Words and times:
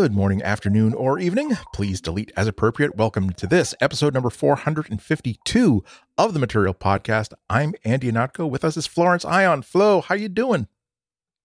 Good 0.00 0.14
morning, 0.14 0.42
afternoon, 0.42 0.94
or 0.94 1.18
evening. 1.18 1.58
Please 1.74 2.00
delete 2.00 2.32
as 2.34 2.46
appropriate. 2.48 2.96
Welcome 2.96 3.34
to 3.34 3.46
this 3.46 3.74
episode 3.82 4.14
number 4.14 4.30
452 4.30 5.84
of 6.16 6.32
the 6.32 6.38
Material 6.38 6.72
Podcast. 6.72 7.34
I'm 7.50 7.74
Andy 7.84 8.10
Ihnatko. 8.10 8.48
With 8.48 8.64
us 8.64 8.78
is 8.78 8.86
Florence 8.86 9.26
Ion. 9.26 9.60
Flo, 9.60 10.00
how 10.00 10.14
you 10.14 10.30
doing? 10.30 10.68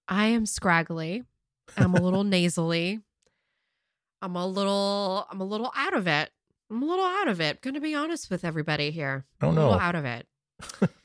I 0.07 0.27
am 0.27 0.45
scraggly. 0.45 1.23
I'm 1.76 1.95
a 1.95 2.02
little 2.02 2.23
nasally. 2.23 3.02
I'm 4.21 4.38
a 4.38 4.48
little 4.48 5.27
I'm 5.30 5.41
a 5.41 5.45
little 5.45 5.73
out 5.76 5.94
of 5.94 6.08
it. 6.08 6.30
I'm 6.72 6.81
a 6.81 6.85
little 6.85 7.03
out 7.03 7.27
of 7.27 7.41
it. 7.41 7.59
Gonna 7.59 7.81
be 7.81 7.94
honest 7.94 8.30
with 8.30 8.45
everybody 8.45 8.90
here. 8.90 9.26
Oh 9.41 9.49
I'm 9.49 9.55
no. 9.55 9.62
a 9.62 9.66
little 9.66 9.81
out 9.81 9.95
of 9.95 10.05
it. 10.05 10.27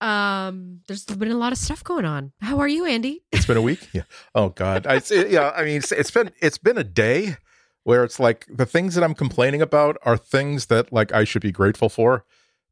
um, 0.00 0.80
there's 0.86 1.04
been 1.04 1.30
a 1.30 1.36
lot 1.36 1.52
of 1.52 1.58
stuff 1.58 1.82
going 1.82 2.04
on. 2.04 2.32
How 2.40 2.58
are 2.58 2.68
you, 2.68 2.84
Andy? 2.84 3.22
It's 3.32 3.46
been 3.46 3.56
a 3.56 3.62
week. 3.62 3.88
Yeah. 3.92 4.02
Oh 4.34 4.48
God. 4.48 4.86
I, 4.86 4.96
it, 4.96 5.30
yeah. 5.30 5.52
I 5.54 5.64
mean, 5.64 5.76
it's, 5.76 5.92
it's 5.92 6.10
been 6.10 6.30
it's 6.40 6.58
been 6.58 6.76
a 6.76 6.84
day 6.84 7.36
where 7.84 8.02
it's 8.02 8.18
like 8.18 8.46
the 8.48 8.66
things 8.66 8.94
that 8.94 9.04
I'm 9.04 9.14
complaining 9.14 9.62
about 9.62 9.96
are 10.02 10.16
things 10.16 10.66
that 10.66 10.92
like 10.92 11.12
I 11.12 11.24
should 11.24 11.42
be 11.42 11.52
grateful 11.52 11.88
for 11.88 12.24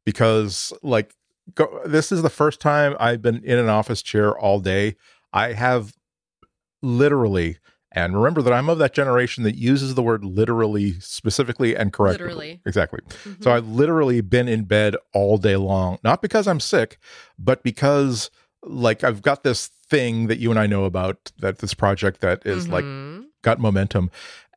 because 0.05 0.73
like 0.81 1.15
go, 1.55 1.81
this 1.85 2.11
is 2.11 2.21
the 2.21 2.29
first 2.29 2.59
time 2.59 2.95
I've 2.99 3.21
been 3.21 3.43
in 3.43 3.57
an 3.57 3.69
office 3.69 4.01
chair 4.01 4.37
all 4.37 4.59
day. 4.59 4.95
I 5.31 5.53
have 5.53 5.93
literally 6.81 7.57
and 7.93 8.15
remember 8.15 8.41
that 8.41 8.53
I'm 8.53 8.69
of 8.69 8.77
that 8.79 8.93
generation 8.93 9.43
that 9.43 9.55
uses 9.55 9.95
the 9.95 10.01
word 10.03 10.23
literally 10.25 10.99
specifically 10.99 11.75
and 11.75 11.93
correctly. 11.93 12.23
Literally. 12.25 12.61
Exactly. 12.65 12.99
Mhm. 13.25 13.43
So 13.43 13.51
I've 13.51 13.67
literally 13.67 14.21
been 14.21 14.47
in 14.47 14.63
bed 14.63 14.95
all 15.13 15.37
day 15.37 15.55
long, 15.55 15.99
not 16.03 16.21
because 16.21 16.47
I'm 16.47 16.59
sick, 16.59 16.97
but 17.37 17.63
because 17.63 18.29
like 18.63 19.03
I've 19.03 19.21
got 19.21 19.43
this 19.43 19.67
thing 19.89 20.27
that 20.27 20.39
you 20.39 20.49
and 20.49 20.59
I 20.59 20.65
know 20.67 20.85
about 20.85 21.31
that 21.39 21.59
this 21.59 21.73
project 21.73 22.21
that 22.21 22.45
is 22.45 22.67
like 22.67 22.85
Mhm. 22.85 23.25
got 23.43 23.59
momentum. 23.59 24.09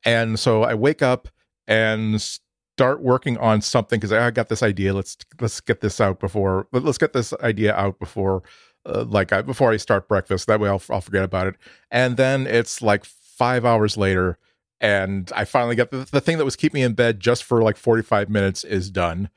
And 0.05 0.39
so 0.39 0.62
I 0.62 0.74
wake 0.74 1.02
up 1.02 1.28
and 1.66 2.20
start 2.22 3.00
working 3.02 3.36
on 3.39 3.61
something 3.61 3.98
because 3.98 4.12
I 4.12 4.30
got 4.30 4.48
this 4.48 4.62
idea. 4.62 4.94
Let's 4.94 5.16
let's 5.41 5.61
get 5.61 5.80
this 5.80 6.00
out 6.00 6.20
before 6.20 6.68
let- 6.72 6.84
let's 6.84 6.98
get 6.98 7.12
this 7.12 7.33
idea 7.42 7.74
out 7.74 7.98
before 7.98 8.42
uh, 8.86 9.02
like 9.08 9.33
I, 9.33 9.42
before 9.42 9.72
I 9.72 9.78
start 9.78 10.06
breakfast. 10.06 10.46
That 10.46 10.61
way 10.61 10.68
I'll 10.68 10.83
I'll 10.89 11.00
forget 11.00 11.24
about 11.24 11.48
it. 11.48 11.56
And 11.91 12.16
then 12.16 12.46
it's 12.46 12.80
like 12.80 13.05
five 13.37 13.65
hours 13.65 13.97
later, 13.97 14.39
and 14.81 15.31
I 15.34 15.45
finally 15.45 15.77
get 15.77 15.91
the, 15.91 16.06
the 16.11 16.20
thing 16.20 16.39
that 16.39 16.45
was 16.45 16.56
keeping 16.56 16.81
me 16.81 16.84
in 16.84 16.95
bed 16.95 17.20
just 17.20 17.45
for 17.45 17.62
like 17.62 17.77
forty 17.77 18.03
five 18.03 18.29
minutes 18.29 18.65
is 18.65 18.91
done. 18.91 19.31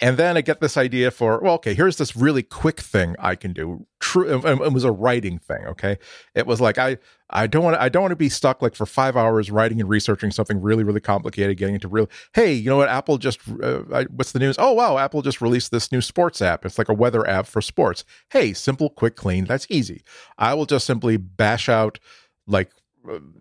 And 0.00 0.16
then 0.16 0.36
I 0.36 0.42
get 0.42 0.60
this 0.60 0.76
idea 0.76 1.10
for 1.10 1.40
well, 1.40 1.54
okay, 1.54 1.74
here's 1.74 1.96
this 1.96 2.14
really 2.14 2.44
quick 2.44 2.80
thing 2.80 3.16
I 3.18 3.34
can 3.34 3.52
do. 3.52 3.86
True, 3.98 4.38
it, 4.38 4.60
it 4.60 4.72
was 4.72 4.84
a 4.84 4.92
writing 4.92 5.40
thing. 5.40 5.66
Okay, 5.66 5.98
it 6.36 6.46
was 6.46 6.60
like 6.60 6.78
I 6.78 6.98
I 7.30 7.48
don't 7.48 7.64
want 7.64 7.76
I 7.78 7.88
don't 7.88 8.02
want 8.02 8.12
to 8.12 8.16
be 8.16 8.28
stuck 8.28 8.62
like 8.62 8.76
for 8.76 8.86
five 8.86 9.16
hours 9.16 9.50
writing 9.50 9.80
and 9.80 9.88
researching 9.90 10.30
something 10.30 10.60
really 10.60 10.84
really 10.84 11.00
complicated, 11.00 11.56
getting 11.56 11.74
into 11.74 11.88
real. 11.88 12.08
Hey, 12.32 12.52
you 12.52 12.70
know 12.70 12.76
what? 12.76 12.88
Apple 12.88 13.18
just 13.18 13.40
uh, 13.60 13.82
I, 13.92 14.04
what's 14.04 14.30
the 14.30 14.38
news? 14.38 14.54
Oh 14.56 14.72
wow, 14.72 14.98
Apple 14.98 15.20
just 15.22 15.40
released 15.40 15.72
this 15.72 15.90
new 15.90 16.00
sports 16.00 16.40
app. 16.40 16.64
It's 16.64 16.78
like 16.78 16.88
a 16.88 16.94
weather 16.94 17.28
app 17.28 17.46
for 17.46 17.60
sports. 17.60 18.04
Hey, 18.30 18.52
simple, 18.52 18.90
quick, 18.90 19.16
clean. 19.16 19.46
That's 19.46 19.66
easy. 19.68 20.02
I 20.38 20.54
will 20.54 20.66
just 20.66 20.86
simply 20.86 21.16
bash 21.16 21.68
out 21.68 21.98
like 22.46 22.70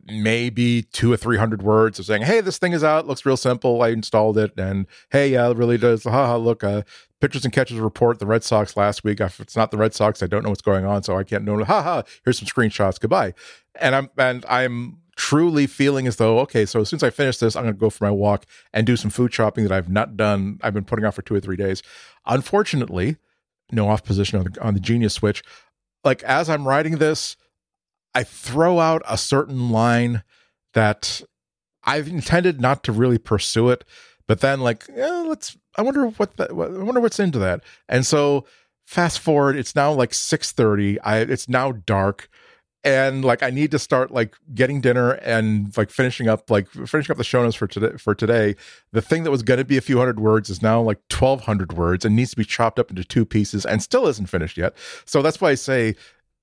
maybe 0.06 0.84
two 0.84 1.12
or 1.12 1.18
three 1.18 1.38
hundred 1.38 1.62
words 1.62 2.00
of 2.00 2.06
saying, 2.06 2.24
"Hey, 2.24 2.42
this 2.42 2.58
thing 2.58 2.74
is 2.74 2.84
out. 2.84 3.08
Looks 3.08 3.26
real 3.26 3.38
simple. 3.38 3.82
I 3.82 3.90
installed 3.90 4.38
it, 4.38 4.58
and 4.58 4.86
hey, 5.12 5.30
yeah, 5.30 5.50
it 5.50 5.58
really 5.58 5.78
does. 5.78 6.04
Haha, 6.04 6.38
look, 6.38 6.64
uh, 6.64 6.84
pitchers 7.20 7.44
and 7.44 7.54
catchers 7.54 7.80
report 7.80 8.20
the 8.20 8.26
Red 8.26 8.44
Sox 8.44 8.78
last 8.78 9.04
week. 9.04 9.20
If 9.20 9.40
it's 9.40 9.56
not 9.56 9.72
the 9.72 9.78
Red 9.78 9.94
Sox, 9.94 10.22
I 10.22 10.28
don't 10.28 10.44
know 10.44 10.50
what's 10.50 10.62
going 10.62 10.86
on, 10.86 11.04
so 11.04 11.18
I 11.18 11.24
can't 11.24 11.44
know. 11.44 11.64
Haha, 11.64 12.04
here's 12.24 12.40
some 12.40 12.48
screenshots. 12.48 13.00
Goodbye. 13.00 13.34
And 13.80 13.96
I'm 13.96 14.10
and 14.18 14.46
I'm 14.50 14.98
truly 15.16 15.66
feeling 15.66 16.08
as 16.08 16.18
though 16.18 16.40
okay, 16.40 16.66
so 16.66 16.82
as 16.82 16.90
soon 16.90 16.98
as 16.98 17.04
I 17.04 17.10
finish 17.10 17.38
this, 17.38 17.56
I'm 17.56 17.64
going 17.64 17.74
to 17.74 17.80
go 17.80 17.90
for 17.90 18.06
my 18.06 18.12
walk 18.12 18.46
and 18.74 18.86
do 18.86 18.96
some 18.96 19.12
food 19.12 19.34
shopping 19.34 19.64
that 19.64 19.74
I've 19.74 19.90
not 19.90 20.16
done. 20.16 20.60
I've 20.62 20.74
been 20.74 20.86
putting 20.86 21.06
off 21.06 21.16
for 21.16 21.22
two 21.24 21.36
or 21.36 21.40
three 21.40 21.58
days. 21.58 21.82
Unfortunately, 22.26 23.18
no 23.72 23.90
off 23.90 24.04
position 24.04 24.40
on 24.40 24.46
the 24.46 24.62
on 24.62 24.74
the 24.74 24.80
Genius 24.80 25.14
Switch. 25.14 25.44
Like 26.04 26.24
as 26.24 26.50
I'm 26.50 26.68
writing 26.68 26.98
this, 26.98 27.36
I 28.18 28.24
throw 28.24 28.80
out 28.80 29.04
a 29.08 29.16
certain 29.16 29.70
line 29.70 30.24
that 30.74 31.22
I've 31.84 32.08
intended 32.08 32.60
not 32.60 32.84
to 32.86 32.92
really 32.92 33.20
pursue 33.20 33.70
it, 33.70 33.84
but 34.28 34.42
then 34.42 34.60
like, 34.60 34.90
eh, 34.90 35.24
let's. 35.28 35.56
I 35.78 35.84
wonder 35.84 36.08
what 36.08 36.36
that. 36.38 36.50
I 36.50 36.54
wonder 36.54 37.00
what's 37.00 37.20
into 37.20 37.38
that. 37.38 37.64
And 37.88 38.08
so, 38.08 38.48
fast 38.88 39.20
forward, 39.20 39.56
it's 39.56 39.76
now 39.76 39.94
like 39.94 40.16
six 40.16 40.52
thirty. 40.52 41.00
I 41.02 41.20
it's 41.20 41.48
now 41.48 41.74
dark, 41.74 42.28
and 42.84 43.24
like 43.24 43.44
I 43.44 43.52
need 43.52 43.70
to 43.70 43.78
start 43.78 44.10
like 44.10 44.36
getting 44.56 44.82
dinner 44.82 45.12
and 45.12 45.78
like 45.78 45.92
finishing 45.92 46.28
up 46.28 46.50
like 46.50 46.68
finishing 46.70 47.14
up 47.14 47.20
the 47.20 47.24
show 47.24 47.44
notes 47.44 47.56
for 47.56 47.68
today. 47.68 47.98
For 47.98 48.16
today, 48.16 48.56
the 48.94 49.02
thing 49.04 49.26
that 49.26 49.32
was 49.32 49.44
going 49.44 49.60
to 49.60 49.64
be 49.64 49.78
a 49.78 49.82
few 49.82 50.00
hundred 50.00 50.20
words 50.20 50.50
is 50.50 50.64
now 50.64 50.82
like 50.82 50.98
twelve 51.08 51.42
hundred 51.42 51.74
words 51.74 52.04
and 52.04 52.16
needs 52.16 52.32
to 52.32 52.38
be 52.38 52.46
chopped 52.46 52.80
up 52.80 52.90
into 52.90 53.04
two 53.04 53.26
pieces 53.26 53.64
and 53.64 53.84
still 53.84 54.08
isn't 54.08 54.26
finished 54.26 54.58
yet. 54.58 54.76
So 55.06 55.22
that's 55.22 55.40
why 55.40 55.52
I 55.52 55.56
say 55.56 55.96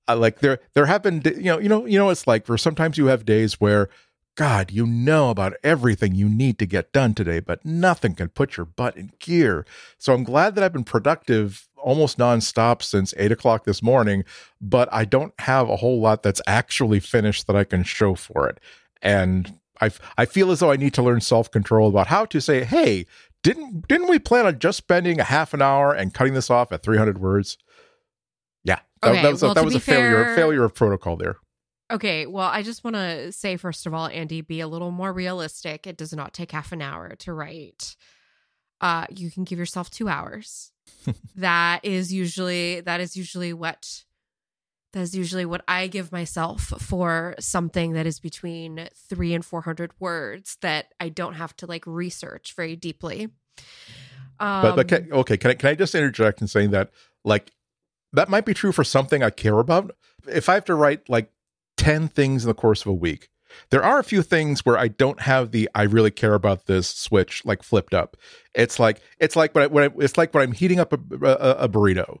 uh, 0.07 0.15
like 0.15 0.39
there 0.39 0.59
there 0.73 0.85
have 0.85 1.03
been 1.03 1.21
you 1.25 1.43
know 1.43 1.59
you 1.59 1.69
know 1.69 1.85
you 1.85 1.97
know 1.97 2.09
it's 2.09 2.27
like 2.27 2.45
for 2.45 2.57
sometimes 2.57 2.97
you 2.97 3.07
have 3.07 3.25
days 3.25 3.59
where 3.59 3.89
god 4.35 4.71
you 4.71 4.85
know 4.85 5.29
about 5.29 5.53
everything 5.63 6.13
you 6.13 6.27
need 6.27 6.59
to 6.59 6.65
get 6.65 6.91
done 6.91 7.13
today 7.13 7.39
but 7.39 7.63
nothing 7.65 8.13
can 8.13 8.29
put 8.29 8.57
your 8.57 8.65
butt 8.65 8.95
in 8.97 9.11
gear. 9.19 9.65
So 9.97 10.13
i'm 10.13 10.23
glad 10.23 10.55
that 10.55 10.63
i've 10.63 10.73
been 10.73 10.83
productive 10.83 11.67
almost 11.77 12.17
nonstop 12.17 12.81
since 12.81 13.13
eight 13.17 13.31
o'clock 13.31 13.63
this 13.65 13.81
morning 13.83 14.23
but 14.59 14.89
i 14.91 15.05
don't 15.05 15.33
have 15.39 15.69
a 15.69 15.77
whole 15.77 15.99
lot 16.01 16.23
that's 16.23 16.41
actually 16.47 16.99
finished 16.99 17.47
that 17.47 17.55
i 17.55 17.63
can 17.63 17.83
show 17.83 18.15
for 18.15 18.47
it. 18.47 18.59
And 19.01 19.59
i 19.81 19.89
i 20.17 20.25
feel 20.25 20.51
as 20.51 20.59
though 20.59 20.71
i 20.71 20.77
need 20.77 20.93
to 20.95 21.03
learn 21.03 21.21
self-control 21.21 21.89
about 21.89 22.07
how 22.07 22.25
to 22.25 22.41
say 22.41 22.63
hey 22.63 23.05
didn't 23.43 23.87
didn't 23.87 24.09
we 24.09 24.17
plan 24.17 24.47
on 24.47 24.57
just 24.57 24.79
spending 24.79 25.19
a 25.19 25.23
half 25.23 25.53
an 25.53 25.61
hour 25.61 25.93
and 25.93 26.15
cutting 26.15 26.33
this 26.33 26.49
off 26.49 26.71
at 26.71 26.81
300 26.81 27.19
words 27.19 27.57
yeah 28.65 28.79
that, 29.01 29.11
Okay, 29.11 29.21
that 29.21 29.31
was 29.31 29.41
a, 29.41 29.45
well, 29.45 29.53
that 29.55 29.63
was 29.63 29.75
a 29.75 29.79
failure 29.79 30.25
fair- 30.25 30.35
failure 30.35 30.63
of 30.65 30.75
protocol 30.75 31.15
there 31.15 31.37
Okay, 31.91 32.25
well, 32.25 32.47
I 32.47 32.63
just 32.63 32.83
want 32.83 32.95
to 32.95 33.31
say 33.31 33.57
first 33.57 33.85
of 33.85 33.93
all, 33.93 34.07
Andy, 34.07 34.41
be 34.41 34.59
a 34.59 34.67
little 34.67 34.89
more 34.89 35.13
realistic. 35.13 35.85
It 35.85 35.97
does 35.97 36.13
not 36.13 36.33
take 36.33 36.51
half 36.51 36.71
an 36.71 36.81
hour 36.81 37.15
to 37.17 37.33
write. 37.33 37.95
Uh, 38.81 39.05
you 39.09 39.29
can 39.29 39.43
give 39.43 39.59
yourself 39.59 39.91
two 39.91 40.09
hours. 40.09 40.71
that 41.35 41.81
is 41.83 42.11
usually 42.11 42.81
that 42.81 43.01
is 43.01 43.15
usually 43.15 43.53
what 43.53 44.03
that 44.93 45.01
is 45.01 45.15
usually 45.15 45.45
what 45.45 45.63
I 45.67 45.87
give 45.87 46.11
myself 46.11 46.61
for 46.79 47.35
something 47.39 47.93
that 47.93 48.07
is 48.07 48.19
between 48.19 48.87
three 49.09 49.33
and 49.33 49.43
four 49.45 49.61
hundred 49.61 49.91
words 49.99 50.57
that 50.61 50.93
I 50.99 51.09
don't 51.09 51.33
have 51.33 51.55
to 51.57 51.67
like 51.67 51.85
research 51.85 52.53
very 52.55 52.75
deeply. 52.75 53.29
Um, 54.39 54.61
but 54.61 54.75
but 54.75 54.87
can, 54.87 55.13
okay 55.13 55.37
can 55.37 55.51
I, 55.51 55.53
can 55.53 55.69
I 55.69 55.75
just 55.75 55.95
interject 55.95 56.41
in 56.41 56.47
saying 56.47 56.71
that 56.71 56.91
like 57.23 57.51
that 58.15 58.29
might 58.29 58.45
be 58.45 58.53
true 58.53 58.71
for 58.71 58.83
something 58.83 59.23
i 59.23 59.29
care 59.29 59.59
about. 59.59 59.95
If 60.27 60.49
i 60.49 60.53
have 60.55 60.65
to 60.65 60.75
write 60.75 61.09
like 61.09 61.31
10 61.77 62.07
things 62.07 62.43
in 62.43 62.47
the 62.47 62.53
course 62.53 62.81
of 62.81 62.87
a 62.87 62.93
week 62.93 63.29
there 63.69 63.83
are 63.83 63.99
a 63.99 64.03
few 64.03 64.21
things 64.21 64.65
where 64.65 64.77
i 64.77 64.87
don't 64.87 65.21
have 65.21 65.51
the 65.51 65.69
i 65.75 65.83
really 65.83 66.11
care 66.11 66.33
about 66.33 66.65
this 66.65 66.89
switch 66.89 67.43
like 67.45 67.63
flipped 67.63 67.93
up. 67.93 68.17
It's 68.53 68.79
like 68.79 69.01
it's 69.19 69.35
like 69.35 69.53
when, 69.53 69.63
I, 69.63 69.67
when 69.67 69.83
I, 69.83 69.93
it's 69.99 70.17
like 70.17 70.33
when 70.33 70.43
i'm 70.43 70.51
heating 70.51 70.79
up 70.79 70.93
a, 70.93 70.99
a, 71.25 71.65
a 71.65 71.69
burrito 71.69 72.19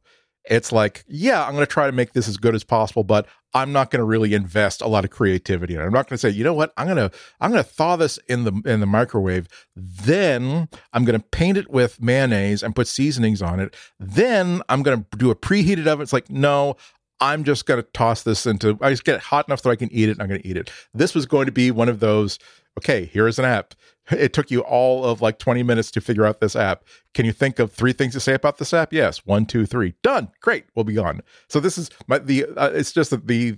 it's 0.49 0.71
like 0.71 1.03
yeah 1.07 1.43
i'm 1.45 1.53
going 1.53 1.65
to 1.65 1.71
try 1.71 1.85
to 1.85 1.91
make 1.91 2.13
this 2.13 2.27
as 2.27 2.37
good 2.37 2.55
as 2.55 2.63
possible 2.63 3.03
but 3.03 3.27
i'm 3.53 3.71
not 3.71 3.91
going 3.91 3.99
to 3.99 4.05
really 4.05 4.33
invest 4.33 4.81
a 4.81 4.87
lot 4.87 5.03
of 5.03 5.11
creativity 5.11 5.75
it. 5.75 5.79
I'm 5.79 5.91
not 5.91 6.07
going 6.07 6.15
to 6.15 6.17
say 6.17 6.29
you 6.29 6.43
know 6.43 6.53
what? 6.53 6.73
I'm 6.77 6.87
going 6.87 7.09
to 7.09 7.11
i'm 7.39 7.51
going 7.51 7.63
to 7.63 7.69
thaw 7.69 7.95
this 7.95 8.17
in 8.27 8.43
the 8.43 8.61
in 8.65 8.79
the 8.79 8.85
microwave 8.85 9.47
then 9.75 10.67
i'm 10.93 11.05
going 11.05 11.19
to 11.19 11.25
paint 11.27 11.57
it 11.57 11.69
with 11.69 12.01
mayonnaise 12.01 12.63
and 12.63 12.75
put 12.75 12.87
seasonings 12.87 13.41
on 13.41 13.59
it 13.59 13.75
then 13.99 14.61
i'm 14.69 14.83
going 14.83 15.05
to 15.11 15.17
do 15.17 15.31
a 15.31 15.35
preheated 15.35 15.87
oven. 15.87 16.03
It's 16.03 16.13
like 16.13 16.29
no 16.29 16.75
i'm 17.19 17.43
just 17.43 17.65
going 17.65 17.81
to 17.81 17.89
toss 17.93 18.23
this 18.23 18.45
into 18.45 18.77
i 18.81 18.89
just 18.89 19.05
get 19.05 19.15
it 19.15 19.21
hot 19.21 19.47
enough 19.47 19.61
that 19.61 19.69
i 19.69 19.75
can 19.75 19.91
eat 19.91 20.09
it 20.09 20.13
and 20.13 20.21
i'm 20.21 20.27
going 20.27 20.41
to 20.41 20.47
eat 20.47 20.57
it. 20.57 20.71
This 20.93 21.15
was 21.15 21.25
going 21.25 21.45
to 21.45 21.51
be 21.51 21.71
one 21.71 21.89
of 21.89 21.99
those 21.99 22.39
okay 22.77 23.05
here's 23.05 23.39
an 23.39 23.45
app 23.45 23.73
it 24.11 24.33
took 24.33 24.51
you 24.51 24.61
all 24.61 25.05
of 25.05 25.21
like 25.21 25.39
20 25.39 25.63
minutes 25.63 25.91
to 25.91 26.01
figure 26.01 26.25
out 26.25 26.39
this 26.39 26.55
app. 26.55 26.83
Can 27.13 27.25
you 27.25 27.31
think 27.31 27.59
of 27.59 27.71
three 27.71 27.93
things 27.93 28.13
to 28.13 28.19
say 28.19 28.33
about 28.33 28.57
this 28.57 28.73
app? 28.73 28.93
Yes. 28.93 29.25
One, 29.25 29.45
two, 29.45 29.65
three. 29.65 29.95
Done. 30.03 30.29
Great. 30.41 30.65
We'll 30.75 30.85
be 30.85 30.97
on. 30.97 31.21
So 31.47 31.59
this 31.59 31.77
is 31.77 31.89
my 32.07 32.19
the. 32.19 32.45
Uh, 32.45 32.71
it's 32.73 32.91
just 32.91 33.09
that 33.09 33.27
the. 33.27 33.57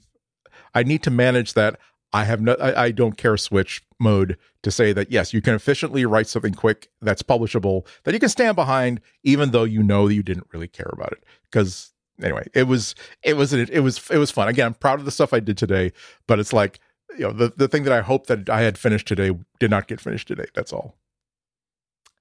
I 0.74 0.84
need 0.84 1.04
to 1.04 1.12
manage 1.12 1.54
that. 1.54 1.80
I 2.14 2.24
have 2.24 2.42
no. 2.42 2.54
I, 2.54 2.86
I 2.86 2.92
don't 2.92 3.18
care 3.18 3.38
switch 3.38 3.84
mode 4.00 4.38
to 4.64 4.72
say 4.72 4.94
that 4.94 5.12
yes, 5.12 5.34
you 5.34 5.42
can 5.42 5.56
efficiently 5.56 6.06
write 6.06 6.28
something 6.28 6.54
quick 6.54 6.90
that's 7.02 7.24
publishable 7.24 7.86
that 8.04 8.14
you 8.14 8.20
can 8.20 8.30
stand 8.30 8.56
behind, 8.56 9.02
even 9.24 9.52
though 9.52 9.64
you 9.64 9.84
know 9.84 10.08
that 10.08 10.14
you 10.14 10.24
didn't 10.24 10.48
really 10.54 10.68
care 10.68 10.90
about 10.94 11.12
it. 11.12 11.24
Because 11.52 11.92
anyway, 12.22 12.48
it 12.54 12.64
was 12.64 12.96
it 13.24 13.36
was 13.36 13.52
it 13.54 13.82
was 13.82 14.10
it 14.10 14.18
was 14.18 14.32
fun. 14.32 14.48
Again, 14.48 14.68
I'm 14.68 14.74
proud 14.76 15.00
of 15.00 15.06
the 15.06 15.12
stuff 15.12 15.34
I 15.34 15.40
did 15.42 15.58
today, 15.58 15.92
but 16.28 16.40
it's 16.40 16.54
like 16.54 16.80
you 17.18 17.24
know 17.24 17.32
the 17.32 17.54
the 17.56 17.68
thing 17.68 17.84
that 17.84 17.94
I 17.94 18.02
hope 18.02 18.28
that 18.28 18.50
I 18.50 18.62
had 18.62 18.78
finished 18.78 19.08
today 19.08 19.32
did 19.60 19.72
not 19.72 19.88
get 19.88 20.00
finished 20.00 20.28
today. 20.28 20.46
That's 20.54 20.74
all. 20.74 20.98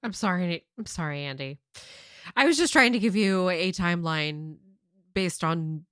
I'm 0.03 0.13
sorry. 0.13 0.65
I'm 0.77 0.85
sorry, 0.85 1.23
Andy. 1.23 1.59
I 2.35 2.45
was 2.45 2.57
just 2.57 2.73
trying 2.73 2.93
to 2.93 2.99
give 2.99 3.15
you 3.15 3.49
a 3.49 3.71
timeline 3.71 4.57
based 5.13 5.43
on 5.43 5.85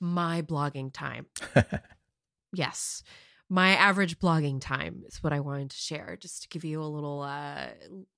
my 0.00 0.42
blogging 0.42 0.92
time. 0.92 1.26
yes. 2.52 3.02
my 3.48 3.70
average 3.70 4.18
blogging 4.18 4.60
time 4.60 5.02
is 5.06 5.22
what 5.22 5.32
I 5.32 5.40
wanted 5.40 5.70
to 5.70 5.76
share, 5.76 6.16
just 6.20 6.42
to 6.42 6.48
give 6.48 6.64
you 6.64 6.82
a 6.82 6.84
little 6.84 7.22
uh 7.22 7.66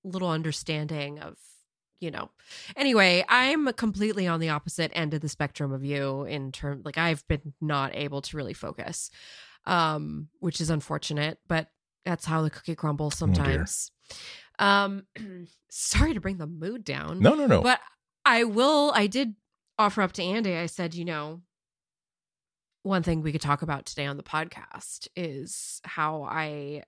little 0.04 0.30
understanding 0.30 1.18
of 1.20 1.38
you 2.00 2.10
know. 2.10 2.30
Anyway, 2.76 3.24
I'm 3.28 3.72
completely 3.74 4.26
on 4.26 4.40
the 4.40 4.48
opposite 4.48 4.90
end 4.92 5.14
of 5.14 5.20
the 5.20 5.28
spectrum 5.28 5.72
of 5.72 5.84
you 5.84 6.24
in 6.24 6.50
terms 6.50 6.84
like 6.84 6.98
I've 6.98 7.26
been 7.28 7.54
not 7.60 7.94
able 7.94 8.20
to 8.22 8.36
really 8.36 8.54
focus. 8.54 9.08
Um, 9.64 10.28
which 10.40 10.60
is 10.60 10.70
unfortunate, 10.70 11.38
but 11.46 11.68
that's 12.04 12.24
how 12.24 12.42
the 12.42 12.50
cookie 12.50 12.74
crumbles 12.74 13.14
sometimes. 13.16 13.90
um 14.58 15.04
sorry 15.70 16.14
to 16.14 16.20
bring 16.20 16.38
the 16.38 16.46
mood 16.46 16.84
down. 16.84 17.20
No, 17.20 17.34
no, 17.34 17.46
no. 17.46 17.62
But 17.62 17.80
I 18.24 18.44
will 18.44 18.92
I 18.94 19.06
did 19.06 19.34
offer 19.78 20.02
up 20.02 20.12
to 20.12 20.22
Andy. 20.22 20.56
I 20.56 20.66
said, 20.66 20.94
you 20.94 21.04
know, 21.04 21.42
one 22.82 23.02
thing 23.02 23.22
we 23.22 23.32
could 23.32 23.40
talk 23.40 23.62
about 23.62 23.86
today 23.86 24.06
on 24.06 24.16
the 24.16 24.22
podcast 24.22 25.06
is 25.14 25.80
how 25.84 26.24
I 26.24 26.82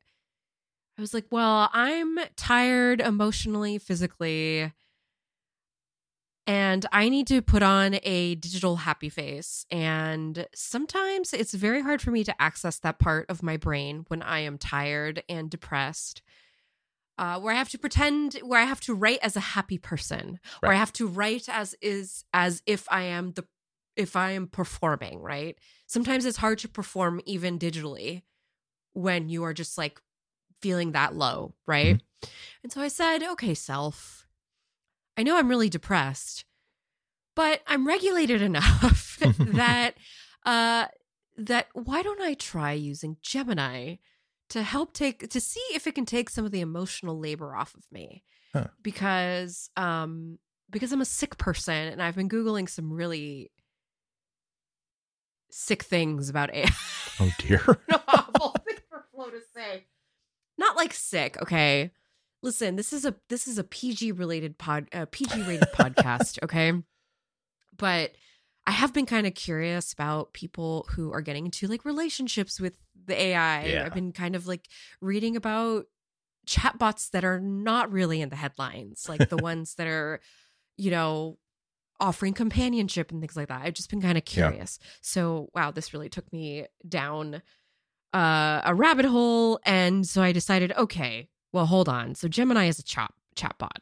I 0.97 1.01
was 1.01 1.15
like, 1.15 1.27
well, 1.31 1.71
I'm 1.73 2.19
tired 2.37 3.01
emotionally, 3.01 3.79
physically, 3.79 4.73
and 6.47 6.85
I 6.93 7.09
need 7.09 7.27
to 7.29 7.41
put 7.41 7.63
on 7.63 7.97
a 8.03 8.35
digital 8.35 8.77
happy 8.77 9.09
face. 9.09 9.65
And 9.71 10.47
sometimes 10.55 11.33
it's 11.33 11.55
very 11.55 11.81
hard 11.83 12.03
for 12.03 12.11
me 12.11 12.25
to 12.25 12.43
access 12.43 12.79
that 12.81 12.99
part 12.99 13.27
of 13.31 13.43
my 13.43 13.57
brain 13.57 14.05
when 14.09 14.23
I 14.23 14.41
am 14.41 14.59
tired 14.59 15.23
and 15.29 15.51
depressed. 15.51 16.23
Uh, 17.17 17.39
where 17.39 17.55
I 17.55 17.59
have 17.59 17.69
to 17.69 17.79
pretend, 17.79 18.35
where 18.43 18.61
I 18.61 18.65
have 18.65 18.81
to 18.83 18.95
write 18.95 19.21
as 19.23 19.37
a 19.37 19.41
happy 19.41 19.79
person, 19.79 20.41
Right. 20.61 20.69
where 20.69 20.73
I 20.73 20.79
have 20.79 20.93
to 20.95 21.07
write 21.07 21.49
as 21.49 21.75
is 21.81 22.25
as 22.35 22.61
if 22.67 22.89
I 22.91 23.03
am 23.03 23.33
the 23.33 23.47
if 23.95 24.17
I 24.17 24.33
am 24.33 24.49
performing, 24.49 25.21
right? 25.21 25.57
Sometimes 25.87 26.25
it's 26.25 26.39
hard 26.39 26.59
to 26.59 26.69
perform 26.69 27.21
even 27.25 27.61
digitally 27.61 28.23
when 28.95 29.29
you 29.29 29.45
are 29.45 29.55
just 29.55 29.79
like 29.79 30.01
feeling 30.61 30.91
that 30.93 31.15
low, 31.15 31.55
right? 31.67 32.03
And 32.65 32.73
so 32.73 32.81
I 32.81 32.89
said, 32.89 33.23
okay, 33.23 33.55
self, 33.55 34.24
I 35.17 35.23
know 35.23 35.37
I'm 35.37 35.49
really 35.49 35.69
depressed, 35.69 36.45
but 37.35 37.61
I'm 37.67 37.87
regulated 37.87 38.43
enough 38.51 39.19
that 39.39 39.95
uh 40.45 40.87
that 41.37 41.69
why 41.73 42.03
don't 42.03 42.21
I 42.21 42.35
try 42.35 42.73
using 42.73 43.17
Gemini 43.23 43.97
to 44.51 44.63
help 44.63 44.93
take 44.93 45.29
to 45.31 45.41
see 45.41 45.63
if 45.73 45.87
it 45.87 45.95
can 45.95 46.07
take 46.07 46.31
some 46.31 46.45
of 46.45 46.51
the 46.53 46.61
emotional 46.61 47.19
labor 47.19 47.55
off 47.55 47.75
of 47.75 47.85
me. 47.91 48.23
Huh. 48.53 48.69
Because 48.83 49.71
um 49.77 50.39
because 50.71 50.93
I'm 50.93 51.01
a 51.01 51.07
sick 51.07 51.39
person 51.39 51.75
and 51.75 52.03
I've 52.03 52.17
been 52.17 52.29
googling 52.29 52.69
some 52.69 52.93
really 52.93 53.51
sick 55.51 55.83
things 55.83 56.29
about 56.29 56.53
AI. 56.55 56.71
oh 57.21 57.31
dear. 57.39 57.63
an 57.89 58.01
awful 58.09 58.55
thing 58.67 58.77
for 58.89 59.05
Flo 59.13 59.31
to 59.31 59.41
say. 59.55 59.85
Not 60.59 60.77
like 60.77 60.93
sick, 60.93 61.41
okay. 61.43 61.91
Listen, 62.45 62.77
this 62.77 62.93
is 62.93 63.05
a 63.07 63.15
this 63.31 63.49
is 63.49 63.57
a 63.59 63.65
PG 63.65 64.13
related 64.13 64.59
pod, 64.59 64.87
uh, 64.93 65.07
PG 65.11 65.43
rated 65.43 65.69
podcast, 65.73 66.39
okay. 66.43 66.73
But 67.77 68.13
I 68.67 68.71
have 68.71 68.93
been 68.93 69.07
kind 69.07 69.27
of 69.27 69.35
curious 69.35 69.93
about 69.95 70.33
people 70.35 70.87
who 70.91 71.11
are 71.13 71.23
getting 71.23 71.47
into 71.47 71.67
like 71.67 71.85
relationships 71.85 72.61
with 72.61 72.77
the 73.07 73.21
AI. 73.21 73.65
Yeah. 73.65 73.85
I've 73.87 73.95
been 73.95 74.13
kind 74.13 74.37
of 74.37 74.47
like 74.47 74.69
reading 75.01 75.37
about 75.37 75.87
chatbots 76.47 77.11
that 77.13 77.25
are 77.25 77.41
not 77.41 77.91
really 77.91 78.21
in 78.21 78.29
the 78.29 78.37
headlines, 78.37 79.07
like 79.09 79.29
the 79.31 79.37
ones 79.43 79.75
that 79.77 79.87
are, 79.87 80.21
you 80.77 80.91
know, 80.91 81.39
offering 82.01 82.35
companionship 82.35 83.11
and 83.11 83.21
things 83.21 83.37
like 83.37 83.49
that. 83.49 83.63
I've 83.65 83.73
just 83.75 83.89
been 83.91 84.03
kind 84.03 84.19
of 84.19 84.25
Yeah. 84.29 84.51
curious. 84.51 84.79
So, 85.01 85.49
wow, 85.55 85.71
this 85.71 85.93
really 85.95 86.09
took 86.11 86.31
me 86.33 86.67
down 86.87 87.41
uh, 88.13 88.61
a 88.65 88.75
rabbit 88.75 89.07
hole, 89.07 89.59
and 89.65 90.07
so 90.07 90.23
I 90.23 90.33
decided, 90.33 90.73
okay, 90.73 91.29
well, 91.55 91.67
hold 91.67 91.89
on. 91.89 92.17
So 92.17 92.27
Gemini 92.27 92.67
is 92.67 92.81
a 92.81 92.83
chat 92.83 93.13
chatbot. 93.37 93.79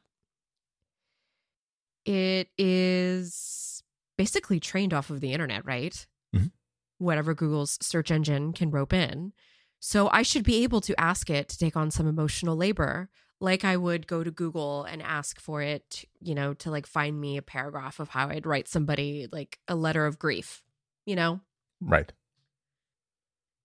It 2.05 2.49
is 2.59 3.83
basically 4.19 4.61
trained 4.61 4.93
off 4.93 5.09
of 5.09 5.21
the 5.21 5.33
internet, 5.33 5.65
right? 5.65 6.07
Mhm. 6.37 6.53
Whatever 6.99 7.35
Google's 7.35 7.79
search 7.81 8.11
engine 8.11 8.53
can 8.53 8.71
rope 8.71 8.93
in. 8.93 9.33
So 9.81 10.11
I 10.11 10.23
should 10.23 10.45
be 10.45 10.63
able 10.63 10.83
to 10.83 11.01
ask 11.01 11.31
it 11.31 11.49
to 11.49 11.59
take 11.59 11.75
on 11.75 11.91
some 11.91 12.07
emotional 12.07 12.57
labor, 12.57 13.09
like 13.41 13.65
I 13.65 13.79
would 13.79 14.07
go 14.07 14.23
to 14.23 14.31
Google 14.31 14.85
and 14.85 15.01
ask 15.03 15.41
for 15.41 15.63
it, 15.63 16.05
you 16.21 16.35
know, 16.35 16.53
to 16.55 16.71
like 16.71 16.87
find 16.87 17.19
me 17.19 17.39
a 17.39 17.43
paragraph 17.43 17.99
of 18.01 18.11
how 18.11 18.29
I'd 18.29 18.47
write 18.47 18.69
somebody 18.69 19.29
like 19.33 19.59
a 19.67 19.75
letter 19.75 20.05
of 20.05 20.19
grief, 20.19 20.63
you 21.07 21.17
know? 21.17 21.41
Right. 21.81 22.13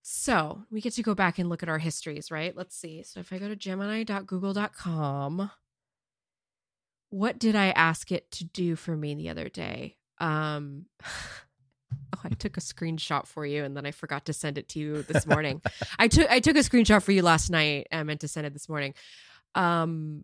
So 0.09 0.63
we 0.71 0.79
get 0.79 0.93
to 0.93 1.03
go 1.03 1.13
back 1.13 1.37
and 1.37 1.49
look 1.49 1.63
at 1.63 1.67
our 1.67 1.79
histories, 1.79 2.31
right? 2.31 2.55
Let's 2.55 2.77
see. 2.77 3.03
So 3.03 3.19
if 3.19 3.33
I 3.33 3.39
go 3.39 3.49
to 3.49 3.57
gemini.google.com, 3.57 5.51
what 7.09 7.37
did 7.37 7.57
I 7.57 7.71
ask 7.71 8.09
it 8.13 8.31
to 8.31 8.45
do 8.45 8.77
for 8.77 8.95
me 8.95 9.15
the 9.15 9.27
other 9.27 9.49
day? 9.49 9.97
Um, 10.19 10.85
oh, 11.03 12.21
I 12.23 12.29
took 12.29 12.55
a 12.55 12.61
screenshot 12.61 13.27
for 13.27 13.45
you 13.45 13.65
and 13.65 13.75
then 13.75 13.85
I 13.85 13.91
forgot 13.91 14.23
to 14.27 14.33
send 14.33 14.57
it 14.57 14.69
to 14.69 14.79
you 14.79 15.01
this 15.01 15.27
morning. 15.27 15.61
I 15.99 16.07
took 16.07 16.31
I 16.31 16.39
took 16.39 16.55
a 16.55 16.59
screenshot 16.59 17.03
for 17.03 17.11
you 17.11 17.21
last 17.21 17.49
night. 17.49 17.89
and 17.91 17.99
I 17.99 18.03
meant 18.03 18.21
to 18.21 18.29
send 18.29 18.47
it 18.47 18.53
this 18.53 18.69
morning. 18.69 18.93
Um, 19.55 20.23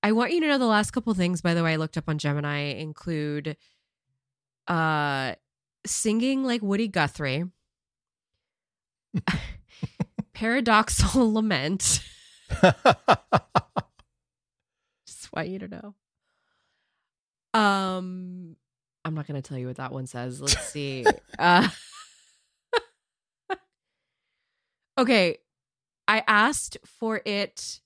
I 0.00 0.12
want 0.12 0.30
you 0.30 0.40
to 0.42 0.46
know 0.46 0.58
the 0.58 0.66
last 0.66 0.92
couple 0.92 1.12
things, 1.14 1.42
by 1.42 1.54
the 1.54 1.64
way, 1.64 1.72
I 1.72 1.76
looked 1.76 1.96
up 1.96 2.08
on 2.08 2.18
Gemini 2.18 2.74
include 2.74 3.56
uh 4.68 5.34
singing 5.84 6.44
like 6.44 6.62
Woody 6.62 6.86
Guthrie. 6.86 7.46
paradoxal 10.34 11.32
lament. 11.32 12.02
Just 15.06 15.32
want 15.32 15.48
you 15.48 15.58
to 15.60 15.68
know. 15.68 15.94
Um, 17.58 18.56
I'm 19.04 19.14
not 19.14 19.26
going 19.26 19.40
to 19.40 19.48
tell 19.48 19.58
you 19.58 19.68
what 19.68 19.76
that 19.76 19.92
one 19.92 20.06
says. 20.06 20.40
Let's 20.40 20.58
see. 20.68 21.04
uh, 21.38 21.68
okay, 24.98 25.38
I 26.08 26.22
asked 26.26 26.78
for 26.84 27.20
it. 27.24 27.80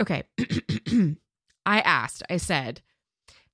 Okay, 0.00 0.24
I 1.66 1.80
asked. 1.80 2.22
I 2.28 2.38
said, 2.38 2.82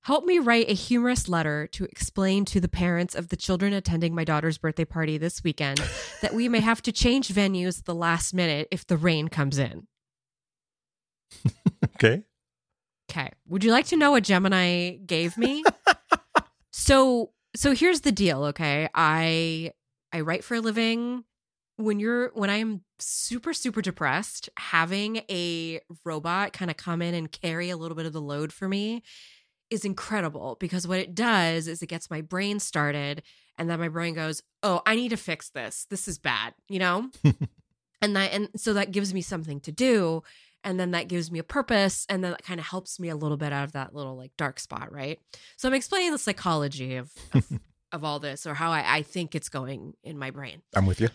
"Help 0.03 0.25
me 0.25 0.39
write 0.39 0.69
a 0.69 0.73
humorous 0.73 1.27
letter 1.27 1.67
to 1.67 1.85
explain 1.85 2.45
to 2.45 2.59
the 2.59 2.67
parents 2.67 3.15
of 3.15 3.29
the 3.29 3.35
children 3.35 3.73
attending 3.73 4.15
my 4.15 4.23
daughter's 4.23 4.57
birthday 4.57 4.85
party 4.85 5.17
this 5.17 5.43
weekend 5.43 5.81
that 6.21 6.33
we 6.33 6.49
may 6.49 6.59
have 6.59 6.81
to 6.83 6.91
change 6.91 7.29
venues 7.29 7.79
at 7.79 7.85
the 7.85 7.95
last 7.95 8.33
minute 8.33 8.67
if 8.71 8.85
the 8.85 8.97
rain 8.97 9.27
comes 9.27 9.57
in." 9.57 9.87
okay. 11.95 12.23
Okay. 13.09 13.31
Would 13.47 13.63
you 13.63 13.71
like 13.71 13.87
to 13.87 13.97
know 13.97 14.11
what 14.11 14.23
Gemini 14.23 14.97
gave 14.97 15.37
me? 15.37 15.63
so 16.71 17.31
so 17.55 17.73
here's 17.73 18.01
the 18.01 18.11
deal, 18.11 18.45
okay? 18.45 18.87
I 18.93 19.73
I 20.13 20.21
write 20.21 20.43
for 20.43 20.55
a 20.55 20.61
living. 20.61 21.23
When 21.77 21.99
you're 21.99 22.29
when 22.33 22.49
I 22.49 22.57
am 22.57 22.81
super 22.99 23.53
super 23.53 23.81
depressed, 23.81 24.49
having 24.57 25.17
a 25.29 25.79
robot 26.05 26.53
kind 26.53 26.69
of 26.69 26.77
come 26.77 27.01
in 27.01 27.15
and 27.15 27.31
carry 27.31 27.69
a 27.69 27.77
little 27.77 27.95
bit 27.95 28.05
of 28.05 28.13
the 28.13 28.21
load 28.21 28.53
for 28.53 28.67
me 28.67 29.03
is 29.69 29.85
incredible 29.85 30.57
because 30.59 30.87
what 30.87 30.99
it 30.99 31.13
does 31.15 31.67
is 31.67 31.81
it 31.81 31.87
gets 31.87 32.09
my 32.09 32.21
brain 32.21 32.59
started 32.59 33.23
and 33.57 33.69
then 33.69 33.79
my 33.79 33.89
brain 33.89 34.13
goes, 34.13 34.41
"Oh, 34.63 34.81
I 34.85 34.95
need 34.95 35.09
to 35.09 35.17
fix 35.17 35.49
this. 35.49 35.85
This 35.89 36.07
is 36.07 36.17
bad," 36.17 36.53
you 36.67 36.79
know? 36.79 37.09
Hmm. 38.01 38.05
and 38.05 38.15
that 38.15 38.31
and 38.31 38.49
so 38.55 38.73
that 38.73 38.91
gives 38.91 39.13
me 39.13 39.21
something 39.21 39.59
to 39.61 39.73
do 39.73 40.23
and 40.63 40.79
then 40.79 40.91
that 40.91 41.07
gives 41.09 41.31
me 41.31 41.39
a 41.39 41.43
purpose 41.43 42.05
and 42.09 42.23
then 42.23 42.31
that 42.31 42.43
kind 42.43 42.59
of 42.59 42.65
helps 42.65 42.97
me 42.99 43.09
a 43.09 43.15
little 43.15 43.35
bit 43.37 43.51
out 43.51 43.65
of 43.65 43.73
that 43.73 43.93
little 43.93 44.15
like 44.15 44.31
dark 44.37 44.57
spot 44.59 44.91
right 44.91 45.19
so 45.57 45.67
i'm 45.67 45.73
explaining 45.73 46.11
the 46.13 46.17
psychology 46.17 46.95
of 46.95 47.11
of, 47.33 47.45
of 47.91 48.03
all 48.05 48.19
this 48.19 48.45
or 48.45 48.53
how 48.53 48.71
I, 48.71 48.99
I 48.99 49.01
think 49.01 49.35
it's 49.35 49.49
going 49.49 49.95
in 50.01 50.17
my 50.17 50.31
brain 50.31 50.61
I'm 50.75 50.85
with 50.85 51.01
you. 51.01 51.09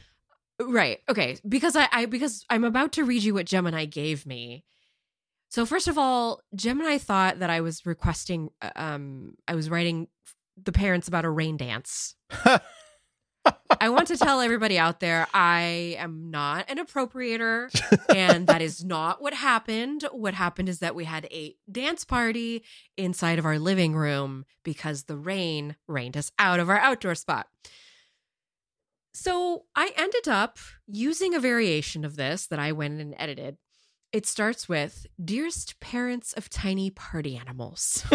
right 0.60 1.00
okay 1.08 1.38
because 1.48 1.74
I, 1.74 1.88
I 1.90 2.04
because 2.06 2.44
i'm 2.50 2.64
about 2.64 2.92
to 2.92 3.04
read 3.04 3.22
you 3.22 3.32
what 3.34 3.46
gemini 3.46 3.86
gave 3.86 4.26
me 4.26 4.64
so 5.54 5.64
first 5.64 5.86
of 5.86 5.96
all 5.96 6.40
gemini 6.54 6.98
thought 6.98 7.38
that 7.38 7.50
i 7.50 7.60
was 7.60 7.86
requesting 7.86 8.50
uh, 8.60 8.70
um 8.74 9.34
i 9.46 9.54
was 9.54 9.70
writing 9.70 10.08
the 10.62 10.72
parents 10.72 11.06
about 11.08 11.24
a 11.24 11.30
rain 11.30 11.56
dance 11.56 12.16
I 13.80 13.90
want 13.90 14.08
to 14.08 14.16
tell 14.16 14.40
everybody 14.40 14.78
out 14.78 15.00
there 15.00 15.26
I 15.34 15.96
am 15.98 16.30
not 16.30 16.70
an 16.70 16.78
appropriator, 16.78 17.68
and 18.14 18.46
that 18.46 18.62
is 18.62 18.82
not 18.82 19.20
what 19.20 19.34
happened. 19.34 20.06
What 20.12 20.32
happened 20.32 20.70
is 20.70 20.78
that 20.78 20.94
we 20.94 21.04
had 21.04 21.26
a 21.26 21.54
dance 21.70 22.04
party 22.04 22.64
inside 22.96 23.38
of 23.38 23.44
our 23.44 23.58
living 23.58 23.94
room 23.94 24.46
because 24.62 25.04
the 25.04 25.16
rain 25.16 25.76
rained 25.86 26.16
us 26.16 26.32
out 26.38 26.58
of 26.58 26.70
our 26.70 26.78
outdoor 26.78 27.14
spot. 27.14 27.48
So 29.12 29.64
I 29.76 29.92
ended 29.96 30.26
up 30.26 30.58
using 30.86 31.34
a 31.34 31.40
variation 31.40 32.04
of 32.04 32.16
this 32.16 32.46
that 32.46 32.58
I 32.58 32.72
went 32.72 33.00
and 33.00 33.14
edited. 33.18 33.58
It 34.14 34.26
starts 34.26 34.68
with 34.68 35.08
Dearest 35.22 35.80
parents 35.80 36.34
of 36.34 36.48
tiny 36.48 36.88
party 36.88 37.36
animals. 37.36 38.06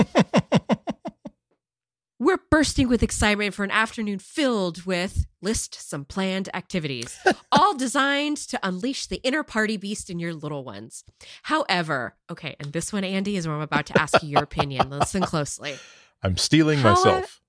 We're 2.20 2.40
bursting 2.50 2.88
with 2.88 3.04
excitement 3.04 3.54
for 3.54 3.66
an 3.66 3.72
afternoon 3.72 4.20
filled 4.20 4.86
with 4.86 5.26
list 5.42 5.76
some 5.76 6.06
planned 6.06 6.48
activities, 6.54 7.20
all 7.52 7.76
designed 7.76 8.38
to 8.38 8.58
unleash 8.64 9.08
the 9.08 9.22
inner 9.24 9.44
party 9.44 9.76
beast 9.76 10.10
in 10.10 10.20
your 10.20 10.34
little 10.34 10.64
ones. 10.64 11.04
However, 11.44 12.16
okay, 12.32 12.56
and 12.62 12.72
this 12.72 12.94
one, 12.94 13.04
Andy, 13.04 13.36
is 13.36 13.46
where 13.46 13.58
I'm 13.58 13.62
about 13.62 13.88
to 13.88 14.02
ask 14.02 14.24
you 14.24 14.30
your 14.30 14.44
opinion. 14.44 14.90
Listen 14.92 15.22
closely. 15.24 15.76
I'm 16.24 16.38
stealing 16.38 16.80
How- 16.80 16.94
myself. 16.94 17.42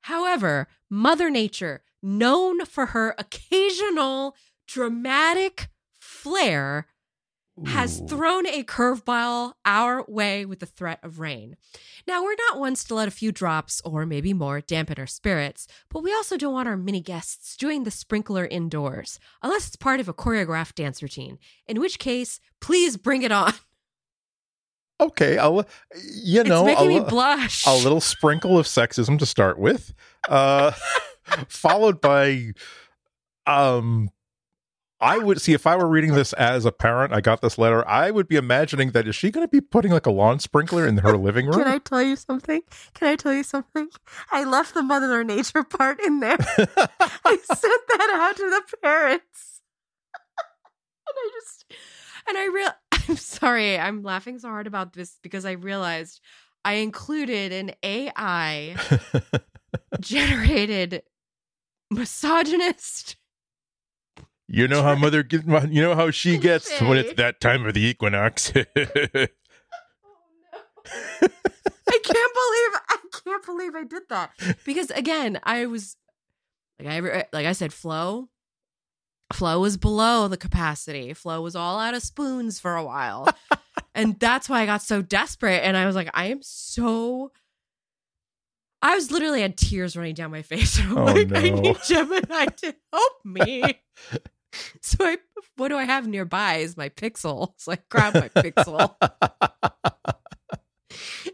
However, 0.00 0.66
Mother 0.90 1.30
Nature, 1.30 1.84
known 2.02 2.64
for 2.64 2.86
her 2.86 3.14
occasional 3.16 4.34
dramatic 4.66 5.68
flair, 6.00 6.88
has 7.66 8.02
thrown 8.08 8.46
a 8.46 8.64
curveball 8.64 9.52
our 9.64 10.04
way 10.08 10.44
with 10.44 10.58
the 10.58 10.66
threat 10.66 10.98
of 11.02 11.20
rain. 11.20 11.56
Now, 12.06 12.22
we're 12.22 12.34
not 12.50 12.58
ones 12.58 12.82
to 12.84 12.94
let 12.94 13.06
a 13.06 13.12
few 13.12 13.30
drops 13.30 13.80
or 13.84 14.04
maybe 14.04 14.34
more 14.34 14.60
dampen 14.60 14.98
our 14.98 15.06
spirits, 15.06 15.68
but 15.88 16.02
we 16.02 16.12
also 16.12 16.36
don't 16.36 16.52
want 16.52 16.68
our 16.68 16.76
mini 16.76 17.00
guests 17.00 17.56
doing 17.56 17.84
the 17.84 17.90
sprinkler 17.90 18.46
indoors, 18.46 19.20
unless 19.42 19.68
it's 19.68 19.76
part 19.76 20.00
of 20.00 20.08
a 20.08 20.14
choreographed 20.14 20.74
dance 20.74 21.00
routine, 21.00 21.38
in 21.66 21.80
which 21.80 21.98
case, 21.98 22.40
please 22.60 22.96
bring 22.96 23.22
it 23.22 23.30
on. 23.30 23.52
okay, 25.00 25.38
I'll 25.38 25.66
you 26.12 26.42
know 26.42 26.66
it's 26.66 26.80
making 26.80 26.96
a, 26.98 27.00
me 27.00 27.08
blush. 27.08 27.64
a 27.66 27.74
little 27.76 28.00
sprinkle 28.00 28.58
of 28.58 28.66
sexism 28.66 29.18
to 29.20 29.26
start 29.26 29.58
with, 29.58 29.94
uh, 30.28 30.72
followed 31.48 32.00
by 32.00 32.52
um. 33.46 34.10
I 35.04 35.18
would 35.18 35.40
see 35.40 35.52
if 35.52 35.66
I 35.66 35.76
were 35.76 35.86
reading 35.86 36.14
this 36.14 36.32
as 36.32 36.64
a 36.64 36.72
parent, 36.72 37.12
I 37.12 37.20
got 37.20 37.42
this 37.42 37.58
letter, 37.58 37.86
I 37.86 38.10
would 38.10 38.26
be 38.26 38.36
imagining 38.36 38.92
that 38.92 39.06
is 39.06 39.14
she 39.14 39.30
going 39.30 39.46
to 39.46 39.50
be 39.50 39.60
putting 39.60 39.92
like 39.92 40.06
a 40.06 40.10
lawn 40.10 40.38
sprinkler 40.38 40.86
in 40.86 40.96
her 40.98 41.16
living 41.18 41.44
room? 41.46 41.58
Can 41.58 41.68
I 41.68 41.76
tell 41.76 42.02
you 42.02 42.16
something? 42.16 42.62
Can 42.94 43.08
I 43.08 43.16
tell 43.16 43.34
you 43.34 43.42
something? 43.42 43.88
I 44.32 44.44
left 44.44 44.72
the 44.72 44.82
Mother 44.82 45.22
Nature 45.22 45.62
part 45.62 46.00
in 46.00 46.20
there. 46.20 46.38
I 46.58 47.38
sent 47.42 47.82
that 47.88 48.10
out 48.14 48.36
to 48.36 48.48
the 48.50 48.76
parents. 48.82 49.60
and 51.06 51.16
I 51.16 51.30
just 51.34 51.64
and 52.26 52.38
I 52.38 52.46
real 52.46 52.70
I'm 53.08 53.16
sorry, 53.16 53.78
I'm 53.78 54.02
laughing 54.02 54.38
so 54.38 54.48
hard 54.48 54.66
about 54.66 54.94
this 54.94 55.18
because 55.22 55.44
I 55.44 55.52
realized 55.52 56.20
I 56.64 56.74
included 56.74 57.52
an 57.52 57.72
AI 57.82 58.76
generated 60.00 61.02
misogynist. 61.90 63.16
You 64.46 64.68
know 64.68 64.82
how 64.82 64.94
mother 64.94 65.22
get, 65.22 65.44
you 65.70 65.80
know 65.82 65.94
how 65.94 66.10
she 66.10 66.36
gets 66.38 66.80
when 66.80 66.98
it's 66.98 67.14
that 67.14 67.40
time 67.40 67.64
of 67.66 67.74
the 67.74 67.82
equinox. 67.84 68.52
Oh 68.66 70.58
no. 71.22 71.28
I 71.88 71.98
can't 72.02 72.34
believe 72.34 72.80
I 72.88 72.96
can't 73.24 73.46
believe 73.46 73.74
I 73.74 73.84
did 73.84 74.02
that. 74.10 74.30
Because 74.66 74.90
again, 74.90 75.40
I 75.42 75.66
was 75.66 75.96
like 76.78 76.88
I 76.88 77.24
like 77.32 77.46
I 77.46 77.52
said 77.52 77.72
Flo 77.72 78.28
Flo 79.32 79.60
was 79.60 79.76
below 79.78 80.28
the 80.28 80.36
capacity. 80.36 81.14
Flo 81.14 81.40
was 81.40 81.56
all 81.56 81.78
out 81.78 81.94
of 81.94 82.02
spoons 82.02 82.60
for 82.60 82.76
a 82.76 82.84
while. 82.84 83.28
and 83.94 84.18
that's 84.20 84.48
why 84.48 84.60
I 84.60 84.66
got 84.66 84.82
so 84.82 85.00
desperate 85.00 85.62
and 85.64 85.76
I 85.76 85.86
was 85.86 85.96
like 85.96 86.10
I 86.12 86.26
am 86.26 86.40
so 86.42 87.32
I 88.82 88.94
was 88.94 89.10
literally 89.10 89.40
had 89.40 89.56
tears 89.56 89.96
running 89.96 90.14
down 90.14 90.30
my 90.30 90.42
face. 90.42 90.78
I'm 90.82 90.98
Oh, 90.98 91.04
like, 91.04 91.32
I 91.34 91.48
need 91.48 91.78
Gemini 91.86 92.44
to 92.46 92.74
help 92.92 93.12
me. 93.24 93.80
so 94.80 95.04
I 95.04 95.18
what 95.56 95.68
do 95.68 95.76
I 95.76 95.84
have 95.84 96.06
nearby 96.06 96.56
is 96.56 96.76
my 96.76 96.88
pixel. 96.88 97.54
So 97.58 97.72
I 97.72 97.78
grab 97.88 98.14
my 98.14 98.28
pixel. 98.28 98.94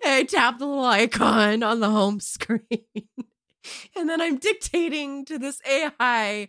And 0.02 0.14
I 0.14 0.22
tap 0.22 0.58
the 0.58 0.66
little 0.66 0.84
icon 0.84 1.62
on 1.62 1.80
the 1.80 1.90
home 1.90 2.20
screen. 2.20 2.60
and 3.96 4.08
then 4.08 4.20
I'm 4.20 4.38
dictating 4.38 5.26
to 5.26 5.38
this 5.38 5.60
AI 5.68 6.48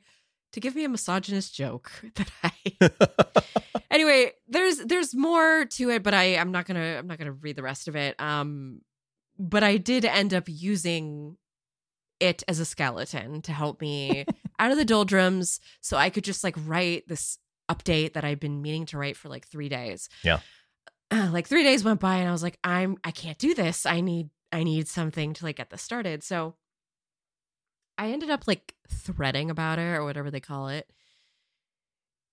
to 0.54 0.60
give 0.62 0.76
me 0.76 0.86
a 0.86 0.90
misogynist 0.90 1.54
joke 1.54 1.92
that 2.16 2.32
I 2.42 2.90
Anyway, 3.92 4.32
there's 4.48 4.78
there's 4.78 5.14
more 5.14 5.66
to 5.66 5.90
it, 5.90 6.02
but 6.02 6.14
I 6.14 6.38
I'm 6.38 6.52
not 6.52 6.66
going 6.66 6.80
to 6.80 7.00
I'm 7.00 7.08
not 7.08 7.18
going 7.18 7.26
to 7.26 7.34
read 7.34 7.58
the 7.58 7.64
rest 7.64 7.90
of 7.90 7.98
it. 7.98 8.20
Um 8.20 8.82
but 9.38 9.64
I 9.64 9.78
did 9.78 10.06
end 10.06 10.34
up 10.34 10.46
using 10.48 11.36
it 12.22 12.44
as 12.48 12.60
a 12.60 12.66
skeleton 12.66 13.42
to 13.42 13.52
help 13.52 13.82
me 13.82 14.26
out 14.62 14.72
of 14.72 14.78
the 14.78 14.86
doldrums 14.86 15.60
so 15.82 15.98
I 15.98 16.10
could 16.10 16.24
just 16.24 16.44
like 16.44 16.56
write 16.66 17.08
this 17.08 17.38
update 17.70 18.14
that 18.14 18.24
I've 18.24 18.40
been 18.40 18.62
meaning 18.62 18.86
to 18.88 18.98
write 18.98 19.18
for 19.18 19.28
like 19.28 19.48
3 19.48 19.68
days. 19.68 20.08
Yeah. 20.24 20.40
Uh, 21.10 21.30
like 21.34 21.48
3 21.48 21.64
days 21.64 21.84
went 21.84 22.00
by 22.00 22.18
and 22.18 22.30
I 22.30 22.32
was 22.32 22.44
like 22.44 22.60
I'm 22.64 22.98
I 23.04 23.12
can't 23.12 23.38
do 23.38 23.54
this. 23.54 23.86
I 23.86 24.00
need 24.00 24.30
I 24.54 24.64
need 24.64 24.88
something 24.88 25.34
to 25.34 25.46
like 25.46 25.58
get 25.58 25.70
this 25.70 25.82
started. 25.82 26.24
So 26.24 26.56
I 27.98 28.12
ended 28.12 28.30
up 28.30 28.48
like 28.48 28.76
threading 28.90 29.50
about 29.50 29.80
it 29.80 29.96
or 29.96 30.04
whatever 30.06 30.32
they 30.32 30.40
call 30.40 30.68
it 30.68 30.88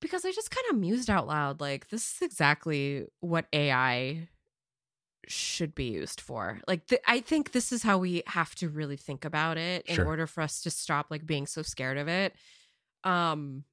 because 0.00 0.24
I 0.24 0.32
just 0.32 0.50
kind 0.50 0.66
of 0.70 0.78
mused 0.78 1.10
out 1.10 1.26
loud 1.26 1.60
like 1.60 1.88
this 1.88 2.16
is 2.16 2.22
exactly 2.22 3.06
what 3.20 3.46
AI 3.52 4.28
should 5.30 5.74
be 5.74 5.84
used 5.84 6.20
for. 6.20 6.60
Like 6.66 6.86
th- 6.86 7.02
I 7.06 7.20
think 7.20 7.52
this 7.52 7.72
is 7.72 7.82
how 7.82 7.98
we 7.98 8.22
have 8.26 8.54
to 8.56 8.68
really 8.68 8.96
think 8.96 9.24
about 9.24 9.56
it 9.58 9.84
in 9.86 9.96
Sure. 9.96 10.06
order 10.06 10.26
for 10.26 10.40
us 10.42 10.60
to 10.62 10.70
stop 10.70 11.06
like 11.10 11.26
being 11.26 11.46
so 11.46 11.62
scared 11.62 11.98
of 11.98 12.08
it. 12.08 12.34
Um 13.04 13.64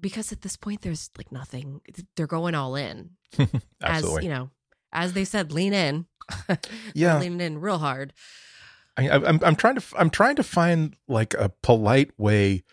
because 0.00 0.30
at 0.30 0.42
this 0.42 0.56
point 0.56 0.82
there's 0.82 1.10
like 1.18 1.32
nothing 1.32 1.80
they're 2.16 2.26
going 2.28 2.54
all 2.54 2.76
in. 2.76 3.10
As, 3.82 4.04
you 4.22 4.28
know, 4.28 4.50
as 4.92 5.12
they 5.12 5.24
said 5.24 5.52
lean 5.52 5.72
in. 5.74 6.06
Yeah. 6.94 7.18
leaning 7.18 7.40
in 7.40 7.60
real 7.60 7.78
hard. 7.78 8.12
I, 8.96 9.08
I- 9.08 9.28
I'm 9.28 9.40
I'm 9.42 9.56
trying 9.56 9.76
to 9.76 9.82
I'm 9.96 10.10
trying 10.10 10.36
to 10.36 10.42
find 10.42 10.94
like 11.08 11.34
a 11.34 11.50
polite 11.62 12.10
way 12.18 12.64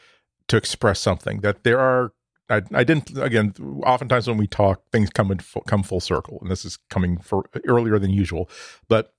to 0.48 0.58
express 0.58 1.00
something 1.00 1.42
that 1.42 1.64
there 1.64 1.80
are. 1.80 2.12
I, 2.50 2.62
I 2.74 2.84
didn't 2.84 3.18
again. 3.18 3.54
Oftentimes 3.86 4.28
when 4.28 4.38
we 4.38 4.48
talk, 4.48 4.82
things 4.92 5.10
come 5.10 5.32
in 5.32 5.40
full, 5.40 5.64
come 5.64 5.82
full 5.84 6.00
circle, 6.00 6.38
and 6.42 6.52
this 6.52 6.64
is 6.66 6.78
coming 6.90 7.18
for 7.18 7.46
earlier 7.68 7.98
than 8.00 8.12
usual. 8.12 8.50
But 8.88 9.14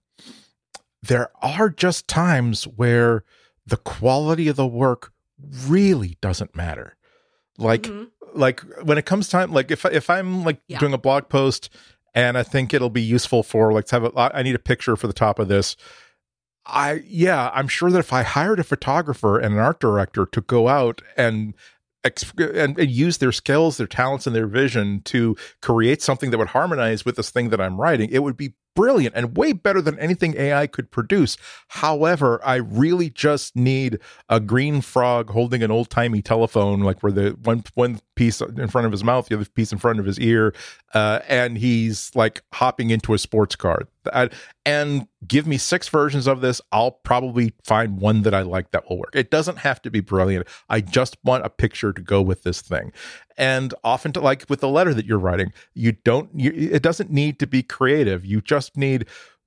there 1.03 1.31
are 1.43 1.69
just 1.71 2.09
times 2.09 2.65
where 2.65 3.25
the 3.67 3.77
quality 3.77 4.49
of 4.49 4.57
the 4.57 4.67
work 4.67 5.13
really 5.67 6.17
doesn't 6.21 6.55
matter. 6.57 6.97
Like 7.59 7.83
Mhm. 7.83 8.11
like 8.35 8.61
when 8.83 8.99
it 8.99 9.07
comes 9.07 9.29
time 9.29 9.51
like 9.53 9.71
if 9.71 9.85
if 9.87 10.11
i'm 10.11 10.45
like 10.45 10.61
Yeah. 10.69 10.79
doing 10.79 10.93
a 10.93 10.99
blog 10.99 11.29
post 11.31 11.71
and 12.15 12.37
i 12.37 12.43
think 12.43 12.75
it'll 12.75 12.91
be 12.91 13.01
useful 13.01 13.43
for 13.43 13.73
like 13.73 13.87
to 13.87 13.95
have 13.95 14.05
a, 14.05 14.37
i 14.37 14.43
need 14.43 14.55
a 14.55 14.59
picture 14.59 14.95
for 14.95 15.07
the 15.07 15.15
top 15.15 15.39
of 15.39 15.49
this 15.49 15.75
i 16.67 17.01
yeah 17.07 17.51
i'm 17.55 17.67
sure 17.69 17.91
that 17.91 17.99
if 17.99 18.13
i 18.13 18.23
hired 18.25 18.61
a 18.61 18.65
photographer 18.65 19.39
and 19.39 19.55
an 19.55 19.61
art 19.61 19.81
director 19.81 20.27
to 20.27 20.43
go 20.43 20.69
out 20.69 21.01
and 21.17 21.55
and, 22.05 22.79
and 22.79 22.91
use 22.91 23.19
their 23.19 23.33
skills 23.33 23.77
their 23.77 23.87
talents 23.87 24.27
and 24.27 24.37
their 24.37 24.47
vision 24.47 25.01
to 25.05 25.37
create 25.61 26.03
something 26.03 26.31
that 26.31 26.39
would 26.39 26.49
harmonize 26.49 27.05
with 27.05 27.17
this 27.17 27.31
thing 27.31 27.51
that 27.51 27.61
i'm 27.61 27.81
writing. 27.81 28.09
It 28.11 28.23
would 28.23 28.37
be 28.37 28.55
brilliant 28.75 29.15
and 29.15 29.37
way 29.37 29.53
better 29.53 29.81
than 29.81 29.99
anything 29.99 30.37
ai 30.37 30.67
could 30.67 30.91
produce. 30.91 31.37
However 31.69 32.41
i 32.45 32.57
really 32.57 33.11
just 33.11 33.57
need 33.57 33.99
a 34.29 34.39
green 34.41 34.81
frog 34.81 35.31
holding 35.31 35.63
an 35.63 35.71
old 35.71 35.91
timey 35.91 36.23
telephone, 36.23 36.81
like 36.81 37.03
where 37.03 37.13
the 37.13 37.31
one 37.43 37.65
one 37.75 38.01
piece 38.17 38.41
in 38.41 38.67
front 38.67 38.87
of 38.87 38.93
his 38.93 39.05
mouth, 39.05 39.29
the 39.29 39.37
other 39.37 39.45
piece 39.45 39.71
in 39.71 39.79
front 39.79 40.01
of 40.01 40.07
his 40.07 40.19
ear, 40.19 40.53
uh, 40.95 41.21
and 41.29 41.59
he's 41.59 42.11
like 42.17 42.43
hopping 42.53 42.91
into 42.91 43.15
a 43.15 43.19
sports 43.19 43.55
car. 43.55 43.83
I- 44.13 44.31
and 44.65 45.07
give 45.27 45.47
me 45.47 45.59
six 45.59 45.89
versions 45.89 46.27
of 46.27 46.41
this. 46.41 46.61
I'll 46.73 46.91
probably 46.91 47.53
find 47.63 48.01
one 48.01 48.23
that 48.23 48.35
I 48.35 48.43
like 48.43 48.73
that 48.73 48.89
will 48.89 48.99
work. 48.99 49.15
It 49.15 49.31
doesn't 49.31 49.59
have 49.59 49.81
to 49.83 49.91
be 49.91 50.01
brilliant. 50.01 50.49
I 50.69 50.81
just 50.81 51.17
want 51.23 51.47
a 51.47 51.51
picture 51.51 51.93
to 51.93 52.03
go 52.03 52.21
with 52.21 52.43
this 52.43 52.61
thing. 52.61 52.93
And 53.37 53.75
often, 53.85 54.13
to, 54.13 54.21
like 54.21 54.47
with 54.49 54.61
the 54.61 54.69
letter 54.69 54.93
that 54.95 55.07
you're 55.07 55.19
writing, 55.19 55.53
you 55.75 55.93
don't. 55.93 56.31
You, 56.35 56.53
it 56.53 56.83
doesn't 56.83 57.11
need 57.11 57.39
to 57.41 57.47
be 57.47 57.63
creative. 57.63 58.25
You 58.25 58.41
just 58.41 58.77
need 58.77 59.07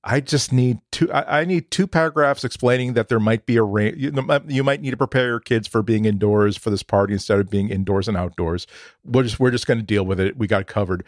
I 0.10 0.22
just 0.22 0.52
need 0.52 0.80
two. 0.92 1.12
I, 1.12 1.42
I 1.42 1.46
need 1.46 1.70
two 1.70 1.86
paragraphs 1.86 2.44
explaining 2.44 2.94
that 2.94 3.10
there 3.10 3.20
might 3.20 3.46
be 3.46 3.58
a 3.58 3.64
rain. 3.64 3.94
You, 3.96 4.12
you 4.48 4.64
might 4.64 4.82
need 4.82 4.90
to 4.90 4.98
prepare 4.98 5.28
your 5.28 5.40
kids 5.40 5.68
for 5.68 5.84
being 5.84 6.06
indoors 6.06 6.58
for 6.58 6.72
this 6.72 6.82
party 6.82 7.14
instead 7.14 7.40
of 7.40 7.48
being 7.52 7.70
indoors 7.70 8.08
and 8.08 8.18
outdoors. 8.18 8.66
We're 9.06 9.22
just 9.22 9.40
we're 9.40 9.52
just 9.52 9.68
going 9.68 9.78
to 9.78 9.86
deal 9.86 10.04
with 10.04 10.20
it. 10.20 10.36
We 10.36 10.48
got 10.48 10.66
covered, 10.66 11.04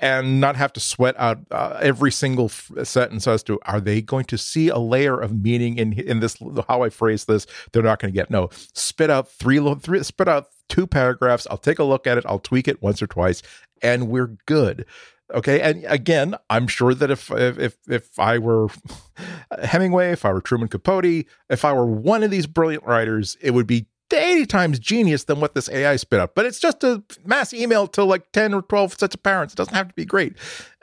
and 0.00 0.40
not 0.40 0.56
have 0.56 0.72
to 0.72 0.80
sweat 0.80 1.14
out 1.16 1.38
uh, 1.52 1.78
every 1.80 2.10
single 2.10 2.46
f- 2.46 2.72
sentence 2.82 3.28
as 3.28 3.44
to 3.44 3.60
are 3.66 3.80
they 3.80 4.02
going 4.02 4.24
to 4.24 4.36
see 4.36 4.68
a 4.68 4.78
layer 4.78 5.20
of 5.20 5.40
meaning 5.40 5.78
in 5.78 5.92
in 5.92 6.18
this 6.18 6.36
how 6.66 6.82
I 6.82 6.90
phrase 6.90 7.26
this. 7.26 7.46
They're 7.70 7.84
not 7.84 8.00
going 8.00 8.12
to 8.12 8.18
get 8.18 8.32
no. 8.32 8.48
Spit 8.52 9.10
out 9.10 9.30
three 9.30 9.60
three. 9.76 10.02
Spit 10.02 10.26
out 10.26 10.48
two 10.68 10.88
paragraphs. 10.88 11.46
I'll 11.52 11.56
take 11.56 11.78
a 11.78 11.84
look 11.84 12.04
at 12.08 12.18
it. 12.18 12.24
I'll 12.26 12.40
tweak 12.40 12.66
it 12.66 12.82
once 12.82 13.00
or 13.00 13.06
twice, 13.06 13.42
and 13.80 14.08
we're 14.08 14.36
good. 14.46 14.86
Okay, 15.32 15.60
and 15.60 15.84
again, 15.88 16.34
I'm 16.50 16.66
sure 16.66 16.94
that 16.94 17.10
if 17.10 17.30
if 17.30 17.78
if, 17.88 18.18
I 18.18 18.38
were 18.38 18.68
Hemingway, 19.62 20.10
if 20.12 20.24
I 20.24 20.32
were 20.32 20.40
Truman 20.40 20.68
Capote, 20.68 21.24
if 21.48 21.64
I 21.64 21.72
were 21.72 21.86
one 21.86 22.22
of 22.22 22.30
these 22.30 22.46
brilliant 22.46 22.84
writers, 22.84 23.36
it 23.40 23.52
would 23.52 23.66
be 23.66 23.86
80 24.12 24.46
times 24.46 24.78
genius 24.78 25.24
than 25.24 25.40
what 25.40 25.54
this 25.54 25.68
AI 25.68 25.96
spit 25.96 26.20
out. 26.20 26.34
But 26.34 26.46
it's 26.46 26.60
just 26.60 26.84
a 26.84 27.02
mass 27.24 27.52
email 27.52 27.86
to 27.88 28.04
like 28.04 28.30
10 28.32 28.54
or 28.54 28.62
12 28.62 28.98
sets 28.98 29.14
of 29.14 29.22
parents. 29.22 29.54
It 29.54 29.56
doesn't 29.56 29.74
have 29.74 29.88
to 29.88 29.94
be 29.94 30.04
great. 30.04 30.36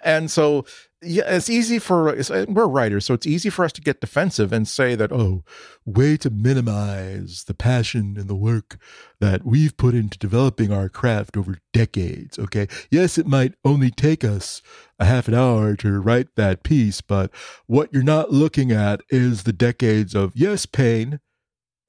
And 0.04 0.30
so 0.30 0.66
yeah, 1.04 1.24
it's 1.36 1.50
easy 1.50 1.80
for 1.80 2.10
uh, 2.10 2.46
we're 2.48 2.68
writers, 2.68 3.06
so 3.06 3.14
it's 3.16 3.26
easy 3.26 3.50
for 3.50 3.66
us 3.66 3.72
to 3.74 3.82
get 3.82 4.02
defensive 4.02 4.54
and 4.54 4.68
say 4.68 4.94
that 4.96 5.12
oh, 5.12 5.44
way 5.84 6.16
to 6.18 6.30
minimize 6.30 7.46
the 7.46 7.56
passion 7.56 8.16
and 8.18 8.30
the 8.30 8.36
work 8.36 8.78
that 9.20 9.44
we've 9.44 9.76
put 9.78 9.96
into 9.96 10.18
developing 10.20 10.72
our 10.72 10.90
craft 10.90 11.36
over 11.36 11.58
decades. 11.74 12.38
Okay, 12.38 12.68
yes, 12.92 13.18
it 13.18 13.26
might 13.26 13.56
only 13.66 13.90
take 13.90 14.24
us 14.24 14.62
a 15.00 15.06
half 15.06 15.28
an 15.28 15.34
hour 15.34 15.76
to 15.78 16.00
write 16.00 16.36
that 16.36 16.62
piece, 16.62 17.02
but 17.02 17.32
what 17.66 17.92
you're 17.92 18.04
not 18.04 18.32
looking 18.32 18.72
at 18.72 19.02
is 19.10 19.44
the 19.44 19.54
decades 19.54 20.14
of 20.14 20.34
yes, 20.36 20.68
pain. 20.68 21.20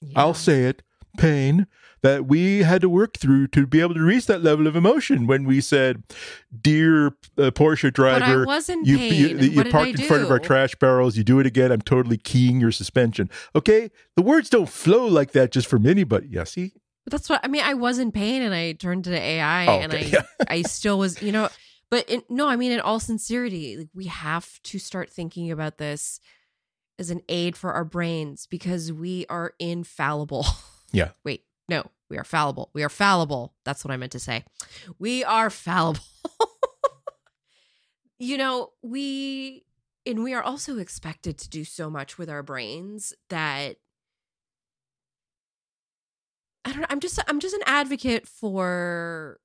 Yeah. 0.01 0.19
I'll 0.19 0.33
say 0.33 0.63
it, 0.63 0.81
pain 1.17 1.67
that 2.03 2.27
we 2.27 2.59
had 2.59 2.81
to 2.81 2.89
work 2.89 3.17
through 3.17 3.47
to 3.47 3.65
be 3.65 3.79
able 3.81 3.93
to 3.95 4.01
reach 4.01 4.27
that 4.27 4.43
level 4.43 4.67
of 4.67 4.75
emotion 4.75 5.25
when 5.25 5.45
we 5.45 5.61
said, 5.61 6.03
"Dear 6.61 7.07
uh, 7.37 7.49
Porsche 7.51 7.91
driver, 7.91 8.45
was 8.45 8.69
in 8.69 8.85
you 8.85 8.97
pain. 8.97 9.39
you, 9.39 9.49
you 9.49 9.63
parked 9.65 9.99
in 9.99 10.05
front 10.05 10.23
of 10.23 10.29
our 10.29 10.39
trash 10.39 10.75
barrels. 10.75 11.17
You 11.17 11.23
do 11.23 11.39
it 11.39 11.47
again. 11.47 11.71
I'm 11.71 11.81
totally 11.81 12.17
keying 12.17 12.59
your 12.59 12.71
suspension. 12.71 13.29
Okay, 13.55 13.89
the 14.15 14.21
words 14.21 14.49
don't 14.49 14.69
flow 14.69 15.07
like 15.07 15.31
that 15.31 15.51
just 15.51 15.67
from 15.67 15.87
anybody. 15.87 16.27
Yeah, 16.29 16.43
see, 16.43 16.73
But 17.05 17.11
that's 17.11 17.29
what 17.29 17.39
I 17.43 17.47
mean. 17.47 17.63
I 17.63 17.73
was 17.73 17.97
in 17.97 18.11
pain, 18.11 18.41
and 18.41 18.53
I 18.53 18.73
turned 18.73 19.05
to 19.05 19.09
the 19.09 19.19
AI, 19.19 19.65
Oh, 19.65 19.79
and 19.79 19.93
I. 19.93 19.99
Yeah. 19.99 20.23
I 20.47 20.61
still 20.61 20.99
was, 20.99 21.21
you 21.21 21.31
know. 21.31 21.49
But 21.89 22.09
in, 22.09 22.23
no, 22.27 22.47
I 22.49 22.55
mean, 22.55 22.71
in 22.71 22.79
all 22.79 22.99
sincerity, 22.99 23.77
like 23.77 23.89
we 23.93 24.05
have 24.05 24.61
to 24.63 24.79
start 24.79 25.09
thinking 25.09 25.51
about 25.51 25.77
this 25.77 26.19
as 26.99 27.09
an 27.09 27.21
aid 27.29 27.55
for 27.55 27.71
our 27.73 27.85
brains 27.85 28.45
because 28.45 28.91
we 28.91 29.25
are 29.29 29.53
infallible. 29.59 30.45
Yeah. 30.95 31.09
Wait, 31.25 31.41
no, 31.69 31.89
we 32.09 32.17
are 32.17 32.23
fallible. 32.23 32.69
We 32.73 32.83
are 32.83 32.89
fallible. 32.89 33.53
That's 33.65 33.83
what 33.83 33.91
I 33.91 33.97
meant 33.97 34.11
to 34.13 34.19
say. 34.19 34.43
We 34.99 35.23
are 35.23 35.49
fallible. 35.49 36.03
you 38.19 38.37
know, 38.37 38.69
we 38.81 39.65
and 40.05 40.23
we 40.23 40.33
are 40.33 40.43
also 40.43 40.77
expected 40.77 41.37
to 41.39 41.49
do 41.49 41.63
so 41.63 41.89
much 41.89 42.17
with 42.17 42.29
our 42.29 42.43
brains 42.43 43.13
that 43.29 43.77
I 46.65 46.71
don't 46.71 46.81
know. 46.81 46.87
I'm 46.89 46.99
just 46.99 47.19
I'm 47.27 47.39
just 47.39 47.55
an 47.55 47.63
advocate 47.65 48.27
for 48.27 49.39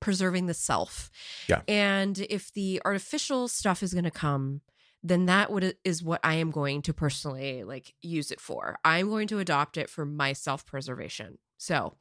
preserving 0.00 0.46
the 0.46 0.54
self. 0.54 1.10
Yeah. 1.48 1.62
And 1.68 2.18
if 2.18 2.52
the 2.52 2.82
artificial 2.84 3.48
stuff 3.48 3.82
is 3.82 3.94
going 3.94 4.04
to 4.04 4.10
come, 4.10 4.60
then 5.02 5.26
that 5.26 5.50
would 5.50 5.76
is 5.84 6.02
what 6.02 6.20
I 6.22 6.34
am 6.34 6.50
going 6.50 6.82
to 6.82 6.94
personally 6.94 7.64
like 7.64 7.94
use 8.02 8.30
it 8.30 8.40
for. 8.40 8.78
I'm 8.84 9.08
going 9.08 9.28
to 9.28 9.38
adopt 9.38 9.76
it 9.76 9.90
for 9.90 10.04
my 10.04 10.32
self-preservation. 10.32 11.38
So, 11.62 11.94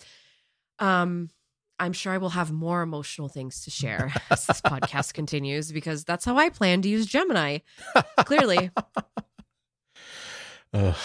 um 0.79 1.29
I'm 1.79 1.93
sure 1.93 2.13
I 2.13 2.19
will 2.19 2.29
have 2.29 2.51
more 2.51 2.83
emotional 2.83 3.27
things 3.27 3.63
to 3.63 3.71
share 3.71 4.13
as 4.29 4.45
this 4.45 4.61
podcast 4.61 5.15
continues 5.15 5.71
because 5.71 6.03
that's 6.03 6.23
how 6.25 6.37
I 6.37 6.49
plan 6.49 6.83
to 6.83 6.89
use 6.89 7.07
Gemini. 7.07 7.59
Clearly. 8.19 8.69
Ugh. 10.73 10.95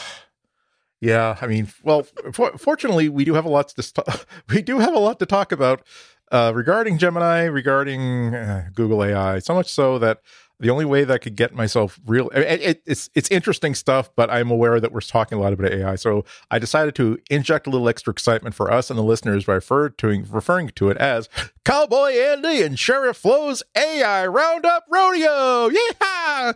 yeah. 1.01 1.39
I 1.41 1.47
mean, 1.47 1.73
well, 1.83 2.07
for, 2.31 2.57
fortunately, 2.59 3.09
we 3.09 3.25
do 3.25 3.33
have 3.33 3.47
a 3.47 3.49
lot 3.49 3.69
to 3.69 3.83
st- 3.83 4.07
we 4.51 4.61
do 4.61 4.79
have 4.79 4.95
a 4.95 4.99
lot 4.99 5.19
to 5.21 5.27
talk 5.27 5.51
about 5.51 5.83
uh, 6.31 6.53
regarding 6.55 6.99
Gemini, 6.99 7.45
regarding 7.45 8.35
uh, 8.35 8.69
Google 8.75 9.03
AI. 9.03 9.39
So 9.39 9.55
much 9.55 9.73
so 9.73 9.99
that 9.99 10.21
the 10.59 10.71
only 10.71 10.85
way 10.85 11.05
that 11.05 11.13
I 11.13 11.19
could 11.19 11.37
get 11.37 11.55
myself 11.55 12.01
real 12.07 12.29
it, 12.31 12.61
it, 12.63 12.83
it's 12.87 13.11
it's 13.15 13.31
interesting 13.31 13.75
stuff, 13.75 14.09
but 14.17 14.31
I'm 14.31 14.51
aware 14.51 14.81
that 14.81 14.93
we're 14.93 15.01
talking 15.01 15.37
a 15.39 15.41
lot 15.41 15.53
about 15.53 15.73
AI. 15.73 15.97
So 15.97 16.25
I 16.51 16.59
decided 16.59 16.95
to 16.97 17.19
inject 17.31 17.67
a 17.67 17.71
little 17.71 17.89
extra 17.89 18.11
excitement 18.13 18.55
for 18.55 18.73
us 18.73 18.89
and 18.91 18.99
the 18.99 19.03
listeners 19.03 19.45
by 19.45 19.55
refer 19.55 19.91
to, 19.91 20.25
referring 20.31 20.69
to 20.71 20.89
it 20.89 20.97
as 20.97 21.29
Cowboy 21.65 22.13
Andy 22.13 22.63
and 22.63 22.79
Sheriff 22.79 23.19
Flo's 23.19 23.63
AI 23.77 24.27
Roundup 24.27 24.85
Rodeo. 24.91 25.69
Yeah. 25.69 26.53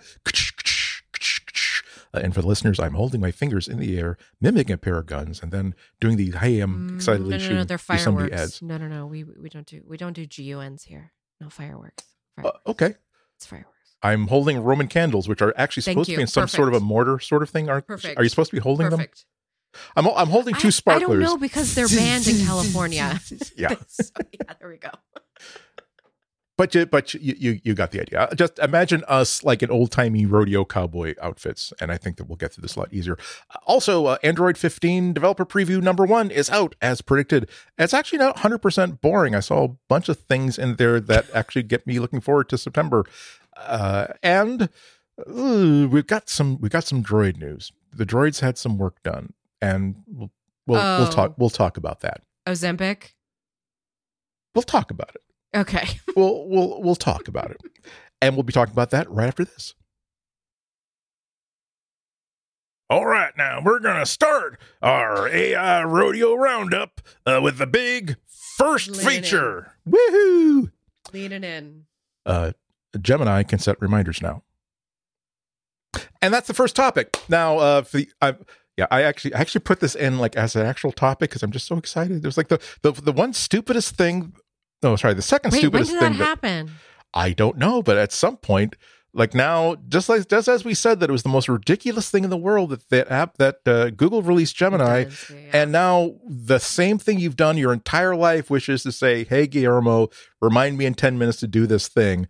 Uh, 2.13 2.19
and 2.25 2.34
for 2.34 2.43
the 2.43 2.49
listeners, 2.49 2.80
I'm 2.80 2.95
holding 2.95 3.21
my 3.21 3.30
fingers 3.30 3.69
in 3.69 3.78
the 3.78 3.97
air, 3.99 4.17
mimicking 4.41 4.75
a 4.75 4.78
pair 4.78 4.99
of 4.99 5.06
guns, 5.06 5.43
and 5.43 5.52
then 5.52 5.75
doing 6.00 6.17
the 6.17 6.32
"Hey, 6.32 6.58
I'm 6.60 6.89
Mm, 6.91 6.95
excitedly 6.97 7.30
no, 7.30 7.36
no, 7.36 7.39
shooting." 7.43 7.56
no, 7.58 7.65
they're 7.65 7.78
somebody. 7.78 8.34
No, 8.63 8.78
no, 8.78 8.89
no. 8.89 9.06
We 9.06 9.23
we 9.25 9.49
don't 9.49 9.67
do 9.67 9.82
we 9.86 9.97
don't 9.97 10.13
do 10.15 10.26
GUNs 10.26 10.82
here. 10.84 11.13
No 11.41 11.49
fireworks. 11.49 12.02
Uh, 12.36 12.43
Fireworks. 12.43 12.60
okay, 12.67 12.95
it's 13.36 13.47
fireworks. 13.47 13.79
I'm 14.02 14.28
holding 14.28 14.63
Roman 14.63 14.89
candles, 14.89 15.28
which 15.28 15.43
are 15.43 15.52
actually 15.56 15.82
supposed 15.82 16.10
to 16.10 16.17
be 16.17 16.23
in 16.23 16.28
some 16.28 16.49
sort 16.49 16.69
of 16.69 16.75
a 16.75 16.80
mortar 16.80 17.19
sort 17.19 17.43
of 17.43 17.50
thing. 17.50 17.69
Aren't 17.69 17.86
Perfect. 17.86 18.19
are 18.19 18.23
you 18.23 18.28
supposed 18.28 18.50
to 18.50 18.56
be 18.56 18.60
holding 18.60 18.89
them? 18.91 19.04
I'm 19.97 20.06
I'm 20.08 20.28
holding 20.28 20.54
two 20.54 20.71
I, 20.86 20.95
I 20.95 20.99
don't 20.99 21.21
know 21.21 21.36
because 21.36 21.75
they're 21.75 21.89
banned 21.89 22.26
in 22.26 22.45
California. 22.47 23.21
Yeah. 23.56 23.75
So, 23.89 24.10
yeah, 24.32 24.54
there 24.58 24.69
we 24.69 24.78
go. 24.78 24.91
But 26.60 26.75
you, 26.75 26.84
but 26.84 27.15
you, 27.15 27.34
you, 27.39 27.60
you 27.65 27.75
got 27.75 27.91
the 27.91 28.02
idea. 28.02 28.28
Just 28.34 28.58
imagine 28.58 29.02
us 29.08 29.43
like 29.43 29.63
an 29.63 29.71
old 29.71 29.91
timey 29.91 30.26
rodeo 30.26 30.67
cowboy 30.67 31.15
outfits, 31.23 31.73
and 31.80 31.91
I 31.91 31.97
think 31.97 32.19
that 32.19 32.25
we'll 32.25 32.36
get 32.36 32.52
through 32.52 32.60
this 32.60 32.76
a 32.76 32.80
lot 32.80 32.93
easier. 32.93 33.17
Also, 33.65 34.04
uh, 34.04 34.19
Android 34.23 34.58
15 34.58 35.15
developer 35.15 35.47
preview 35.47 35.80
number 35.80 36.04
one 36.04 36.30
is 36.30 36.50
out 36.50 36.75
as 36.82 37.00
predicted. 37.00 37.49
It's 37.78 37.95
actually 37.95 38.19
not 38.19 38.36
100% 38.36 39.00
boring. 39.00 39.34
I 39.34 39.41
saw 39.41 39.65
a 39.65 39.69
bunch 39.89 40.10
of 40.10 40.19
things 40.19 40.58
in 40.58 40.76
there 40.76 41.00
that 41.00 41.30
actually 41.32 41.63
get 41.63 41.86
me 41.86 41.99
looking 41.99 42.21
forward 42.21 42.50
to 42.50 42.58
September. 42.58 43.06
Uh, 43.66 44.06
and 44.23 44.62
uh, 45.18 45.88
we've 45.90 46.06
got 46.06 46.28
some 46.28 46.58
we've 46.60 46.70
got 46.73 46.84
some 46.84 47.02
droid 47.02 47.36
news. 47.38 47.73
The 47.92 48.06
droids 48.06 48.40
had 48.40 48.56
some 48.58 48.78
work 48.78 49.02
done, 49.02 49.32
and 49.60 49.96
we'll 50.06 50.30
we'll, 50.66 50.78
we'll 50.80 51.06
Oh. 51.08 51.10
talk 51.10 51.34
we'll 51.38 51.50
talk 51.50 51.76
about 51.76 52.00
that. 52.00 52.23
Ozempic. 52.46 53.12
We'll 54.54 54.62
talk 54.62 54.90
about 54.90 55.10
it. 55.14 55.23
Okay. 55.58 55.86
we'll 56.16 56.49
we'll 56.49 56.82
we'll 56.82 56.94
talk 56.96 57.28
about 57.28 57.50
it, 57.50 57.58
and 58.23 58.34
we'll 58.36 58.42
be 58.44 58.52
talking 58.52 58.73
about 58.73 58.90
that 58.90 59.10
right 59.10 59.28
after 59.28 59.44
this. 59.44 59.75
All 62.88 63.06
right, 63.06 63.32
now 63.36 63.60
we're 63.64 63.78
gonna 63.78 64.06
start 64.06 64.58
our 64.82 65.28
AI 65.28 65.84
rodeo 65.84 66.34
roundup 66.34 67.00
uh, 67.25 67.40
with 67.40 67.58
the 67.58 67.66
big 67.66 68.16
first 68.56 68.90
Lean 68.90 69.00
in. 69.00 69.06
feature. 69.23 69.73
Woohoo! 69.88 70.73
Leaning 71.12 71.44
in. 71.44 71.84
Uh, 72.26 72.52
Gemini 73.00 73.43
can 73.43 73.59
set 73.59 73.81
reminders 73.81 74.23
now, 74.23 74.43
and 76.23 76.33
that's 76.33 76.49
the 76.49 76.55
first 76.55 76.76
topic. 76.76 77.17
Now, 77.29 77.59
uh, 77.59 77.83
for 77.83 77.99
the, 77.99 78.09
I, 78.21 78.35
yeah, 78.76 78.87
I 78.91 79.03
actually 79.03 79.35
I 79.35 79.41
actually 79.41 79.63
put 79.63 79.81
this 79.81 79.95
in 79.95 80.19
like 80.19 80.37
as 80.37 80.57
an 80.57 80.65
actual 80.65 80.93
topic 80.93 81.31
because 81.31 81.43
I'm 81.43 81.50
just 81.50 81.67
so 81.67 81.76
excited. 81.76 82.23
There's 82.23 82.37
like 82.37 82.49
the 82.49 82.61
the 82.83 82.93
the 82.93 83.13
one 83.13 83.33
stupidest 83.33 83.97
thing. 83.97 84.33
No, 84.83 84.97
sorry, 84.97 85.15
the 85.15 85.23
second 85.23 85.53
Wait, 85.53 85.65
when 85.65 85.85
stupidest 85.85 85.91
did 85.91 86.00
that 86.00 86.09
thing 86.09 86.19
that 86.19 86.25
happen? 86.25 86.71
I 87.13 87.33
don't 87.33 87.59
know, 87.59 87.83
but 87.83 87.99
at 87.99 88.13
some 88.13 88.37
point, 88.37 88.76
like 89.13 89.35
now, 89.35 89.76
just 89.89 90.09
like 90.09 90.29
just 90.29 90.49
as 90.49 90.65
we 90.65 90.75
said 90.75 91.00
that 91.00 91.11
it 91.11 91.13
was 91.13 91.25
the 91.25 91.29
most 91.29 91.49
ridiculous 91.49 92.11
thing 92.11 92.23
in 92.23 92.31
the 92.31 92.37
world 92.37 92.71
that 92.71 92.89
that 92.91 93.11
app 93.11 93.39
that 93.39 93.57
uh, 93.67 93.91
Google 93.91 94.23
released 94.23 94.55
Gemini, 94.55 95.05
does, 95.05 95.31
yeah. 95.31 95.50
and 95.53 95.73
now 95.73 96.15
the 96.25 96.59
same 96.59 96.99
thing 96.99 97.19
you've 97.19 97.37
done 97.37 97.59
your 97.59 97.73
entire 97.73 98.15
life, 98.15 98.50
which 98.50 98.69
is 98.69 98.85
to 98.85 98.93
say, 98.93 99.25
"Hey 99.25 99.47
Guillermo, 99.49 100.11
remind 100.41 100.79
me 100.79 100.87
in 100.87 100.95
ten 100.95 101.19
minutes 101.19 101.41
to 101.41 101.49
do 101.49 101.67
this 101.67 101.89
thing," 101.89 102.29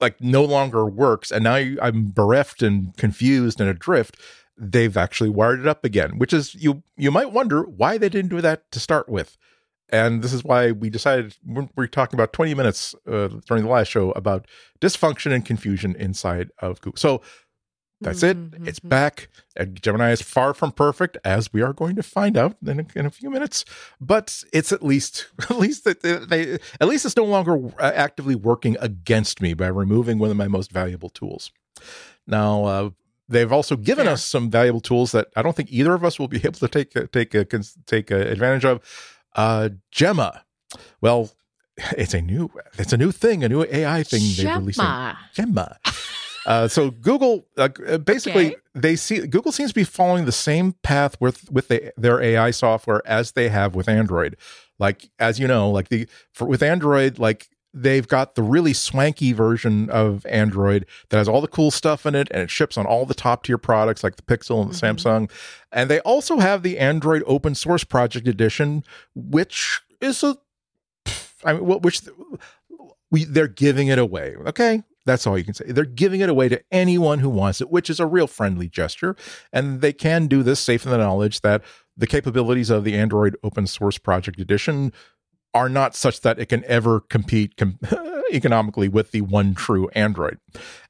like 0.00 0.20
no 0.20 0.44
longer 0.44 0.86
works, 0.86 1.30
and 1.30 1.44
now 1.44 1.54
I'm 1.54 2.10
bereft 2.10 2.62
and 2.62 2.96
confused 2.96 3.60
and 3.60 3.68
adrift. 3.68 4.16
They've 4.56 4.96
actually 4.96 5.30
wired 5.30 5.60
it 5.60 5.68
up 5.68 5.84
again, 5.84 6.18
which 6.18 6.32
is 6.32 6.54
you 6.54 6.82
you 6.96 7.10
might 7.10 7.32
wonder 7.32 7.62
why 7.62 7.98
they 7.98 8.08
didn't 8.08 8.30
do 8.30 8.40
that 8.40 8.70
to 8.72 8.80
start 8.80 9.08
with 9.08 9.36
and 9.92 10.22
this 10.22 10.32
is 10.32 10.44
why 10.44 10.72
we 10.72 10.88
decided 10.88 11.36
we're, 11.44 11.68
we're 11.76 11.86
talking 11.86 12.16
about 12.16 12.32
20 12.32 12.54
minutes 12.54 12.94
uh, 13.06 13.28
during 13.46 13.64
the 13.64 13.70
last 13.70 13.88
show 13.88 14.12
about 14.12 14.46
dysfunction 14.80 15.32
and 15.32 15.44
confusion 15.44 15.94
inside 15.96 16.50
of 16.60 16.80
google 16.80 16.96
so 16.96 17.20
that's 18.00 18.22
it 18.22 18.36
Mhm, 18.36 18.66
it's 18.68 18.80
mhm. 18.80 18.88
back 18.88 19.28
and 19.56 19.80
gemini 19.82 20.10
is 20.10 20.22
far 20.22 20.54
from 20.54 20.72
perfect 20.72 21.18
as 21.24 21.52
we 21.52 21.60
are 21.62 21.72
going 21.72 21.96
to 21.96 22.02
find 22.02 22.36
out 22.36 22.56
in 22.66 22.80
a, 22.80 22.86
in 22.98 23.06
a 23.06 23.10
few 23.10 23.30
minutes 23.30 23.64
but 24.00 24.42
it's 24.52 24.72
at 24.72 24.82
least 24.82 25.26
at 25.50 25.58
least 25.58 25.84
that 25.84 26.00
they, 26.02 26.16
they 26.16 26.58
at 26.80 26.88
least 26.88 27.04
it's 27.04 27.16
no 27.16 27.24
longer 27.24 27.56
uh, 27.78 27.92
actively 27.94 28.34
working 28.34 28.76
against 28.80 29.40
me 29.40 29.54
by 29.54 29.66
removing 29.66 30.18
one 30.18 30.30
of 30.30 30.36
my 30.36 30.48
most 30.48 30.72
valuable 30.72 31.10
tools 31.10 31.50
now 32.26 32.64
uh, 32.64 32.90
they've 33.28 33.52
also 33.52 33.76
given 33.76 34.06
Fair. 34.06 34.14
us 34.14 34.24
some 34.24 34.50
valuable 34.50 34.80
tools 34.80 35.12
that 35.12 35.28
I 35.36 35.42
don't 35.42 35.54
think 35.56 35.70
either 35.72 35.94
of 35.94 36.04
us 36.04 36.18
will 36.18 36.28
be 36.28 36.38
able 36.44 36.52
to 36.60 36.68
take 36.68 36.92
take 37.12 37.34
a, 37.34 37.44
take 37.86 38.10
a 38.10 38.30
advantage 38.30 38.64
of. 38.64 38.80
Uh, 39.36 39.68
Gemma, 39.92 40.42
well, 41.00 41.30
it's 41.96 42.14
a 42.14 42.20
new 42.20 42.50
it's 42.78 42.92
a 42.92 42.96
new 42.96 43.12
thing, 43.12 43.44
a 43.44 43.48
new 43.48 43.64
AI 43.64 44.02
thing 44.02 44.22
they're 44.36 44.58
releasing. 44.58 44.82
Gemma. 44.84 45.18
Gemma. 45.34 45.78
Uh, 46.46 46.66
so 46.68 46.90
Google, 46.90 47.46
uh, 47.58 47.68
basically, 47.98 48.46
Okay. 48.48 48.56
they 48.74 48.96
see 48.96 49.26
Google 49.26 49.52
seems 49.52 49.70
to 49.70 49.74
be 49.74 49.84
following 49.84 50.24
the 50.24 50.32
same 50.32 50.72
path 50.82 51.16
with 51.20 51.50
with 51.50 51.68
the, 51.68 51.92
their 51.96 52.20
AI 52.22 52.50
software 52.50 53.02
as 53.06 53.32
they 53.32 53.48
have 53.48 53.74
with 53.74 53.88
Android. 53.88 54.36
Like 54.78 55.10
as 55.18 55.38
you 55.38 55.46
know, 55.46 55.70
like 55.70 55.88
the 55.90 56.08
for 56.32 56.46
with 56.46 56.62
Android, 56.62 57.18
like 57.18 57.48
they've 57.72 58.08
got 58.08 58.34
the 58.34 58.42
really 58.42 58.72
swanky 58.72 59.32
version 59.32 59.88
of 59.90 60.26
Android 60.26 60.86
that 61.10 61.18
has 61.18 61.28
all 61.28 61.40
the 61.40 61.46
cool 61.46 61.70
stuff 61.70 62.04
in 62.06 62.14
it, 62.16 62.28
and 62.32 62.42
it 62.42 62.50
ships 62.50 62.76
on 62.76 62.84
all 62.86 63.06
the 63.06 63.14
top 63.14 63.44
tier 63.44 63.58
products 63.58 64.02
like 64.02 64.16
the 64.16 64.22
Pixel 64.22 64.62
and 64.62 64.72
the 64.72 64.74
Mhm. 64.74 64.96
Samsung. 64.96 65.30
And 65.70 65.88
they 65.90 66.00
also 66.00 66.38
have 66.38 66.62
the 66.64 66.78
Android 66.78 67.22
Open 67.26 67.54
Source 67.54 67.84
Project 67.84 68.26
Edition, 68.26 68.82
which 69.14 69.82
is 70.00 70.22
a, 70.24 70.36
I 71.44 71.52
mean, 71.52 71.64
which 71.80 72.00
we 73.10 73.24
they're 73.24 73.46
giving 73.46 73.88
it 73.88 73.98
away. 73.98 74.34
Okay, 74.46 74.82
That's 75.06 75.26
all 75.26 75.38
you 75.38 75.44
can 75.44 75.54
say. 75.54 75.66
They're 75.66 75.84
giving 75.84 76.20
it 76.20 76.28
away 76.28 76.48
to 76.48 76.62
anyone 76.70 77.20
who 77.20 77.30
wants 77.30 77.60
it, 77.60 77.70
which 77.70 77.88
is 77.88 78.00
a 78.00 78.06
real 78.06 78.26
friendly 78.26 78.68
gesture. 78.68 79.16
And 79.52 79.80
they 79.80 79.92
can 79.92 80.26
do 80.26 80.42
this 80.42 80.60
safe 80.60 80.84
in 80.84 80.90
the 80.90 80.98
knowledge 80.98 81.40
that 81.40 81.62
the 81.96 82.06
capabilities 82.06 82.70
of 82.70 82.84
the 82.84 82.96
Android 82.96 83.36
Open 83.42 83.66
Source 83.66 83.98
Project 83.98 84.38
Edition 84.40 84.92
are 85.54 85.68
not 85.68 85.94
such 85.94 86.20
that 86.20 86.38
it 86.38 86.46
can 86.46 86.64
ever 86.64 87.00
compete 87.00 87.56
com- 87.56 87.78
economically 88.32 88.88
with 88.88 89.10
the 89.10 89.20
one 89.20 89.54
true 89.54 89.88
Android. 89.88 90.38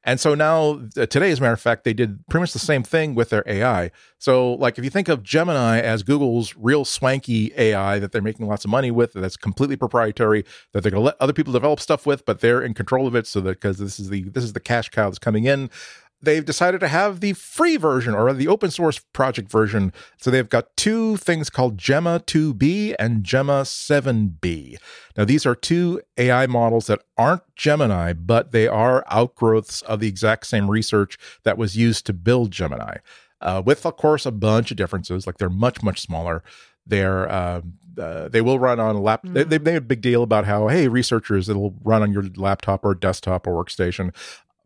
And 0.05 0.19
so 0.19 0.35
now, 0.35 0.81
uh, 0.97 1.07
today, 1.07 1.31
as 1.31 1.39
a 1.39 1.43
matter 1.43 1.53
of 1.53 1.61
fact, 1.61 1.85
they 1.85 1.93
did 1.93 2.27
pretty 2.29 2.43
much 2.43 2.53
the 2.53 2.59
same 2.59 2.83
thing 2.83 3.15
with 3.15 3.29
their 3.31 3.43
AI. 3.47 3.91
So, 4.19 4.55
like, 4.55 4.79
if 4.79 4.85
you 4.85 4.91
think 4.91 5.09
of 5.09 5.23
Gemini 5.23 5.79
as 5.79 6.03
Google's 6.03 6.55
real 6.57 6.87
swanky 6.87 7.53
AI 7.57 7.99
that 7.99 8.13
they're 8.13 8.23
making 8.23 8.47
lots 8.47 8.65
of 8.65 8.71
money 8.71 8.91
with, 8.91 9.13
that's 9.13 9.37
completely 9.37 9.77
proprietary, 9.77 10.45
that 10.73 10.83
they're 10.83 10.91
going 10.91 11.03
to 11.03 11.07
let 11.07 11.17
other 11.21 11.35
people 11.35 11.53
develop 11.53 11.81
stuff 11.81 12.07
with, 12.07 12.25
but 12.25 12.41
they're 12.41 12.63
in 12.63 12.73
control 12.73 13.07
of 13.07 13.15
it, 13.15 13.27
so 13.27 13.41
that 13.43 13.61
because 13.61 13.79
this 13.79 14.01
is 14.01 14.09
the 14.09 14.23
this 14.31 14.45
is 14.45 14.55
the 14.55 14.61
cash 14.61 14.89
cow 14.89 15.09
that's 15.09 15.19
coming 15.19 15.45
in 15.45 15.69
they've 16.23 16.45
decided 16.45 16.81
to 16.81 16.89
have 16.89 17.21
the 17.21 17.33
free 17.33 17.77
version 17.77 18.15
or 18.15 18.33
the 18.33 18.49
open 18.49 18.71
source 18.71 18.99
project 18.99 19.51
version. 19.51 19.93
So 20.19 20.31
they've 20.31 20.49
got 20.49 20.77
two 20.77 21.17
things 21.17 21.51
called 21.51 21.79
Gemma 21.79 22.23
2B 22.27 22.95
and 22.99 23.25
Gemma 23.25 23.63
7B. 23.63 24.77
Now, 25.17 25.25
these 25.25 25.47
are 25.47 25.55
two 25.55 26.01
AI 26.17 26.47
models 26.47 26.87
that 26.87 27.03
aren't 27.17 27.43
Gemini, 27.57 28.13
but 28.13 28.53
they 28.53 28.69
are 28.69 29.05
outgrowths 29.11 29.83
of 29.83 30.01
the 30.01 30.09
exact 30.09 30.47
same 30.47 30.71
research 30.71 31.17
that 31.45 31.59
was 31.59 31.77
used 31.77 32.07
to 32.07 32.13
build 32.13 32.51
Gemini. 32.51 32.99
Uh, 33.41 33.63
with, 33.65 33.87
of 33.87 33.97
course, 33.97 34.27
a 34.27 34.31
bunch 34.31 34.71
of 34.71 34.77
differences. 34.77 35.27
Like 35.27 35.39
they're 35.39 35.49
much, 35.49 35.83
much 35.83 36.01
smaller. 36.01 36.43
They're 36.87 37.31
uh, 37.31 37.63
uh, 37.99 38.29
they 38.29 38.41
will 38.41 38.59
run 38.59 38.81
on 38.81 38.97
a 38.97 39.01
lap. 39.01 39.23
Mm-hmm. 39.23 39.35
They, 39.35 39.45
they 39.45 39.59
made 39.59 39.77
a 39.77 39.81
big 39.81 40.01
deal 40.01 40.23
about 40.23 40.45
how 40.45 40.69
hey, 40.69 40.89
researchers, 40.89 41.49
it'll 41.49 41.75
run 41.83 42.03
on 42.03 42.13
your 42.13 42.25
laptop 42.37 42.85
or 42.85 42.95
desktop 42.95 43.47
or 43.47 43.65
workstation 43.65 44.15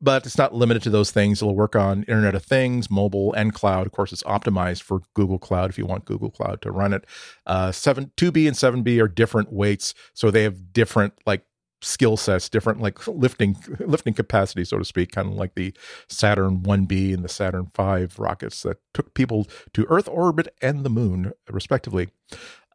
but 0.00 0.26
it's 0.26 0.38
not 0.38 0.54
limited 0.54 0.82
to 0.82 0.90
those 0.90 1.10
things. 1.10 1.40
It'll 1.40 1.54
work 1.54 1.76
on 1.76 2.02
Internet 2.04 2.34
of 2.34 2.44
Things, 2.44 2.90
mobile, 2.90 3.32
and 3.34 3.54
cloud. 3.54 3.86
Of 3.86 3.92
course, 3.92 4.12
it's 4.12 4.22
optimized 4.24 4.82
for 4.82 5.00
Google 5.14 5.38
Cloud 5.38 5.70
if 5.70 5.78
you 5.78 5.86
want 5.86 6.04
Google 6.04 6.30
Cloud 6.30 6.62
to 6.62 6.70
run 6.70 6.92
it. 6.92 7.04
Uh, 7.46 7.72
seven, 7.72 8.12
2B 8.16 8.46
and 8.46 8.56
7B 8.56 9.00
are 9.02 9.08
different 9.08 9.52
weights, 9.52 9.94
so 10.12 10.30
they 10.30 10.42
have 10.42 10.72
different 10.72 11.14
like 11.26 11.44
skill 11.84 12.16
sets, 12.16 12.48
different 12.48 12.80
like 12.80 13.06
lifting 13.08 13.56
lifting 13.80 14.14
capacity, 14.14 14.64
so 14.64 14.78
to 14.78 14.84
speak, 14.84 15.12
kind 15.12 15.28
of 15.28 15.34
like 15.34 15.54
the 15.54 15.72
Saturn 16.08 16.60
1B 16.60 17.14
and 17.14 17.24
the 17.24 17.28
Saturn 17.28 17.66
5 17.66 18.18
rockets 18.18 18.62
that 18.62 18.78
took 18.92 19.14
people 19.14 19.46
to 19.72 19.86
Earth 19.88 20.08
orbit 20.08 20.48
and 20.60 20.84
the 20.84 20.90
moon, 20.90 21.32
respectively. 21.50 22.08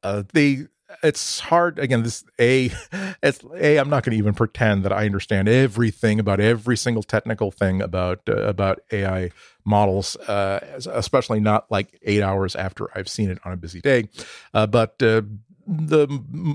Uh, 0.04 0.24
they 0.34 0.68
it's 1.04 1.40
hard 1.40 1.78
again 1.80 2.04
this 2.04 2.24
a 2.40 2.72
it's 3.24 3.40
a 3.56 3.78
i'm 3.78 3.90
not 3.90 4.04
going 4.04 4.12
to 4.12 4.18
even 4.18 4.34
pretend 4.34 4.84
that 4.84 4.92
i 4.92 5.06
understand 5.06 5.48
everything 5.48 6.20
about 6.20 6.40
every 6.40 6.76
single 6.76 7.04
technical 7.04 7.52
thing 7.52 7.82
about 7.82 8.22
uh, 8.28 8.36
about 8.38 8.80
ai 8.92 9.30
models 9.66 10.16
uh, 10.28 10.60
especially 10.92 11.40
not 11.40 11.70
like 11.70 12.00
eight 12.04 12.22
hours 12.22 12.56
after 12.56 12.88
i've 12.98 13.10
seen 13.10 13.30
it 13.30 13.38
on 13.46 13.54
a 13.54 13.58
busy 13.58 13.82
day. 13.82 14.08
Uh, 14.54 14.66
but 14.66 15.02
uh, 15.04 15.22
the 15.68 16.08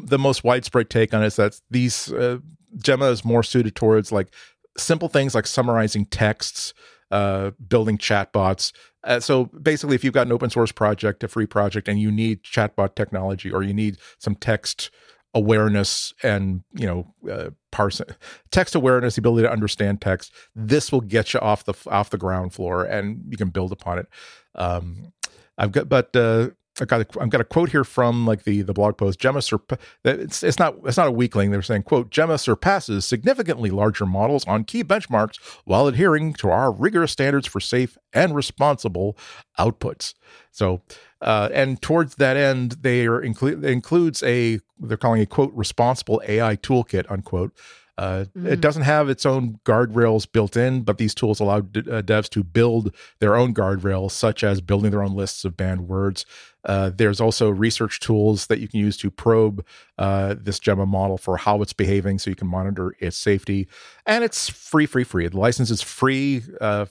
the 0.05 0.19
most 0.19 0.43
widespread 0.43 0.91
take 0.91 1.15
on 1.15 1.23
it 1.23 1.27
is 1.27 1.37
that 1.37 1.61
these 1.71 2.13
uh, 2.13 2.39
gemma 2.79 3.07
is 3.07 3.25
more 3.25 3.43
suited 3.43 3.75
towards 3.77 4.11
like 4.11 4.29
simple 4.77 5.09
things 5.09 5.35
like 5.35 5.47
summarizing 5.47 6.05
texts 6.07 6.75
uh, 7.15 7.53
building 7.69 7.97
chatbots. 7.97 8.73
Uh, 9.05 9.21
so 9.21 9.45
basically, 9.63 9.95
if 9.95 10.03
you've 10.03 10.13
got 10.13 10.27
an 10.27 10.33
open 10.33 10.51
source 10.51 10.73
project, 10.73 11.23
a 11.23 11.29
free 11.29 11.47
project, 11.47 11.87
and 11.87 12.01
you 12.01 12.11
need 12.11 12.43
chatbot 12.43 12.97
technology 12.97 13.53
or 13.53 13.63
you 13.63 13.73
need 13.73 13.99
some 14.19 14.35
text 14.35 14.91
awareness 15.33 16.13
and 16.23 16.63
you 16.75 16.87
know 16.87 17.13
uh, 17.29 17.51
parsing 17.73 18.07
text 18.53 18.77
awareness 18.77 19.17
the 19.17 19.21
ability 19.21 19.45
to 19.45 19.51
understand 19.51 20.01
text 20.01 20.33
this 20.55 20.93
will 20.93 21.01
get 21.01 21.35
you 21.35 21.41
off 21.41 21.65
the 21.65 21.75
off 21.89 22.11
the 22.11 22.17
ground 22.17 22.53
floor 22.53 22.85
and 22.85 23.21
you 23.29 23.37
can 23.37 23.49
build 23.49 23.73
upon 23.73 23.99
it 23.99 24.07
um 24.55 25.13
i've 25.59 25.73
got 25.73 25.89
but 25.89 26.15
uh 26.15 26.49
I 26.81 26.85
got 26.85 27.03
a, 27.03 27.21
I've 27.21 27.31
got 27.31 27.41
a 27.41 27.45
quote 27.45 27.71
here 27.71 27.85
from 27.85 28.27
like 28.27 28.45
the 28.45 28.63
the 28.63 28.73
blog 28.73 28.97
post. 28.97 29.19
Gemma 29.19 29.39
surpa- 29.41 29.79
it's 30.05 30.43
it's 30.43 30.59
not 30.59 30.77
it's 30.85 30.97
not 30.97 31.07
a 31.07 31.13
weakling. 31.13 31.51
They're 31.51 31.63
saying 31.63 31.85
quote 31.85 32.11
Gemma 32.11 32.39
surpasses 32.39 33.05
significantly 33.05 33.71
larger 33.71 34.07
models 34.07 34.45
on 34.47 34.65
key 34.65 34.83
benchmarks 34.83 35.39
while 35.65 35.87
adhering 35.87 36.33
to 36.35 36.51
our 36.51 36.73
rigorous 36.73 37.13
standards 37.13 37.47
for 37.47 37.61
safe 37.61 37.97
and 38.13 38.35
responsible 38.35 39.17
outputs. 39.59 40.15
So 40.51 40.83
uh, 41.21 41.49
and 41.53 41.81
towards 41.81 42.17
that 42.17 42.37
end, 42.37 42.79
they 42.83 43.07
are 43.07 43.21
include 43.21 43.65
includes 43.65 44.23
a 44.23 44.61
they're 44.79 44.97
calling 44.97 45.23
a 45.23 45.27
quote 45.27 45.53
responsible 45.55 46.23
AI 46.27 46.57
toolkit 46.57 47.11
unquote 47.11 47.53
uh, 47.97 48.25
mm-hmm. 48.37 48.47
It 48.49 48.61
doesn't 48.61 48.83
have 48.83 49.09
its 49.09 49.25
own 49.25 49.61
guardrails 49.65 50.31
built 50.31 50.57
in, 50.57 50.83
but 50.83 50.99
these 50.99 51.15
tools 51.15 51.39
allow 51.39 51.61
d- 51.61 51.81
uh, 51.81 52.03
devs 52.03 52.29
to 52.31 52.43
build 52.43 52.95
their 53.21 53.37
own 53.37 53.55
guardrails, 53.55 54.11
such 54.11 54.43
as 54.43 54.61
building 54.61 54.91
their 54.91 55.03
own 55.03 55.15
lists 55.15 55.45
of 55.45 55.57
banned 55.57 55.87
words. 55.87 56.27
Uh, 56.65 56.91
there's 56.95 57.21
also 57.21 57.51
research 57.51 58.01
tools 58.01 58.47
that 58.47 58.59
you 58.59 58.69
can 58.69 58.81
use 58.81 58.97
to 58.97 59.11
probe 59.11 59.65
uh, 59.99 60.35
this 60.39 60.59
Gemma 60.59 60.87
model 60.87 61.19
for 61.19 61.37
how 61.37 61.63
it's 61.63 61.73
behaving, 61.73 62.19
so 62.19 62.31
you 62.31 62.37
can 62.37 62.49
monitor 62.49 62.95
its 62.99 63.17
safety. 63.17 63.69
And 64.07 64.25
it's 64.25 64.49
free, 64.49 64.87
free, 64.87 65.05
free. 65.05 65.29
The 65.29 65.39
license 65.39 65.71
is 65.71 65.83
free 65.83 66.43
uh, 66.61 66.87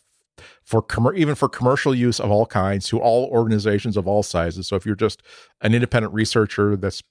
for 0.63 0.81
com- 0.81 1.15
even 1.15 1.35
for 1.35 1.49
commercial 1.49 1.93
use 1.93 2.19
of 2.19 2.31
all 2.31 2.45
kinds 2.45 2.87
to 2.87 2.99
all 2.99 3.25
organizations 3.31 3.97
of 3.97 4.07
all 4.07 4.23
sizes. 4.23 4.67
So 4.67 4.75
if 4.75 4.85
you're 4.85 4.95
just 4.95 5.21
an 5.61 5.73
independent 5.73 6.13
researcher 6.13 6.75
that's 6.75 7.03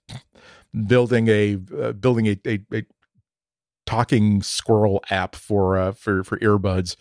building 0.87 1.29
a 1.29 1.59
uh, 1.81 1.92
building 1.92 2.27
a, 2.27 2.38
a, 2.46 2.61
a 2.72 2.83
talking 3.85 4.42
squirrel 4.42 5.03
app 5.11 5.35
for 5.35 5.77
uh, 5.77 5.92
for 5.92 6.25
for 6.25 6.38
earbuds 6.38 6.96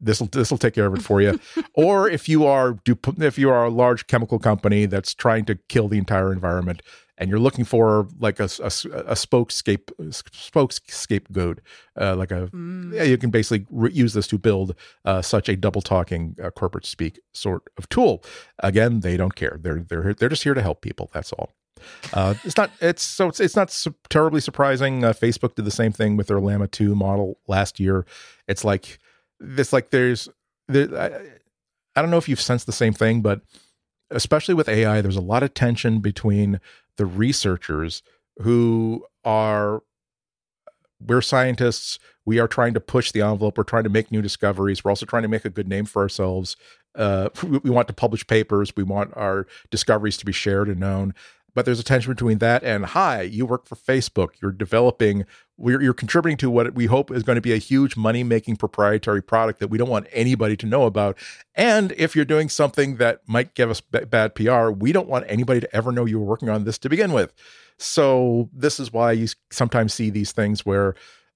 this 0.00 0.20
will 0.20 0.28
this 0.28 0.50
will 0.50 0.58
take 0.58 0.74
care 0.74 0.86
of 0.86 0.94
it 0.94 1.02
for 1.02 1.20
you 1.20 1.38
or 1.74 2.08
if 2.08 2.28
you 2.28 2.46
are 2.46 2.78
if 3.18 3.38
you 3.38 3.50
are 3.50 3.64
a 3.64 3.70
large 3.70 4.06
chemical 4.06 4.38
company 4.38 4.86
that's 4.86 5.14
trying 5.14 5.44
to 5.44 5.54
kill 5.68 5.88
the 5.88 5.98
entire 5.98 6.32
environment 6.32 6.82
and 7.20 7.28
you're 7.28 7.38
looking 7.38 7.66
for 7.66 8.08
like 8.18 8.40
a, 8.40 8.44
a, 8.44 8.72
a 9.04 9.14
spokescape 9.14 9.90
scapegoat, 10.88 11.60
uh, 12.00 12.16
like 12.16 12.30
a 12.30 12.46
mm. 12.48 12.94
yeah, 12.94 13.02
you 13.02 13.18
can 13.18 13.30
basically 13.30 13.66
re- 13.70 13.92
use 13.92 14.14
this 14.14 14.26
to 14.26 14.38
build 14.38 14.74
uh, 15.04 15.20
such 15.20 15.48
a 15.50 15.54
double 15.54 15.82
talking 15.82 16.34
uh, 16.42 16.50
corporate 16.50 16.86
speak 16.86 17.20
sort 17.34 17.62
of 17.76 17.88
tool 17.90 18.24
again 18.60 19.00
they 19.00 19.16
don't 19.16 19.34
care 19.34 19.58
they're 19.60 19.80
they're 19.80 20.14
they're 20.14 20.30
just 20.30 20.42
here 20.42 20.54
to 20.54 20.62
help 20.62 20.80
people 20.80 21.10
that's 21.12 21.32
all 21.34 21.52
uh, 22.12 22.34
it's 22.44 22.58
not. 22.58 22.70
It's 22.82 23.02
so 23.02 23.28
it's, 23.28 23.40
it's 23.40 23.56
not 23.56 23.70
su- 23.70 23.94
terribly 24.10 24.42
surprising. 24.42 25.02
Uh, 25.02 25.14
Facebook 25.14 25.54
did 25.54 25.64
the 25.64 25.70
same 25.70 25.92
thing 25.92 26.14
with 26.14 26.26
their 26.26 26.38
Llama 26.38 26.68
two 26.68 26.94
model 26.94 27.38
last 27.46 27.80
year. 27.80 28.04
It's 28.46 28.64
like 28.64 28.98
this. 29.40 29.72
Like 29.72 29.90
there's 29.90 30.28
there. 30.68 30.96
I, 30.96 31.98
I 31.98 32.02
don't 32.02 32.10
know 32.10 32.18
if 32.18 32.28
you've 32.28 32.40
sensed 32.40 32.66
the 32.66 32.72
same 32.72 32.92
thing, 32.92 33.20
but 33.20 33.40
especially 34.10 34.54
with 34.54 34.68
AI, 34.68 35.00
there's 35.00 35.16
a 35.16 35.20
lot 35.20 35.42
of 35.42 35.54
tension 35.54 36.00
between 36.00 36.60
the 36.96 37.06
researchers 37.06 38.02
who 38.40 39.04
are 39.24 39.82
we're 41.04 41.22
scientists. 41.22 41.98
We 42.26 42.38
are 42.38 42.48
trying 42.48 42.74
to 42.74 42.80
push 42.80 43.10
the 43.10 43.22
envelope. 43.22 43.56
We're 43.56 43.64
trying 43.64 43.84
to 43.84 43.90
make 43.90 44.12
new 44.12 44.22
discoveries. 44.22 44.84
We're 44.84 44.90
also 44.90 45.06
trying 45.06 45.22
to 45.22 45.28
make 45.28 45.44
a 45.44 45.50
good 45.50 45.68
name 45.68 45.86
for 45.86 46.02
ourselves. 46.02 46.56
Uh, 46.94 47.30
we, 47.42 47.58
we 47.58 47.70
want 47.70 47.88
to 47.88 47.94
publish 47.94 48.26
papers. 48.26 48.72
We 48.76 48.82
want 48.82 49.12
our 49.16 49.46
discoveries 49.70 50.16
to 50.18 50.26
be 50.26 50.32
shared 50.32 50.68
and 50.68 50.80
known 50.80 51.14
but 51.54 51.64
there's 51.64 51.80
a 51.80 51.84
tension 51.84 52.12
between 52.12 52.38
that 52.38 52.62
and 52.62 52.86
hi 52.86 53.22
you 53.22 53.46
work 53.46 53.66
for 53.66 53.76
facebook. 53.76 54.30
You're 54.40 54.52
developing 54.52 55.24
you're 55.58 55.92
contributing 55.92 56.38
to 56.38 56.50
what 56.50 56.74
we 56.74 56.86
hope 56.86 57.10
is 57.10 57.22
going 57.22 57.36
to 57.36 57.42
be 57.42 57.52
a 57.52 57.58
huge 57.58 57.96
money 57.96 58.24
making 58.24 58.56
proprietary 58.56 59.22
product 59.22 59.60
that 59.60 59.68
we 59.68 59.76
don't 59.76 59.90
want 59.90 60.06
anybody 60.10 60.56
to 60.56 60.66
know 60.66 60.84
about. 60.84 61.18
And 61.54 61.92
if 61.92 62.16
you're 62.16 62.24
doing 62.24 62.48
something 62.48 62.96
that 62.96 63.20
might 63.26 63.54
give 63.54 63.70
us 63.70 63.80
b- 63.80 64.04
bad 64.04 64.34
pr 64.34 64.70
we 64.70 64.92
don't 64.92 65.08
want 65.08 65.24
anybody 65.28 65.60
to 65.60 65.76
ever 65.76 65.92
know 65.92 66.04
you 66.06 66.18
were 66.18 66.26
working 66.26 66.48
on 66.48 66.64
this 66.64 66.78
to 66.78 66.88
begin 66.88 67.12
with. 67.12 67.32
So 67.78 68.48
this 68.52 68.80
is 68.80 68.92
why 68.92 69.12
you 69.12 69.28
sometimes 69.50 69.94
see 69.94 70.10
these 70.10 70.32
things 70.32 70.64
where 70.66 70.94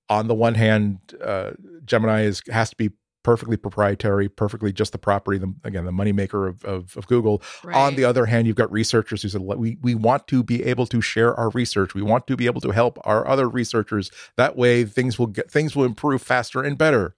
on 0.09 0.29
the 0.29 0.35
one 0.35 0.55
hand 0.55 0.99
uh, 1.23 1.53
gemini 1.85 2.23
is 2.23 2.43
has 2.51 2.71
to 2.71 2.77
be 2.77 2.91
perfectly 3.25 3.57
proprietary, 3.57 4.29
perfectly 4.29 4.73
just 4.73 4.93
the 4.93 4.99
property, 4.99 5.39
the, 5.39 5.53
again, 5.65 5.85
the 5.85 5.91
moneymaker 5.91 6.49
of, 6.49 6.65
of, 6.65 6.97
of 6.97 7.09
Google. 7.09 7.43
Right. 7.65 7.75
On 7.75 7.97
the 7.97 8.05
other 8.05 8.27
hand, 8.27 8.47
you've 8.47 8.55
got 8.55 8.71
researchers 8.71 9.23
who 9.23 9.29
said, 9.29 9.41
we, 9.41 9.79
we 9.83 9.97
want 9.97 10.29
to 10.29 10.45
be 10.45 10.63
able 10.63 10.87
to 10.87 11.01
share 11.01 11.35
our 11.35 11.51
research. 11.51 11.95
We 11.95 12.03
want 12.03 12.29
to 12.29 12.37
be 12.37 12.47
able 12.47 12.61
to 12.61 12.71
help 12.71 12.99
our 13.03 13.27
other 13.27 13.49
researchers. 13.49 14.13
That 14.37 14.57
way 14.57 14.85
things 14.85 15.19
will 15.19 15.27
get, 15.27 15.51
things 15.51 15.75
will 15.75 15.85
improve 15.85 16.23
faster 16.23 16.63
and 16.63 16.79
better. 16.79 17.17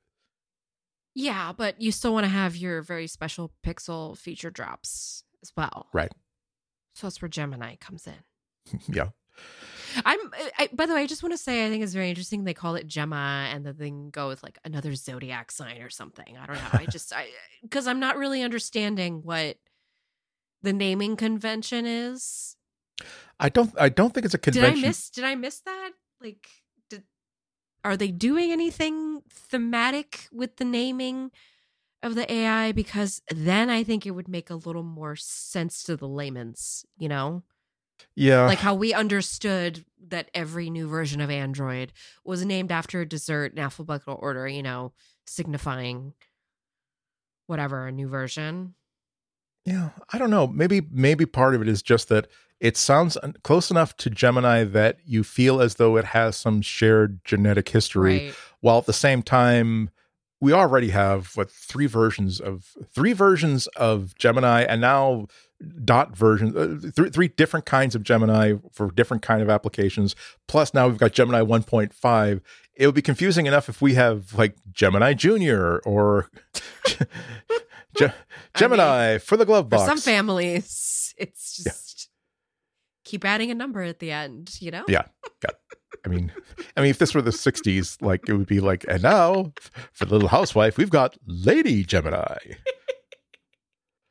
Yeah, 1.15 1.53
but 1.57 1.81
you 1.81 1.93
still 1.93 2.13
want 2.13 2.25
to 2.25 2.31
have 2.31 2.57
your 2.57 2.83
very 2.83 3.07
special 3.07 3.53
pixel 3.65 4.17
feature 4.17 4.51
drops 4.51 5.25
as 5.43 5.53
well. 5.57 5.89
Right. 5.93 6.13
So 6.95 7.07
that's 7.07 7.21
where 7.21 7.29
Gemini 7.29 7.77
comes 7.77 8.07
in. 8.07 8.81
yeah. 8.95 9.09
I'm. 10.05 10.19
I, 10.59 10.69
by 10.73 10.87
the 10.87 10.95
way, 10.95 11.03
I 11.03 11.07
just 11.07 11.23
want 11.23 11.33
to 11.33 11.39
say 11.39 11.67
I 11.67 11.71
think 11.71 11.83
it's 11.83 11.93
very 11.93 12.09
interesting. 12.09 12.45
They 12.45 12.55
call 12.55 12.77
it 12.77 12.87
Gemma, 12.87 13.49
and 13.53 13.65
the 13.65 13.75
thing 13.75 14.11
go 14.11 14.29
with 14.29 14.43
like 14.43 14.59
another 14.65 14.95
zodiac 14.95 15.51
sign 15.51 15.83
or 15.83 15.91
something. 15.91 16.37
I 16.37 16.47
don't 16.47 16.57
know. 16.57 16.69
I 16.73 16.87
just 16.87 17.13
I 17.13 17.29
because 17.63 17.87
I'm 17.87 18.01
not 18.01 18.17
really 18.17 18.43
understanding 18.43 19.21
what 19.23 19.59
the 20.63 20.73
naming 20.73 21.17
convention 21.17 21.87
is. 21.87 22.57
I 23.39 23.49
don't. 23.51 23.73
I 23.79 23.89
don't 23.91 24.15
think 24.15 24.25
it's 24.25 24.35
a 24.35 24.39
convention. 24.39 24.75
Did 24.75 24.85
I 24.85 24.89
miss? 24.89 25.11
Did 25.11 25.25
I 25.25 25.35
miss 25.35 25.61
that? 25.61 25.91
Like, 26.23 26.47
did 26.89 27.03
are 27.85 27.97
they 27.97 28.11
doing 28.11 28.51
anything 28.51 29.23
thematic 29.31 30.29
with 30.33 30.57
the 30.57 30.65
naming 30.65 31.31
of 32.03 32.15
the 32.15 32.31
AI 32.33 32.73
because 32.73 33.21
then 33.31 33.69
I 33.69 33.85
think 33.85 34.07
it 34.07 34.13
would 34.13 34.29
make 34.29 34.49
a 34.49 34.55
little 34.55 34.83
more 34.83 35.17
sense 35.17 35.83
to 35.85 35.97
the 35.97 36.09
layman's, 36.09 36.87
you 36.99 37.09
know? 37.09 37.43
Yeah. 38.15 38.47
Like 38.47 38.59
how 38.59 38.75
we 38.75 38.93
understood 38.95 39.85
that 40.09 40.31
every 40.35 40.71
new 40.71 40.89
version 40.89 41.21
of 41.21 41.31
Android 41.31 41.93
was 42.25 42.45
named 42.45 42.71
after 42.73 43.01
a 43.01 43.09
dessert 43.09 43.53
in 43.53 43.59
alphabetical 43.59 44.19
order, 44.21 44.47
you 44.47 44.63
know, 44.63 44.93
signifying 45.27 46.15
whatever, 47.47 47.87
a 47.87 47.93
new 47.93 48.09
version. 48.09 48.75
Yeah, 49.65 49.91
I 50.13 50.19
don't 50.19 50.31
know. 50.31 50.47
Maybe 50.47 50.83
maybe 50.93 51.27
part 51.27 51.55
of 51.55 51.63
it 51.63 51.69
is 51.69 51.83
just 51.83 52.09
that 52.09 52.29
it 52.61 52.77
sounds 52.77 53.19
close 53.43 53.71
enough 53.71 53.97
to 53.99 54.09
Gemini 54.11 54.65
that 54.65 54.99
you 55.05 55.25
feel 55.25 55.61
as 55.61 55.75
though 55.75 55.97
it 55.97 56.07
has 56.07 56.37
some 56.37 56.63
shared 56.63 57.21
genetic 57.25 57.69
history, 57.69 58.27
Right. 58.27 58.35
while 58.61 58.79
at 58.79 58.87
the 58.87 58.93
same 58.93 59.23
time 59.23 59.91
we 60.41 60.53
already 60.53 60.91
have 60.91 61.33
what 61.35 61.51
three 61.51 61.87
versions 61.87 62.41
of 62.41 62.77
three 62.95 63.13
versions 63.13 63.67
of 63.69 64.15
Gemini, 64.17 64.63
and 64.63 64.81
now 64.81 65.27
dot 65.85 66.17
versions, 66.17 66.55
uh, 66.55 66.91
three 66.95 67.11
three 67.11 67.29
different 67.29 67.67
kinds 67.67 67.95
of 67.95 68.03
Gemini 68.03 68.55
for 68.73 68.91
different 68.91 69.23
kind 69.23 69.43
of 69.43 69.49
applications. 69.49 70.15
Plus 70.49 70.75
now 70.75 70.87
we've 70.89 70.99
got 70.99 71.13
Gemini 71.13 71.41
1.5. 71.41 72.41
It 72.75 72.87
would 72.87 72.95
be 72.95 73.03
confusing 73.03 73.47
enough 73.47 73.69
if 73.69 73.81
we 73.81 73.95
have 73.95 74.35
like 74.35 74.57
Gemini 74.71 75.15
Junior 75.15 75.79
or 75.81 76.31
Ge- 77.97 78.11
Gemini 78.55 79.19
for 79.19 79.37
the 79.37 79.47
glove 79.47 79.67
For 79.67 79.71
box. 79.71 79.87
some 79.87 79.99
families, 79.99 81.15
it's 81.17 81.63
just 81.63 82.11
keep 83.05 83.25
adding 83.25 83.51
a 83.51 83.55
number 83.55 83.83
at 83.83 83.99
the 83.99 84.11
end, 84.11 84.61
you 84.61 84.71
know? 84.71 84.85
Yeah. 84.89 85.05
I 86.05 86.09
mean, 86.09 86.31
I 86.77 86.83
mean, 86.83 86.91
if 86.91 86.99
this 86.99 87.15
were 87.15 87.23
the 87.23 87.31
'60s, 87.33 88.01
like 88.01 88.29
it 88.29 88.35
would 88.35 88.47
be 88.47 88.61
like, 88.61 88.85
and 88.89 89.03
now 89.03 89.53
for 89.93 90.05
the 90.05 90.13
little 90.13 90.29
housewife, 90.29 90.77
we've 90.77 90.91
got 90.91 91.17
Lady 91.27 91.83
Gemini. 91.83 92.37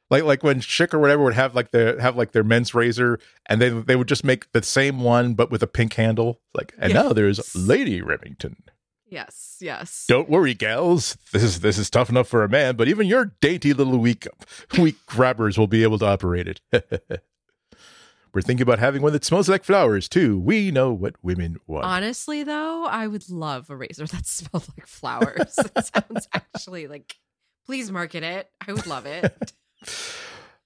Like, 0.10 0.24
like 0.24 0.44
when 0.44 0.60
Schick 0.60 0.94
or 0.94 1.00
whatever 1.00 1.24
would 1.24 1.34
have 1.34 1.56
like 1.56 1.72
their 1.72 2.00
have 2.00 2.16
like 2.16 2.32
their 2.32 2.44
men's 2.44 2.76
razor, 2.76 3.20
and 3.48 3.62
they 3.62 3.70
they 3.70 3.96
would 3.96 4.08
just 4.08 4.24
make 4.24 4.52
the 4.52 4.62
same 4.62 5.00
one 5.02 5.34
but 5.34 5.50
with 5.50 5.64
a 5.64 5.68
pink 5.68 5.94
handle. 5.94 6.42
Like, 6.54 6.74
and 6.78 6.94
now 6.94 7.12
there's 7.14 7.56
Lady 7.56 8.02
Remington. 8.02 8.58
Yes, 9.08 9.58
yes. 9.62 10.06
Don't 10.08 10.30
worry, 10.30 10.54
gals. 10.54 11.18
This 11.32 11.44
is 11.44 11.60
this 11.62 11.78
is 11.78 11.90
tough 11.90 12.10
enough 12.10 12.28
for 12.28 12.44
a 12.44 12.50
man, 12.50 12.76
but 12.76 12.88
even 12.88 13.08
your 13.08 13.34
dainty 13.42 13.74
little 13.74 13.98
weak 13.98 14.28
weak 14.78 14.98
grabbers 15.06 15.58
will 15.58 15.68
be 15.68 15.84
able 15.84 16.00
to 16.00 16.06
operate 16.06 16.48
it. 16.48 16.62
We're 18.34 18.42
thinking 18.42 18.64
about 18.64 18.80
having 18.80 19.02
one 19.02 19.14
that 19.14 19.24
smells 19.24 19.48
like 19.48 19.64
flowers 19.64 20.10
too. 20.10 20.38
We 20.38 20.70
know 20.70 20.92
what 20.92 21.16
women 21.24 21.56
want. 21.68 21.86
Honestly, 21.86 22.44
though, 22.44 22.84
I 22.84 23.08
would 23.08 23.30
love 23.30 23.70
a 23.70 23.78
razor 23.78 24.06
that 24.08 24.26
smelled 24.26 24.68
like 24.78 24.88
flowers. 24.88 25.56
that 25.56 25.86
sounds 25.88 26.28
actually 26.34 26.88
like, 26.88 27.16
please 27.66 27.90
market 27.92 28.24
it. 28.24 28.50
I 28.68 28.74
would 28.74 28.88
love 28.88 29.06
it. 29.06 29.54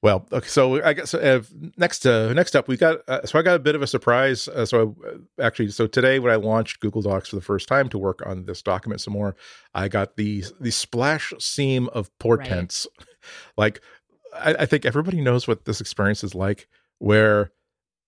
Well, 0.01 0.25
okay, 0.31 0.47
so 0.47 0.81
I 0.81 0.93
guess 0.93 1.13
uh, 1.13 1.41
next 1.75 2.05
uh, 2.05 2.31
next 2.31 2.55
up 2.55 2.69
we 2.69 2.77
got 2.77 2.99
uh, 3.09 3.25
so 3.25 3.37
I 3.37 3.41
got 3.41 3.55
a 3.55 3.59
bit 3.59 3.75
of 3.75 3.81
a 3.81 3.87
surprise. 3.87 4.47
Uh, 4.47 4.65
so 4.65 4.95
I, 5.37 5.43
actually, 5.43 5.71
so 5.71 5.87
today 5.87 6.19
when 6.19 6.31
I 6.31 6.37
launched 6.37 6.79
Google 6.79 7.01
Docs 7.01 7.29
for 7.29 7.35
the 7.35 7.41
first 7.41 7.67
time 7.67 7.89
to 7.89 7.97
work 7.97 8.25
on 8.25 8.45
this 8.45 8.61
document 8.61 9.01
some 9.01 9.13
more, 9.13 9.35
I 9.73 9.89
got 9.89 10.15
the 10.15 10.45
the 10.61 10.71
splash 10.71 11.33
seam 11.39 11.89
of 11.89 12.17
portents. 12.19 12.87
Like 13.57 13.81
I, 14.33 14.55
I 14.59 14.65
think 14.65 14.85
everybody 14.85 15.19
knows 15.19 15.45
what 15.45 15.65
this 15.65 15.81
experience 15.81 16.23
is 16.23 16.33
like, 16.33 16.69
where 16.99 17.51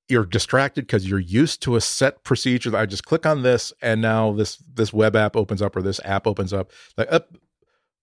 you're 0.08 0.26
distracted 0.26 0.88
because 0.88 1.08
you're 1.08 1.19
used 1.19 1.62
to 1.63 1.76
a 1.76 1.82
set 1.82 2.24
procedure. 2.24 2.76
I 2.76 2.86
just 2.86 3.06
click 3.06 3.26
on 3.26 3.43
this, 3.43 3.74
and 3.82 4.02
now 4.02 4.32
this 4.32 4.58
this 4.74 4.93
web 4.93 5.17
app 5.17 5.36
opens 5.36 5.62
up 5.62 5.76
or 5.76 5.82
this 5.82 6.00
app 6.06 6.26
opens 6.26 6.54
up. 6.54 6.71
Like, 6.97 7.12
up, 7.12 7.36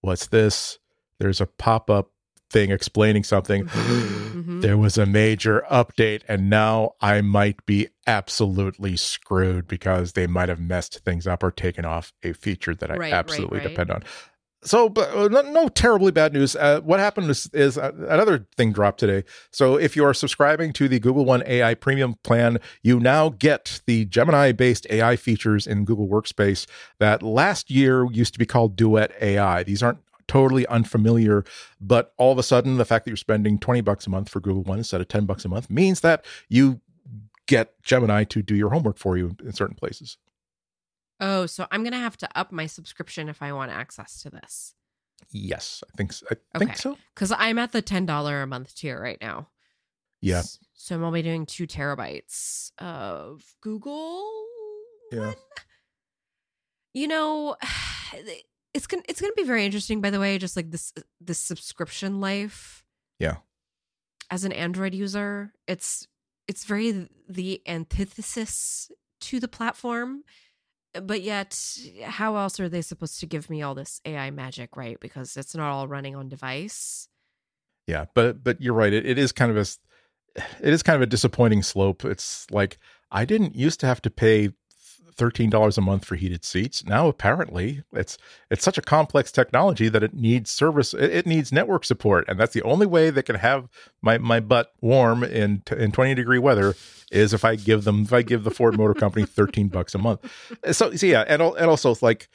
what's 0.02 0.26
this? 0.26 0.78
There's 1.18 1.40
a 1.40 1.46
pop 1.46 1.88
up 1.88 2.10
thing 2.50 2.70
explaining 2.70 3.24
something. 3.24 3.64
Mhm. 4.38 4.60
There 4.62 4.76
was 4.76 4.96
a 4.98 5.06
major 5.06 5.64
update, 5.70 6.22
and 6.28 6.48
now 6.48 6.92
I 7.00 7.20
might 7.22 7.64
be 7.66 7.88
absolutely 8.06 8.96
screwed 8.96 9.66
because 9.66 10.12
they 10.12 10.26
might 10.26 10.48
have 10.48 10.60
messed 10.60 11.00
things 11.04 11.26
up 11.26 11.42
or 11.42 11.50
taken 11.50 11.84
off 11.84 12.12
a 12.22 12.32
feature 12.32 12.74
that 12.76 12.90
I 12.90 12.94
Right, 12.94 13.00
right, 13.00 13.12
absolutely 13.14 13.58
right. 13.58 13.68
depend 13.68 13.90
on. 13.90 14.02
So, 14.64 14.88
but 14.88 15.14
uh, 15.14 15.28
no, 15.28 15.42
no 15.42 15.68
terribly 15.68 16.10
bad 16.10 16.32
news. 16.32 16.56
Uh, 16.56 16.80
what 16.80 16.98
happened 16.98 17.30
is, 17.30 17.48
is 17.52 17.78
uh, 17.78 17.92
another 18.08 18.46
thing 18.56 18.72
dropped 18.72 18.98
today. 19.00 19.22
So, 19.52 19.76
if 19.76 19.94
you 19.94 20.04
are 20.04 20.12
subscribing 20.14 20.72
to 20.74 20.88
the 20.88 20.98
Google 20.98 21.24
One 21.24 21.42
AI 21.46 21.74
Premium 21.74 22.14
plan, 22.24 22.58
you 22.82 22.98
now 22.98 23.28
get 23.28 23.80
the 23.86 24.04
Gemini-based 24.04 24.86
AI 24.90 25.14
features 25.16 25.66
in 25.66 25.84
Google 25.84 26.08
Workspace 26.08 26.66
that 26.98 27.22
last 27.22 27.70
year 27.70 28.06
used 28.10 28.32
to 28.32 28.38
be 28.38 28.46
called 28.46 28.74
Duet 28.76 29.12
AI. 29.20 29.62
These 29.62 29.82
aren't 29.82 29.98
totally 30.28 30.66
unfamiliar, 30.68 31.44
but 31.80 32.12
all 32.18 32.30
of 32.32 32.38
a 32.38 32.42
sudden, 32.42 32.76
the 32.76 32.84
fact 32.84 33.04
that 33.04 33.10
you're 33.10 33.16
spending 33.16 33.58
20 33.58 33.80
bucks 33.80 34.06
a 34.06 34.10
month 34.10 34.28
for 34.28 34.40
Google 34.40 34.62
One 34.62 34.78
instead 34.78 35.00
of 35.00 35.08
10 35.08 35.26
bucks 35.26 35.44
a 35.44 35.48
month 35.48 35.68
means 35.70 36.00
that 36.00 36.24
you 36.48 36.80
get 37.46 37.82
Gemini 37.82 38.24
to 38.24 38.42
do 38.42 38.54
your 38.54 38.70
homework 38.70 38.98
for 38.98 39.16
you 39.16 39.34
in 39.44 39.52
certain 39.52 39.74
places. 39.74 40.18
Oh, 41.20 41.46
so 41.46 41.66
I'm 41.70 41.82
going 41.82 41.92
to 41.94 41.98
have 41.98 42.16
to 42.18 42.28
up 42.36 42.52
my 42.52 42.66
subscription 42.66 43.28
if 43.28 43.42
I 43.42 43.52
want 43.52 43.72
access 43.72 44.22
to 44.22 44.30
this. 44.30 44.74
Yes, 45.32 45.82
I 45.92 45.96
think 45.96 46.12
so. 46.12 46.26
I 46.30 46.58
think 46.58 46.70
Okay. 46.70 46.78
so. 46.78 46.96
Because 47.14 47.32
I'm 47.36 47.58
at 47.58 47.72
the 47.72 47.82
$10 47.82 48.42
a 48.42 48.46
month 48.46 48.74
tier 48.76 49.00
right 49.02 49.18
now. 49.20 49.48
Yeah. 50.20 50.42
So 50.74 50.94
I'm 50.94 51.02
only 51.04 51.22
doing 51.22 51.44
two 51.46 51.66
terabytes 51.66 52.70
of 52.78 53.42
Google. 53.60 54.28
Yeah. 55.10 55.26
One. 55.28 55.34
You 56.94 57.08
know, 57.08 57.56
it's 58.78 58.86
gonna 58.86 59.02
it's 59.08 59.20
gonna 59.20 59.32
be 59.36 59.42
very 59.42 59.64
interesting. 59.64 60.00
By 60.00 60.10
the 60.10 60.20
way, 60.20 60.38
just 60.38 60.54
like 60.54 60.70
this 60.70 60.92
this 61.20 61.40
subscription 61.40 62.20
life. 62.20 62.84
Yeah. 63.18 63.38
As 64.30 64.44
an 64.44 64.52
Android 64.52 64.94
user, 64.94 65.52
it's 65.66 66.06
it's 66.46 66.64
very 66.64 67.08
the 67.28 67.60
antithesis 67.66 68.88
to 69.22 69.40
the 69.40 69.48
platform. 69.48 70.22
But 70.94 71.22
yet, 71.22 71.58
how 72.04 72.36
else 72.36 72.60
are 72.60 72.68
they 72.68 72.82
supposed 72.82 73.18
to 73.18 73.26
give 73.26 73.50
me 73.50 73.62
all 73.62 73.74
this 73.74 74.00
AI 74.04 74.30
magic, 74.30 74.76
right? 74.76 74.98
Because 75.00 75.36
it's 75.36 75.56
not 75.56 75.70
all 75.70 75.88
running 75.88 76.14
on 76.14 76.28
device. 76.28 77.08
Yeah, 77.88 78.04
but 78.14 78.44
but 78.44 78.60
you're 78.60 78.74
right. 78.74 78.92
It, 78.92 79.06
it 79.06 79.18
is 79.18 79.32
kind 79.32 79.50
of 79.50 79.56
a 79.56 79.66
it 80.60 80.72
is 80.72 80.84
kind 80.84 80.94
of 80.94 81.02
a 81.02 81.06
disappointing 81.06 81.64
slope. 81.64 82.04
It's 82.04 82.46
like 82.52 82.78
I 83.10 83.24
didn't 83.24 83.56
used 83.56 83.80
to 83.80 83.86
have 83.86 84.00
to 84.02 84.10
pay 84.10 84.50
thirteen 85.18 85.50
dollars 85.50 85.76
a 85.76 85.80
month 85.80 86.04
for 86.04 86.14
heated 86.14 86.44
seats. 86.44 86.84
Now 86.84 87.08
apparently 87.08 87.82
it's 87.92 88.16
it's 88.50 88.64
such 88.64 88.78
a 88.78 88.82
complex 88.82 89.30
technology 89.30 89.88
that 89.88 90.02
it 90.02 90.14
needs 90.14 90.50
service. 90.50 90.94
It, 90.94 91.10
it 91.10 91.26
needs 91.26 91.52
network 91.52 91.84
support, 91.84 92.24
and 92.28 92.38
that's 92.40 92.54
the 92.54 92.62
only 92.62 92.86
way 92.86 93.10
they 93.10 93.22
can 93.22 93.36
have 93.36 93.68
my 94.00 94.16
my 94.16 94.40
butt 94.40 94.72
warm 94.80 95.22
in 95.24 95.62
t- 95.66 95.76
in 95.76 95.92
twenty 95.92 96.14
degree 96.14 96.38
weather 96.38 96.74
is 97.10 97.34
if 97.34 97.44
I 97.44 97.56
give 97.56 97.84
them 97.84 98.02
if 98.02 98.12
I 98.12 98.22
give 98.22 98.44
the 98.44 98.50
Ford 98.50 98.78
Motor 98.78 98.94
Company 98.94 99.26
thirteen 99.28 99.68
bucks 99.68 99.94
a 99.94 99.98
month. 99.98 100.20
So, 100.70 100.94
so 100.94 101.06
yeah, 101.06 101.24
and 101.26 101.42
and 101.42 101.66
also 101.66 101.90
it's 101.90 102.02
like 102.02 102.28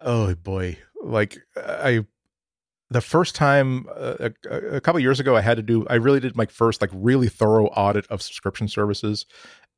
oh 0.00 0.34
boy, 0.34 0.78
like 1.02 1.38
I 1.56 2.04
the 2.90 3.00
first 3.00 3.34
time 3.34 3.86
uh, 3.94 4.28
a, 4.48 4.56
a 4.76 4.80
couple 4.80 5.00
years 5.00 5.18
ago 5.18 5.34
i 5.34 5.40
had 5.40 5.56
to 5.56 5.62
do 5.62 5.86
i 5.88 5.94
really 5.94 6.20
did 6.20 6.36
my 6.36 6.46
first 6.46 6.80
like 6.80 6.90
really 6.92 7.28
thorough 7.28 7.66
audit 7.68 8.06
of 8.06 8.22
subscription 8.22 8.68
services 8.68 9.26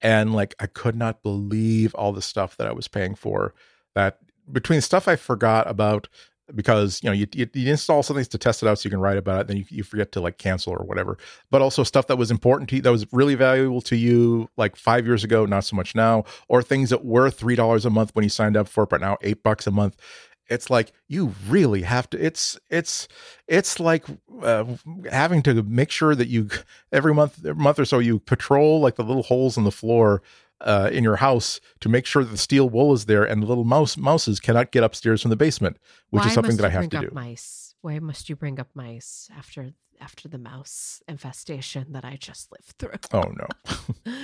and 0.03 0.35
like 0.35 0.55
i 0.61 0.67
could 0.67 0.97
not 0.97 1.23
believe 1.23 1.95
all 1.95 2.13
the 2.13 2.23
stuff 2.23 2.57
that 2.57 2.67
i 2.67 2.73
was 2.73 2.89
paying 2.89 3.15
for 3.15 3.55
that 3.95 4.19
between 4.51 4.81
stuff 4.81 5.09
i 5.09 5.17
forgot 5.17 5.69
about 5.69 6.09
because 6.55 7.03
you 7.03 7.09
know 7.09 7.13
you, 7.13 7.27
you, 7.33 7.49
you 7.55 7.71
install 7.71 8.03
something 8.03 8.25
to 8.25 8.39
test 8.39 8.63
it 8.63 8.69
out 8.69 8.79
so 8.79 8.87
you 8.87 8.91
can 8.91 9.01
write 9.01 9.17
about 9.17 9.41
it 9.41 9.49
then 9.49 9.57
you, 9.57 9.65
you 9.69 9.83
forget 9.83 10.13
to 10.13 10.21
like 10.21 10.39
cancel 10.39 10.73
or 10.73 10.85
whatever 10.85 11.19
but 11.51 11.61
also 11.61 11.83
stuff 11.83 12.07
that 12.07 12.17
was 12.17 12.31
important 12.31 12.69
to 12.69 12.77
you 12.77 12.83
that 12.83 12.93
was 12.93 13.07
really 13.13 13.35
valuable 13.35 13.81
to 13.81 13.97
you 13.97 14.49
like 14.57 14.77
five 14.77 15.07
years 15.07 15.25
ago 15.25 15.45
not 15.45 15.65
so 15.65 15.75
much 15.75 15.95
now 15.95 16.25
or 16.49 16.63
things 16.63 16.91
that 16.91 17.05
were 17.05 17.31
three 17.31 17.57
dollars 17.57 17.85
a 17.85 17.91
month 17.91 18.15
when 18.15 18.23
you 18.23 18.29
signed 18.29 18.57
up 18.57 18.69
for 18.69 18.85
it 18.85 18.91
but 18.91 19.01
now 19.01 19.17
eight 19.23 19.43
bucks 19.43 19.67
a 19.67 19.71
month 19.73 19.97
it's 20.49 20.71
like 20.71 20.93
you 21.09 21.35
really 21.49 21.83
have 21.83 22.09
to 22.11 22.25
it's 22.25 22.59
it's 22.71 23.09
it's 23.47 23.81
like 23.81 24.05
uh, 24.43 24.65
having 25.11 25.43
to 25.43 25.63
make 25.63 25.91
sure 25.91 26.15
that 26.15 26.29
you 26.29 26.49
every 26.93 27.15
month 27.15 27.45
every 27.45 27.63
month 27.63 27.79
or 27.79 27.85
so 27.85 27.99
you 27.99 28.19
patrol 28.19 28.81
like 28.81 28.97
the 28.97 29.05
little 29.05 29.23
holes 29.23 29.57
in 29.57 29.65
the 29.65 29.71
floor 29.71 30.23
uh, 30.63 30.89
in 30.91 31.05
your 31.05 31.17
house 31.17 31.61
to 31.81 31.89
make 31.89 32.07
sure 32.07 32.25
that 32.25 32.31
the 32.31 32.39
steel 32.39 32.69
wool 32.69 32.93
is 32.93 33.05
there 33.05 33.25
and 33.25 33.43
the 33.43 33.47
little 33.47 33.65
mouse 33.65 33.97
mouses 33.97 34.41
cannot 34.41 34.71
get 34.71 34.83
upstairs 34.83 35.23
from 35.23 35.31
the 35.31 35.37
basement 35.37 35.77
which 36.11 36.23
Why 36.23 36.29
is 36.29 36.35
something 36.35 36.57
that 36.57 36.67
i 36.67 36.71
have 36.71 36.89
to 36.89 37.01
do 37.01 37.11
Mice. 37.13 37.65
Why 37.87 38.01
must 38.01 38.29
you 38.29 38.35
bring 38.35 38.59
up 38.59 38.66
mice 38.75 39.31
after 39.38 39.70
after 40.01 40.27
the 40.27 40.38
mouse 40.38 41.01
infestation 41.07 41.92
that 41.92 42.05
I 42.05 42.16
just 42.16 42.51
lived 42.51 42.75
through? 42.81 42.99
oh 43.12 43.33
no. 43.38 44.12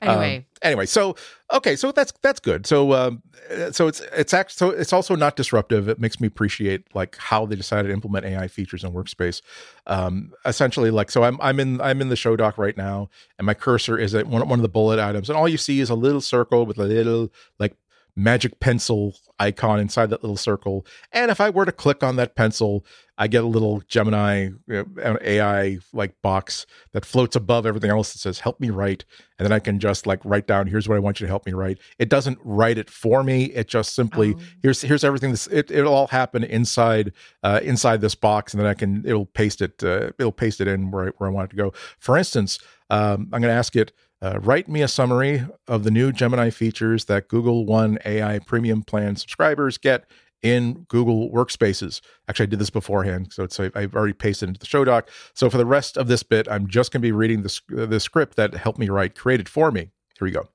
Anyway, 0.00 0.46
anyway 0.62 0.86
so 0.86 1.16
okay 1.52 1.74
so 1.76 1.92
that's 1.92 2.12
that's 2.22 2.40
good. 2.40 2.66
So 2.66 2.92
um 2.94 3.22
uh, 3.50 3.70
so 3.70 3.86
it's 3.86 4.00
it's 4.12 4.34
act 4.34 4.50
so 4.50 4.70
it's 4.70 4.92
also 4.92 5.14
not 5.14 5.36
disruptive. 5.36 5.88
It 5.88 6.00
makes 6.00 6.20
me 6.20 6.26
appreciate 6.26 6.92
like 6.92 7.16
how 7.18 7.46
they 7.46 7.54
decided 7.54 7.88
to 7.88 7.94
implement 7.94 8.26
ai 8.26 8.48
features 8.48 8.82
in 8.82 8.92
workspace. 8.92 9.42
Um 9.86 10.32
essentially 10.44 10.90
like 10.90 11.12
so 11.12 11.22
i'm 11.22 11.38
i'm 11.40 11.60
in 11.60 11.80
i'm 11.80 12.00
in 12.00 12.08
the 12.08 12.16
show 12.16 12.34
doc 12.34 12.58
right 12.58 12.76
now 12.76 13.10
and 13.38 13.46
my 13.46 13.54
cursor 13.54 13.96
is 13.96 14.12
at 14.14 14.26
one, 14.26 14.48
one 14.48 14.58
of 14.58 14.62
the 14.62 14.68
bullet 14.68 14.98
items 14.98 15.28
and 15.28 15.36
all 15.38 15.48
you 15.48 15.58
see 15.58 15.78
is 15.78 15.90
a 15.90 15.94
little 15.94 16.20
circle 16.20 16.66
with 16.66 16.78
a 16.78 16.84
little 16.84 17.30
like 17.60 17.76
magic 18.18 18.58
pencil 18.58 19.14
icon 19.38 19.78
inside 19.78 20.10
that 20.10 20.22
little 20.22 20.36
circle. 20.36 20.84
And 21.12 21.30
if 21.30 21.40
I 21.40 21.50
were 21.50 21.64
to 21.64 21.70
click 21.70 22.02
on 22.02 22.16
that 22.16 22.34
pencil, 22.34 22.84
I 23.16 23.28
get 23.28 23.44
a 23.44 23.46
little 23.46 23.80
Gemini 23.86 24.50
uh, 24.72 24.84
AI 25.20 25.78
like 25.92 26.20
box 26.20 26.66
that 26.92 27.04
floats 27.04 27.36
above 27.36 27.64
everything 27.64 27.90
else 27.90 28.12
that 28.12 28.18
says 28.18 28.40
"Help 28.40 28.60
me 28.60 28.70
write," 28.70 29.04
and 29.38 29.46
then 29.46 29.52
I 29.52 29.60
can 29.60 29.78
just 29.78 30.06
like 30.06 30.20
write 30.24 30.46
down, 30.46 30.66
"Here's 30.66 30.88
what 30.88 30.96
I 30.96 30.98
want 31.00 31.20
you 31.20 31.26
to 31.26 31.28
help 31.30 31.46
me 31.46 31.52
write." 31.52 31.78
It 31.98 32.08
doesn't 32.08 32.38
write 32.44 32.78
it 32.78 32.90
for 32.90 33.22
me. 33.22 33.44
It 33.46 33.68
just 33.68 33.94
simply 33.94 34.34
Oh. 34.36 34.40
here's 34.62 34.82
here's 34.82 35.04
everything. 35.04 35.30
This 35.30 35.46
it 35.48 35.70
it'll 35.70 35.94
all 35.94 36.08
happen 36.08 36.42
inside 36.44 37.12
uh, 37.42 37.60
inside 37.62 38.00
this 38.00 38.14
box, 38.14 38.52
and 38.52 38.60
then 38.60 38.68
I 38.68 38.74
can 38.74 39.04
it'll 39.06 39.26
paste 39.26 39.62
it 39.62 39.82
uh, 39.82 40.10
it'll 40.18 40.32
paste 40.32 40.60
it 40.60 40.68
in 40.68 40.90
where 40.90 41.08
I, 41.08 41.10
where 41.18 41.28
I 41.28 41.32
want 41.32 41.46
it 41.46 41.56
to 41.56 41.56
go. 41.56 41.72
For 41.98 42.16
instance, 42.16 42.58
um, 42.90 43.28
I'm 43.32 43.40
going 43.40 43.42
to 43.42 43.50
ask 43.50 43.76
it. 43.76 43.92
Uh, 44.20 44.38
write 44.40 44.68
me 44.68 44.82
a 44.82 44.88
summary 44.88 45.46
of 45.68 45.84
the 45.84 45.90
new 45.90 46.10
Gemini 46.12 46.50
features 46.50 47.04
that 47.04 47.28
Google 47.28 47.64
One 47.64 47.98
AI 48.04 48.40
Premium 48.40 48.82
Plan 48.82 49.14
subscribers 49.14 49.78
get 49.78 50.06
in 50.42 50.86
Google 50.88 51.30
Workspaces. 51.30 52.00
Actually, 52.28 52.44
I 52.44 52.50
did 52.50 52.58
this 52.58 52.70
beforehand, 52.70 53.32
so 53.32 53.44
it's 53.44 53.58
I've 53.60 53.94
already 53.94 54.12
pasted 54.12 54.48
into 54.48 54.60
the 54.60 54.66
show 54.66 54.84
doc. 54.84 55.08
So 55.34 55.48
for 55.48 55.58
the 55.58 55.66
rest 55.66 55.96
of 55.96 56.08
this 56.08 56.22
bit, 56.22 56.48
I'm 56.50 56.66
just 56.66 56.92
going 56.92 57.00
to 57.00 57.06
be 57.06 57.12
reading 57.12 57.42
the 57.42 57.86
the 57.86 58.00
script 58.00 58.36
that 58.36 58.54
helped 58.54 58.78
me 58.78 58.88
write, 58.88 59.14
created 59.14 59.48
for 59.48 59.70
me. 59.70 59.90
Here 60.18 60.26
we 60.26 60.30
go. 60.30 60.48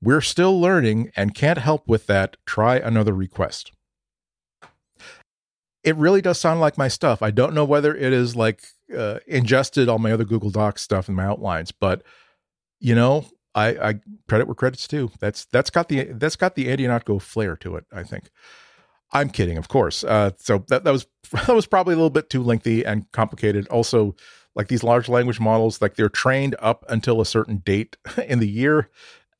We're 0.00 0.20
still 0.20 0.60
learning 0.60 1.10
and 1.16 1.34
can't 1.34 1.58
help 1.58 1.88
with 1.88 2.06
that. 2.06 2.36
Try 2.46 2.76
another 2.76 3.12
request. 3.12 3.72
It 5.82 5.96
really 5.96 6.20
does 6.20 6.38
sound 6.38 6.60
like 6.60 6.78
my 6.78 6.88
stuff. 6.88 7.22
I 7.22 7.30
don't 7.30 7.54
know 7.54 7.64
whether 7.64 7.94
it 7.94 8.12
is 8.12 8.34
like 8.36 8.64
uh, 8.94 9.18
ingested 9.26 9.88
all 9.88 9.98
my 9.98 10.12
other 10.12 10.24
Google 10.24 10.50
Docs 10.50 10.82
stuff 10.82 11.08
and 11.08 11.16
my 11.16 11.24
outlines, 11.24 11.72
but 11.72 12.02
you 12.80 12.94
know, 12.94 13.26
I, 13.54 13.68
I 13.68 13.94
credit 14.28 14.46
where 14.46 14.54
credit's 14.54 14.86
due. 14.88 15.10
That's 15.20 15.46
that's 15.46 15.70
got 15.70 15.88
the 15.88 16.04
that's 16.12 16.36
got 16.36 16.54
the 16.54 16.70
Andy 16.70 16.86
Go 17.04 17.18
flair 17.18 17.56
to 17.56 17.76
it. 17.76 17.84
I 17.92 18.02
think. 18.02 18.30
I'm 19.12 19.30
kidding, 19.30 19.56
of 19.56 19.68
course. 19.68 20.02
Uh, 20.02 20.32
so 20.38 20.64
that 20.68 20.84
that 20.84 20.90
was 20.90 21.06
that 21.32 21.54
was 21.54 21.66
probably 21.66 21.94
a 21.94 21.96
little 21.96 22.10
bit 22.10 22.28
too 22.28 22.42
lengthy 22.42 22.84
and 22.84 23.10
complicated. 23.12 23.66
Also, 23.68 24.16
like 24.54 24.68
these 24.68 24.82
large 24.82 25.08
language 25.08 25.40
models, 25.40 25.80
like 25.80 25.94
they're 25.94 26.08
trained 26.08 26.56
up 26.58 26.84
until 26.88 27.20
a 27.20 27.26
certain 27.26 27.58
date 27.58 27.96
in 28.26 28.40
the 28.40 28.48
year, 28.48 28.90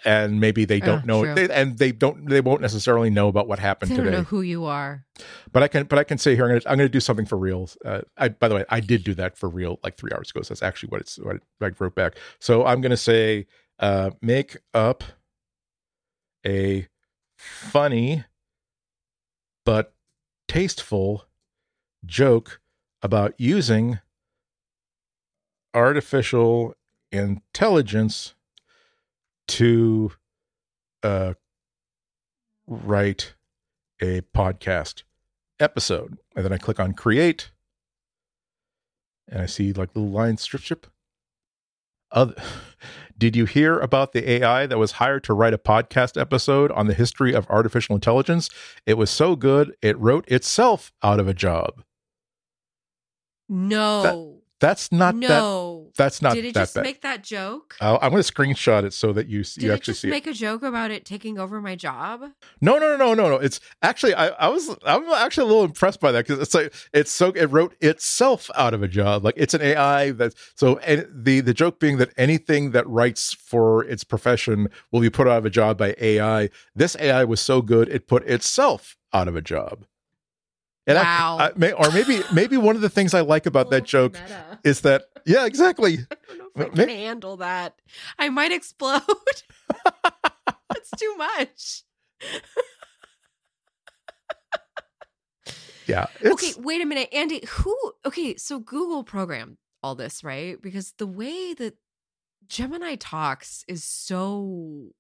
and 0.05 0.41
maybe 0.41 0.65
they 0.65 0.81
don't 0.81 1.03
Uh, 1.03 1.07
know, 1.07 1.35
they, 1.35 1.49
and 1.49 1.79
they 1.79 1.93
don't 1.93 2.27
they 2.29 2.41
won't 2.41 2.61
necessarily 2.61 3.11
know 3.11 3.29
about 3.29 3.49
what 3.49 3.59
happened 3.59 3.91
They 3.91 3.97
don't 3.97 4.11
know 4.11 4.23
who 4.23 4.43
you 4.43 4.65
are. 4.65 5.05
But 5.53 5.63
I 5.63 5.69
can, 5.69 5.85
but 5.87 5.99
I 5.99 6.05
can 6.05 6.19
say 6.19 6.35
here, 6.35 6.45
I'm 6.45 6.51
gonna, 6.51 6.61
I'm 6.67 6.77
gonna 6.79 6.89
do 6.89 7.01
something 7.01 7.27
for 7.27 7.39
real. 7.39 7.69
Uh, 7.85 8.03
I, 8.17 8.29
by 8.29 8.49
the 8.49 8.55
way, 8.55 8.65
I 8.69 8.81
did 8.81 9.05
do 9.05 9.15
that 9.15 9.37
for 9.39 9.49
real 9.49 9.79
like 9.83 9.97
three 9.97 10.11
hours 10.15 10.31
ago. 10.31 10.43
So 10.43 10.53
that's 10.55 10.63
actually 10.63 10.89
what 10.91 11.01
it's 11.01 11.17
what 11.19 11.41
I 11.61 11.71
wrote 11.79 11.95
back. 11.95 12.17
So 12.39 12.65
I'm 12.65 12.81
gonna 12.81 12.97
say, 12.97 13.47
uh, 13.79 14.11
make 14.21 14.57
up 14.75 15.05
a 16.47 16.89
funny 17.39 18.25
but 19.65 19.95
tasteful 20.47 21.25
joke 22.05 22.61
about 23.03 23.35
using 23.39 23.99
artificial 25.73 26.75
intelligence 27.11 28.34
to 29.49 30.13
uh, 31.03 31.35
write 32.67 33.35
a 34.01 34.23
podcast 34.35 35.03
episode. 35.61 36.19
And 36.35 36.45
then 36.45 36.53
I 36.53 36.59
click 36.59 36.81
on 36.81 36.93
create 36.93 37.51
and 39.29 39.43
I 39.43 39.47
see 39.47 39.73
like 39.73 39.95
little 39.95 40.11
line 40.11 40.37
strip 40.37 40.63
strip. 40.63 40.87
Other, 42.11 42.35
did 43.19 43.37
you 43.37 43.45
hear 43.45 43.79
about 43.79 44.13
the 44.13 44.29
AI 44.31 44.67
that 44.67 44.79
was 44.79 44.93
hired 44.93 45.25
to 45.25 45.35
write 45.35 45.55
a 45.55 45.59
podcast 45.59 46.21
episode 46.21 46.71
on 46.73 46.87
the 46.87 46.95
history 46.95 47.35
of 47.35 47.49
artificial 47.49 47.95
intelligence? 47.95 48.49
It 48.87 48.99
was 48.99 49.11
so 49.11 49.37
good, 49.37 49.75
it 49.83 49.99
wrote 49.99 50.29
itself 50.29 50.93
out 51.03 51.21
of 51.21 51.29
a 51.29 51.35
job. 51.35 51.83
No. 53.49 54.41
That's 54.61 54.91
not 54.93 55.19
that. 55.21 55.29
No. 55.99 56.05
That's 56.05 56.21
not 56.23 56.35
Did 56.35 56.45
it 56.47 56.55
that 56.55 56.61
just 56.63 56.75
bad. 56.75 56.83
make 56.85 57.03
that 57.03 57.23
joke? 57.23 57.77
I'll- 57.81 57.99
I'm 58.03 58.11
going 58.11 58.23
to 58.23 58.33
screenshot 58.33 58.85
it 58.85 58.93
so 58.93 59.13
that 59.13 59.29
you 59.29 59.45
Did 59.45 59.63
you 59.63 59.71
it 59.71 59.75
actually 59.75 59.93
just 59.93 60.01
see 60.03 60.09
it. 60.09 60.11
make 60.11 60.27
a 60.27 60.33
joke 60.33 60.63
about 60.63 60.91
it 60.91 61.05
taking 61.05 61.39
over 61.39 61.61
my 61.61 61.77
job? 61.77 62.23
No, 62.61 62.79
no, 62.79 62.97
no, 62.97 63.15
no, 63.15 63.29
no. 63.29 63.37
It's 63.37 63.61
actually 63.83 64.15
I, 64.15 64.29
I 64.29 64.49
was 64.49 64.69
I'm 64.85 65.09
actually 65.11 65.45
a 65.45 65.47
little 65.49 65.65
impressed 65.65 66.01
by 66.01 66.11
that 66.13 66.27
because 66.27 66.41
it's 66.41 66.55
like 66.55 66.73
it's 66.93 67.11
so 67.13 67.29
it 67.31 67.47
wrote 67.47 67.77
itself 67.81 68.51
out 68.57 68.75
of 68.75 68.83
a 68.83 68.89
job. 68.89 69.25
Like 69.25 69.35
it's 69.37 69.55
an 69.55 69.63
AI 69.63 70.11
that 70.13 70.35
so 70.57 70.79
and 70.79 71.07
the 71.13 71.41
the 71.41 71.55
joke 71.55 71.79
being 71.79 71.99
that 71.99 72.11
anything 72.17 72.73
that 72.73 72.87
writes 72.89 73.33
for 73.33 73.85
its 73.85 74.03
profession 74.05 74.69
will 74.91 75.01
be 75.01 75.11
put 75.11 75.29
out 75.29 75.39
of 75.39 75.45
a 75.47 75.51
job 75.51 75.79
by 75.79 75.95
AI. 76.01 76.51
This 76.75 76.97
AI 76.99 77.25
was 77.25 77.41
so 77.41 77.63
good 77.63 77.89
it 77.89 78.09
put 78.09 78.25
itself 78.27 78.97
out 79.13 79.29
of 79.29 79.37
a 79.37 79.43
job. 79.43 79.85
And 80.87 80.99
I- 80.99 81.03
Wow. 81.03 81.39
I, 81.41 81.53
may, 81.57 81.73
or 81.73 81.91
maybe 81.93 82.23
maybe 82.33 82.57
one 82.57 82.77
of 82.77 82.83
the 82.83 82.91
things 82.91 83.15
I 83.15 83.21
like 83.21 83.47
about 83.47 83.71
that 83.71 83.85
joke 83.85 84.15
Meta. 84.15 84.59
is 84.65 84.81
that 84.83 85.05
yeah 85.27 85.47
exactly 85.47 85.99
I 86.11 86.17
don't 86.37 86.57
know 86.57 86.65
if 86.67 86.73
I 86.73 86.77
can 86.77 86.89
handle 86.89 87.37
that. 87.39 87.75
I 88.19 88.29
might 88.29 88.53
explode. 88.53 89.03
That's 90.69 90.91
too 90.99 91.17
much. 91.17 91.83
yeah 95.87 96.07
it's, 96.21 96.31
okay, 96.33 96.53
wait 96.61 96.81
a 96.83 96.87
minute, 96.87 97.09
Andy. 97.13 97.43
Who? 97.47 97.77
Okay, 98.07 98.37
so 98.37 98.59
Google 98.59 99.05
programmed 99.05 99.59
all 99.83 99.95
this, 99.95 100.25
right? 100.25 100.61
Because 100.61 100.93
the 100.99 101.07
way 101.07 101.55
that 101.55 101.77
Gemini 102.49 102.95
talks 102.97 103.65
is 103.69 103.85
so, 103.85 104.93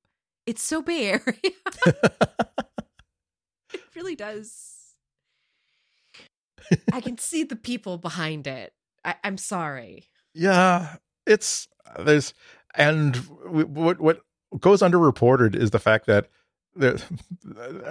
it's 0.46 0.62
so 0.62 0.82
Bay 0.82 1.06
Area. 1.12 1.52
it 3.72 3.80
really 3.96 4.14
does. 4.14 4.74
I 6.92 7.00
can 7.00 7.18
see 7.18 7.44
the 7.44 7.56
people 7.56 7.98
behind 7.98 8.46
it. 8.46 8.72
I, 9.04 9.16
I'm 9.24 9.38
sorry. 9.38 10.08
Yeah, 10.34 10.96
it's 11.26 11.68
there's 11.98 12.34
and 12.74 13.16
what 13.16 14.00
what 14.00 14.20
goes 14.60 14.80
underreported 14.80 15.54
is 15.54 15.70
the 15.70 15.78
fact 15.78 16.06
that 16.06 16.28
the, 16.76 17.02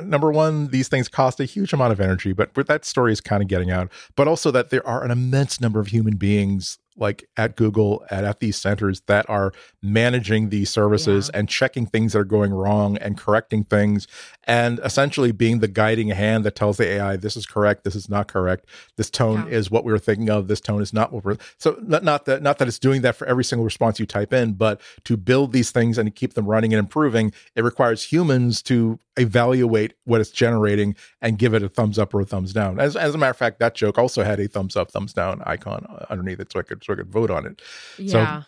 number 0.04 0.32
one, 0.32 0.68
these 0.68 0.90
things 0.90 1.08
cost 1.08 1.40
a 1.40 1.46
huge 1.46 1.74
amount 1.74 1.94
of 1.94 2.02
energy, 2.02 2.34
but 2.34 2.54
that 2.68 2.86
story 2.86 3.14
is 3.14 3.22
kind 3.22 3.42
of 3.42 3.48
getting 3.48 3.72
out. 3.72 3.90
But 4.16 4.28
also 4.28 4.52
that 4.52 4.70
there 4.70 4.86
are 4.86 5.04
an 5.04 5.12
immense 5.12 5.62
number 5.62 5.80
of 5.80 5.88
human 5.88 6.18
beings 6.18 6.80
like 6.98 7.28
at 7.38 7.56
Google 7.56 8.04
and 8.10 8.26
at 8.26 8.40
these 8.40 8.56
centers 8.58 9.02
that 9.08 9.30
are 9.30 9.52
managing 9.82 10.50
these 10.50 10.70
services 10.70 11.30
and 11.30 11.50
checking 11.50 11.86
things 11.86 12.14
that 12.14 12.20
are 12.20 12.24
going 12.24 12.54
wrong 12.54 12.98
and 12.98 13.18
correcting 13.18 13.64
things 13.64 14.08
and 14.46 14.80
essentially 14.84 15.32
being 15.32 15.60
the 15.60 15.68
guiding 15.68 16.10
hand 16.10 16.44
that 16.44 16.56
tells 16.56 16.78
the 16.78 16.86
AI 16.88 17.16
this 17.18 17.36
is 17.36 17.46
correct, 17.46 17.84
this 17.84 17.96
is 17.96 18.10
not 18.10 18.28
correct, 18.28 18.66
this 18.98 19.10
tone 19.10 19.48
Yeah. 19.48 19.58
is 19.58 19.72
what 19.72 19.84
we 19.84 19.92
were 19.92 20.00
thinking 20.00 20.30
of, 20.30 20.48
this 20.48 20.62
tone 20.62 20.82
is 20.82 20.94
not 20.94 21.12
what 21.12 21.24
we're 21.26 21.38
so 21.58 21.78
not, 21.82 22.04
not 22.04 22.26
that 22.26 22.42
not 22.42 22.58
that 22.60 22.68
it's 22.68 22.80
doing 22.80 23.02
that 23.02 23.16
for 23.16 23.26
every 23.28 23.44
single 23.44 23.66
response 23.66 24.00
you 24.00 24.06
type 24.06 24.34
in, 24.34 24.54
but 24.54 24.80
to 25.06 25.18
build 25.18 25.52
these 25.54 25.72
things 25.72 25.98
and 25.98 26.08
to 26.08 26.12
keep 26.12 26.34
them 26.34 26.46
running 26.46 26.74
and 26.74 26.80
improving, 26.80 27.34
it 27.56 27.64
requires 27.64 28.04
humans 28.04 28.62
to 28.64 29.00
evaluate 29.18 29.94
what 30.06 30.20
it's 30.20 30.32
generating 30.32 30.96
and 31.22 31.38
give 31.38 31.54
it 31.54 31.62
a 31.64 31.70
thumbs 31.70 32.00
up 32.00 32.14
or 32.14 32.22
a 32.22 32.26
thumbs 32.26 32.52
down. 32.52 32.80
As, 32.80 32.96
as 32.96 33.14
a 33.14 33.18
matter 33.18 33.30
of 33.32 33.38
fact, 33.38 33.60
that 33.60 33.76
joke 33.76 33.98
also 34.00 34.24
had 34.24 34.40
a 34.40 34.48
thumbs 34.48 34.76
up, 34.76 34.90
thumbs 34.92 35.14
down 35.14 35.42
icon 35.46 35.86
underneath 36.10 36.40
it, 36.40 36.52
so 36.52 36.60
I 36.60 36.64
could 36.64 36.82
so 36.84 36.94
I 36.94 36.96
could 36.98 37.12
vote 37.12 37.32
on 37.32 37.46
it. 37.46 37.62
So, 37.98 38.20
Yeah. 38.20 38.44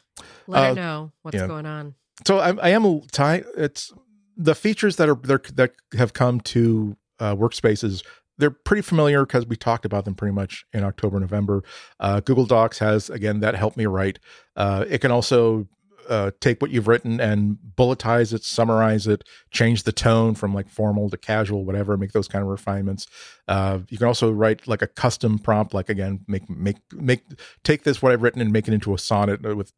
Let 0.47 0.59
uh, 0.59 0.67
her 0.69 0.75
know 0.75 1.11
what's 1.21 1.35
yeah. 1.35 1.47
going 1.47 1.65
on. 1.65 1.95
So 2.25 2.39
I, 2.39 2.55
I 2.57 2.69
am 2.69 2.85
a 2.85 3.01
tie. 3.11 3.43
It's 3.57 3.91
the 4.37 4.55
features 4.55 4.95
that 4.97 5.09
are 5.09 5.15
there 5.15 5.41
that 5.55 5.73
have 5.97 6.13
come 6.13 6.39
to 6.41 6.95
uh, 7.19 7.35
workspaces. 7.35 8.03
They're 8.37 8.51
pretty 8.51 8.81
familiar 8.81 9.25
because 9.25 9.47
we 9.47 9.55
talked 9.55 9.85
about 9.85 10.05
them 10.05 10.13
pretty 10.15 10.33
much 10.33 10.65
in 10.73 10.83
October, 10.83 11.19
November. 11.19 11.63
Uh, 11.99 12.19
Google 12.19 12.45
Docs 12.45 12.79
has 12.79 13.09
again 13.09 13.39
that 13.39 13.55
helped 13.55 13.77
me 13.77 13.85
write. 13.85 14.19
Uh, 14.55 14.85
it 14.87 14.99
can 14.99 15.11
also 15.11 15.67
uh, 16.09 16.31
take 16.39 16.61
what 16.61 16.71
you've 16.71 16.87
written 16.87 17.19
and 17.19 17.57
bulletize 17.77 18.33
it, 18.33 18.43
summarize 18.43 19.07
it, 19.07 19.23
change 19.51 19.83
the 19.83 19.91
tone 19.91 20.35
from 20.35 20.53
like 20.53 20.69
formal 20.69 21.09
to 21.09 21.17
casual, 21.17 21.65
whatever. 21.65 21.97
Make 21.97 22.11
those 22.11 22.27
kind 22.27 22.43
of 22.43 22.49
refinements. 22.49 23.07
Uh, 23.47 23.79
you 23.89 23.97
can 23.97 24.07
also 24.07 24.31
write 24.31 24.67
like 24.67 24.81
a 24.81 24.87
custom 24.87 25.39
prompt, 25.39 25.73
like 25.73 25.89
again, 25.89 26.21
make 26.27 26.49
make 26.49 26.77
make 26.93 27.21
take 27.63 27.83
this 27.83 28.01
what 28.01 28.11
I've 28.11 28.21
written 28.21 28.41
and 28.41 28.51
make 28.51 28.67
it 28.67 28.73
into 28.73 28.93
a 28.93 28.97
sonnet 28.97 29.41
with 29.55 29.71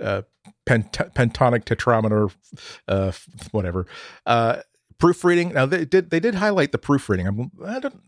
uh, 0.00 0.22
pent- 0.66 0.92
pentonic 0.92 1.64
tetrameter, 1.64 2.34
uh, 2.88 3.12
whatever. 3.50 3.86
Uh, 4.26 4.62
proofreading. 4.98 5.52
Now 5.52 5.66
they 5.66 5.84
did 5.84 6.10
they 6.10 6.20
did 6.20 6.36
highlight 6.36 6.72
the 6.72 6.78
proofreading. 6.78 7.26
I'm, 7.26 7.50
I 7.64 7.80
don't. 7.80 8.00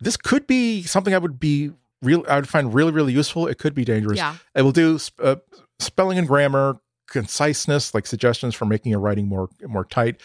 This 0.00 0.16
could 0.16 0.46
be 0.46 0.82
something 0.82 1.14
I 1.14 1.18
would 1.18 1.38
be 1.38 1.72
real. 2.04 2.24
I 2.28 2.36
would 2.36 2.48
find 2.48 2.72
really 2.74 2.92
really 2.92 3.12
useful. 3.12 3.46
It 3.46 3.58
could 3.58 3.74
be 3.74 3.84
dangerous. 3.84 4.18
Yeah. 4.18 4.36
It 4.54 4.62
will 4.62 4.72
do 4.72 4.98
sp- 5.00 5.20
uh, 5.22 5.36
spelling 5.78 6.18
and 6.18 6.26
grammar, 6.28 6.78
conciseness, 7.08 7.94
like 7.94 8.06
suggestions 8.06 8.54
for 8.54 8.64
making 8.66 8.90
your 8.90 9.00
writing 9.00 9.28
more 9.28 9.48
more 9.66 9.84
tight. 9.84 10.20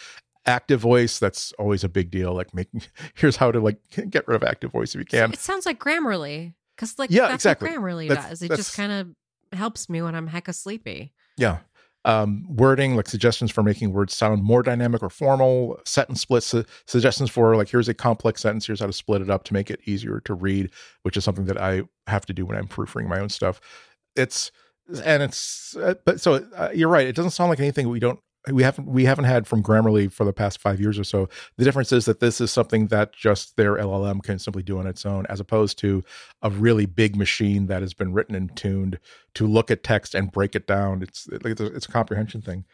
Active 0.46 0.80
voice, 0.80 1.18
that's 1.18 1.52
always 1.58 1.84
a 1.84 1.88
big 1.88 2.10
deal. 2.10 2.32
Like 2.34 2.54
making 2.54 2.82
here's 3.14 3.36
how 3.36 3.52
to 3.52 3.60
like 3.60 3.78
get 4.10 4.26
rid 4.26 4.36
of 4.36 4.42
active 4.42 4.72
voice 4.72 4.94
if 4.94 4.98
you 5.00 5.04
can. 5.04 5.32
It 5.32 5.38
sounds 5.38 5.66
like 5.66 5.78
Grammarly 5.78 6.54
because 6.76 6.98
like 6.98 7.10
Yeah, 7.10 7.22
that's 7.28 7.34
exactly. 7.44 7.68
what 7.70 7.78
Grammarly 7.78 8.08
That's- 8.08 8.28
does. 8.30 8.42
It 8.42 8.48
just 8.56 8.76
kind 8.76 8.92
of 8.92 9.58
helps 9.58 9.88
me 9.88 10.00
when 10.02 10.14
I'm 10.14 10.28
hecka 10.28 10.54
sleepy. 10.54 11.12
Yeah. 11.36 11.58
Um, 12.04 12.46
wording, 12.48 12.96
like 12.96 13.08
suggestions 13.08 13.50
for 13.50 13.62
making 13.62 13.92
words 13.92 14.16
sound 14.16 14.42
more 14.42 14.62
dynamic 14.62 15.02
or 15.02 15.10
formal, 15.10 15.78
sentence 15.84 16.20
splits, 16.20 16.46
su- 16.46 16.64
suggestions 16.86 17.30
for 17.30 17.56
like 17.56 17.68
here's 17.68 17.88
a 17.88 17.94
complex 17.94 18.40
sentence, 18.40 18.66
here's 18.66 18.80
how 18.80 18.86
to 18.86 18.92
split 18.92 19.20
it 19.22 19.30
up 19.30 19.44
to 19.44 19.52
make 19.52 19.70
it 19.70 19.80
easier 19.84 20.20
to 20.20 20.34
read, 20.34 20.70
which 21.02 21.16
is 21.16 21.24
something 21.24 21.44
that 21.44 21.58
I 21.58 21.82
have 22.06 22.24
to 22.26 22.32
do 22.32 22.46
when 22.46 22.56
I'm 22.56 22.68
proofreading 22.68 23.08
my 23.08 23.20
own 23.20 23.28
stuff. 23.28 23.60
It's 24.16 24.50
and 25.04 25.22
it's 25.22 25.76
uh, 25.76 25.94
but 26.04 26.20
so 26.20 26.46
uh, 26.56 26.70
you're 26.74 26.88
right. 26.88 27.06
It 27.06 27.14
doesn't 27.14 27.32
sound 27.32 27.50
like 27.50 27.60
anything 27.60 27.88
we 27.88 28.00
don't 28.00 28.20
we 28.48 28.62
haven't 28.62 28.86
we 28.86 29.04
haven't 29.04 29.26
had 29.26 29.46
from 29.46 29.62
Grammarly 29.62 30.10
for 30.10 30.24
the 30.24 30.32
past 30.32 30.60
five 30.60 30.80
years 30.80 30.98
or 30.98 31.04
so. 31.04 31.28
The 31.56 31.64
difference 31.64 31.92
is 31.92 32.06
that 32.06 32.20
this 32.20 32.40
is 32.40 32.50
something 32.50 32.86
that 32.86 33.12
just 33.12 33.56
their 33.56 33.76
LLM 33.76 34.22
can 34.22 34.38
simply 34.38 34.62
do 34.62 34.78
on 34.78 34.86
its 34.86 35.04
own, 35.04 35.26
as 35.26 35.40
opposed 35.40 35.78
to 35.78 36.02
a 36.40 36.50
really 36.50 36.86
big 36.86 37.16
machine 37.16 37.66
that 37.66 37.82
has 37.82 37.92
been 37.92 38.12
written 38.12 38.34
and 38.34 38.54
tuned 38.56 38.98
to 39.34 39.46
look 39.46 39.70
at 39.70 39.84
text 39.84 40.14
and 40.14 40.32
break 40.32 40.54
it 40.54 40.66
down. 40.66 41.02
It's 41.02 41.28
it's 41.30 41.86
a, 41.86 41.90
comprehension 41.90 42.40
thing. 42.40 42.64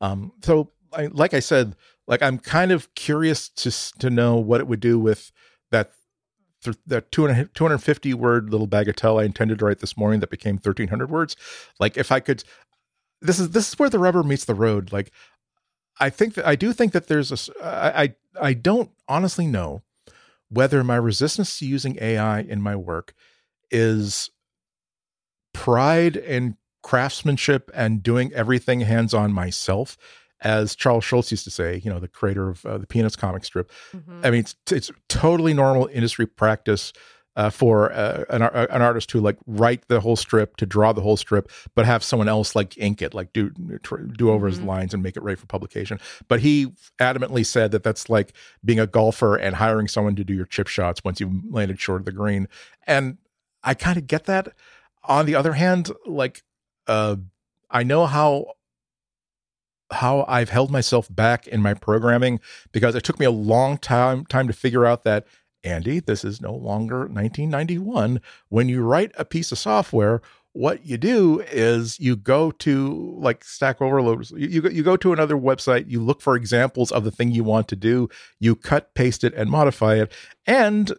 Um, 0.00 0.32
so, 0.42 0.70
I, 0.92 1.06
like 1.06 1.34
I 1.34 1.40
said, 1.40 1.76
like 2.06 2.22
I'm 2.22 2.38
kind 2.38 2.72
of 2.72 2.94
curious 2.94 3.50
to 3.50 3.70
to 3.98 4.08
know 4.08 4.36
what 4.36 4.60
it 4.60 4.66
would 4.66 4.80
do 4.80 4.98
with 4.98 5.32
that 5.70 5.92
th- 6.62 6.76
that 6.86 7.12
200, 7.12 7.54
250 7.54 8.14
word 8.14 8.50
little 8.50 8.68
bagatelle 8.68 9.20
I 9.20 9.24
intended 9.24 9.58
to 9.58 9.66
write 9.66 9.80
this 9.80 9.96
morning 9.96 10.20
that 10.20 10.30
became 10.30 10.56
1300 10.56 11.10
words. 11.10 11.36
Like 11.78 11.96
if 11.96 12.10
I 12.12 12.20
could, 12.20 12.44
this 13.20 13.38
is 13.38 13.50
this 13.50 13.68
is 13.68 13.78
where 13.78 13.90
the 13.90 13.98
rubber 13.98 14.22
meets 14.22 14.44
the 14.44 14.54
road. 14.54 14.92
Like, 14.92 15.12
I 15.98 16.10
think 16.10 16.34
that 16.34 16.46
I 16.46 16.56
do 16.56 16.72
think 16.72 16.92
that 16.92 17.08
there's 17.08 17.32
a 17.32 17.52
I 17.62 18.14
I 18.40 18.54
don't 18.54 18.90
honestly 19.08 19.46
know 19.46 19.82
whether 20.48 20.82
my 20.82 20.96
resistance 20.96 21.58
to 21.58 21.66
using 21.66 21.96
AI 22.00 22.40
in 22.40 22.60
my 22.60 22.76
work 22.76 23.14
is 23.70 24.30
pride 25.52 26.16
and 26.16 26.56
craftsmanship 26.82 27.70
and 27.74 28.02
doing 28.02 28.32
everything 28.32 28.80
hands 28.80 29.14
on 29.14 29.32
myself. 29.32 29.96
As 30.42 30.74
Charles 30.74 31.04
Schulz 31.04 31.30
used 31.30 31.44
to 31.44 31.50
say, 31.50 31.82
you 31.84 31.90
know, 31.90 32.00
the 32.00 32.08
creator 32.08 32.48
of 32.48 32.64
uh, 32.64 32.78
the 32.78 32.86
Peanuts 32.86 33.14
comic 33.14 33.44
strip. 33.44 33.70
Mm-hmm. 33.94 34.20
I 34.24 34.30
mean, 34.30 34.40
it's, 34.40 34.56
it's 34.70 34.90
totally 35.06 35.52
normal 35.52 35.90
industry 35.92 36.26
practice 36.26 36.94
uh, 37.40 37.48
for 37.48 37.90
uh, 37.92 38.22
an, 38.28 38.42
an 38.42 38.82
artist 38.82 39.08
to 39.08 39.18
like 39.18 39.38
write 39.46 39.88
the 39.88 40.00
whole 40.00 40.14
strip, 40.14 40.56
to 40.58 40.66
draw 40.66 40.92
the 40.92 41.00
whole 41.00 41.16
strip, 41.16 41.50
but 41.74 41.86
have 41.86 42.04
someone 42.04 42.28
else 42.28 42.54
like 42.54 42.76
ink 42.76 43.00
it, 43.00 43.14
like 43.14 43.32
do 43.32 43.48
do 43.48 44.30
over 44.30 44.46
mm-hmm. 44.46 44.58
his 44.58 44.60
lines 44.60 44.92
and 44.92 45.02
make 45.02 45.16
it 45.16 45.22
ready 45.22 45.36
for 45.36 45.46
publication. 45.46 45.98
But 46.28 46.40
he 46.40 46.66
adamantly 46.98 47.46
said 47.46 47.70
that 47.70 47.82
that's 47.82 48.10
like 48.10 48.34
being 48.62 48.78
a 48.78 48.86
golfer 48.86 49.36
and 49.36 49.56
hiring 49.56 49.88
someone 49.88 50.16
to 50.16 50.24
do 50.24 50.34
your 50.34 50.44
chip 50.44 50.68
shots 50.68 51.02
once 51.02 51.18
you've 51.18 51.32
landed 51.50 51.80
short 51.80 52.02
of 52.02 52.04
the 52.04 52.12
green. 52.12 52.46
And 52.86 53.16
I 53.64 53.72
kind 53.72 53.96
of 53.96 54.06
get 54.06 54.26
that. 54.26 54.52
On 55.04 55.24
the 55.24 55.34
other 55.34 55.54
hand, 55.54 55.90
like 56.04 56.42
uh, 56.88 57.16
I 57.70 57.84
know 57.84 58.04
how 58.04 58.52
how 59.92 60.26
I've 60.28 60.50
held 60.50 60.70
myself 60.70 61.08
back 61.10 61.46
in 61.46 61.62
my 61.62 61.72
programming 61.72 62.38
because 62.70 62.94
it 62.94 63.02
took 63.02 63.18
me 63.18 63.24
a 63.24 63.30
long 63.30 63.78
time 63.78 64.26
time 64.26 64.46
to 64.46 64.52
figure 64.52 64.84
out 64.84 65.04
that 65.04 65.26
Andy, 65.62 66.00
this 66.00 66.24
is 66.24 66.40
no 66.40 66.54
longer 66.54 67.00
1991. 67.00 68.20
When 68.48 68.68
you 68.68 68.82
write 68.82 69.12
a 69.16 69.24
piece 69.24 69.52
of 69.52 69.58
software, 69.58 70.22
what 70.52 70.84
you 70.84 70.96
do 70.96 71.40
is 71.52 72.00
you 72.00 72.16
go 72.16 72.50
to 72.50 73.16
like 73.18 73.44
Stack 73.44 73.80
Overflow. 73.80 74.20
You, 74.36 74.48
you, 74.48 74.68
you 74.70 74.82
go 74.82 74.96
to 74.96 75.12
another 75.12 75.36
website, 75.36 75.88
you 75.88 76.02
look 76.02 76.20
for 76.20 76.34
examples 76.34 76.90
of 76.90 77.04
the 77.04 77.10
thing 77.10 77.30
you 77.30 77.44
want 77.44 77.68
to 77.68 77.76
do, 77.76 78.08
you 78.40 78.56
cut, 78.56 78.94
paste 78.94 79.22
it, 79.22 79.34
and 79.34 79.50
modify 79.50 79.96
it. 79.96 80.12
And 80.46 80.92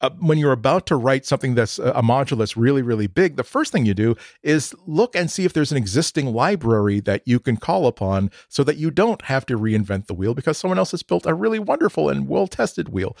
uh, 0.00 0.10
when 0.20 0.38
you're 0.38 0.52
about 0.52 0.86
to 0.86 0.96
write 0.96 1.26
something 1.26 1.56
that's 1.56 1.78
a 1.78 2.02
module 2.02 2.38
that's 2.38 2.56
really, 2.56 2.82
really 2.82 3.08
big, 3.08 3.36
the 3.36 3.42
first 3.42 3.72
thing 3.72 3.84
you 3.84 3.94
do 3.94 4.14
is 4.42 4.74
look 4.86 5.16
and 5.16 5.30
see 5.30 5.44
if 5.44 5.52
there's 5.52 5.72
an 5.72 5.76
existing 5.76 6.32
library 6.32 7.00
that 7.00 7.22
you 7.26 7.40
can 7.40 7.56
call 7.56 7.86
upon 7.86 8.30
so 8.48 8.62
that 8.62 8.76
you 8.76 8.92
don't 8.92 9.22
have 9.22 9.44
to 9.46 9.58
reinvent 9.58 10.06
the 10.06 10.14
wheel 10.14 10.34
because 10.34 10.56
someone 10.56 10.78
else 10.78 10.92
has 10.92 11.02
built 11.02 11.26
a 11.26 11.34
really 11.34 11.58
wonderful 11.58 12.08
and 12.08 12.28
well 12.28 12.46
tested 12.46 12.90
wheel. 12.90 13.16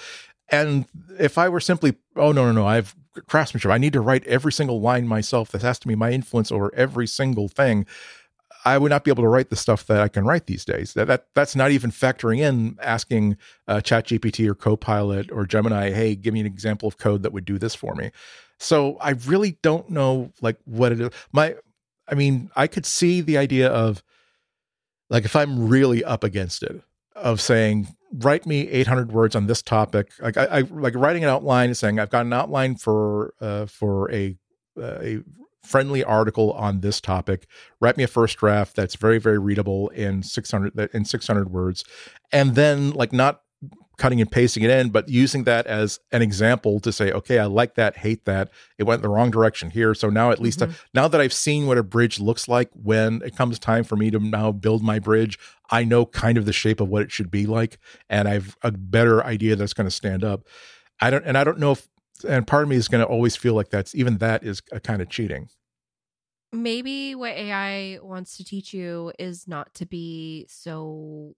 And 0.50 0.86
if 1.18 1.38
I 1.38 1.48
were 1.48 1.60
simply, 1.60 1.96
oh, 2.16 2.32
no, 2.32 2.46
no, 2.46 2.52
no, 2.52 2.66
I 2.66 2.76
have 2.76 2.94
craftsmanship, 3.26 3.70
I 3.70 3.78
need 3.78 3.92
to 3.92 4.00
write 4.00 4.26
every 4.26 4.52
single 4.52 4.80
line 4.80 5.06
myself. 5.06 5.50
This 5.50 5.62
has 5.62 5.78
to 5.80 5.88
be 5.88 5.94
my 5.94 6.12
influence 6.12 6.50
over 6.50 6.74
every 6.74 7.06
single 7.06 7.48
thing. 7.48 7.86
I 8.64 8.76
would 8.76 8.90
not 8.90 9.04
be 9.04 9.10
able 9.10 9.22
to 9.22 9.28
write 9.28 9.50
the 9.50 9.56
stuff 9.56 9.86
that 9.86 10.00
I 10.00 10.08
can 10.08 10.24
write 10.24 10.46
these 10.46 10.64
days. 10.64 10.94
That, 10.94 11.06
that 11.06 11.26
that's 11.34 11.54
not 11.54 11.70
even 11.70 11.90
factoring 11.90 12.40
in 12.40 12.76
asking 12.82 13.36
uh, 13.66 13.76
ChatGPT 13.76 14.48
or 14.48 14.54
Copilot 14.54 15.30
or 15.30 15.46
Gemini, 15.46 15.90
hey, 15.90 16.14
give 16.16 16.34
me 16.34 16.40
an 16.40 16.46
example 16.46 16.88
of 16.88 16.98
code 16.98 17.22
that 17.22 17.32
would 17.32 17.44
do 17.44 17.58
this 17.58 17.74
for 17.74 17.94
me. 17.94 18.10
So 18.58 18.96
I 19.00 19.10
really 19.10 19.58
don't 19.62 19.88
know 19.90 20.32
like 20.40 20.58
what 20.64 20.92
it 20.92 21.00
is. 21.00 21.10
My, 21.32 21.54
I 22.08 22.14
mean, 22.14 22.50
I 22.56 22.66
could 22.66 22.84
see 22.84 23.20
the 23.20 23.38
idea 23.38 23.68
of 23.68 24.02
like 25.08 25.24
if 25.24 25.36
I'm 25.36 25.68
really 25.68 26.04
up 26.04 26.24
against 26.24 26.62
it, 26.62 26.82
of 27.14 27.40
saying 27.40 27.88
write 28.12 28.46
me 28.46 28.68
800 28.68 29.12
words 29.12 29.34
on 29.36 29.46
this 29.46 29.62
topic. 29.62 30.10
Like 30.20 30.36
I, 30.36 30.44
I 30.44 30.60
like 30.62 30.94
writing 30.94 31.24
an 31.24 31.30
outline 31.30 31.74
saying 31.74 31.98
i've 31.98 32.10
got 32.10 32.26
an 32.26 32.32
outline 32.32 32.76
for 32.76 33.34
uh 33.40 33.66
for 33.66 34.10
a 34.12 34.36
uh, 34.78 34.98
a 35.00 35.18
friendly 35.64 36.02
article 36.02 36.52
on 36.52 36.80
this 36.80 37.00
topic. 37.00 37.46
Write 37.80 37.96
me 37.96 38.04
a 38.04 38.08
first 38.08 38.38
draft 38.38 38.76
that's 38.76 38.96
very 38.96 39.18
very 39.18 39.38
readable 39.38 39.88
in 39.90 40.22
600 40.22 40.90
in 40.94 41.04
600 41.04 41.50
words. 41.50 41.84
And 42.32 42.54
then 42.54 42.90
like 42.90 43.12
not 43.12 43.42
cutting 43.98 44.20
and 44.20 44.30
pasting 44.30 44.62
it 44.62 44.70
in, 44.70 44.90
but 44.90 45.08
using 45.08 45.44
that 45.44 45.66
as 45.66 45.98
an 46.12 46.22
example 46.22 46.80
to 46.80 46.92
say, 46.92 47.10
okay, 47.12 47.38
I 47.38 47.46
like 47.46 47.74
that, 47.74 47.98
hate 47.98 48.24
that. 48.24 48.48
It 48.78 48.84
went 48.84 49.02
the 49.02 49.08
wrong 49.08 49.30
direction 49.30 49.70
here. 49.70 49.92
So 49.92 50.08
now 50.08 50.30
at 50.30 50.40
least, 50.40 50.60
mm-hmm. 50.60 50.72
now 50.94 51.08
that 51.08 51.20
I've 51.20 51.32
seen 51.32 51.66
what 51.66 51.78
a 51.78 51.82
bridge 51.82 52.20
looks 52.20 52.48
like 52.48 52.70
when 52.72 53.20
it 53.24 53.36
comes 53.36 53.58
time 53.58 53.84
for 53.84 53.96
me 53.96 54.10
to 54.12 54.20
now 54.20 54.52
build 54.52 54.82
my 54.82 55.00
bridge, 55.00 55.38
I 55.70 55.84
know 55.84 56.06
kind 56.06 56.38
of 56.38 56.46
the 56.46 56.52
shape 56.52 56.80
of 56.80 56.88
what 56.88 57.02
it 57.02 57.12
should 57.12 57.30
be 57.30 57.44
like. 57.44 57.78
And 58.08 58.28
I've 58.28 58.56
a 58.62 58.70
better 58.70 59.22
idea 59.24 59.56
that's 59.56 59.74
going 59.74 59.88
to 59.88 59.94
stand 59.94 60.24
up. 60.24 60.46
I 61.00 61.10
don't, 61.10 61.24
and 61.24 61.36
I 61.36 61.44
don't 61.44 61.58
know 61.58 61.72
if, 61.72 61.88
and 62.26 62.46
part 62.46 62.62
of 62.62 62.68
me 62.68 62.76
is 62.76 62.88
going 62.88 63.04
to 63.04 63.10
always 63.10 63.36
feel 63.36 63.54
like 63.54 63.70
that's 63.70 63.94
even 63.94 64.18
that 64.18 64.44
is 64.44 64.62
a 64.72 64.80
kind 64.80 65.02
of 65.02 65.08
cheating. 65.08 65.48
Maybe 66.52 67.14
what 67.14 67.32
AI 67.32 67.98
wants 68.00 68.36
to 68.38 68.44
teach 68.44 68.72
you 68.72 69.12
is 69.18 69.46
not 69.46 69.74
to 69.74 69.86
be 69.86 70.46
so 70.48 71.34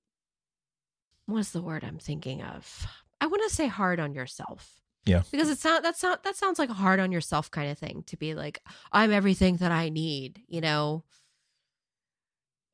what's 1.31 1.51
the 1.51 1.63
word 1.63 1.85
I'm 1.85 1.99
thinking 1.99 2.43
of? 2.43 2.87
I 3.21 3.27
want 3.27 3.43
to 3.49 3.55
say 3.55 3.67
hard 3.67 4.01
on 4.01 4.15
yourself. 4.15 4.81
Yeah. 5.05 5.23
Because 5.31 5.51
it's 5.51 5.65
not 5.65 5.83
that's 5.83 6.03
not 6.03 6.25
that 6.25 6.37
sounds 6.37 6.59
like 6.59 6.69
a 6.69 6.75
hard 6.75 7.01
on 7.01 7.13
yourself 7.13 7.51
kind 7.51 7.71
of 7.71 7.79
thing 7.79 8.05
to 8.07 8.17
be 8.17 8.35
like 8.35 8.61
I'm 8.93 9.13
everything 9.13 9.57
that 9.57 9.73
I 9.73 9.89
need, 9.89 10.43
you 10.47 10.61
know. 10.61 11.05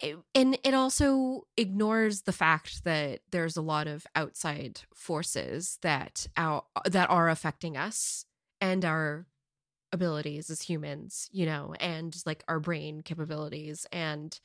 It, 0.00 0.18
and 0.34 0.58
it 0.62 0.74
also 0.74 1.46
ignores 1.56 2.22
the 2.22 2.32
fact 2.32 2.84
that 2.84 3.20
there's 3.30 3.56
a 3.56 3.62
lot 3.62 3.86
of 3.86 4.06
outside 4.14 4.80
forces 4.94 5.78
that 5.80 6.26
out 6.36 6.66
that 6.84 7.08
are 7.08 7.30
affecting 7.30 7.78
us 7.78 8.26
and 8.60 8.84
our 8.84 9.26
abilities 9.92 10.50
as 10.50 10.60
humans, 10.60 11.28
you 11.32 11.46
know, 11.46 11.74
and 11.80 12.14
like 12.26 12.44
our 12.48 12.60
brain 12.60 13.00
capabilities 13.00 13.86
and 13.92 14.38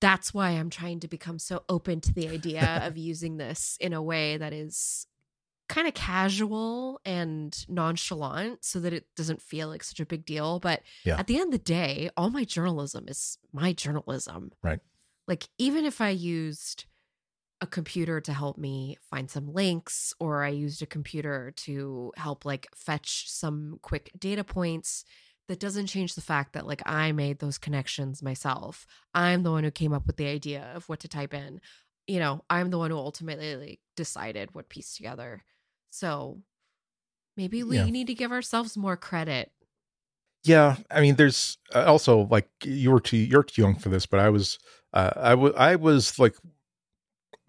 that's 0.00 0.32
why 0.34 0.50
I'm 0.50 0.70
trying 0.70 1.00
to 1.00 1.08
become 1.08 1.38
so 1.38 1.62
open 1.68 2.00
to 2.02 2.12
the 2.12 2.28
idea 2.28 2.80
of 2.84 2.96
using 2.96 3.36
this 3.36 3.76
in 3.80 3.92
a 3.92 4.02
way 4.02 4.36
that 4.36 4.52
is 4.52 5.06
kind 5.68 5.86
of 5.86 5.94
casual 5.94 7.00
and 7.04 7.64
nonchalant 7.68 8.64
so 8.64 8.80
that 8.80 8.92
it 8.92 9.06
doesn't 9.14 9.40
feel 9.40 9.68
like 9.68 9.84
such 9.84 10.00
a 10.00 10.06
big 10.06 10.24
deal. 10.24 10.58
But 10.58 10.82
yeah. 11.04 11.18
at 11.18 11.28
the 11.28 11.36
end 11.36 11.54
of 11.54 11.60
the 11.60 11.64
day, 11.64 12.10
all 12.16 12.28
my 12.28 12.44
journalism 12.44 13.04
is 13.06 13.38
my 13.52 13.72
journalism. 13.72 14.50
Right. 14.62 14.80
Like, 15.28 15.48
even 15.58 15.84
if 15.84 16.00
I 16.00 16.08
used 16.08 16.86
a 17.60 17.66
computer 17.66 18.20
to 18.20 18.32
help 18.32 18.58
me 18.58 18.96
find 19.10 19.30
some 19.30 19.52
links, 19.52 20.12
or 20.18 20.42
I 20.42 20.48
used 20.48 20.82
a 20.82 20.86
computer 20.86 21.52
to 21.58 22.12
help 22.16 22.44
like 22.44 22.66
fetch 22.74 23.30
some 23.30 23.78
quick 23.80 24.10
data 24.18 24.42
points, 24.42 25.04
that 25.50 25.58
doesn't 25.58 25.88
change 25.88 26.14
the 26.14 26.20
fact 26.20 26.52
that 26.52 26.64
like 26.64 26.80
I 26.86 27.10
made 27.10 27.40
those 27.40 27.58
connections 27.58 28.22
myself. 28.22 28.86
I'm 29.12 29.42
the 29.42 29.50
one 29.50 29.64
who 29.64 29.72
came 29.72 29.92
up 29.92 30.06
with 30.06 30.16
the 30.16 30.28
idea 30.28 30.70
of 30.76 30.88
what 30.88 31.00
to 31.00 31.08
type 31.08 31.34
in. 31.34 31.60
You 32.06 32.20
know, 32.20 32.44
I'm 32.48 32.70
the 32.70 32.78
one 32.78 32.92
who 32.92 32.96
ultimately 32.96 33.56
like 33.56 33.80
decided 33.96 34.54
what 34.54 34.68
piece 34.68 34.94
together. 34.94 35.42
So 35.90 36.38
maybe 37.36 37.64
we 37.64 37.78
yeah. 37.78 37.86
need 37.86 38.06
to 38.06 38.14
give 38.14 38.30
ourselves 38.30 38.76
more 38.76 38.96
credit. 38.96 39.50
Yeah, 40.44 40.76
I 40.88 41.00
mean, 41.00 41.16
there's 41.16 41.58
uh, 41.74 41.82
also 41.84 42.28
like 42.30 42.48
you 42.62 42.92
were 42.92 43.00
too 43.00 43.16
you're 43.16 43.42
too 43.42 43.60
young 43.60 43.74
for 43.74 43.88
this, 43.88 44.06
but 44.06 44.20
I 44.20 44.30
was 44.30 44.56
uh, 44.92 45.10
I 45.16 45.34
was 45.34 45.52
I 45.56 45.74
was 45.74 46.16
like 46.20 46.36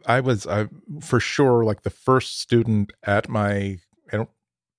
I 0.07 0.21
was 0.21 0.47
I 0.47 0.69
for 1.01 1.19
sure 1.19 1.63
like 1.63 1.83
the 1.83 1.91
first 1.91 2.39
student 2.39 2.93
at 3.03 3.29
my 3.29 3.77
I 4.11 4.17
don't 4.17 4.29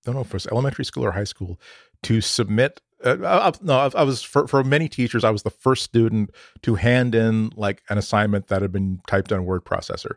don't 0.05 0.17
know 0.17 0.23
if 0.23 0.27
it 0.27 0.35
was 0.35 0.49
elementary 0.49 0.85
school 0.85 1.05
or 1.05 1.13
high 1.13 1.23
school 1.23 1.61
to 2.03 2.21
submit 2.21 2.81
uh, 3.05 3.17
I, 3.23 3.53
no, 3.63 3.79
I, 3.79 3.91
I, 3.95 4.03
was 4.05 4.23
for, 4.23 4.47
for 4.47 4.63
many 4.65 4.89
teachers. 4.89 5.25
I 5.25 5.31
was 5.31 5.43
the 5.43 5.51
first 5.51 5.83
student 5.83 6.31
to 6.63 6.77
hand 6.77 7.15
in 7.15 7.51
like 7.57 7.83
an 7.89 7.99
assignment 7.99 8.49
that 8.49 8.63
had 8.63 8.73
been 8.73 9.01
typed 9.07 9.33
on 9.33 9.41
a 9.41 9.43
word 9.43 9.65
processor. 9.65 10.17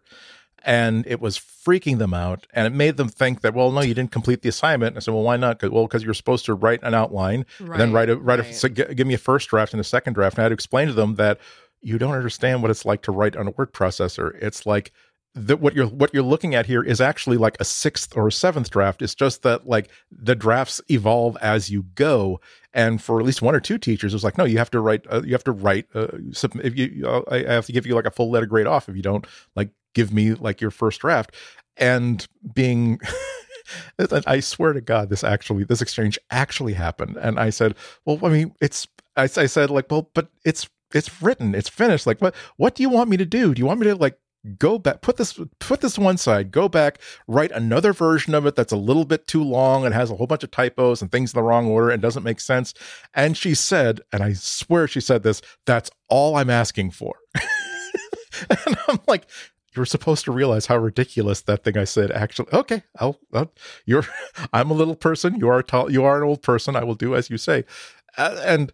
and 0.63 1.05
it 1.07 1.21
was 1.21 1.37
freaking 1.37 1.99
them 1.99 2.13
out 2.13 2.47
and 2.53 2.67
it 2.67 2.71
made 2.71 2.97
them 2.97 3.07
think 3.07 3.41
that 3.41 3.53
well 3.53 3.71
no 3.71 3.81
you 3.81 3.93
didn't 3.93 4.11
complete 4.11 4.41
the 4.41 4.49
assignment 4.49 4.89
and 4.89 4.97
i 4.97 4.99
said 4.99 5.13
well 5.13 5.23
why 5.23 5.37
not 5.37 5.59
Cause, 5.59 5.69
well 5.69 5.85
because 5.85 6.03
you're 6.03 6.13
supposed 6.13 6.45
to 6.45 6.53
write 6.53 6.79
an 6.83 6.93
outline 6.93 7.45
right, 7.59 7.71
and 7.71 7.79
then 7.79 7.91
write 7.91 8.09
a 8.09 8.17
write 8.17 8.39
right. 8.39 8.49
a 8.49 8.53
so 8.53 8.67
give 8.67 9.07
me 9.07 9.13
a 9.13 9.19
first 9.19 9.49
draft 9.49 9.73
and 9.73 9.79
a 9.79 9.83
second 9.83 10.13
draft 10.13 10.37
and 10.37 10.41
i 10.41 10.43
had 10.43 10.49
to 10.49 10.53
explain 10.53 10.87
to 10.87 10.93
them 10.93 11.15
that 11.15 11.39
you 11.81 11.97
don't 11.97 12.15
understand 12.15 12.61
what 12.61 12.71
it's 12.71 12.83
like 12.83 13.01
to 13.03 13.11
write 13.11 13.35
on 13.35 13.47
a 13.47 13.51
word 13.51 13.73
processor 13.73 14.35
it's 14.41 14.65
like 14.65 14.91
that 15.35 15.59
what 15.59 15.75
you're 15.75 15.87
what 15.87 16.13
you're 16.13 16.23
looking 16.23 16.55
at 16.55 16.65
here 16.65 16.81
is 16.81 17.01
actually 17.01 17.35
like 17.35 17.57
a 17.59 17.65
sixth 17.65 18.15
or 18.15 18.27
a 18.27 18.31
seventh 18.31 18.69
draft. 18.69 19.01
It's 19.01 19.13
just 19.13 19.43
that 19.43 19.67
like 19.67 19.89
the 20.09 20.33
drafts 20.33 20.81
evolve 20.89 21.37
as 21.41 21.69
you 21.69 21.83
go. 21.95 22.39
And 22.73 23.01
for 23.01 23.19
at 23.19 23.25
least 23.25 23.41
one 23.41 23.53
or 23.53 23.59
two 23.59 23.77
teachers, 23.77 24.13
it 24.13 24.15
was 24.15 24.23
like, 24.23 24.37
no, 24.37 24.45
you 24.45 24.57
have 24.57 24.71
to 24.71 24.79
write. 24.79 25.05
Uh, 25.09 25.21
you 25.25 25.33
have 25.33 25.43
to 25.43 25.51
write. 25.51 25.87
Uh, 25.93 26.07
if 26.63 26.77
you, 26.77 27.05
uh, 27.05 27.21
I 27.29 27.53
have 27.53 27.65
to 27.65 27.73
give 27.73 27.85
you 27.85 27.95
like 27.95 28.05
a 28.05 28.11
full 28.11 28.31
letter 28.31 28.45
grade 28.45 28.67
off 28.67 28.87
if 28.87 28.95
you 28.95 29.01
don't 29.01 29.27
like 29.55 29.69
give 29.93 30.13
me 30.13 30.33
like 30.33 30.61
your 30.61 30.71
first 30.71 31.01
draft. 31.01 31.35
And 31.77 32.25
being, 32.53 32.99
I 34.25 34.39
swear 34.39 34.71
to 34.71 34.81
God, 34.81 35.09
this 35.09 35.23
actually 35.23 35.65
this 35.65 35.81
exchange 35.81 36.17
actually 36.31 36.73
happened. 36.73 37.17
And 37.17 37.39
I 37.39 37.49
said, 37.49 37.75
well, 38.05 38.19
I 38.23 38.29
mean, 38.29 38.55
it's. 38.61 38.87
I, 39.17 39.23
I 39.23 39.45
said 39.45 39.69
like, 39.69 39.89
well, 39.91 40.09
but 40.13 40.29
it's 40.45 40.69
it's 40.93 41.21
written, 41.21 41.55
it's 41.55 41.69
finished. 41.69 42.07
Like, 42.07 42.21
what 42.21 42.33
what 42.55 42.75
do 42.75 42.83
you 42.83 42.89
want 42.89 43.09
me 43.09 43.17
to 43.17 43.25
do? 43.25 43.53
Do 43.53 43.59
you 43.59 43.65
want 43.65 43.81
me 43.81 43.87
to 43.87 43.95
like 43.95 44.17
go 44.57 44.77
back 44.77 45.01
put 45.01 45.17
this 45.17 45.39
put 45.59 45.81
this 45.81 45.97
one 45.97 46.17
side 46.17 46.51
go 46.51 46.69
back 46.69 46.99
write 47.27 47.51
another 47.51 47.93
version 47.93 48.33
of 48.35 48.45
it 48.45 48.55
that's 48.55 48.71
a 48.71 48.77
little 48.77 49.05
bit 49.05 49.27
too 49.27 49.43
long 49.43 49.85
and 49.85 49.93
has 49.93 50.11
a 50.11 50.15
whole 50.15 50.27
bunch 50.27 50.43
of 50.43 50.51
typos 50.51 51.01
and 51.01 51.11
things 51.11 51.33
in 51.33 51.37
the 51.37 51.43
wrong 51.43 51.67
order 51.67 51.89
and 51.89 52.01
doesn't 52.01 52.23
make 52.23 52.39
sense. 52.39 52.73
And 53.13 53.35
she 53.37 53.55
said 53.55 54.01
and 54.11 54.23
i 54.23 54.33
swear 54.33 54.87
she 54.87 55.01
said 55.01 55.23
this 55.23 55.41
that's 55.65 55.89
all 56.09 56.35
i'm 56.35 56.49
asking 56.49 56.91
for. 56.91 57.15
And 58.49 58.77
i'm 58.89 58.99
like 59.07 59.27
you're 59.77 59.85
supposed 59.85 60.25
to 60.25 60.31
realize 60.33 60.65
how 60.65 60.75
ridiculous 60.75 61.39
that 61.43 61.63
thing 61.63 61.77
i 61.77 61.85
said 61.85 62.11
actually 62.11 62.49
okay 62.51 62.83
i'll, 62.99 63.17
I'll 63.33 63.53
you're 63.85 64.05
i'm 64.53 64.71
a 64.71 64.73
little 64.73 64.95
person 64.95 65.37
you 65.37 65.47
are 65.47 65.63
tall 65.63 65.89
you 65.89 66.03
are 66.03 66.21
an 66.21 66.27
old 66.27 66.43
person 66.43 66.75
i 66.75 66.83
will 66.83 66.95
do 66.95 67.15
as 67.15 67.29
you 67.29 67.37
say. 67.37 67.63
And 68.17 68.71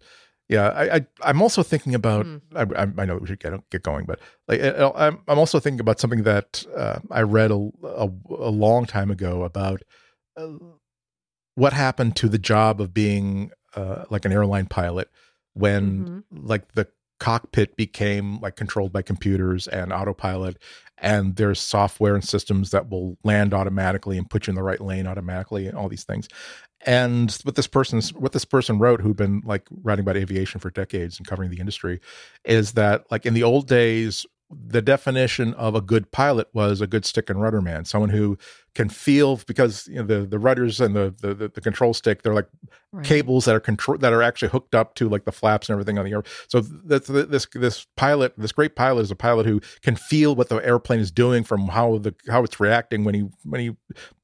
yeah, 0.52 0.68
I, 0.68 1.06
I 1.22 1.30
am 1.30 1.40
also 1.40 1.62
thinking 1.62 1.94
about. 1.94 2.26
Mm. 2.26 2.40
I, 2.54 3.02
I, 3.02 3.04
know 3.06 3.16
we 3.16 3.26
should 3.26 3.40
get 3.40 3.52
get 3.70 3.82
going, 3.82 4.04
but 4.04 4.20
like 4.48 4.60
I'm 4.62 5.20
I'm 5.26 5.38
also 5.38 5.58
thinking 5.58 5.80
about 5.80 5.98
something 5.98 6.24
that 6.24 6.64
uh, 6.76 6.98
I 7.10 7.22
read 7.22 7.50
a, 7.50 7.70
a, 7.82 8.10
a 8.28 8.50
long 8.50 8.84
time 8.84 9.10
ago 9.10 9.44
about 9.44 9.82
uh, 10.36 10.48
what 11.54 11.72
happened 11.72 12.16
to 12.16 12.28
the 12.28 12.38
job 12.38 12.82
of 12.82 12.92
being 12.92 13.50
uh, 13.74 14.04
like 14.10 14.26
an 14.26 14.32
airline 14.32 14.66
pilot 14.66 15.08
when 15.54 16.04
mm-hmm. 16.04 16.46
like 16.46 16.72
the 16.72 16.86
cockpit 17.22 17.76
became 17.76 18.40
like 18.40 18.56
controlled 18.56 18.92
by 18.92 19.00
computers 19.00 19.68
and 19.68 19.92
autopilot 19.92 20.58
and 20.98 21.36
there's 21.36 21.60
software 21.60 22.16
and 22.16 22.24
systems 22.24 22.72
that 22.72 22.90
will 22.90 23.16
land 23.22 23.54
automatically 23.54 24.18
and 24.18 24.28
put 24.28 24.48
you 24.48 24.50
in 24.50 24.56
the 24.56 24.62
right 24.62 24.80
lane 24.80 25.06
automatically 25.06 25.68
and 25.68 25.78
all 25.78 25.88
these 25.88 26.02
things. 26.02 26.26
And 26.84 27.30
what 27.44 27.54
this 27.54 27.68
person's 27.68 28.12
what 28.12 28.32
this 28.32 28.44
person 28.44 28.80
wrote 28.80 29.00
who'd 29.00 29.16
been 29.16 29.40
like 29.44 29.68
writing 29.84 30.02
about 30.04 30.16
aviation 30.16 30.58
for 30.58 30.70
decades 30.70 31.16
and 31.16 31.24
covering 31.24 31.50
the 31.50 31.60
industry 31.60 32.00
is 32.44 32.72
that 32.72 33.04
like 33.08 33.24
in 33.24 33.34
the 33.34 33.44
old 33.44 33.68
days 33.68 34.26
the 34.50 34.82
definition 34.82 35.54
of 35.54 35.76
a 35.76 35.80
good 35.80 36.10
pilot 36.10 36.48
was 36.52 36.80
a 36.80 36.88
good 36.88 37.04
stick 37.04 37.30
and 37.30 37.40
rudder 37.40 37.62
man, 37.62 37.84
someone 37.84 38.10
who 38.10 38.36
can 38.74 38.88
feel 38.88 39.36
because 39.46 39.86
you 39.88 39.96
know 39.96 40.04
the 40.04 40.26
the 40.26 40.38
rudders 40.38 40.80
and 40.80 40.94
the 40.94 41.14
the, 41.20 41.48
the 41.48 41.60
control 41.60 41.92
stick 41.92 42.22
they're 42.22 42.34
like 42.34 42.48
right. 42.92 43.04
cables 43.04 43.44
that 43.46 43.54
are 43.54 43.60
control 43.60 43.98
that 43.98 44.12
are 44.12 44.22
actually 44.22 44.48
hooked 44.48 44.74
up 44.74 44.94
to 44.94 45.08
like 45.08 45.24
the 45.24 45.32
flaps 45.32 45.68
and 45.68 45.74
everything 45.74 45.98
on 45.98 46.04
the 46.04 46.12
air. 46.12 46.22
So 46.48 46.60
this 46.60 47.06
this 47.06 47.46
this 47.52 47.86
pilot, 47.96 48.34
this 48.36 48.52
great 48.52 48.76
pilot, 48.76 49.02
is 49.02 49.10
a 49.10 49.16
pilot 49.16 49.46
who 49.46 49.60
can 49.82 49.96
feel 49.96 50.34
what 50.34 50.48
the 50.48 50.56
airplane 50.56 51.00
is 51.00 51.10
doing 51.10 51.44
from 51.44 51.68
how 51.68 51.98
the 51.98 52.14
how 52.28 52.44
it's 52.44 52.60
reacting 52.60 53.04
when 53.04 53.14
he 53.14 53.28
when 53.44 53.60
he 53.60 53.76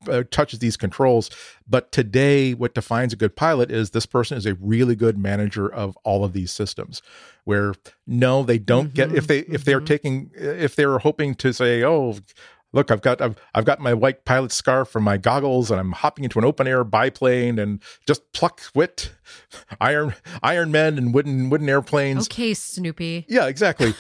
uh, 0.08 0.24
touches 0.30 0.58
these 0.58 0.76
controls. 0.76 1.30
But 1.68 1.92
today, 1.92 2.54
what 2.54 2.74
defines 2.74 3.12
a 3.12 3.16
good 3.16 3.36
pilot 3.36 3.70
is 3.70 3.90
this 3.90 4.06
person 4.06 4.36
is 4.38 4.46
a 4.46 4.54
really 4.54 4.96
good 4.96 5.18
manager 5.18 5.72
of 5.72 5.96
all 6.04 6.24
of 6.24 6.32
these 6.32 6.52
systems 6.52 7.02
where 7.44 7.72
no 8.06 8.42
they 8.42 8.58
don't 8.58 8.88
mm-hmm, 8.88 8.94
get 8.94 9.12
if 9.14 9.26
they 9.26 9.40
if 9.40 9.64
they're 9.64 9.78
mm-hmm. 9.78 9.86
taking 9.86 10.30
if 10.34 10.76
they're 10.76 10.98
hoping 10.98 11.34
to 11.34 11.52
say 11.52 11.82
oh 11.82 12.14
look 12.78 12.90
i've 12.90 13.02
got 13.02 13.20
I've, 13.20 13.36
I've 13.54 13.64
got 13.64 13.80
my 13.80 13.92
white 13.92 14.24
pilot 14.24 14.52
scarf 14.52 14.94
and 14.94 15.04
my 15.04 15.16
goggles 15.16 15.70
and 15.70 15.80
i'm 15.80 15.92
hopping 15.92 16.24
into 16.24 16.38
an 16.38 16.44
open 16.44 16.66
air 16.66 16.84
biplane 16.84 17.58
and 17.58 17.82
just 18.06 18.32
pluck 18.32 18.62
wit 18.74 19.12
iron 19.80 20.14
iron 20.42 20.70
men 20.70 20.98
and 20.98 21.12
wooden 21.14 21.50
wooden 21.50 21.68
airplanes. 21.68 22.28
Okay 22.28 22.54
snoopy. 22.54 23.26
Yeah 23.28 23.46
exactly. 23.46 23.94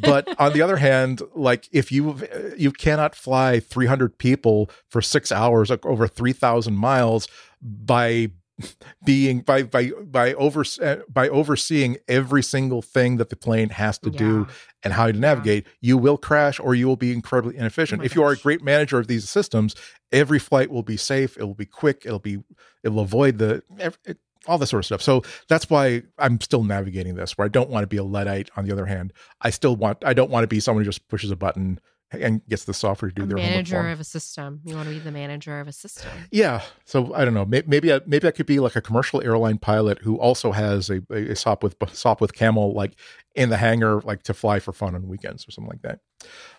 But 0.00 0.28
on 0.40 0.52
the 0.52 0.62
other 0.62 0.76
hand 0.76 1.22
like 1.34 1.68
if 1.72 1.90
you 1.92 2.16
you 2.56 2.72
cannot 2.72 3.14
fly 3.14 3.60
300 3.60 4.18
people 4.18 4.70
for 4.88 5.02
six 5.02 5.32
hours 5.32 5.70
over 5.70 6.06
3000 6.06 6.74
miles 6.74 7.28
by 7.62 8.30
being 9.04 9.40
by 9.40 9.62
by 9.62 9.90
by 10.04 10.34
over 10.34 10.64
by 11.08 11.28
overseeing 11.28 11.96
every 12.08 12.42
single 12.42 12.82
thing 12.82 13.16
that 13.16 13.30
the 13.30 13.36
plane 13.36 13.70
has 13.70 13.98
to 13.98 14.10
yeah. 14.10 14.18
do 14.18 14.46
and 14.82 14.92
how 14.92 15.06
to 15.06 15.12
navigate 15.12 15.64
yeah. 15.66 15.72
you 15.80 15.98
will 15.98 16.16
crash 16.16 16.58
or 16.60 16.74
you 16.74 16.86
will 16.86 16.96
be 16.96 17.12
incredibly 17.12 17.56
oh 17.56 17.60
inefficient 17.60 18.02
oh 18.02 18.04
if 18.04 18.14
you 18.14 18.22
are 18.22 18.32
a 18.32 18.36
great 18.36 18.62
manager 18.62 18.98
of 18.98 19.06
these 19.06 19.28
systems 19.28 19.74
every 20.12 20.38
flight 20.38 20.70
will 20.70 20.82
be 20.82 20.96
safe 20.96 21.36
it 21.36 21.44
will 21.44 21.54
be 21.54 21.66
quick 21.66 22.02
it'll 22.04 22.18
be 22.18 22.38
it 22.82 22.88
will 22.88 23.00
avoid 23.00 23.38
the 23.38 23.62
it, 23.78 24.18
all 24.46 24.58
this 24.58 24.70
sort 24.70 24.80
of 24.80 24.86
stuff. 24.86 25.02
So 25.02 25.22
that's 25.48 25.68
why 25.68 26.02
I'm 26.18 26.40
still 26.40 26.64
navigating 26.64 27.14
this. 27.14 27.36
Where 27.36 27.44
I 27.44 27.48
don't 27.48 27.70
want 27.70 27.82
to 27.82 27.86
be 27.86 27.98
a 27.98 28.04
luddite. 28.04 28.50
On 28.56 28.64
the 28.64 28.72
other 28.72 28.86
hand, 28.86 29.12
I 29.40 29.50
still 29.50 29.76
want. 29.76 29.98
I 30.04 30.14
don't 30.14 30.30
want 30.30 30.44
to 30.44 30.48
be 30.48 30.60
someone 30.60 30.82
who 30.82 30.88
just 30.88 31.08
pushes 31.08 31.30
a 31.30 31.36
button 31.36 31.80
and 32.12 32.44
gets 32.48 32.64
the 32.64 32.74
software 32.74 33.10
to 33.10 33.14
do 33.14 33.22
a 33.22 33.26
their 33.26 33.36
manager 33.36 33.88
of 33.88 34.00
a 34.00 34.04
system. 34.04 34.60
You 34.64 34.74
want 34.74 34.88
to 34.88 34.94
be 34.94 34.98
the 34.98 35.12
manager 35.12 35.60
of 35.60 35.68
a 35.68 35.72
system. 35.72 36.10
Yeah. 36.30 36.62
So 36.84 37.14
I 37.14 37.24
don't 37.24 37.34
know. 37.34 37.44
Maybe 37.44 37.92
I, 37.92 38.00
maybe 38.06 38.26
I 38.26 38.32
could 38.32 38.46
be 38.46 38.58
like 38.58 38.74
a 38.76 38.80
commercial 38.80 39.22
airline 39.22 39.58
pilot 39.58 39.98
who 40.02 40.18
also 40.18 40.52
has 40.52 40.90
a, 40.90 40.96
a 41.10 41.34
Sopwith 41.34 41.74
Sopwith 41.76 42.32
Camel 42.32 42.72
like 42.74 42.96
in 43.36 43.48
the 43.48 43.56
hangar, 43.56 44.00
like 44.00 44.24
to 44.24 44.34
fly 44.34 44.58
for 44.58 44.72
fun 44.72 44.94
on 44.94 45.06
weekends 45.06 45.46
or 45.46 45.52
something 45.52 45.70
like 45.70 45.82
that. 45.82 46.00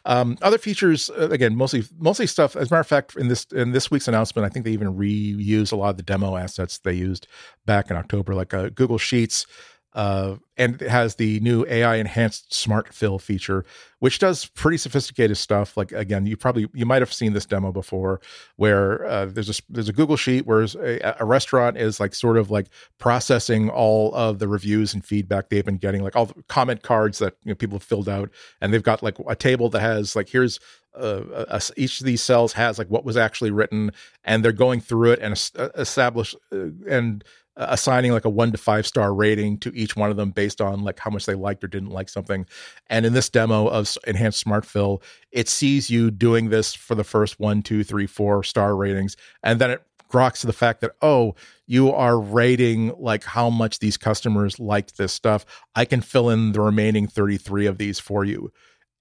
Um, 0.05 0.37
other 0.41 0.57
features, 0.57 1.09
uh, 1.09 1.29
again, 1.29 1.55
mostly 1.55 1.83
mostly 1.99 2.27
stuff. 2.27 2.55
As 2.55 2.71
a 2.71 2.73
matter 2.73 2.81
of 2.81 2.87
fact, 2.87 3.15
in 3.17 3.27
this 3.27 3.45
in 3.51 3.71
this 3.73 3.91
week's 3.91 4.07
announcement, 4.07 4.45
I 4.45 4.49
think 4.49 4.65
they 4.65 4.71
even 4.71 4.95
reuse 4.95 5.71
a 5.71 5.75
lot 5.75 5.89
of 5.89 5.97
the 5.97 6.03
demo 6.03 6.37
assets 6.37 6.79
they 6.79 6.93
used 6.93 7.27
back 7.65 7.91
in 7.91 7.97
October, 7.97 8.33
like 8.33 8.53
uh, 8.53 8.69
Google 8.69 8.97
Sheets 8.97 9.45
uh, 9.93 10.35
and 10.57 10.81
it 10.81 10.89
has 10.89 11.15
the 11.15 11.39
new 11.41 11.65
AI 11.67 11.95
enhanced 11.95 12.53
smart 12.53 12.93
fill 12.93 13.19
feature, 13.19 13.65
which 13.99 14.19
does 14.19 14.45
pretty 14.45 14.77
sophisticated 14.77 15.35
stuff. 15.35 15.75
Like 15.75 15.91
again, 15.91 16.25
you 16.25 16.37
probably 16.37 16.67
you 16.73 16.85
might 16.85 17.01
have 17.01 17.11
seen 17.11 17.33
this 17.33 17.45
demo 17.45 17.71
before, 17.71 18.21
where 18.55 19.05
uh, 19.05 19.25
there's 19.25 19.49
a 19.49 19.61
there's 19.69 19.89
a 19.89 19.93
Google 19.93 20.15
sheet 20.15 20.45
where 20.45 20.61
a, 20.61 21.15
a, 21.19 21.25
restaurant 21.25 21.77
is 21.77 21.99
like 21.99 22.15
sort 22.15 22.37
of 22.37 22.49
like 22.49 22.67
processing 22.99 23.69
all 23.69 24.13
of 24.13 24.39
the 24.39 24.47
reviews 24.47 24.93
and 24.93 25.03
feedback 25.03 25.49
they've 25.49 25.65
been 25.65 25.77
getting, 25.77 26.03
like 26.03 26.15
all 26.15 26.27
the 26.27 26.41
comment 26.47 26.83
cards 26.83 27.19
that 27.19 27.35
you 27.43 27.51
know, 27.51 27.55
people 27.55 27.77
have 27.77 27.83
filled 27.83 28.07
out, 28.07 28.29
and 28.61 28.73
they've 28.73 28.83
got 28.83 29.03
like 29.03 29.17
a 29.27 29.35
table 29.35 29.69
that 29.69 29.81
has 29.81 30.15
like 30.15 30.29
here's 30.29 30.59
uh, 30.93 31.45
a, 31.49 31.61
each 31.77 31.99
of 31.99 32.05
these 32.05 32.21
cells 32.21 32.53
has 32.53 32.77
like 32.77 32.89
what 32.89 33.05
was 33.05 33.17
actually 33.17 33.51
written, 33.51 33.91
and 34.23 34.43
they're 34.43 34.51
going 34.51 34.79
through 34.79 35.11
it 35.11 35.19
and 35.19 35.33
establish 35.75 36.35
uh, 36.53 36.67
and 36.87 37.23
assigning 37.69 38.11
like 38.11 38.25
a 38.25 38.29
one 38.29 38.51
to 38.51 38.57
five 38.57 38.87
star 38.87 39.13
rating 39.13 39.57
to 39.59 39.71
each 39.75 39.95
one 39.95 40.09
of 40.09 40.17
them 40.17 40.31
based 40.31 40.61
on 40.61 40.83
like 40.83 40.99
how 40.99 41.11
much 41.11 41.25
they 41.25 41.35
liked 41.35 41.63
or 41.63 41.67
didn't 41.67 41.91
like 41.91 42.09
something. 42.09 42.45
And 42.87 43.05
in 43.05 43.13
this 43.13 43.29
demo 43.29 43.67
of 43.67 43.97
enhanced 44.07 44.39
smart 44.39 44.65
fill, 44.65 45.01
it 45.31 45.47
sees 45.47 45.89
you 45.89 46.11
doing 46.11 46.49
this 46.49 46.73
for 46.73 46.95
the 46.95 47.03
first 47.03 47.39
one, 47.39 47.61
two, 47.61 47.83
three, 47.83 48.07
four 48.07 48.43
star 48.43 48.75
ratings, 48.75 49.15
and 49.43 49.59
then 49.59 49.71
it 49.71 49.83
groks 50.09 50.41
to 50.41 50.47
the 50.47 50.53
fact 50.53 50.81
that 50.81 50.91
oh 51.01 51.33
you 51.67 51.89
are 51.89 52.19
rating 52.19 52.93
like 52.97 53.23
how 53.23 53.49
much 53.49 53.79
these 53.79 53.95
customers 53.95 54.59
liked 54.59 54.97
this 54.97 55.13
stuff. 55.13 55.45
I 55.75 55.85
can 55.85 56.01
fill 56.01 56.29
in 56.29 56.51
the 56.51 56.61
remaining 56.61 57.07
33 57.07 57.65
of 57.65 57.77
these 57.77 57.97
for 57.97 58.25
you. 58.25 58.51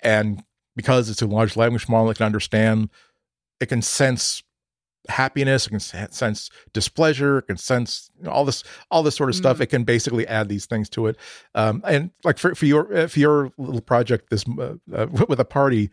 And 0.02 0.42
because 0.76 1.10
it's 1.10 1.20
a 1.20 1.26
large 1.26 1.56
language 1.56 1.88
model 1.88 2.10
it 2.10 2.16
can 2.16 2.26
understand 2.26 2.90
it 3.58 3.66
can 3.66 3.82
sense 3.82 4.42
happiness, 5.08 5.66
it 5.66 5.70
can 5.70 5.80
sense 5.80 6.50
displeasure, 6.72 7.38
it 7.38 7.46
can 7.46 7.56
sense 7.56 8.10
you 8.18 8.24
know, 8.24 8.30
all 8.30 8.44
this 8.44 8.62
all 8.90 9.02
this 9.02 9.16
sort 9.16 9.30
of 9.30 9.34
mm-hmm. 9.34 9.42
stuff. 9.42 9.60
It 9.60 9.66
can 9.66 9.84
basically 9.84 10.26
add 10.26 10.48
these 10.48 10.66
things 10.66 10.88
to 10.90 11.06
it. 11.06 11.16
Um, 11.54 11.82
and 11.86 12.10
like 12.24 12.38
for, 12.38 12.54
for 12.54 12.66
your 12.66 12.94
uh, 12.94 13.06
for 13.06 13.18
your 13.18 13.52
little 13.58 13.80
project, 13.80 14.30
this 14.30 14.44
uh, 14.58 14.74
uh, 14.94 15.06
with 15.28 15.40
a 15.40 15.44
party, 15.44 15.90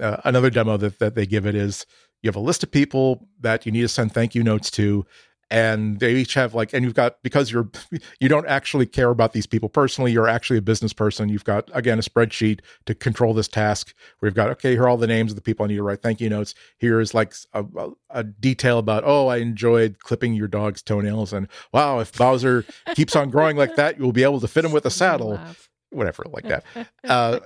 uh, 0.00 0.18
another 0.24 0.50
demo 0.50 0.76
that 0.76 0.98
that 0.98 1.14
they 1.14 1.26
give 1.26 1.46
it 1.46 1.54
is 1.54 1.86
you 2.22 2.28
have 2.28 2.36
a 2.36 2.40
list 2.40 2.62
of 2.62 2.70
people 2.70 3.26
that 3.40 3.64
you 3.64 3.72
need 3.72 3.82
to 3.82 3.88
send 3.88 4.12
thank 4.12 4.34
you 4.34 4.42
notes 4.42 4.70
to 4.72 5.06
and 5.50 5.98
they 6.00 6.14
each 6.14 6.34
have 6.34 6.54
like 6.54 6.72
and 6.72 6.84
you've 6.84 6.94
got 6.94 7.22
because 7.22 7.50
you're 7.50 7.68
you 8.20 8.28
don't 8.28 8.46
actually 8.46 8.86
care 8.86 9.10
about 9.10 9.32
these 9.32 9.46
people 9.46 9.68
personally 9.68 10.12
you're 10.12 10.28
actually 10.28 10.58
a 10.58 10.62
business 10.62 10.92
person 10.92 11.28
you've 11.28 11.44
got 11.44 11.68
again 11.74 11.98
a 11.98 12.02
spreadsheet 12.02 12.60
to 12.86 12.94
control 12.94 13.34
this 13.34 13.48
task. 13.48 13.94
Where 14.18 14.28
you've 14.28 14.36
got 14.36 14.50
okay 14.50 14.72
here 14.72 14.84
are 14.84 14.88
all 14.88 14.96
the 14.96 15.06
names 15.06 15.32
of 15.32 15.36
the 15.36 15.42
people 15.42 15.64
i 15.64 15.68
need 15.68 15.76
to 15.76 15.82
write 15.82 16.02
thank 16.02 16.20
you 16.20 16.28
notes. 16.28 16.54
Here 16.78 17.00
is 17.00 17.14
like 17.14 17.34
a, 17.52 17.64
a, 17.76 17.90
a 18.10 18.24
detail 18.24 18.78
about 18.78 19.02
oh 19.04 19.28
i 19.28 19.38
enjoyed 19.38 19.98
clipping 20.00 20.34
your 20.34 20.48
dog's 20.48 20.82
toenails 20.82 21.32
and 21.32 21.48
wow 21.72 22.00
if 22.00 22.16
bowser 22.16 22.64
keeps 22.94 23.16
on 23.16 23.30
growing 23.30 23.56
like 23.56 23.76
that 23.76 23.98
you'll 23.98 24.12
be 24.12 24.22
able 24.22 24.40
to 24.40 24.48
fit 24.48 24.64
him 24.64 24.72
with 24.72 24.86
a 24.86 24.90
saddle. 24.90 25.38
whatever 25.90 26.24
like 26.30 26.44
that. 26.44 26.64
Uh, 27.02 27.40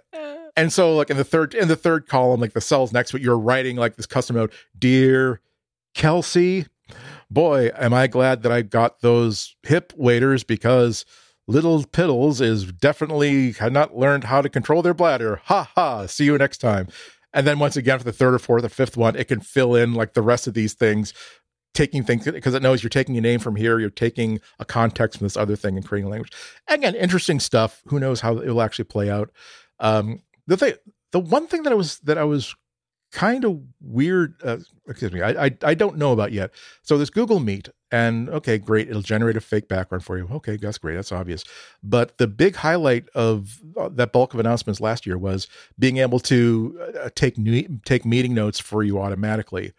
and 0.56 0.72
so 0.72 0.94
like 0.94 1.10
in 1.10 1.16
the 1.16 1.24
third 1.24 1.54
in 1.54 1.68
the 1.68 1.76
third 1.76 2.06
column, 2.06 2.40
like 2.40 2.52
the 2.52 2.60
cells 2.60 2.92
next 2.92 3.12
but 3.12 3.20
you're 3.20 3.38
writing 3.38 3.76
like 3.76 3.96
this 3.96 4.06
custom 4.06 4.36
note, 4.36 4.52
dear 4.78 5.40
Kelsey, 5.94 6.66
boy, 7.34 7.70
am 7.76 7.92
I 7.92 8.06
glad 8.06 8.42
that 8.42 8.52
I 8.52 8.62
got 8.62 9.00
those 9.00 9.56
hip 9.62 9.92
waders 9.96 10.44
because 10.44 11.04
little 11.46 11.82
piddles 11.84 12.40
is 12.40 12.72
definitely 12.72 13.52
had 13.52 13.72
not 13.72 13.96
learned 13.96 14.24
how 14.24 14.40
to 14.40 14.48
control 14.48 14.82
their 14.82 14.94
bladder. 14.94 15.40
Ha 15.44 15.70
ha. 15.74 16.06
See 16.06 16.24
you 16.24 16.38
next 16.38 16.58
time. 16.58 16.88
And 17.32 17.46
then 17.46 17.58
once 17.58 17.76
again 17.76 17.98
for 17.98 18.04
the 18.04 18.12
third 18.12 18.34
or 18.34 18.38
fourth 18.38 18.64
or 18.64 18.68
fifth 18.68 18.96
one, 18.96 19.16
it 19.16 19.28
can 19.28 19.40
fill 19.40 19.74
in 19.74 19.92
like 19.92 20.14
the 20.14 20.22
rest 20.22 20.46
of 20.46 20.54
these 20.54 20.72
things, 20.72 21.12
taking 21.74 22.04
things 22.04 22.24
because 22.24 22.54
it 22.54 22.62
knows 22.62 22.82
you're 22.82 22.90
taking 22.90 23.18
a 23.18 23.20
name 23.20 23.40
from 23.40 23.56
here, 23.56 23.80
you're 23.80 23.90
taking 23.90 24.40
a 24.58 24.64
context 24.64 25.18
from 25.18 25.26
this 25.26 25.36
other 25.36 25.56
thing 25.56 25.76
and 25.76 25.86
creating 25.86 26.06
a 26.06 26.10
language. 26.10 26.32
Again, 26.68 26.94
interesting 26.94 27.40
stuff. 27.40 27.82
Who 27.86 27.98
knows 27.98 28.20
how 28.20 28.38
it 28.38 28.46
will 28.46 28.62
actually 28.62 28.84
play 28.84 29.10
out. 29.10 29.30
Um, 29.80 30.22
the 30.46 30.56
thing, 30.56 30.74
the 31.10 31.20
one 31.20 31.48
thing 31.48 31.64
that 31.64 31.72
I 31.72 31.76
was 31.76 31.98
that 32.00 32.18
I 32.18 32.24
was 32.24 32.54
kind 33.14 33.44
of 33.44 33.60
weird. 33.80 34.34
Uh, 34.44 34.58
excuse 34.88 35.12
me, 35.12 35.22
I, 35.22 35.46
I 35.46 35.50
I 35.62 35.74
don't 35.74 35.96
know 35.96 36.12
about 36.12 36.32
yet. 36.32 36.50
So 36.82 36.98
this 36.98 37.10
Google 37.10 37.38
Meet, 37.38 37.68
and 37.90 38.28
okay, 38.28 38.58
great, 38.58 38.90
it'll 38.90 39.02
generate 39.02 39.36
a 39.36 39.40
fake 39.40 39.68
background 39.68 40.04
for 40.04 40.18
you. 40.18 40.28
Okay, 40.30 40.56
that's 40.56 40.78
great, 40.78 40.96
that's 40.96 41.12
obvious. 41.12 41.44
But 41.82 42.18
the 42.18 42.26
big 42.26 42.56
highlight 42.56 43.08
of 43.14 43.60
uh, 43.78 43.88
that 43.90 44.12
bulk 44.12 44.34
of 44.34 44.40
announcements 44.40 44.80
last 44.80 45.06
year 45.06 45.16
was 45.16 45.46
being 45.78 45.98
able 45.98 46.18
to 46.20 46.92
uh, 47.00 47.10
take 47.14 47.38
new, 47.38 47.80
take 47.84 48.04
meeting 48.04 48.34
notes 48.34 48.58
for 48.58 48.82
you 48.82 49.00
automatically. 49.00 49.72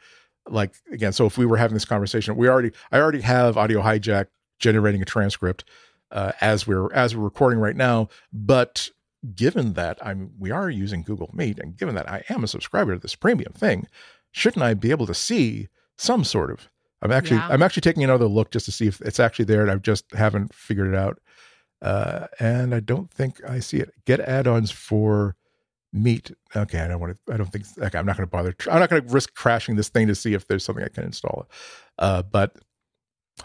Like 0.47 0.73
again, 0.91 1.11
so 1.11 1.25
if 1.25 1.37
we 1.37 1.45
were 1.45 1.57
having 1.57 1.75
this 1.75 1.85
conversation, 1.85 2.37
we 2.37 2.47
already 2.47 2.71
I 2.91 2.99
already 2.99 3.21
have 3.21 3.57
Audio 3.57 3.81
Hijack 3.81 4.27
generating 4.59 5.01
a 5.01 5.05
transcript 5.05 5.65
uh, 6.11 6.31
as 6.39 6.65
we're 6.65 6.91
as 6.93 7.15
we're 7.15 7.23
recording 7.23 7.59
right 7.59 7.75
now, 7.75 8.07
but 8.31 8.89
given 9.33 9.73
that 9.73 9.97
I'm 10.05 10.31
we 10.37 10.51
are 10.51 10.69
using 10.69 11.03
Google 11.03 11.29
Meet 11.33 11.59
and 11.59 11.77
given 11.77 11.95
that 11.95 12.09
I 12.09 12.23
am 12.29 12.43
a 12.43 12.47
subscriber 12.47 12.93
to 12.93 12.99
this 12.99 13.15
premium 13.15 13.53
thing, 13.53 13.87
shouldn't 14.31 14.63
I 14.63 14.73
be 14.73 14.91
able 14.91 15.07
to 15.07 15.13
see 15.13 15.69
some 15.97 16.23
sort 16.23 16.51
of 16.51 16.69
I'm 17.01 17.11
actually 17.11 17.37
yeah. 17.37 17.47
I'm 17.49 17.61
actually 17.61 17.81
taking 17.81 18.03
another 18.03 18.25
look 18.27 18.51
just 18.51 18.65
to 18.65 18.71
see 18.71 18.87
if 18.87 19.01
it's 19.01 19.19
actually 19.19 19.45
there 19.45 19.61
and 19.61 19.71
I 19.71 19.75
just 19.75 20.05
haven't 20.13 20.53
figured 20.53 20.93
it 20.93 20.95
out. 20.95 21.19
Uh, 21.81 22.27
and 22.39 22.73
I 22.73 22.79
don't 22.79 23.11
think 23.11 23.41
I 23.47 23.59
see 23.59 23.77
it. 23.77 23.91
Get 24.05 24.19
add-ons 24.19 24.71
for 24.71 25.35
Meet. 25.93 26.31
Okay, 26.53 26.79
I 26.79 26.87
don't 26.89 26.99
want 26.99 27.15
to. 27.15 27.33
I 27.33 27.37
don't 27.37 27.49
think. 27.51 27.65
Okay, 27.77 27.97
I'm 27.97 28.05
not 28.05 28.17
going 28.17 28.27
to 28.27 28.31
bother. 28.31 28.53
I'm 28.69 28.79
not 28.79 28.89
going 28.89 29.01
to 29.01 29.13
risk 29.13 29.33
crashing 29.33 29.77
this 29.77 29.87
thing 29.87 30.07
to 30.07 30.15
see 30.15 30.33
if 30.33 30.45
there's 30.47 30.65
something 30.65 30.83
I 30.83 30.89
can 30.89 31.05
install. 31.05 31.47
Uh, 31.97 32.21
but 32.21 32.53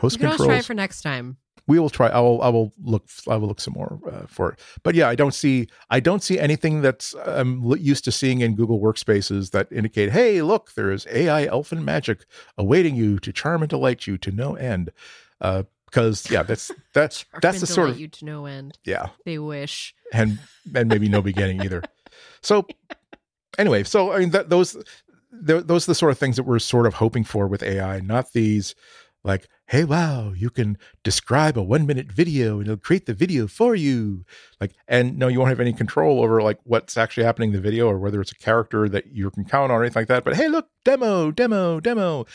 host 0.01 0.17
you 0.17 0.21
can 0.21 0.31
controls. 0.31 0.49
try 0.49 0.61
for 0.63 0.75
next 0.75 1.03
time 1.03 1.37
we 1.71 1.79
will 1.79 1.89
try. 1.89 2.09
I 2.09 2.19
will. 2.19 2.43
I 2.43 2.49
will 2.49 2.73
look. 2.83 3.09
I 3.29 3.37
will 3.37 3.47
look 3.47 3.61
some 3.61 3.75
more 3.75 4.01
uh, 4.11 4.27
for 4.27 4.51
it. 4.51 4.59
But 4.83 4.97
yeah, 4.97 5.09
I 5.09 5.15
don't 5.15 5.33
see. 5.33 5.69
I 5.89 6.01
don't 6.01 6.21
see 6.21 6.37
anything 6.37 6.83
that's 6.83 7.15
I'm 7.25 7.63
used 7.79 8.03
to 8.07 8.13
seeing 8.13 8.41
in 8.41 8.57
Google 8.57 8.81
Workspaces 8.81 9.53
that 9.53 9.69
indicate, 9.71 10.11
hey, 10.11 10.43
look, 10.43 10.73
there 10.75 10.91
is 10.91 11.07
AI 11.13 11.45
elfin 11.45 11.85
magic 11.85 12.27
awaiting 12.59 12.97
you 12.97 13.21
to 13.21 13.33
charm 13.33 13.63
and 13.63 13.71
delight 13.71 14.09
you 14.09 14.19
to 14.19 14.33
no 14.33 14.57
end. 14.57 14.91
Uh, 15.41 15.63
because 15.85 16.29
yeah, 16.29 16.43
that's 16.43 16.73
that's 16.93 17.25
that's 17.41 17.61
the 17.61 17.69
sort 17.69 17.91
of 17.91 18.01
you 18.01 18.09
to 18.09 18.25
no 18.25 18.47
end. 18.47 18.77
Yeah, 18.85 19.11
they 19.25 19.39
wish, 19.39 19.95
and 20.13 20.41
and 20.75 20.89
maybe 20.89 21.09
no 21.09 21.23
beginning 21.23 21.63
either. 21.63 21.85
So 22.43 22.67
anyway, 23.59 23.85
so 23.85 24.11
I 24.11 24.19
mean 24.19 24.31
that 24.31 24.51
those 24.51 24.77
those 25.31 25.87
are 25.87 25.91
the 25.93 25.95
sort 25.95 26.11
of 26.11 26.19
things 26.19 26.35
that 26.35 26.43
we're 26.43 26.59
sort 26.59 26.87
of 26.87 26.95
hoping 26.95 27.23
for 27.23 27.47
with 27.47 27.63
AI, 27.63 28.01
not 28.01 28.33
these 28.33 28.75
like 29.23 29.49
hey 29.67 29.85
wow 29.85 30.33
you 30.35 30.51
can 30.51 30.79
describe 31.05 31.57
a 31.59 31.63
one 31.63 31.87
minute 31.87 32.11
video 32.11 32.59
and 32.59 32.67
it'll 32.67 32.77
create 32.77 33.07
the 33.07 33.15
video 33.15 33.47
for 33.47 33.75
you. 33.75 34.25
Like 34.61 34.73
and 34.89 35.19
no 35.19 35.29
you 35.29 35.39
won't 35.39 35.51
have 35.51 35.61
any 35.61 35.73
control 35.73 36.23
over 36.23 36.43
like 36.43 36.59
what's 36.65 36.97
actually 36.97 37.25
happening 37.25 37.51
in 37.51 37.55
the 37.55 37.61
video 37.61 37.87
or 37.87 37.99
whether 37.99 38.21
it's 38.21 38.33
a 38.33 38.37
character 38.37 38.89
that 38.89 39.09
you 39.09 39.31
can 39.31 39.45
count 39.45 39.71
on 39.71 39.79
or 39.79 39.83
anything 39.83 40.01
like 40.01 40.09
that 40.09 40.25
but 40.25 40.37
hey 40.37 40.49
look 40.49 40.69
demo 40.85 41.31
demo 41.31 41.81
demo. 41.81 42.27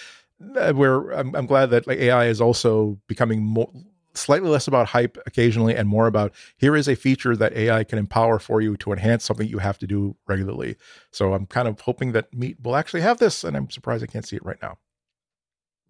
Uh, 0.57 0.73
where 0.73 1.11
I'm, 1.11 1.33
I'm 1.33 1.45
glad 1.45 1.69
that 1.69 1.87
like 1.87 1.97
ai 1.97 2.25
is 2.25 2.41
also 2.41 2.99
becoming 3.07 3.41
more 3.41 3.71
slightly 4.13 4.49
less 4.49 4.67
about 4.67 4.87
hype 4.87 5.17
occasionally 5.25 5.75
and 5.75 5.87
more 5.87 6.07
about 6.07 6.33
here 6.57 6.75
is 6.75 6.89
a 6.89 6.95
feature 6.95 7.35
that 7.37 7.53
ai 7.55 7.85
can 7.85 7.97
empower 7.97 8.37
for 8.39 8.59
you 8.61 8.75
to 8.77 8.91
enhance 8.91 9.23
something 9.23 9.47
you 9.47 9.59
have 9.59 9.77
to 9.79 9.87
do 9.87 10.15
regularly. 10.27 10.75
So 11.11 11.33
i'm 11.33 11.45
kind 11.45 11.67
of 11.67 11.79
hoping 11.79 12.11
that 12.11 12.33
meet 12.33 12.57
will 12.61 12.75
actually 12.75 13.01
have 13.01 13.17
this 13.17 13.43
and 13.45 13.55
i'm 13.55 13.69
surprised 13.69 14.03
i 14.03 14.07
can't 14.07 14.27
see 14.27 14.35
it 14.35 14.45
right 14.45 14.61
now 14.61 14.77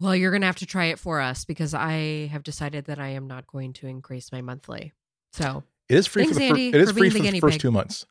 well, 0.00 0.14
you're 0.14 0.30
going 0.30 0.42
to 0.42 0.46
have 0.46 0.56
to 0.56 0.66
try 0.66 0.86
it 0.86 0.98
for 0.98 1.20
us 1.20 1.44
because 1.44 1.74
I 1.74 2.28
have 2.32 2.42
decided 2.42 2.86
that 2.86 2.98
I 2.98 3.08
am 3.08 3.26
not 3.26 3.46
going 3.46 3.72
to 3.74 3.86
increase 3.86 4.30
my 4.32 4.42
monthly. 4.42 4.92
So 5.32 5.64
it 5.88 5.96
is 5.96 6.06
free 6.06 6.24
Thanks, 6.24 6.36
for 6.36 6.40
the, 6.40 6.48
Andy, 6.48 6.72
fir- 6.72 6.78
it 6.78 6.80
is 6.82 6.90
for 6.90 6.98
free 6.98 7.10
for 7.10 7.18
the, 7.18 7.30
the 7.30 7.40
first 7.40 7.52
pig. 7.54 7.60
two 7.60 7.70
months. 7.70 8.06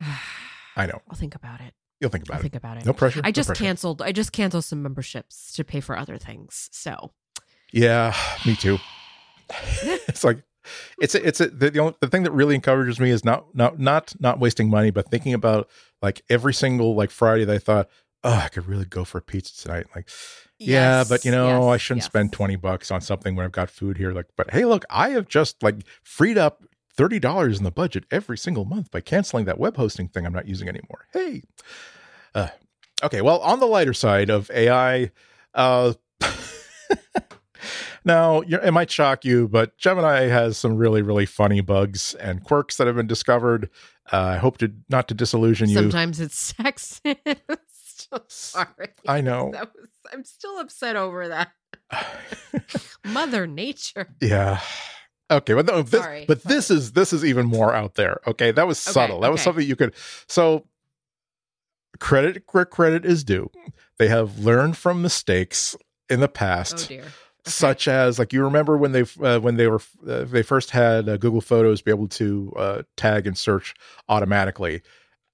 I 0.76 0.86
know. 0.86 1.00
I'll 1.10 1.16
think 1.16 1.34
about 1.34 1.60
it. 1.60 1.74
You'll 2.00 2.10
think 2.10 2.24
about 2.24 2.34
I'll 2.34 2.40
it. 2.40 2.42
Think 2.42 2.54
about 2.56 2.76
it. 2.78 2.86
No 2.86 2.92
pressure. 2.92 3.20
I 3.22 3.30
just 3.30 3.48
no 3.48 3.52
pressure. 3.52 3.64
canceled. 3.64 4.02
I 4.02 4.12
just 4.12 4.32
canceled 4.32 4.64
some 4.64 4.82
memberships 4.82 5.52
to 5.52 5.64
pay 5.64 5.80
for 5.80 5.96
other 5.96 6.18
things. 6.18 6.68
So. 6.72 7.12
Yeah, 7.72 8.14
me 8.44 8.56
too. 8.56 8.78
it's 9.82 10.24
like 10.24 10.42
it's 11.00 11.14
a, 11.14 11.26
it's 11.26 11.40
a, 11.40 11.48
the 11.48 11.70
the, 11.70 11.78
only, 11.80 11.94
the 12.00 12.08
thing 12.08 12.22
that 12.22 12.32
really 12.32 12.54
encourages 12.54 12.98
me 13.00 13.10
is 13.10 13.24
not 13.24 13.54
not 13.54 13.78
not 13.78 14.14
not 14.20 14.40
wasting 14.40 14.70
money, 14.70 14.90
but 14.90 15.10
thinking 15.10 15.34
about 15.34 15.68
like 16.00 16.22
every 16.28 16.54
single 16.54 16.94
like 16.94 17.10
Friday 17.10 17.44
that 17.44 17.54
I 17.54 17.58
thought, 17.58 17.88
oh, 18.24 18.32
I 18.32 18.48
could 18.48 18.66
really 18.66 18.84
go 18.84 19.04
for 19.04 19.18
a 19.18 19.22
pizza 19.22 19.62
tonight. 19.62 19.86
Like, 19.94 20.08
yeah, 20.58 21.04
but 21.08 21.24
you 21.24 21.30
know, 21.30 21.46
yes, 21.46 21.74
I 21.74 21.76
shouldn't 21.76 22.02
yes. 22.02 22.06
spend 22.06 22.32
20 22.32 22.56
bucks 22.56 22.90
on 22.90 23.00
something 23.00 23.34
when 23.34 23.44
I've 23.44 23.52
got 23.52 23.70
food 23.70 23.96
here. 23.98 24.12
Like, 24.12 24.26
but 24.36 24.50
hey, 24.50 24.64
look, 24.64 24.84
I 24.90 25.10
have 25.10 25.28
just 25.28 25.62
like 25.62 25.76
freed 26.02 26.38
up 26.38 26.62
$30 26.96 27.58
in 27.58 27.64
the 27.64 27.70
budget 27.70 28.04
every 28.10 28.38
single 28.38 28.64
month 28.64 28.90
by 28.90 29.00
canceling 29.00 29.44
that 29.46 29.58
web 29.58 29.76
hosting 29.76 30.08
thing 30.08 30.26
I'm 30.26 30.32
not 30.32 30.46
using 30.46 30.68
anymore. 30.68 31.06
Hey. 31.12 31.42
Uh, 32.34 32.48
okay, 33.02 33.20
well, 33.20 33.40
on 33.40 33.60
the 33.60 33.66
lighter 33.66 33.94
side 33.94 34.30
of 34.30 34.50
AI, 34.50 35.10
uh, 35.54 35.94
now 38.04 38.40
it 38.40 38.72
might 38.72 38.90
shock 38.90 39.24
you, 39.24 39.48
but 39.48 39.76
Gemini 39.78 40.28
has 40.28 40.56
some 40.56 40.76
really, 40.76 41.02
really 41.02 41.26
funny 41.26 41.60
bugs 41.60 42.14
and 42.14 42.44
quirks 42.44 42.76
that 42.76 42.86
have 42.86 42.96
been 42.96 43.06
discovered. 43.06 43.68
Uh, 44.12 44.18
I 44.18 44.36
hope 44.36 44.58
to 44.58 44.72
not 44.88 45.08
to 45.08 45.14
disillusion 45.14 45.68
you. 45.68 45.76
Sometimes 45.76 46.20
it's 46.20 46.52
sexist. 46.58 47.71
sorry. 48.28 48.88
I 49.06 49.20
know. 49.20 49.46
Was, 49.46 49.68
I'm 50.12 50.24
still 50.24 50.58
upset 50.58 50.96
over 50.96 51.28
that. 51.28 51.52
Mother 53.04 53.46
Nature. 53.46 54.14
Yeah. 54.20 54.60
Okay, 55.30 55.54
but 55.54 55.66
no, 55.66 55.82
this, 55.82 56.02
sorry, 56.02 56.24
but 56.28 56.42
sorry. 56.42 56.54
this 56.54 56.70
is 56.70 56.92
this 56.92 57.12
is 57.12 57.24
even 57.24 57.46
more 57.46 57.74
out 57.74 57.94
there. 57.94 58.20
Okay, 58.26 58.50
that 58.50 58.66
was 58.66 58.78
subtle. 58.78 59.16
Okay, 59.16 59.20
that 59.22 59.26
okay. 59.28 59.32
was 59.32 59.40
something 59.40 59.66
you 59.66 59.76
could. 59.76 59.94
So 60.28 60.66
credit 62.00 62.44
where 62.52 62.64
credit 62.64 63.06
is 63.06 63.24
due. 63.24 63.50
They 63.98 64.08
have 64.08 64.40
learned 64.40 64.76
from 64.76 65.00
mistakes 65.00 65.76
in 66.10 66.20
the 66.20 66.28
past. 66.28 66.84
Oh 66.84 66.88
dear. 66.88 67.00
Okay. 67.00 67.10
Such 67.50 67.88
as, 67.88 68.20
like 68.20 68.32
you 68.32 68.44
remember 68.44 68.76
when 68.76 68.92
they 68.92 69.04
uh, 69.20 69.40
when 69.40 69.56
they 69.56 69.66
were 69.66 69.80
uh, 70.06 70.24
they 70.24 70.42
first 70.42 70.70
had 70.70 71.08
uh, 71.08 71.16
Google 71.16 71.40
Photos 71.40 71.82
be 71.82 71.90
able 71.90 72.08
to 72.08 72.52
uh, 72.56 72.82
tag 72.96 73.26
and 73.26 73.36
search 73.36 73.74
automatically, 74.08 74.82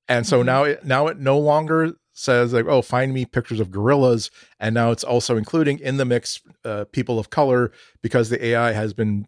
and 0.09 0.27
so 0.27 0.39
mm-hmm. 0.39 0.47
now 0.47 0.65
it 0.65 0.85
now 0.87 1.07
it 1.09 1.19
no 1.19 1.39
longer 1.39 1.95
says 2.19 2.53
like, 2.53 2.67
oh, 2.67 2.83
find 2.83 3.15
me 3.15 3.25
pictures 3.25 3.61
of 3.61 3.71
gorillas, 3.71 4.31
and 4.59 4.75
now 4.75 4.91
it's 4.91 5.05
also 5.05 5.37
including 5.37 5.79
in 5.79 5.97
the 5.97 6.05
mix 6.05 6.41
uh, 6.65 6.85
people 6.93 7.19
of 7.19 7.31
color 7.31 7.71
because 8.03 8.29
the 8.29 8.45
AI 8.45 8.73
has 8.73 8.93
been 8.93 9.27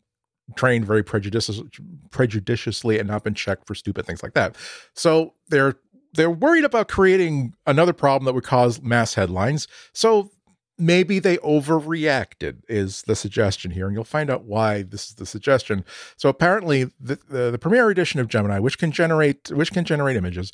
trained 0.57 0.85
very 0.85 1.05
prejudici- 1.05 1.71
prejudiciously 2.11 2.99
and 2.99 3.09
not 3.09 3.23
been 3.23 3.35
checked 3.35 3.67
for 3.67 3.75
stupid 3.75 4.07
things 4.07 4.23
like 4.23 4.35
that. 4.35 4.57
So 4.95 5.35
they're 5.49 5.77
they're 6.13 6.31
worried 6.31 6.65
about 6.65 6.89
creating 6.89 7.55
another 7.67 7.93
problem 7.93 8.25
that 8.25 8.33
would 8.33 8.43
cause 8.43 8.83
mass 8.83 9.15
headlines. 9.15 9.69
So 9.93 10.33
maybe 10.77 11.21
they 11.21 11.37
overreacted 11.39 12.63
is 12.69 13.03
the 13.03 13.15
suggestion 13.15 13.71
here 13.71 13.87
and 13.87 13.95
you'll 13.95 14.03
find 14.03 14.31
out 14.31 14.45
why 14.45 14.83
this 14.83 15.11
is 15.11 15.15
the 15.17 15.27
suggestion 15.27 15.85
so 16.17 16.31
apparently 16.31 16.85
the, 16.99 17.19
the, 17.29 17.51
the 17.51 17.59
premier 17.59 17.91
edition 17.91 18.19
of 18.19 18.29
gemini 18.29 18.59
which 18.59 18.79
can 18.79 18.91
generate 18.91 19.51
which 19.51 19.73
can 19.73 19.85
generate 19.85 20.17
images 20.17 20.53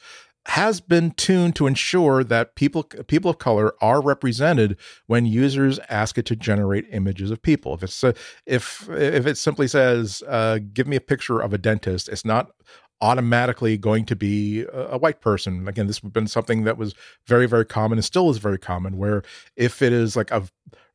has 0.49 0.81
been 0.81 1.11
tuned 1.13 1.57
to 1.57 1.67
ensure 1.67 2.23
that 2.23 2.55
people 2.55 2.85
people 2.85 3.31
of 3.31 3.39
color 3.39 3.75
are 3.81 4.01
represented 4.01 4.77
when 5.07 5.27
users 5.27 5.81
ask 5.89 6.19
it 6.19 6.27
to 6.27 6.37
generate 6.37 6.87
images 6.93 7.31
of 7.31 7.43
people. 7.43 7.75
If 7.75 7.83
it's 7.83 8.05
uh, 8.05 8.13
if 8.47 8.89
if 8.91 9.27
it 9.27 9.37
simply 9.39 9.67
says 9.67 10.23
uh, 10.29 10.61
"give 10.73 10.87
me 10.87 10.97
a 10.97 11.01
picture 11.01 11.41
of 11.41 11.53
a 11.53 11.59
dentist," 11.59 12.09
it's 12.09 12.25
not 12.25 12.53
automatically 13.01 13.77
going 13.77 14.07
to 14.07 14.17
be 14.17 14.63
a, 14.73 14.93
a 14.93 14.99
white 14.99 15.21
person. 15.21 15.67
Again, 15.67 15.89
this 15.89 15.99
has 15.99 16.11
been 16.11 16.29
something 16.29 16.63
that 16.65 16.79
was 16.79 16.95
very 17.27 17.47
very 17.47 17.65
common 17.65 17.99
and 17.99 18.05
still 18.05 18.31
is 18.31 18.39
very 18.39 18.59
common. 18.59 18.97
Where 18.97 19.23
if 19.57 19.83
it 19.83 19.93
is 19.93 20.17
like 20.17 20.31
a 20.31 20.45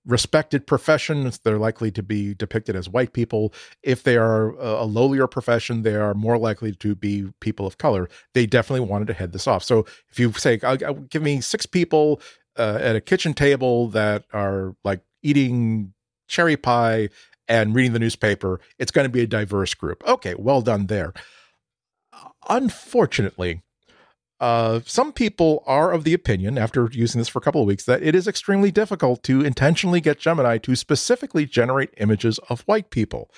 respected 0.05 0.65
professions, 0.65 1.39
they're 1.39 1.57
likely 1.57 1.91
to 1.91 2.03
be 2.03 2.33
depicted 2.33 2.75
as 2.75 2.89
white 2.89 3.13
people. 3.13 3.53
If 3.83 4.03
they 4.03 4.17
are 4.17 4.51
a 4.51 4.85
lowlier 4.85 5.29
profession, 5.29 5.83
they 5.83 5.95
are 5.95 6.13
more 6.13 6.37
likely 6.37 6.73
to 6.75 6.95
be 6.95 7.31
people 7.39 7.67
of 7.67 7.77
color. 7.77 8.09
They 8.33 8.45
definitely 8.45 8.87
wanted 8.87 9.07
to 9.07 9.13
head 9.13 9.31
this 9.31 9.47
off. 9.47 9.63
So 9.63 9.85
if 10.09 10.19
you 10.19 10.31
say, 10.33 10.59
give 11.09 11.21
me 11.21 11.41
six 11.41 11.65
people 11.65 12.21
uh, 12.57 12.79
at 12.81 12.95
a 12.95 13.01
kitchen 13.01 13.33
table 13.33 13.87
that 13.89 14.25
are 14.33 14.75
like 14.83 15.01
eating 15.21 15.93
cherry 16.27 16.57
pie 16.57 17.09
and 17.47 17.75
reading 17.75 17.93
the 17.93 17.99
newspaper, 17.99 18.59
it's 18.79 18.91
going 18.91 19.05
to 19.05 19.09
be 19.09 19.21
a 19.21 19.27
diverse 19.27 19.73
group. 19.73 20.03
Okay, 20.07 20.35
well 20.37 20.61
done 20.61 20.87
there. 20.87 21.13
unfortunately, 22.49 23.61
uh, 24.41 24.79
some 24.85 25.13
people 25.13 25.63
are 25.67 25.91
of 25.91 26.03
the 26.03 26.15
opinion, 26.15 26.57
after 26.57 26.89
using 26.91 27.19
this 27.19 27.27
for 27.27 27.37
a 27.37 27.41
couple 27.41 27.61
of 27.61 27.67
weeks, 27.67 27.85
that 27.85 28.01
it 28.01 28.15
is 28.15 28.27
extremely 28.27 28.71
difficult 28.71 29.21
to 29.23 29.41
intentionally 29.41 30.01
get 30.01 30.19
Gemini 30.19 30.57
to 30.57 30.75
specifically 30.75 31.45
generate 31.45 31.93
images 31.97 32.39
of 32.49 32.61
white 32.61 32.89
people 32.89 33.29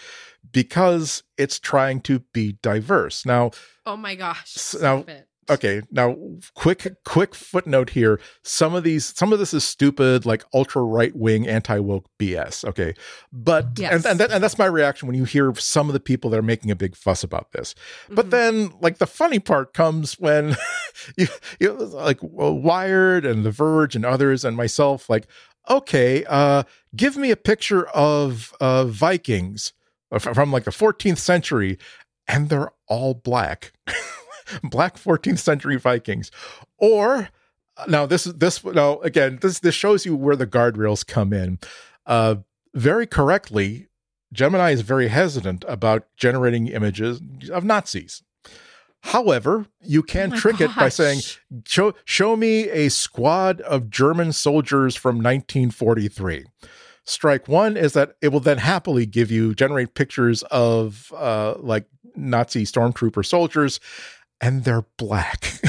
because 0.54 1.22
it's 1.38 1.60
trying 1.60 2.00
to 2.02 2.20
be 2.32 2.54
diverse. 2.62 3.26
Now, 3.26 3.52
oh 3.86 3.98
my 3.98 4.16
gosh. 4.16 4.76
Now, 4.82 5.06
okay 5.50 5.82
now 5.92 6.16
quick 6.56 6.88
quick 7.04 7.36
footnote 7.36 7.92
here 7.92 8.20
some 8.44 8.74
of 8.74 8.84
these 8.84 9.06
some 9.18 9.34
of 9.34 9.40
this 9.40 9.54
is 9.54 9.64
stupid 9.64 10.26
like 10.26 10.44
ultra 10.54 10.82
right 10.82 11.16
wing 11.16 11.48
anti 11.48 11.80
woke 11.80 12.06
bs 12.20 12.64
okay 12.66 12.94
but 13.32 13.68
yes. 13.78 13.94
and 13.94 14.06
and, 14.06 14.20
that, 14.20 14.32
and, 14.32 14.44
that's 14.44 14.58
my 14.58 14.66
reaction 14.66 15.08
when 15.08 15.18
you 15.18 15.24
hear 15.24 15.54
some 15.56 15.90
of 15.90 15.94
the 15.94 16.00
people 16.00 16.30
that 16.30 16.38
are 16.38 16.44
making 16.44 16.72
a 16.72 16.76
big 16.76 16.96
fuss 16.96 17.24
about 17.24 17.52
this 17.52 17.74
mm-hmm. 18.06 18.16
but 18.16 18.30
then 18.30 18.72
like 18.82 18.98
the 18.98 19.08
funny 19.08 19.40
part 19.40 19.74
comes 19.74 20.20
when 20.20 20.56
you, 21.18 21.28
you 21.60 21.72
like 21.72 22.20
wired 22.22 23.26
and 23.26 23.44
the 23.44 23.52
verge 23.52 23.96
and 23.96 24.06
others 24.06 24.46
and 24.46 24.56
myself 24.56 25.10
like 25.10 25.28
okay 25.70 26.24
uh 26.30 26.64
give 26.96 27.18
me 27.18 27.32
a 27.32 27.38
picture 27.38 27.88
of 27.90 28.54
uh 28.60 28.86
vikings 28.86 29.74
from 30.20 30.52
like 30.52 30.64
the 30.64 30.72
14th 30.72 31.18
century 31.18 31.78
and 32.28 32.50
they're 32.50 32.72
all 32.88 33.14
black 33.14 33.74
black 34.64 34.98
14th 34.98 35.40
century 35.40 35.78
Vikings. 35.78 36.32
Or 36.78 37.30
now 37.88 38.06
this 38.06 38.28
is 38.28 38.36
this 38.36 38.64
now 38.64 39.00
again 39.00 39.40
this 39.42 39.60
this 39.60 39.76
shows 39.76 40.06
you 40.06 40.16
where 40.16 40.36
the 40.36 40.48
guardrails 40.48 41.06
come 41.06 41.34
in. 41.34 41.60
Uh, 42.06 42.36
very 42.76 43.08
correctly, 43.08 43.88
Gemini 44.34 44.72
is 44.72 44.82
very 44.82 45.08
hesitant 45.08 45.64
about 45.68 46.08
generating 46.18 46.68
images 46.68 47.22
of 47.52 47.64
Nazis. 47.64 48.24
However, 49.04 49.68
you 49.82 50.02
can 50.02 50.34
oh 50.34 50.38
trick 50.38 50.58
gosh. 50.58 50.70
it 50.70 50.76
by 50.76 50.90
saying, 50.90 51.20
show, 51.66 51.94
show 52.06 52.38
me 52.38 52.70
a 52.70 52.90
squad 52.90 53.60
of 53.62 53.90
German 53.90 54.32
soldiers 54.32 54.96
from 54.96 55.18
1943. 55.18 56.46
Strike 57.04 57.50
one 57.50 57.76
is 57.76 57.92
that 57.94 58.16
it 58.22 58.30
will 58.30 58.40
then 58.40 58.60
happily 58.60 59.06
give 59.06 59.30
you, 59.30 59.54
generate 59.54 59.94
pictures 59.94 60.42
of 60.44 61.12
uh, 61.18 61.56
like 61.58 61.86
Nazi 62.16 62.64
stormtrooper 62.64 63.26
soldiers 63.26 63.82
and 64.44 64.66
they're 64.66 64.86
black. 64.98 65.62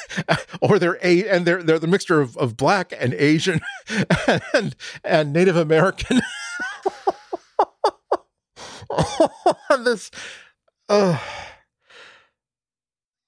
or 0.60 0.78
they're 0.78 0.98
a 1.02 1.28
and 1.28 1.44
they're 1.44 1.62
they're 1.62 1.80
the 1.80 1.86
mixture 1.88 2.20
of, 2.20 2.36
of 2.36 2.56
black 2.56 2.92
and 2.98 3.14
Asian 3.14 3.60
and 4.54 4.76
and 5.02 5.32
Native 5.32 5.56
American. 5.56 6.20
this 9.84 10.10
uh 10.88 11.18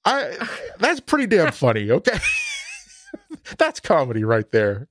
I 0.05 0.36
that's 0.78 1.01
pretty 1.01 1.26
damn 1.26 1.53
funny, 1.53 1.90
okay? 1.90 2.18
that's 3.59 3.80
comedy 3.80 4.22
right 4.22 4.51
there. 4.53 4.88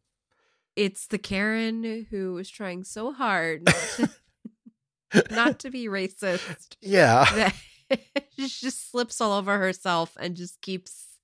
It's 0.76 1.08
the 1.08 1.20
Karen 1.20 2.08
who 2.10 2.34
was 2.34 2.50
trying 2.50 2.84
so 2.84 3.14
hard 3.14 3.66
not 3.66 4.10
to, 5.12 5.24
not 5.34 5.60
to 5.60 5.70
be 5.70 5.86
racist. 5.86 6.76
Yeah. 6.82 7.52
she 8.38 8.48
just 8.48 8.92
slips 8.92 9.22
all 9.22 9.34
over 9.34 9.58
herself 9.58 10.16
and 10.20 10.36
just 10.36 10.62
keeps 10.62 11.18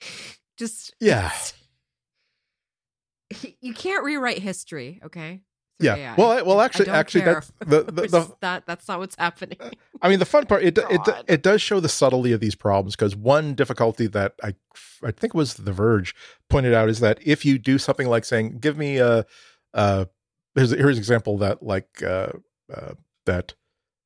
just 0.56 0.94
yeah. 1.00 1.32
You 3.60 3.74
can't 3.74 4.04
rewrite 4.04 4.38
history 4.38 5.00
okay? 5.04 5.42
Yeah. 5.78 5.94
AI. 5.94 6.14
well 6.16 6.30
I, 6.30 6.42
well 6.42 6.60
actually 6.60 6.88
actually 6.88 7.22
that's 7.22 7.52
the, 7.60 7.84
the, 7.84 8.02
the 8.08 8.36
that 8.40 8.66
that's 8.66 8.86
not 8.86 8.98
what's 8.98 9.16
happening. 9.16 9.56
I 10.02 10.08
mean 10.08 10.18
the 10.18 10.26
fun 10.26 10.46
part 10.46 10.62
it 10.62 10.76
it, 10.78 11.00
it 11.26 11.42
does 11.42 11.62
show 11.62 11.80
the 11.80 11.88
subtlety 11.88 12.32
of 12.32 12.40
these 12.40 12.54
problems 12.54 12.96
because 12.96 13.16
one 13.16 13.54
difficulty 13.54 14.06
that 14.08 14.34
i 14.42 14.54
i 15.02 15.10
think 15.10 15.32
was 15.32 15.54
the 15.54 15.72
verge 15.72 16.14
pointed 16.48 16.74
out 16.74 16.88
is 16.88 17.00
that 17.00 17.18
if 17.22 17.44
you 17.44 17.58
do 17.58 17.78
something 17.78 18.08
like 18.08 18.24
saying 18.24 18.58
give 18.58 18.76
me 18.76 18.98
a 18.98 19.24
uh 19.72 20.04
here's 20.54 20.70
here's 20.72 20.96
an 20.96 21.00
example 21.00 21.38
that 21.38 21.62
like 21.62 22.02
uh, 22.02 22.32
uh 22.74 22.94
that 23.26 23.54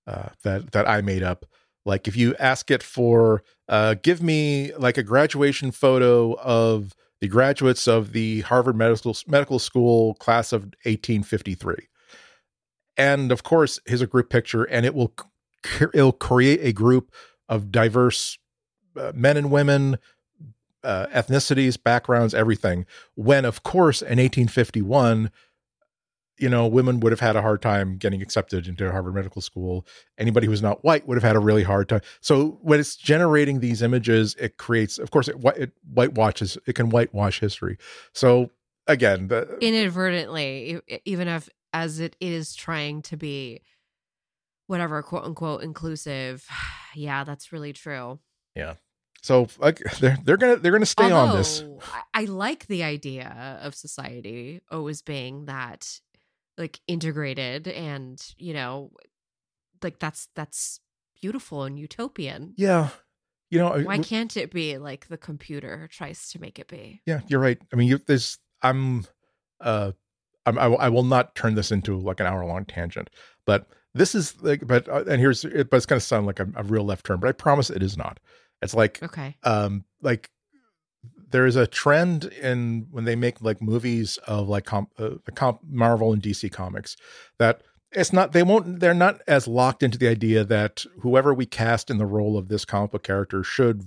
uh 0.07 0.29
that 0.43 0.73
that 0.73 0.89
i 0.89 1.01
made 1.01 1.23
up 1.23 1.47
like 1.85 2.09
if 2.09 2.17
you 2.17 2.35
ask 2.37 2.71
it 2.71 2.83
for, 2.83 3.43
uh, 3.69 3.95
give 4.03 4.23
me 4.23 4.73
like 4.75 4.99
a 4.99 5.03
graduation 5.03 5.71
photo 5.71 6.35
of 6.35 6.95
the 7.21 7.29
graduates 7.29 7.87
of 7.87 8.13
the 8.13 8.43
Harvard 8.43 8.77
Medical 8.77 9.17
Medical 9.27 9.59
School 9.59 10.15
class 10.15 10.53
of 10.53 10.65
1853, 10.85 11.89
and 12.97 13.33
of 13.33 13.43
course, 13.43 13.81
here's 13.87 14.03
a 14.03 14.07
group 14.07 14.31
picture, 14.31 14.65
and 14.65 14.87
it 14.87 14.95
will 14.95 15.15
it'll 15.95 16.13
create 16.13 16.61
a 16.63 16.73
group 16.73 17.13
of 17.49 17.71
diverse 17.71 18.39
uh, 18.97 19.13
men 19.15 19.37
and 19.37 19.51
women, 19.51 19.99
uh, 20.83 21.07
ethnicities, 21.07 21.83
backgrounds, 21.83 22.35
everything. 22.35 22.87
When, 23.15 23.45
of 23.45 23.63
course, 23.63 24.03
in 24.03 24.19
1851, 24.19 25.31
you 26.39 26.49
know, 26.49 26.67
women 26.67 27.01
would 27.01 27.13
have 27.13 27.21
had 27.21 27.37
a 27.37 27.43
hard 27.43 27.63
time 27.63 27.97
getting 27.97 28.21
accepted 28.21 28.67
into 28.67 28.91
Harvard 28.91 29.15
Medical 29.15 29.41
School. 29.41 29.87
Anybody 30.19 30.47
who's 30.47 30.63
not 30.63 30.85
white 30.85 31.07
would 31.07 31.17
have 31.17 31.23
had 31.23 31.37
a 31.37 31.41
really 31.41 31.63
hard 31.63 31.89
time. 31.89 32.01
So 32.21 32.59
when 32.63 32.81
it's 32.81 32.97
generating 32.97 33.61
these 33.61 33.83
images, 33.83 34.35
it 34.39 34.57
creates, 34.57 34.99
of 34.99 35.11
course, 35.11 35.29
it, 35.29 35.37
it 35.57 35.73
whitewashes, 35.93 36.59
it 36.67 36.75
can 36.75 36.91
whitewash 36.91 37.41
history. 37.41 37.79
So 38.13 38.51
again, 38.87 39.29
the, 39.29 39.59
inadvertently, 39.61 40.81
even 41.05 41.29
if 41.29 41.49
as 41.73 42.01
it 42.01 42.17
is 42.21 42.55
trying 42.55 43.03
to 43.03 43.17
be 43.17 43.63
whatever 44.67 45.03
quote 45.03 45.25
unquote 45.25 45.63
inclusive, 45.63 46.47
yeah, 46.95 47.25
that's 47.25 47.53
really 47.53 47.73
true. 47.73 48.19
Yeah. 48.57 48.75
So 49.23 49.49
like 49.59 49.79
they're 50.01 50.19
they're 50.25 50.37
gonna 50.37 50.57
they're 50.57 50.73
gonna 50.73 50.87
stay 50.87 51.05
Although, 51.05 51.33
on 51.33 51.37
this. 51.37 51.65
I, 51.93 52.23
I 52.23 52.25
like 52.25 52.67
the 52.67 52.83
idea 52.83 53.59
of 53.63 53.75
society 53.75 54.61
always 54.71 55.01
being 55.01 55.47
that 55.47 56.01
like 56.59 56.81
integrated 56.87 57.69
and 57.69 58.23
you 58.39 58.55
know 58.55 58.91
like 59.83 59.99
that's 59.99 60.29
that's 60.35 60.81
beautiful 61.21 61.65
and 61.65 61.79
utopian. 61.79 62.55
Yeah. 62.57 62.91
You 63.51 63.59
know 63.59 63.79
why 63.83 63.99
can't 63.99 64.37
it 64.37 64.51
be 64.51 64.79
like 64.79 65.09
the 65.09 65.17
computer 65.17 65.89
tries 65.93 66.31
to 66.31 66.41
make 66.41 66.59
it 66.59 66.69
be? 66.69 67.03
Yeah 67.07 67.21
you're 67.29 67.41
right. 67.41 67.59
I 67.73 67.77
mean 67.77 67.89
you, 67.89 67.99
there's 67.99 68.39
i'm 68.63 69.05
uh 69.61 69.93
I'm, 70.47 70.59
I, 70.59 70.67
I 70.67 70.89
will 70.89 71.05
not 71.05 71.35
turn 71.35 71.55
this 71.55 71.73
into 71.73 71.99
like 71.99 72.21
an 72.21 72.27
hour 72.27 72.45
long 72.45 72.65
tangent 72.65 73.11
but 73.47 73.67
this 73.95 74.15
is 74.15 74.41
like 74.43 74.67
but 74.67 74.89
uh, 74.89 75.05
and 75.07 75.21
here's 75.21 75.45
it 75.45 75.71
but 75.71 75.77
it's 75.77 75.87
going 75.87 76.01
to 76.01 76.05
sound 76.05 76.27
like 76.27 76.41
a, 76.41 76.49
a 76.57 76.63
real 76.63 76.85
left 76.85 77.07
turn 77.07 77.21
but 77.21 77.29
i 77.29 77.33
promise 77.33 77.71
it 77.71 77.83
is 77.83 77.97
not. 77.97 78.19
It's 78.63 78.75
like 78.75 79.03
okay. 79.03 79.37
um 79.43 79.85
like 80.03 80.31
there 81.31 81.47
is 81.47 81.57
a 81.57 81.67
trend 81.67 82.25
in 82.25 82.87
when 82.91 83.05
they 83.05 83.17
make 83.17 83.41
like 83.43 83.61
movies 83.61 84.19
of 84.27 84.49
like 84.49 84.65
comp, 84.65 84.91
uh, 84.99 85.11
comp 85.35 85.61
Marvel 85.69 86.13
and 86.13 86.23
DC 86.23 86.51
comics 86.53 86.97
that 87.39 87.63
it's 87.93 88.13
not 88.13 88.33
they 88.33 88.43
won't 88.43 88.81
they're 88.81 88.95
not 88.95 89.21
as 89.27 89.47
locked 89.47 89.83
into 89.83 89.99
the 89.99 90.09
idea 90.09 90.45
that 90.45 90.85
whoever 91.01 91.33
we 91.33 91.47
cast 91.47 91.91
in 91.91 91.99
the 91.99 92.07
role 92.07 92.37
of 92.37 92.49
this 92.49 92.65
comic 92.65 92.91
book 92.91 93.03
character 93.03 93.43
should 93.43 93.85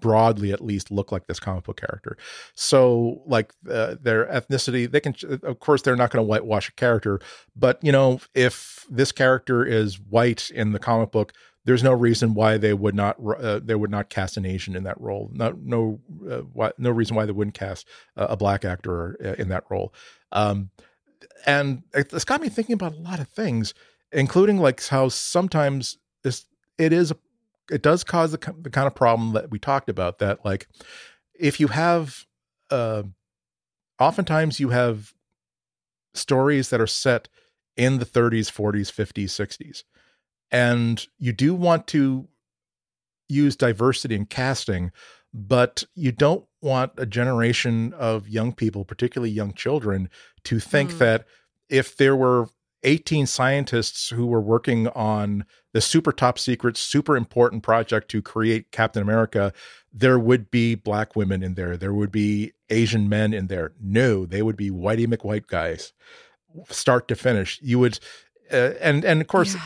broadly 0.00 0.52
at 0.52 0.60
least 0.60 0.90
look 0.90 1.10
like 1.10 1.26
this 1.26 1.40
comic 1.40 1.64
book 1.64 1.80
character. 1.80 2.16
So 2.54 3.22
like 3.26 3.54
uh, 3.70 3.94
their 4.00 4.26
ethnicity 4.26 4.90
they 4.90 5.00
can 5.00 5.14
of 5.42 5.60
course 5.60 5.82
they're 5.82 5.96
not 5.96 6.10
going 6.10 6.22
to 6.22 6.28
whitewash 6.28 6.68
a 6.68 6.72
character 6.72 7.20
but 7.56 7.78
you 7.82 7.92
know 7.92 8.20
if 8.34 8.84
this 8.90 9.12
character 9.12 9.64
is 9.64 9.98
white 9.98 10.50
in 10.50 10.72
the 10.72 10.78
comic 10.78 11.10
book 11.10 11.32
there's 11.64 11.82
no 11.82 11.92
reason 11.92 12.34
why 12.34 12.58
they 12.58 12.74
would 12.74 12.94
not 12.94 13.16
uh, 13.40 13.60
they 13.62 13.74
would 13.74 13.90
not 13.90 14.10
cast 14.10 14.36
an 14.36 14.44
Asian 14.44 14.76
in 14.76 14.84
that 14.84 15.00
role. 15.00 15.30
Not 15.32 15.58
no 15.60 16.00
uh, 16.30 16.38
why, 16.52 16.72
no 16.78 16.90
reason 16.90 17.16
why 17.16 17.24
they 17.24 17.32
wouldn't 17.32 17.54
cast 17.54 17.88
a, 18.16 18.24
a 18.24 18.36
black 18.36 18.64
actor 18.64 19.16
uh, 19.24 19.40
in 19.40 19.48
that 19.48 19.64
role. 19.70 19.94
Um, 20.32 20.70
and 21.46 21.82
it's 21.94 22.24
got 22.24 22.40
me 22.40 22.48
thinking 22.48 22.74
about 22.74 22.92
a 22.92 23.00
lot 23.00 23.20
of 23.20 23.28
things, 23.28 23.74
including 24.12 24.58
like 24.58 24.86
how 24.86 25.08
sometimes 25.08 25.98
this 26.22 26.44
it 26.78 26.92
is 26.92 27.12
it 27.70 27.82
does 27.82 28.04
cause 28.04 28.32
the, 28.32 28.54
the 28.60 28.70
kind 28.70 28.86
of 28.86 28.94
problem 28.94 29.32
that 29.32 29.50
we 29.50 29.58
talked 29.58 29.88
about. 29.88 30.18
That 30.18 30.44
like 30.44 30.68
if 31.34 31.60
you 31.60 31.68
have, 31.68 32.26
uh, 32.70 33.04
oftentimes 33.98 34.60
you 34.60 34.68
have 34.68 35.14
stories 36.12 36.68
that 36.70 36.80
are 36.80 36.86
set 36.86 37.28
in 37.76 37.98
the 37.98 38.06
30s, 38.06 38.52
40s, 38.52 38.92
50s, 38.92 39.24
60s 39.24 39.82
and 40.50 41.06
you 41.18 41.32
do 41.32 41.54
want 41.54 41.86
to 41.88 42.28
use 43.28 43.56
diversity 43.56 44.14
in 44.14 44.26
casting, 44.26 44.92
but 45.32 45.84
you 45.94 46.12
don't 46.12 46.44
want 46.62 46.92
a 46.96 47.06
generation 47.06 47.92
of 47.94 48.28
young 48.28 48.52
people, 48.52 48.84
particularly 48.84 49.30
young 49.30 49.52
children, 49.52 50.08
to 50.44 50.60
think 50.60 50.92
mm. 50.92 50.98
that 50.98 51.26
if 51.68 51.96
there 51.96 52.14
were 52.14 52.48
18 52.84 53.26
scientists 53.26 54.10
who 54.10 54.26
were 54.26 54.40
working 54.40 54.88
on 54.88 55.44
the 55.72 55.80
super 55.80 56.12
top 56.12 56.38
secret, 56.38 56.76
super 56.76 57.16
important 57.16 57.62
project 57.62 58.10
to 58.10 58.22
create 58.22 58.70
Captain 58.70 59.02
America, 59.02 59.52
there 59.92 60.18
would 60.18 60.50
be 60.50 60.74
black 60.74 61.16
women 61.16 61.42
in 61.42 61.54
there. 61.54 61.76
There 61.76 61.94
would 61.94 62.12
be 62.12 62.52
Asian 62.68 63.08
men 63.08 63.32
in 63.32 63.46
there. 63.46 63.72
No, 63.80 64.26
they 64.26 64.42
would 64.42 64.56
be 64.56 64.70
whitey 64.70 65.06
McWhite 65.06 65.46
guys, 65.46 65.92
start 66.68 67.08
to 67.08 67.16
finish. 67.16 67.58
You 67.62 67.78
would, 67.78 67.98
uh, 68.52 68.72
and 68.80 69.04
and 69.04 69.20
of 69.20 69.26
course, 69.26 69.54
yeah 69.54 69.60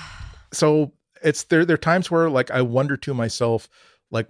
so 0.52 0.92
it's 1.22 1.44
there 1.44 1.64
there 1.64 1.74
are 1.74 1.78
times 1.78 2.10
where 2.10 2.30
like 2.30 2.50
I 2.50 2.62
wonder 2.62 2.96
to 2.96 3.14
myself 3.14 3.68
like 4.10 4.28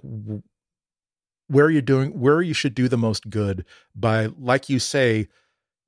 where 1.48 1.70
you're 1.70 1.82
doing 1.82 2.18
where 2.18 2.42
you 2.42 2.54
should 2.54 2.74
do 2.74 2.88
the 2.88 2.98
most 2.98 3.30
good 3.30 3.64
by 3.94 4.26
like 4.38 4.68
you 4.68 4.78
say 4.78 5.28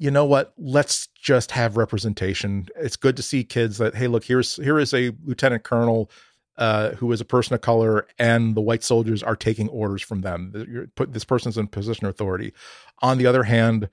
you 0.01 0.11
know 0.11 0.25
what? 0.25 0.55
Let's 0.57 1.09
just 1.09 1.51
have 1.51 1.77
representation. 1.77 2.69
It's 2.75 2.97
good 2.97 3.19
to 3.19 3.23
see 3.23 3.45
kids 3.45 3.77
that 3.79 3.95
hey 3.95 4.09
look 4.09 4.25
here's 4.25 4.57
here 4.57 4.79
is 4.79 4.95
a 4.95 5.13
lieutenant 5.25 5.63
colonel 5.63 6.11
uh, 6.57 6.93
who 6.93 7.13
is 7.13 7.21
a 7.21 7.25
person 7.27 7.55
of 7.55 7.61
color 7.61 8.07
and 8.19 8.55
the 8.55 8.61
white 8.63 8.83
soldiers 8.83 9.23
are 9.23 9.37
taking 9.37 9.69
orders 9.69 10.03
from 10.03 10.23
them. 10.23 10.67
You're 10.69 10.87
put 10.89 11.13
this 11.13 11.25
person's 11.25 11.59
in 11.59 11.67
position 11.69 12.07
of 12.07 12.11
authority. 12.11 12.55
On 13.03 13.19
the 13.19 13.27
other 13.27 13.45
hand 13.45 13.91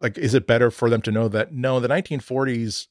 like 0.00 0.18
is 0.18 0.34
it 0.34 0.46
better 0.46 0.70
for 0.70 0.90
them 0.90 1.00
to 1.02 1.10
know 1.10 1.26
that 1.28 1.54
no 1.54 1.80
the 1.80 1.88
1940s 1.88 2.88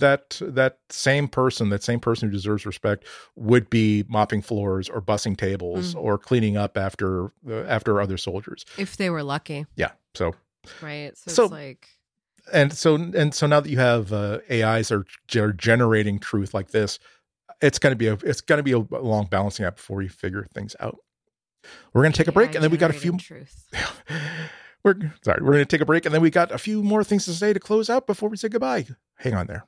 that 0.00 0.40
that 0.42 0.78
same 0.90 1.28
person 1.28 1.70
that 1.70 1.82
same 1.82 2.00
person 2.00 2.28
who 2.28 2.32
deserves 2.32 2.66
respect 2.66 3.04
would 3.36 3.70
be 3.70 4.04
mopping 4.08 4.42
floors 4.42 4.88
or 4.88 5.00
bussing 5.00 5.36
tables 5.36 5.94
Mm. 5.94 6.02
or 6.02 6.18
cleaning 6.18 6.56
up 6.56 6.76
after 6.76 7.26
uh, 7.48 7.62
after 7.68 8.00
other 8.00 8.16
soldiers 8.18 8.64
If 8.76 8.96
they 8.96 9.08
were 9.08 9.22
lucky, 9.22 9.66
yeah 9.76 9.92
so 10.14 10.34
right? 10.82 11.16
So, 11.16 11.30
So- 11.30 11.42
it's 11.44 11.52
like 11.52 11.88
and 12.52 12.72
so 12.72 12.94
and 12.96 13.32
so 13.34 13.46
now 13.46 13.60
that 13.60 13.70
you 13.70 13.78
have 13.78 14.12
uh, 14.12 14.38
ais 14.50 14.90
are, 14.90 15.04
are 15.36 15.52
generating 15.52 16.18
truth 16.18 16.52
like 16.52 16.70
this 16.70 16.98
it's 17.62 17.78
going 17.78 17.92
to 17.92 17.96
be 17.96 18.06
a 18.08 18.14
it's 18.24 18.40
going 18.40 18.58
to 18.58 18.62
be 18.62 18.72
a 18.72 18.78
long 18.78 19.26
balancing 19.26 19.64
act 19.66 19.76
before 19.76 20.02
you 20.02 20.08
figure 20.08 20.46
things 20.54 20.74
out 20.80 20.96
we're 21.92 22.02
going 22.02 22.12
to 22.12 22.16
take 22.16 22.26
a 22.28 22.32
break 22.32 22.54
and 22.54 22.64
then 22.64 22.70
we 22.70 22.78
got 22.78 22.90
a 22.90 22.94
few 22.94 23.16
truth. 23.18 23.66
we're 24.84 24.94
sorry 25.22 25.40
we're 25.42 25.52
going 25.52 25.58
to 25.58 25.66
take 25.66 25.82
a 25.82 25.84
break 25.84 26.06
and 26.06 26.14
then 26.14 26.22
we 26.22 26.30
got 26.30 26.50
a 26.50 26.58
few 26.58 26.82
more 26.82 27.04
things 27.04 27.26
to 27.26 27.32
say 27.34 27.52
to 27.52 27.60
close 27.60 27.90
out 27.90 28.06
before 28.06 28.28
we 28.30 28.36
say 28.36 28.48
goodbye 28.48 28.86
hang 29.16 29.34
on 29.34 29.46
there 29.46 29.64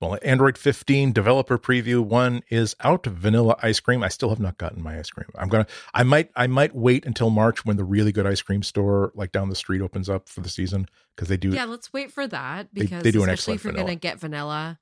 well 0.00 0.18
android 0.22 0.56
15 0.58 1.12
developer 1.12 1.58
preview 1.58 2.00
1 2.04 2.42
is 2.50 2.74
out 2.80 3.04
vanilla 3.06 3.56
ice 3.62 3.80
cream 3.80 4.02
i 4.02 4.08
still 4.08 4.28
have 4.28 4.40
not 4.40 4.56
gotten 4.58 4.82
my 4.82 4.98
ice 4.98 5.10
cream 5.10 5.28
i'm 5.36 5.48
gonna 5.48 5.66
i 5.94 6.02
might 6.02 6.30
i 6.36 6.46
might 6.46 6.74
wait 6.74 7.04
until 7.06 7.30
march 7.30 7.64
when 7.64 7.76
the 7.76 7.84
really 7.84 8.12
good 8.12 8.26
ice 8.26 8.42
cream 8.42 8.62
store 8.62 9.12
like 9.14 9.32
down 9.32 9.48
the 9.48 9.56
street 9.56 9.80
opens 9.82 10.08
up 10.08 10.28
for 10.28 10.40
the 10.40 10.48
season 10.48 10.86
because 11.16 11.28
they 11.28 11.36
do 11.36 11.50
Yeah, 11.50 11.64
let's 11.64 11.92
wait 11.92 12.12
for 12.12 12.26
that 12.28 12.72
because 12.72 13.02
they 13.02 13.10
do 13.10 13.22
an 13.24 13.30
especially 13.30 13.54
if 13.54 13.64
you're 13.64 13.72
vanilla. 13.72 13.88
gonna 13.88 13.96
get 13.96 14.20
vanilla, 14.20 14.78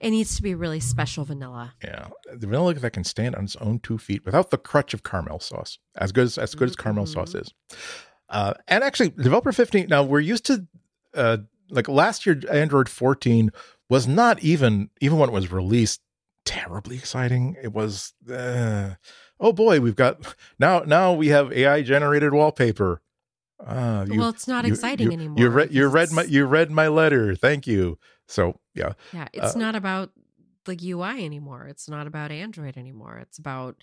it 0.00 0.10
needs 0.10 0.36
to 0.36 0.42
be 0.42 0.54
really 0.54 0.80
special 0.80 1.24
vanilla. 1.24 1.74
Yeah, 1.82 2.08
the 2.32 2.46
vanilla 2.46 2.74
that 2.74 2.92
can 2.92 3.04
stand 3.04 3.34
on 3.34 3.44
its 3.44 3.56
own 3.56 3.80
two 3.80 3.98
feet 3.98 4.24
without 4.24 4.50
the 4.50 4.56
crutch 4.58 4.94
of 4.94 5.02
caramel 5.02 5.40
sauce. 5.40 5.78
As 5.96 6.12
good 6.12 6.24
as 6.26 6.38
as 6.38 6.54
good 6.54 6.68
as 6.70 6.76
caramel 6.76 7.06
sauce 7.06 7.34
is. 7.34 7.52
Uh, 8.28 8.54
and 8.68 8.82
actually, 8.84 9.10
developer 9.10 9.52
fifteen. 9.52 9.88
Now 9.88 10.04
we're 10.04 10.20
used 10.20 10.46
to 10.46 10.66
uh, 11.14 11.38
like 11.70 11.88
last 11.88 12.24
year, 12.24 12.40
Android 12.50 12.88
fourteen 12.88 13.50
was 13.88 14.06
not 14.06 14.42
even 14.42 14.90
even 15.00 15.18
when 15.18 15.28
it 15.30 15.32
was 15.32 15.50
released 15.50 16.00
terribly 16.44 16.96
exciting. 16.96 17.56
It 17.62 17.72
was 17.72 18.14
uh, 18.30 18.94
oh 19.40 19.52
boy, 19.52 19.80
we've 19.80 19.96
got 19.96 20.34
now 20.58 20.80
now 20.80 21.12
we 21.12 21.28
have 21.28 21.52
AI 21.52 21.82
generated 21.82 22.32
wallpaper. 22.32 23.00
Ah, 23.64 24.04
you, 24.04 24.20
well, 24.20 24.28
it's 24.28 24.46
not 24.46 24.64
you- 24.64 24.72
exciting 24.72 25.06
you, 25.06 25.12
anymore. 25.12 25.42
You 25.44 25.48
read 25.50 25.72
you 25.72 25.86
read 25.88 26.12
my 26.12 26.22
you 26.24 26.44
read 26.44 26.70
my 26.70 26.88
letter. 26.88 27.34
Thank 27.34 27.66
you. 27.66 27.98
So 28.28 28.60
yeah, 28.74 28.92
Yeah, 29.12 29.28
it's 29.32 29.56
uh, 29.56 29.58
not 29.58 29.74
about 29.74 30.10
like 30.66 30.82
UI 30.82 31.24
anymore. 31.24 31.66
It's 31.66 31.88
not 31.88 32.06
about 32.06 32.30
Android 32.30 32.76
anymore. 32.76 33.18
It's 33.18 33.38
about 33.38 33.82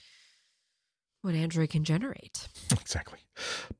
what 1.25 1.35
Android 1.35 1.69
can 1.69 1.83
generate. 1.83 2.47
exactly 2.71 3.19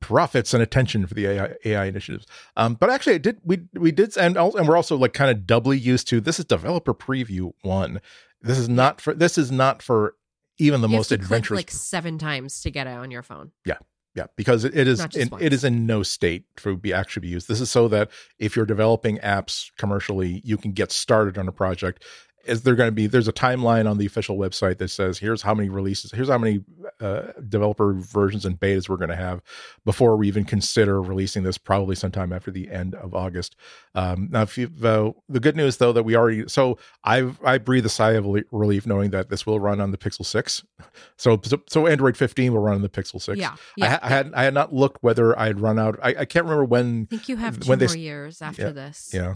profits 0.00 0.52
and 0.52 0.62
attention 0.62 1.06
for 1.06 1.14
the 1.14 1.26
AI, 1.26 1.54
AI 1.64 1.84
initiatives. 1.86 2.26
Um, 2.56 2.74
but 2.74 2.90
actually, 2.90 3.16
it 3.16 3.22
did 3.22 3.40
we 3.44 3.62
we 3.72 3.92
did 3.92 4.16
and 4.16 4.36
and 4.36 4.68
we're 4.68 4.76
also 4.76 4.96
like 4.96 5.12
kind 5.12 5.30
of 5.30 5.46
doubly 5.46 5.78
used 5.78 6.08
to 6.08 6.20
this 6.20 6.38
is 6.38 6.44
developer 6.44 6.94
preview 6.94 7.52
one. 7.62 8.00
This 8.42 8.58
is 8.58 8.68
not 8.68 9.00
for 9.00 9.14
this 9.14 9.38
is 9.38 9.50
not 9.50 9.82
for 9.82 10.14
even 10.58 10.80
the 10.80 10.88
you 10.88 10.96
most 10.96 11.08
to 11.08 11.14
adventurous. 11.14 11.58
like 11.58 11.70
seven 11.70 12.18
times 12.18 12.60
to 12.62 12.70
get 12.70 12.86
it 12.86 12.90
on 12.90 13.10
your 13.10 13.22
phone. 13.22 13.52
yeah, 13.64 13.78
yeah, 14.14 14.26
because 14.36 14.64
it, 14.64 14.74
it 14.74 14.88
is 14.88 15.00
in, 15.14 15.28
it 15.40 15.52
is 15.52 15.62
in 15.62 15.84
no 15.86 16.02
state 16.02 16.44
for 16.56 16.74
be 16.74 16.92
actually 16.92 17.20
be 17.20 17.28
used. 17.28 17.48
This 17.48 17.60
is 17.60 17.70
so 17.70 17.86
that 17.88 18.10
if 18.38 18.56
you're 18.56 18.66
developing 18.66 19.18
apps 19.18 19.70
commercially, 19.76 20.40
you 20.42 20.56
can 20.56 20.72
get 20.72 20.90
started 20.90 21.36
on 21.36 21.48
a 21.48 21.52
project. 21.52 22.02
Is 22.46 22.62
there 22.62 22.74
going 22.74 22.88
to 22.88 22.92
be? 22.92 23.06
There's 23.06 23.28
a 23.28 23.32
timeline 23.32 23.88
on 23.90 23.98
the 23.98 24.06
official 24.06 24.36
website 24.38 24.78
that 24.78 24.88
says 24.88 25.18
here's 25.18 25.42
how 25.42 25.54
many 25.54 25.68
releases, 25.68 26.12
here's 26.12 26.28
how 26.28 26.38
many 26.38 26.64
uh, 27.00 27.32
developer 27.48 27.92
versions 27.94 28.44
and 28.44 28.58
betas 28.58 28.88
we're 28.88 28.96
going 28.96 29.10
to 29.10 29.16
have 29.16 29.42
before 29.84 30.16
we 30.16 30.28
even 30.28 30.44
consider 30.44 31.00
releasing 31.02 31.42
this. 31.42 31.58
Probably 31.58 31.94
sometime 31.94 32.32
after 32.32 32.50
the 32.50 32.70
end 32.70 32.94
of 32.94 33.14
August. 33.14 33.56
Um, 33.94 34.28
now, 34.30 34.42
if 34.42 34.56
you 34.56 34.70
uh, 34.82 35.10
the 35.28 35.40
good 35.40 35.56
news 35.56 35.76
though 35.78 35.92
that 35.92 36.04
we 36.04 36.16
already 36.16 36.48
so 36.48 36.78
I 37.04 37.30
I 37.44 37.58
breathe 37.58 37.86
a 37.86 37.90
sigh 37.90 38.12
of 38.12 38.26
relief 38.50 38.86
knowing 38.86 39.10
that 39.10 39.28
this 39.28 39.46
will 39.46 39.60
run 39.60 39.80
on 39.80 39.90
the 39.90 39.98
Pixel 39.98 40.24
Six. 40.24 40.64
So 41.18 41.40
so, 41.68 41.86
Android 41.86 42.16
15 42.16 42.52
will 42.52 42.60
run 42.60 42.74
on 42.74 42.82
the 42.82 42.88
Pixel 42.88 43.20
Six. 43.20 43.38
Yeah, 43.38 43.52
I, 43.52 43.56
yeah. 43.76 43.90
ha- 43.90 43.98
I 44.02 44.08
had 44.08 44.34
I 44.34 44.44
had 44.44 44.54
not 44.54 44.72
looked 44.72 45.02
whether 45.02 45.38
I 45.38 45.46
had 45.46 45.60
run 45.60 45.78
out. 45.78 45.98
I, 46.02 46.08
I 46.10 46.24
can't 46.24 46.44
remember 46.44 46.64
when. 46.64 47.06
I 47.10 47.16
think 47.16 47.28
you 47.28 47.36
have 47.36 47.60
two 47.60 47.68
when 47.68 47.78
they 47.78 47.86
more 47.86 47.92
s- 47.92 47.96
years 47.96 48.42
after 48.42 48.62
yeah, 48.62 48.70
this. 48.70 49.10
Yeah, 49.12 49.34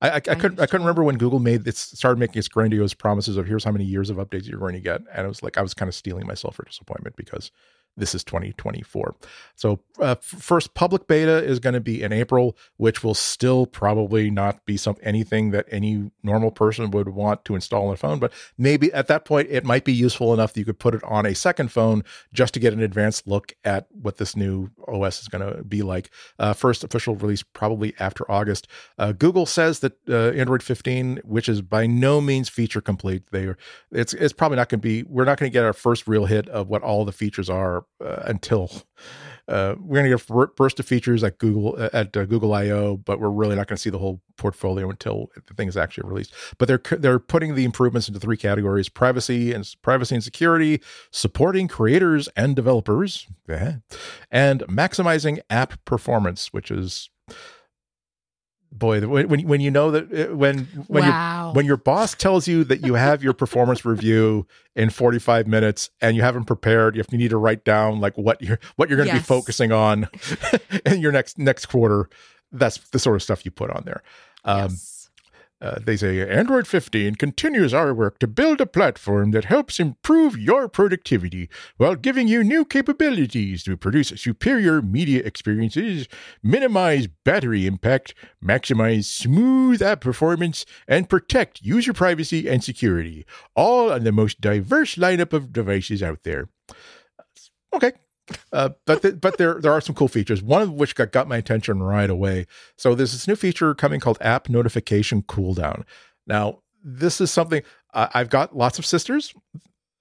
I 0.00 0.10
I, 0.10 0.14
I 0.16 0.20
couldn't 0.20 0.60
I 0.60 0.66
couldn't 0.66 0.86
remember 0.86 1.02
when 1.02 1.16
Google 1.18 1.38
made 1.38 1.66
it 1.66 1.76
started 1.76 2.18
making 2.18 2.38
its 2.38 2.48
grandiose 2.48 2.94
promises 2.94 3.36
of 3.36 3.46
here's 3.46 3.64
how 3.64 3.72
many 3.72 3.84
years 3.84 4.10
of 4.10 4.16
updates 4.16 4.46
you're 4.46 4.60
going 4.60 4.74
to 4.74 4.80
get, 4.80 5.02
and 5.12 5.24
it 5.24 5.28
was 5.28 5.42
like 5.42 5.58
I 5.58 5.62
was 5.62 5.74
kind 5.74 5.88
of 5.88 5.94
steeling 5.94 6.26
myself 6.26 6.56
for 6.56 6.64
disappointment 6.64 7.16
because 7.16 7.50
this 7.96 8.14
is 8.14 8.24
2024. 8.24 9.16
So 9.56 9.80
uh, 10.00 10.14
first 10.20 10.74
public 10.74 11.06
beta 11.06 11.42
is 11.44 11.58
going 11.58 11.74
to 11.74 11.80
be 11.80 12.02
in 12.02 12.12
April, 12.12 12.56
which 12.76 13.02
will 13.02 13.14
still 13.14 13.66
probably 13.66 14.30
not 14.30 14.64
be 14.64 14.76
some 14.76 14.96
anything 15.02 15.50
that 15.50 15.66
any 15.70 16.10
normal 16.22 16.50
person 16.50 16.90
would 16.92 17.08
want 17.08 17.44
to 17.46 17.54
install 17.54 17.88
on 17.88 17.94
a 17.94 17.96
phone, 17.96 18.18
but 18.18 18.32
maybe 18.56 18.92
at 18.92 19.08
that 19.08 19.24
point 19.24 19.48
it 19.50 19.64
might 19.64 19.84
be 19.84 19.92
useful 19.92 20.32
enough 20.32 20.52
that 20.52 20.60
you 20.60 20.64
could 20.64 20.78
put 20.78 20.94
it 20.94 21.02
on 21.04 21.26
a 21.26 21.34
second 21.34 21.72
phone 21.72 22.04
just 22.32 22.54
to 22.54 22.60
get 22.60 22.72
an 22.72 22.80
advanced 22.80 23.26
look 23.26 23.52
at 23.64 23.86
what 23.90 24.18
this 24.18 24.36
new 24.36 24.70
OS 24.86 25.20
is 25.20 25.28
going 25.28 25.46
to 25.46 25.64
be 25.64 25.82
like. 25.82 26.10
Uh, 26.38 26.52
first 26.52 26.84
official 26.84 27.16
release 27.16 27.42
probably 27.42 27.94
after 27.98 28.30
August. 28.30 28.68
Uh, 28.98 29.12
Google 29.12 29.46
says 29.46 29.80
that 29.80 29.98
uh, 30.08 30.30
Android 30.30 30.62
15, 30.62 31.20
which 31.24 31.48
is 31.48 31.62
by 31.62 31.86
no 31.86 32.20
means 32.20 32.48
feature 32.48 32.80
complete, 32.80 33.24
they 33.32 33.44
are 33.44 33.58
it's 33.90 34.14
it's 34.14 34.32
probably 34.32 34.56
not 34.56 34.68
going 34.68 34.80
to 34.80 34.82
be. 34.82 35.02
We're 35.02 35.24
not 35.24 35.38
going 35.38 35.50
to 35.50 35.52
get 35.52 35.64
our 35.64 35.72
first 35.72 36.06
real 36.06 36.26
hit 36.26 36.48
of 36.48 36.68
what 36.68 36.82
all 36.82 37.04
the 37.04 37.12
features 37.12 37.50
are 37.50 37.77
uh, 38.04 38.22
until. 38.24 38.70
Uh, 39.48 39.74
we're 39.80 40.02
going 40.02 40.10
to 40.10 40.14
get 40.14 40.28
a 40.28 40.46
burst 40.56 40.78
of 40.78 40.84
features 40.84 41.24
at 41.24 41.38
Google 41.38 41.78
at 41.94 42.14
uh, 42.14 42.26
Google 42.26 42.52
I/O, 42.52 42.98
but 42.98 43.18
we're 43.18 43.30
really 43.30 43.56
not 43.56 43.66
going 43.66 43.76
to 43.76 43.80
see 43.82 43.88
the 43.88 43.98
whole 43.98 44.20
portfolio 44.36 44.90
until 44.90 45.30
the 45.46 45.54
thing 45.54 45.68
is 45.68 45.76
actually 45.76 46.06
released. 46.06 46.34
But 46.58 46.68
they're 46.68 46.82
they're 46.98 47.18
putting 47.18 47.54
the 47.54 47.64
improvements 47.64 48.08
into 48.08 48.20
three 48.20 48.36
categories: 48.36 48.90
privacy 48.90 49.54
and 49.54 49.66
privacy 49.80 50.16
and 50.16 50.22
security, 50.22 50.82
supporting 51.10 51.66
creators 51.66 52.28
and 52.36 52.54
developers, 52.54 53.26
eh, 53.48 53.76
and 54.30 54.60
maximizing 54.64 55.40
app 55.48 55.82
performance, 55.86 56.52
which 56.52 56.70
is 56.70 57.08
boy 58.70 59.00
when 59.06 59.28
when, 59.28 59.40
when 59.48 59.60
you 59.60 59.70
know 59.70 59.90
that 59.90 60.30
uh, 60.30 60.34
when 60.34 60.64
when 60.86 61.04
your 61.04 61.52
when 61.54 61.66
your 61.66 61.76
boss 61.76 62.14
tells 62.14 62.46
you 62.46 62.64
that 62.64 62.84
you 62.84 62.94
have 62.94 63.22
your 63.22 63.32
performance 63.32 63.84
review 63.84 64.46
in 64.76 64.90
45 64.90 65.46
minutes 65.46 65.90
and 66.00 66.16
you 66.16 66.22
haven't 66.22 66.44
prepared 66.44 66.96
if 66.96 67.06
you 67.10 67.18
need 67.18 67.30
to 67.30 67.38
write 67.38 67.64
down 67.64 68.00
like 68.00 68.16
what 68.16 68.40
you're 68.42 68.60
what 68.76 68.88
you're 68.88 68.96
going 68.96 69.08
to 69.08 69.14
be 69.14 69.20
focusing 69.20 69.72
on 69.72 70.08
in 70.86 71.00
your 71.00 71.12
next 71.12 71.38
next 71.38 71.66
quarter 71.66 72.08
that's 72.52 72.78
the 72.90 72.98
sort 72.98 73.16
of 73.16 73.22
stuff 73.22 73.44
you 73.44 73.50
put 73.50 73.70
on 73.70 73.82
there. 73.84 74.02
Um, 74.44 74.70
yes. 74.70 74.97
Uh, 75.60 75.78
they 75.84 75.96
say 75.96 76.26
Android 76.28 76.66
15 76.66 77.16
continues 77.16 77.74
our 77.74 77.92
work 77.92 78.18
to 78.20 78.28
build 78.28 78.60
a 78.60 78.66
platform 78.66 79.32
that 79.32 79.46
helps 79.46 79.80
improve 79.80 80.38
your 80.38 80.68
productivity 80.68 81.48
while 81.76 81.96
giving 81.96 82.28
you 82.28 82.44
new 82.44 82.64
capabilities 82.64 83.64
to 83.64 83.76
produce 83.76 84.08
superior 84.10 84.80
media 84.80 85.20
experiences, 85.24 86.06
minimize 86.42 87.08
battery 87.24 87.66
impact, 87.66 88.14
maximize 88.44 89.04
smooth 89.06 89.82
app 89.82 90.00
performance, 90.00 90.64
and 90.86 91.08
protect 91.08 91.60
user 91.60 91.92
privacy 91.92 92.48
and 92.48 92.62
security, 92.62 93.26
all 93.56 93.90
on 93.90 94.04
the 94.04 94.12
most 94.12 94.40
diverse 94.40 94.94
lineup 94.94 95.32
of 95.32 95.52
devices 95.52 96.02
out 96.02 96.22
there. 96.22 96.48
Okay. 97.74 97.92
Uh, 98.52 98.70
but 98.86 99.02
the, 99.02 99.12
but 99.12 99.38
there 99.38 99.60
there 99.60 99.72
are 99.72 99.80
some 99.80 99.94
cool 99.94 100.08
features. 100.08 100.42
One 100.42 100.62
of 100.62 100.72
which 100.72 100.94
got, 100.94 101.12
got 101.12 101.28
my 101.28 101.36
attention 101.36 101.82
right 101.82 102.10
away. 102.10 102.46
So 102.76 102.94
there's 102.94 103.12
this 103.12 103.28
new 103.28 103.36
feature 103.36 103.74
coming 103.74 104.00
called 104.00 104.18
App 104.20 104.48
Notification 104.48 105.22
Cooldown. 105.22 105.84
Now 106.26 106.60
this 106.82 107.20
is 107.20 107.30
something 107.30 107.62
uh, 107.94 108.08
I've 108.14 108.30
got 108.30 108.56
lots 108.56 108.78
of 108.78 108.86
sisters. 108.86 109.34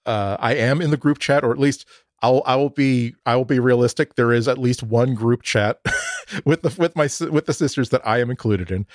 Uh, 0.06 0.38
I 0.40 0.56
am 0.56 0.82
in 0.82 0.92
the 0.92 0.98
group 0.98 1.20
chat, 1.20 1.44
or 1.44 1.52
at 1.52 1.60
least 1.60 1.86
I'll 2.22 2.42
I 2.46 2.56
will 2.56 2.70
be 2.70 3.16
I 3.26 3.36
will 3.36 3.46
be 3.46 3.60
realistic. 3.60 4.16
There 4.16 4.34
is 4.34 4.48
at 4.48 4.58
least 4.58 4.84
one 4.84 5.14
group 5.14 5.44
chat 5.44 5.80
with 6.46 6.62
the 6.62 6.74
with 6.78 6.96
my 6.96 7.10
with 7.30 7.46
the 7.46 7.54
sisters 7.54 7.90
that 7.90 8.06
I 8.08 8.20
am 8.20 8.30
included 8.30 8.72
in, 8.72 8.86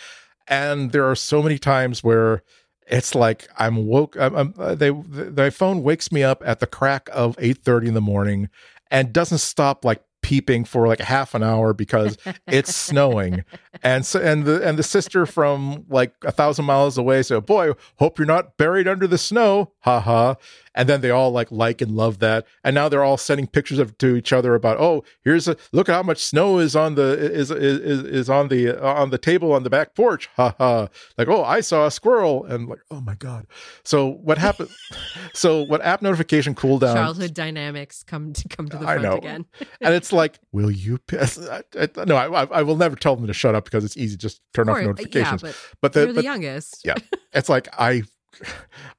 and 0.49 0.93
there 0.93 1.09
are 1.09 1.15
so 1.15 1.43
many 1.43 1.59
times 1.59 2.03
where 2.03 2.43
it's 2.87 3.15
like 3.15 3.49
I'm 3.59 3.87
woke. 3.87 4.17
I'm, 4.19 4.35
I'm, 4.35 4.55
uh, 4.59 4.75
they 4.75 4.91
the, 4.91 5.31
the 5.31 5.51
phone 5.51 5.83
wakes 5.83 6.11
me 6.11 6.23
up 6.23 6.43
at 6.45 6.61
the 6.61 6.67
crack 6.67 7.09
of 7.13 7.37
eight 7.39 7.59
thirty 7.59 7.89
in 7.89 7.95
the 7.95 8.01
morning, 8.01 8.49
and 8.93 9.13
doesn't 9.13 9.39
stop 9.39 9.85
like 9.85 10.05
peeping 10.23 10.65
for 10.65 10.87
like 10.87 11.01
half 11.01 11.35
an 11.35 11.43
hour 11.43 11.73
because 11.73 12.17
it's 12.47 12.73
snowing. 12.73 13.45
And 13.83 14.07
so 14.07 14.21
and 14.21 14.45
the 14.45 14.67
and 14.67 14.79
the 14.79 14.85
sister 14.85 15.27
from 15.27 15.85
like 15.89 16.15
a 16.23 16.31
thousand 16.31 16.65
miles 16.65 16.97
away 16.97 17.25
said 17.25 17.45
boy 17.45 17.73
hope 17.97 18.19
you're 18.19 18.27
not 18.27 18.57
buried 18.57 18.87
under 18.87 19.09
the 19.09 19.19
snow. 19.19 19.73
Ha 19.81 19.99
ha 19.99 20.37
and 20.75 20.89
then 20.89 21.01
they 21.01 21.11
all 21.11 21.31
like 21.31 21.51
like 21.51 21.81
and 21.81 21.93
love 21.93 22.19
that. 22.21 22.47
And 22.65 22.75
now 22.75 22.89
they're 22.89 23.05
all 23.05 23.17
sending 23.17 23.47
pictures 23.47 23.79
of 23.79 23.97
to 23.99 24.17
each 24.17 24.33
other 24.33 24.55
about 24.55 24.79
oh 24.79 25.05
here's 25.23 25.49
a 25.49 25.57
look 25.73 25.89
at 25.89 25.93
how 25.95 26.03
much 26.03 26.23
snow 26.25 26.59
is 26.59 26.75
on 26.75 26.95
the 26.95 27.13
is 27.19 27.51
is 27.51 28.03
is 28.05 28.31
on 28.31 28.49
the 28.49 28.71
uh, 28.83 28.95
on 28.95 29.11
the 29.11 29.19
table 29.19 29.53
on 29.53 29.63
the 29.63 29.71
back 29.71 29.95
porch. 29.95 30.29
Ha 30.37 30.55
ha. 30.59 30.89
Like 31.19 31.29
oh 31.29 31.45
i 31.45 31.61
saw 31.61 31.87
a 31.87 31.91
squirrel. 31.91 32.45
And 32.45 32.69
like 32.69 32.81
oh 32.91 33.01
my 33.01 33.15
god. 33.15 33.47
So 33.85 34.09
what 34.09 34.39
happened 34.39 34.71
so 35.35 35.63
what 35.63 35.83
app 35.83 36.03
notification 36.03 36.55
cooldown 36.55 36.95
childhood 36.95 37.35
dynamics 37.35 38.03
come 38.03 38.33
to 38.33 38.49
come 38.49 38.69
to 38.69 38.77
the 38.79 38.85
front 38.85 39.19
again. 39.19 39.45
And 39.81 39.95
it's 39.95 40.13
like 40.13 40.39
will 40.53 40.71
you 40.71 40.99
piss 40.99 41.39
I, 41.49 41.63
I, 41.79 41.89
no 42.07 42.17
I, 42.17 42.45
I 42.45 42.63
will 42.63 42.77
never 42.77 42.97
tell 42.97 43.17
them 43.17 43.27
to 43.27 43.33
shut 43.35 43.55
up 43.55 43.65
because 43.65 43.85
it's 43.85 43.97
easy 43.97 44.17
just 44.17 44.41
turn 44.55 44.69
off 44.69 44.77
Or- 44.77 44.81
uh, 44.81 44.85
notifications. 44.85 45.43
yeah 45.43 45.49
but 45.49 45.57
but 45.81 45.93
the, 45.93 46.01
you're 46.01 46.09
the 46.09 46.15
but 46.15 46.25
youngest. 46.25 46.83
yeah. 46.85 46.95
it's 47.33 47.49
like 47.49 47.69
I, 47.79 48.03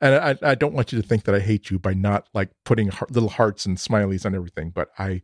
and 0.02 0.16
I, 0.16 0.52
I 0.52 0.56
don't 0.56 0.74
want 0.74 0.92
you 0.92 1.02
to 1.02 1.08
think 1.08 1.24
that 1.24 1.36
I 1.36 1.40
hate 1.40 1.70
you 1.70 1.80
by 1.80 1.94
not 1.94 2.28
like 2.34 2.50
putting 2.64 2.90
heart, 2.90 3.12
little 3.12 3.30
hearts 3.30 3.66
and 3.66 3.78
smileys 3.78 4.26
on 4.26 4.36
everything, 4.36 4.70
but 4.70 4.90
I, 4.98 5.22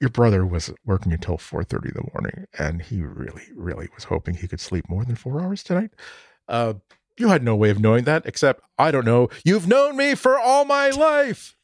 your 0.00 0.10
brother 0.10 0.44
was 0.44 0.72
working 0.84 1.12
until 1.12 1.38
four 1.38 1.64
thirty 1.64 1.88
in 1.88 1.94
the 1.94 2.10
morning, 2.12 2.46
and 2.58 2.82
he 2.82 3.02
really, 3.02 3.44
really 3.54 3.88
was 3.94 4.04
hoping 4.04 4.34
he 4.34 4.48
could 4.48 4.60
sleep 4.60 4.88
more 4.88 5.04
than 5.04 5.16
four 5.16 5.40
hours 5.40 5.62
tonight. 5.62 5.92
Uh, 6.48 6.74
you 7.16 7.28
had 7.28 7.42
no 7.42 7.54
way 7.56 7.70
of 7.70 7.78
knowing 7.78 8.04
that, 8.04 8.26
except 8.26 8.60
I 8.78 8.90
don't 8.90 9.04
know. 9.04 9.28
You've 9.44 9.68
known 9.68 9.96
me 9.96 10.14
for 10.14 10.38
all 10.38 10.64
my 10.64 10.90
life. 10.90 11.56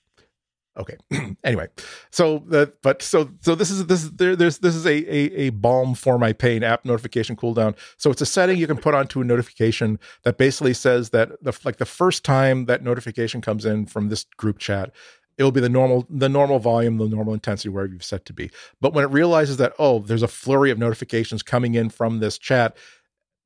Okay. 0.78 0.96
anyway, 1.44 1.66
so 2.10 2.44
the 2.46 2.72
but 2.82 3.02
so 3.02 3.30
so 3.40 3.54
this 3.54 3.70
is 3.70 3.86
this 3.86 4.04
is 4.04 4.12
there, 4.12 4.36
there's 4.36 4.58
this 4.58 4.76
is 4.76 4.86
a, 4.86 4.90
a 4.90 5.46
a 5.46 5.50
balm 5.50 5.94
for 5.94 6.16
my 6.16 6.32
pain 6.32 6.62
app 6.62 6.84
notification 6.84 7.34
cooldown. 7.34 7.76
So 7.96 8.10
it's 8.10 8.20
a 8.20 8.26
setting 8.26 8.56
you 8.56 8.68
can 8.68 8.76
put 8.76 8.94
onto 8.94 9.20
a 9.20 9.24
notification 9.24 9.98
that 10.22 10.38
basically 10.38 10.74
says 10.74 11.10
that 11.10 11.42
the 11.42 11.58
like 11.64 11.78
the 11.78 11.86
first 11.86 12.24
time 12.24 12.66
that 12.66 12.84
notification 12.84 13.40
comes 13.40 13.64
in 13.64 13.86
from 13.86 14.08
this 14.08 14.24
group 14.36 14.58
chat, 14.58 14.92
it 15.38 15.42
will 15.42 15.50
be 15.50 15.60
the 15.60 15.68
normal 15.68 16.06
the 16.08 16.28
normal 16.28 16.60
volume, 16.60 16.98
the 16.98 17.08
normal 17.08 17.34
intensity 17.34 17.68
wherever 17.68 17.92
you've 17.92 18.04
set 18.04 18.24
to 18.26 18.32
be. 18.32 18.48
But 18.80 18.92
when 18.92 19.04
it 19.04 19.08
realizes 19.08 19.56
that 19.56 19.72
oh, 19.78 19.98
there's 19.98 20.22
a 20.22 20.28
flurry 20.28 20.70
of 20.70 20.78
notifications 20.78 21.42
coming 21.42 21.74
in 21.74 21.90
from 21.90 22.20
this 22.20 22.38
chat, 22.38 22.76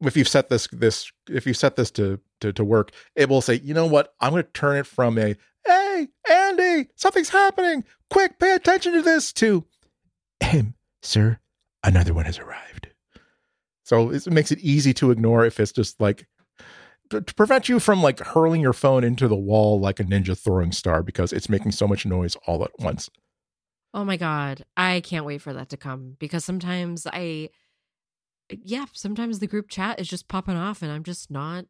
if 0.03 0.14
you've 0.14 0.29
set 0.29 0.51
this 0.51 0.68
this 0.72 1.11
if 1.29 1.47
you 1.47 1.55
set 1.55 1.77
this 1.77 1.91
to 1.93 2.20
to, 2.41 2.53
to 2.53 2.64
work, 2.64 2.91
it 3.16 3.31
will 3.31 3.41
say, 3.41 3.61
you 3.64 3.72
know 3.72 3.87
what, 3.87 4.14
I'm 4.20 4.33
going 4.33 4.43
to 4.43 4.51
turn 4.51 4.77
it 4.77 4.87
from 4.87 5.18
a 5.18 5.37
hey 5.95 6.09
Andy, 6.31 6.89
something's 6.97 7.29
happening, 7.29 7.85
quick, 8.11 8.39
pay 8.39 8.55
attention 8.55 8.93
to 8.95 9.03
this 9.03 9.33
to, 9.35 9.65
him, 10.41 10.75
sir, 11.03 11.39
another 11.83 12.15
one 12.15 12.25
has 12.25 12.39
arrived. 12.39 12.89
So 13.85 14.11
it 14.11 14.27
makes 14.31 14.51
it 14.51 14.61
easy 14.61 14.95
to 14.95 15.11
ignore 15.11 15.45
if 15.45 15.61
it's 15.61 15.73
just 15.73 16.01
like 16.01 16.27
to, 17.11 17.21
to 17.21 17.35
prevent 17.35 17.69
you 17.69 17.79
from 17.79 18.03
like 18.03 18.19
hurling 18.19 18.63
your 18.63 18.73
phone 18.73 19.05
into 19.05 19.29
the 19.29 19.37
wall 19.37 19.79
like 19.79 20.01
a 20.01 20.05
ninja 20.05 20.39
throwing 20.39 20.73
star 20.73 21.03
because 21.03 21.33
it's 21.33 21.51
making 21.51 21.73
so 21.73 21.87
much 21.87 22.07
noise 22.07 22.37
all 22.47 22.65
at 22.65 22.71
once. 22.79 23.11
Oh 23.93 24.05
my 24.05 24.17
god, 24.17 24.65
I 24.77 25.01
can't 25.01 25.27
wait 25.27 25.43
for 25.43 25.53
that 25.53 25.69
to 25.69 25.77
come 25.77 26.17
because 26.19 26.45
sometimes 26.45 27.07
I 27.07 27.51
yeah, 28.51 28.87
sometimes 28.93 29.39
the 29.39 29.47
group 29.47 29.69
chat 29.69 30.01
is 30.01 30.09
just 30.09 30.29
popping 30.29 30.57
off 30.57 30.83
and 30.83 30.91
I'm 30.91 31.05
just 31.05 31.31
not 31.31 31.67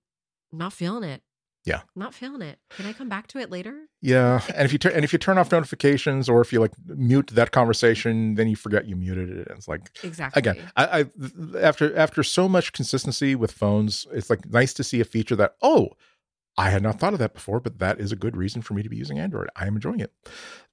not 0.52 0.72
feeling 0.72 1.02
it. 1.02 1.23
Yeah. 1.64 1.80
Not 1.96 2.12
feeling 2.12 2.42
it. 2.42 2.58
Can 2.70 2.86
I 2.86 2.92
come 2.92 3.08
back 3.08 3.26
to 3.28 3.38
it 3.38 3.50
later? 3.50 3.86
Yeah, 4.02 4.42
and 4.54 4.66
if 4.66 4.72
you 4.72 4.78
turn 4.78 4.92
and 4.92 5.02
if 5.02 5.14
you 5.14 5.18
turn 5.18 5.38
off 5.38 5.50
notifications 5.50 6.28
or 6.28 6.42
if 6.42 6.52
you 6.52 6.60
like 6.60 6.72
mute 6.86 7.28
that 7.28 7.52
conversation, 7.52 8.34
then 8.34 8.48
you 8.48 8.56
forget 8.56 8.86
you 8.86 8.96
muted 8.96 9.30
it. 9.30 9.48
It's 9.50 9.66
like 9.66 9.96
Exactly. 10.02 10.40
again, 10.40 10.70
I, 10.76 11.00
I 11.00 11.58
after 11.58 11.96
after 11.96 12.22
so 12.22 12.48
much 12.50 12.74
consistency 12.74 13.34
with 13.34 13.50
phones, 13.50 14.06
it's 14.12 14.28
like 14.28 14.46
nice 14.50 14.74
to 14.74 14.84
see 14.84 15.00
a 15.00 15.04
feature 15.06 15.36
that 15.36 15.54
oh, 15.62 15.88
I 16.58 16.68
had 16.68 16.82
not 16.82 17.00
thought 17.00 17.14
of 17.14 17.18
that 17.18 17.32
before, 17.32 17.60
but 17.60 17.78
that 17.78 17.98
is 17.98 18.12
a 18.12 18.16
good 18.16 18.36
reason 18.36 18.60
for 18.60 18.74
me 18.74 18.82
to 18.82 18.90
be 18.90 18.96
using 18.96 19.18
Android. 19.18 19.48
I 19.56 19.66
am 19.66 19.74
enjoying 19.74 20.00
it. 20.00 20.12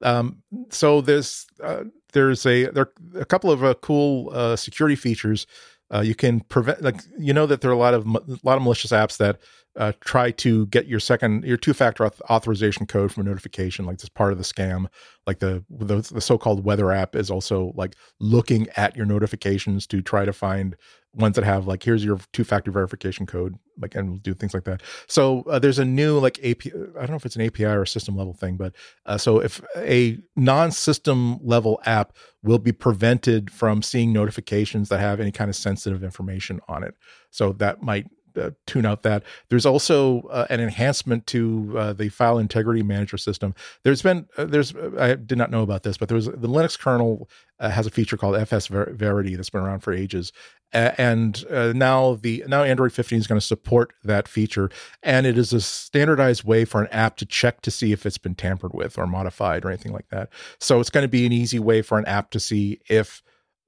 Um, 0.01 0.43
so 0.69 0.99
there's 0.99 1.47
uh, 1.63 1.85
there's 2.11 2.45
a 2.45 2.65
there 2.65 2.91
a 3.15 3.25
couple 3.25 3.49
of 3.49 3.63
uh, 3.63 3.75
cool 3.81 4.29
uh, 4.33 4.57
security 4.57 4.97
features. 4.97 5.47
Uh, 5.93 6.01
you 6.01 6.15
can 6.15 6.41
prevent 6.41 6.81
like 6.81 7.01
you 7.17 7.33
know 7.33 7.45
that 7.45 7.61
there 7.61 7.71
are 7.71 7.73
a 7.73 7.77
lot 7.77 7.93
of 7.93 8.05
a 8.05 8.39
lot 8.43 8.57
of 8.57 8.63
malicious 8.63 8.91
apps 8.91 9.17
that 9.17 9.39
uh, 9.77 9.93
try 10.01 10.31
to 10.31 10.65
get 10.67 10.87
your 10.87 10.99
second 10.99 11.43
your 11.45 11.57
two 11.57 11.73
factor 11.73 12.03
auth- 12.03 12.21
authorization 12.29 12.85
code 12.85 13.11
from 13.11 13.25
a 13.25 13.29
notification 13.29 13.85
like 13.85 13.99
this 13.99 14.09
part 14.09 14.31
of 14.31 14.37
the 14.37 14.43
scam. 14.43 14.87
Like 15.25 15.39
the, 15.39 15.63
the 15.69 16.01
the 16.01 16.21
so-called 16.21 16.65
weather 16.65 16.91
app 16.91 17.15
is 17.15 17.31
also 17.31 17.71
like 17.75 17.95
looking 18.19 18.67
at 18.75 18.95
your 18.95 19.05
notifications 19.05 19.87
to 19.87 20.01
try 20.01 20.25
to 20.25 20.33
find 20.33 20.75
ones 21.13 21.35
that 21.35 21.43
have 21.43 21.67
like 21.67 21.83
here's 21.83 22.03
your 22.03 22.19
two 22.33 22.43
factor 22.43 22.71
verification 22.71 23.25
code 23.25 23.55
like 23.79 23.95
and 23.95 24.09
will 24.09 24.17
do 24.17 24.33
things 24.33 24.53
like 24.53 24.63
that. 24.65 24.81
So 25.07 25.43
uh, 25.43 25.59
there's 25.59 25.79
a 25.79 25.85
new 25.85 26.19
like 26.19 26.39
api 26.39 26.71
i 26.71 26.99
don't 26.99 27.11
know 27.11 27.15
if 27.15 27.25
it's 27.25 27.35
an 27.35 27.41
api 27.41 27.65
or 27.65 27.83
a 27.83 27.87
system 27.87 28.15
level 28.15 28.33
thing 28.33 28.57
but 28.57 28.73
uh, 29.05 29.17
so 29.17 29.39
if 29.39 29.61
a 29.77 30.17
non-system 30.35 31.39
level 31.43 31.81
app 31.85 32.13
will 32.43 32.59
be 32.59 32.71
prevented 32.71 33.51
from 33.51 33.81
seeing 33.81 34.11
notifications 34.11 34.89
that 34.89 34.99
have 34.99 35.19
any 35.19 35.31
kind 35.31 35.49
of 35.49 35.55
sensitive 35.55 36.03
information 36.03 36.59
on 36.67 36.83
it. 36.83 36.95
So 37.29 37.53
that 37.53 37.81
might 37.81 38.07
uh, 38.37 38.51
tune 38.67 38.85
out 38.85 39.03
that. 39.03 39.23
There's 39.49 39.65
also 39.65 40.21
uh, 40.23 40.47
an 40.49 40.59
enhancement 40.59 41.27
to 41.27 41.73
uh, 41.77 41.93
the 41.93 42.09
file 42.09 42.37
integrity 42.37 42.83
manager 42.83 43.17
system. 43.17 43.53
There's 43.83 44.01
been 44.01 44.27
uh, 44.37 44.45
there's 44.45 44.73
I 44.97 45.15
did 45.15 45.37
not 45.37 45.51
know 45.51 45.63
about 45.63 45.83
this, 45.83 45.97
but 45.97 46.09
there 46.09 46.15
was 46.15 46.25
the 46.25 46.47
Linux 46.47 46.77
kernel 46.77 47.29
uh, 47.59 47.69
has 47.69 47.85
a 47.85 47.91
feature 47.91 48.17
called 48.17 48.35
FS 48.35 48.67
Ver- 48.67 48.93
Verity 48.93 49.35
that's 49.35 49.49
been 49.49 49.61
around 49.61 49.81
for 49.81 49.93
ages, 49.93 50.31
and 50.73 51.43
uh, 51.49 51.73
now 51.75 52.15
the 52.15 52.43
now 52.47 52.63
Android 52.63 52.93
15 52.93 53.19
is 53.19 53.27
going 53.27 53.39
to 53.39 53.45
support 53.45 53.93
that 54.03 54.27
feature, 54.27 54.69
and 55.03 55.25
it 55.25 55.37
is 55.37 55.53
a 55.53 55.61
standardized 55.61 56.43
way 56.43 56.65
for 56.65 56.81
an 56.81 56.87
app 56.91 57.17
to 57.17 57.25
check 57.25 57.61
to 57.61 57.71
see 57.71 57.91
if 57.91 58.05
it's 58.05 58.17
been 58.17 58.35
tampered 58.35 58.73
with 58.73 58.97
or 58.97 59.07
modified 59.07 59.65
or 59.65 59.69
anything 59.69 59.93
like 59.93 60.09
that. 60.09 60.29
So 60.59 60.79
it's 60.79 60.89
going 60.89 61.03
to 61.03 61.09
be 61.09 61.25
an 61.25 61.31
easy 61.31 61.59
way 61.59 61.81
for 61.81 61.97
an 61.97 62.05
app 62.05 62.31
to 62.31 62.39
see 62.39 62.79
if 62.89 63.21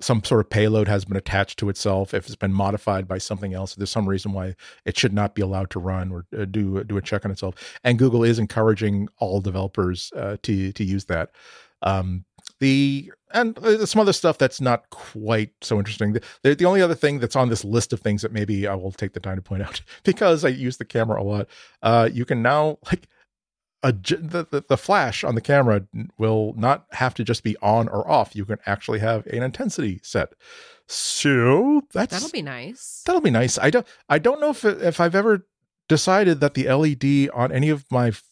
some 0.03 0.23
sort 0.23 0.41
of 0.41 0.49
payload 0.49 0.87
has 0.87 1.05
been 1.05 1.17
attached 1.17 1.59
to 1.59 1.69
itself, 1.69 2.13
if 2.13 2.25
it's 2.25 2.35
been 2.35 2.53
modified 2.53 3.07
by 3.07 3.17
something 3.17 3.53
else, 3.53 3.75
there's 3.75 3.89
some 3.89 4.07
reason 4.07 4.33
why 4.33 4.55
it 4.85 4.97
should 4.97 5.13
not 5.13 5.35
be 5.35 5.41
allowed 5.41 5.69
to 5.71 5.79
run 5.79 6.11
or 6.11 6.25
uh, 6.37 6.45
do 6.45 6.83
do 6.83 6.97
a 6.97 7.01
check 7.01 7.25
on 7.25 7.31
itself. 7.31 7.55
And 7.83 7.97
Google 7.97 8.23
is 8.23 8.39
encouraging 8.39 9.07
all 9.19 9.41
developers 9.41 10.11
uh, 10.15 10.37
to 10.43 10.71
to 10.71 10.83
use 10.83 11.05
that. 11.05 11.31
Um, 11.81 12.25
the 12.59 13.11
and 13.33 13.57
uh, 13.59 13.85
some 13.85 14.01
other 14.01 14.13
stuff 14.13 14.37
that's 14.37 14.61
not 14.61 14.89
quite 14.89 15.51
so 15.61 15.77
interesting. 15.79 16.13
The, 16.43 16.55
the 16.55 16.65
only 16.65 16.81
other 16.81 16.95
thing 16.95 17.19
that's 17.19 17.35
on 17.35 17.49
this 17.49 17.65
list 17.65 17.93
of 17.93 17.99
things 17.99 18.21
that 18.21 18.31
maybe 18.31 18.67
I 18.67 18.75
will 18.75 18.91
take 18.91 19.13
the 19.13 19.19
time 19.19 19.37
to 19.37 19.41
point 19.41 19.63
out 19.63 19.81
because 20.03 20.45
I 20.45 20.49
use 20.49 20.77
the 20.77 20.85
camera 20.85 21.21
a 21.21 21.23
lot. 21.23 21.47
Uh, 21.81 22.09
you 22.11 22.25
can 22.25 22.41
now 22.41 22.77
like 22.85 23.07
the, 23.91 24.47
the, 24.49 24.63
the 24.67 24.77
flash 24.77 25.23
on 25.23 25.35
the 25.35 25.41
camera 25.41 25.85
will 26.17 26.53
not 26.55 26.85
have 26.91 27.13
to 27.15 27.23
just 27.23 27.43
be 27.43 27.57
on 27.61 27.87
or 27.89 28.09
off. 28.09 28.35
You 28.35 28.45
can 28.45 28.59
actually 28.65 28.99
have 28.99 29.25
an 29.27 29.43
intensity 29.43 29.99
set. 30.03 30.33
So 30.87 31.81
that's 31.93 32.13
That'll 32.13 32.29
be 32.29 32.41
nice. 32.41 33.03
that'll 33.05 33.21
be 33.21 33.31
nice. 33.31 33.57
I 33.57 33.69
don't 33.69 33.87
I 34.09 34.19
don't 34.19 34.39
know 34.41 34.49
if 34.51 34.63
if 34.65 34.99
I've 34.99 35.15
ever 35.15 35.45
decided 35.89 36.39
that 36.39 36.53
the 36.53 36.67
LED 36.71 37.29
on 37.33 37.51
any 37.51 37.69
of 37.69 37.85
my 37.91 38.09
f- 38.09 38.23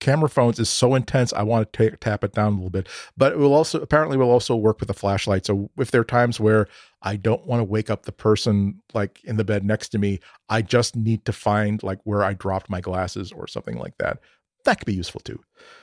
camera 0.00 0.28
phones 0.28 0.58
is 0.58 0.68
so 0.68 0.94
intense 0.96 1.32
I 1.32 1.42
want 1.42 1.72
to 1.72 1.90
ta- 1.90 1.96
tap 2.00 2.24
it 2.24 2.32
down 2.32 2.52
a 2.52 2.56
little 2.56 2.70
bit. 2.70 2.88
But 3.16 3.32
it 3.32 3.38
will 3.38 3.54
also 3.54 3.80
apparently 3.80 4.16
will 4.16 4.30
also 4.30 4.56
work 4.56 4.80
with 4.80 4.88
the 4.88 4.94
flashlight. 4.94 5.46
So 5.46 5.70
if 5.78 5.90
there 5.90 6.00
are 6.00 6.04
times 6.04 6.38
where 6.40 6.66
I 7.02 7.16
don't 7.16 7.46
want 7.46 7.60
to 7.60 7.64
wake 7.64 7.88
up 7.90 8.02
the 8.02 8.12
person 8.12 8.82
like 8.94 9.20
in 9.24 9.36
the 9.36 9.44
bed 9.44 9.64
next 9.64 9.90
to 9.90 9.98
me, 9.98 10.20
I 10.48 10.62
just 10.62 10.96
need 10.96 11.24
to 11.24 11.32
find 11.32 11.82
like 11.82 12.00
where 12.04 12.24
I 12.24 12.34
dropped 12.34 12.68
my 12.68 12.80
glasses 12.80 13.32
or 13.32 13.46
something 13.46 13.78
like 13.78 13.94
that. 13.98 14.18
That 14.64 14.78
could 14.78 14.86
be 14.86 14.94
useful 14.94 15.20
too. 15.20 15.40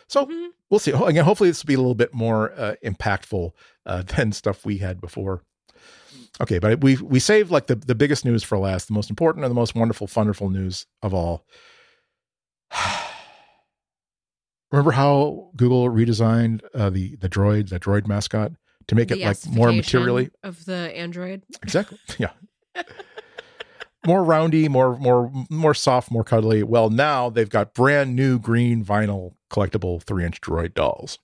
So 0.07 0.25
Mhm. 0.25 0.49
we'll 0.69 0.79
see. 0.79 0.91
Again, 0.91 1.25
hopefully 1.25 1.49
this 1.49 1.63
will 1.63 1.67
be 1.67 1.73
a 1.73 1.79
little 1.79 1.95
bit 1.95 2.13
more 2.13 2.51
uh, 2.53 2.75
impactful 2.83 3.51
uh, 3.85 4.01
than 4.15 4.31
stuff 4.31 4.65
we 4.65 4.77
had 4.77 5.01
before. 5.01 5.43
Okay, 6.41 6.59
but 6.59 6.81
we 6.81 6.95
we 6.97 7.19
saved 7.19 7.51
like 7.51 7.67
the 7.67 7.75
the 7.75 7.95
biggest 7.95 8.23
news 8.25 8.43
for 8.43 8.57
last, 8.57 8.87
the 8.87 8.93
most 8.93 9.09
important 9.09 9.43
and 9.45 9.51
the 9.51 9.55
most 9.55 9.75
wonderful, 9.75 10.09
wonderful 10.15 10.49
news 10.49 10.85
of 11.01 11.13
all. 11.13 11.45
Remember 14.71 14.91
how 14.91 15.49
Google 15.55 15.89
redesigned 15.89 16.61
uh, 16.75 16.89
the 16.89 17.15
the 17.17 17.27
droid, 17.29 17.69
the 17.69 17.79
droid 17.79 18.07
mascot, 18.07 18.51
to 18.87 18.95
make 18.95 19.07
The 19.09 19.21
it 19.21 19.25
like 19.25 19.37
more 19.47 19.71
materially 19.73 20.29
of 20.43 20.63
the 20.65 20.91
Android. 20.95 21.43
exactly, 21.63 21.97
yeah, 22.19 22.31
more 24.05 24.23
roundy, 24.23 24.67
more 24.67 24.97
more 24.97 25.31
more 25.49 25.73
soft, 25.73 26.11
more 26.11 26.23
cuddly. 26.23 26.63
Well, 26.63 26.89
now 26.89 27.29
they've 27.29 27.49
got 27.49 27.73
brand 27.73 28.15
new 28.15 28.39
green 28.39 28.83
vinyl 28.83 29.33
collectible 29.49 30.01
three 30.01 30.25
inch 30.25 30.41
droid 30.41 30.73
dolls. 30.73 31.19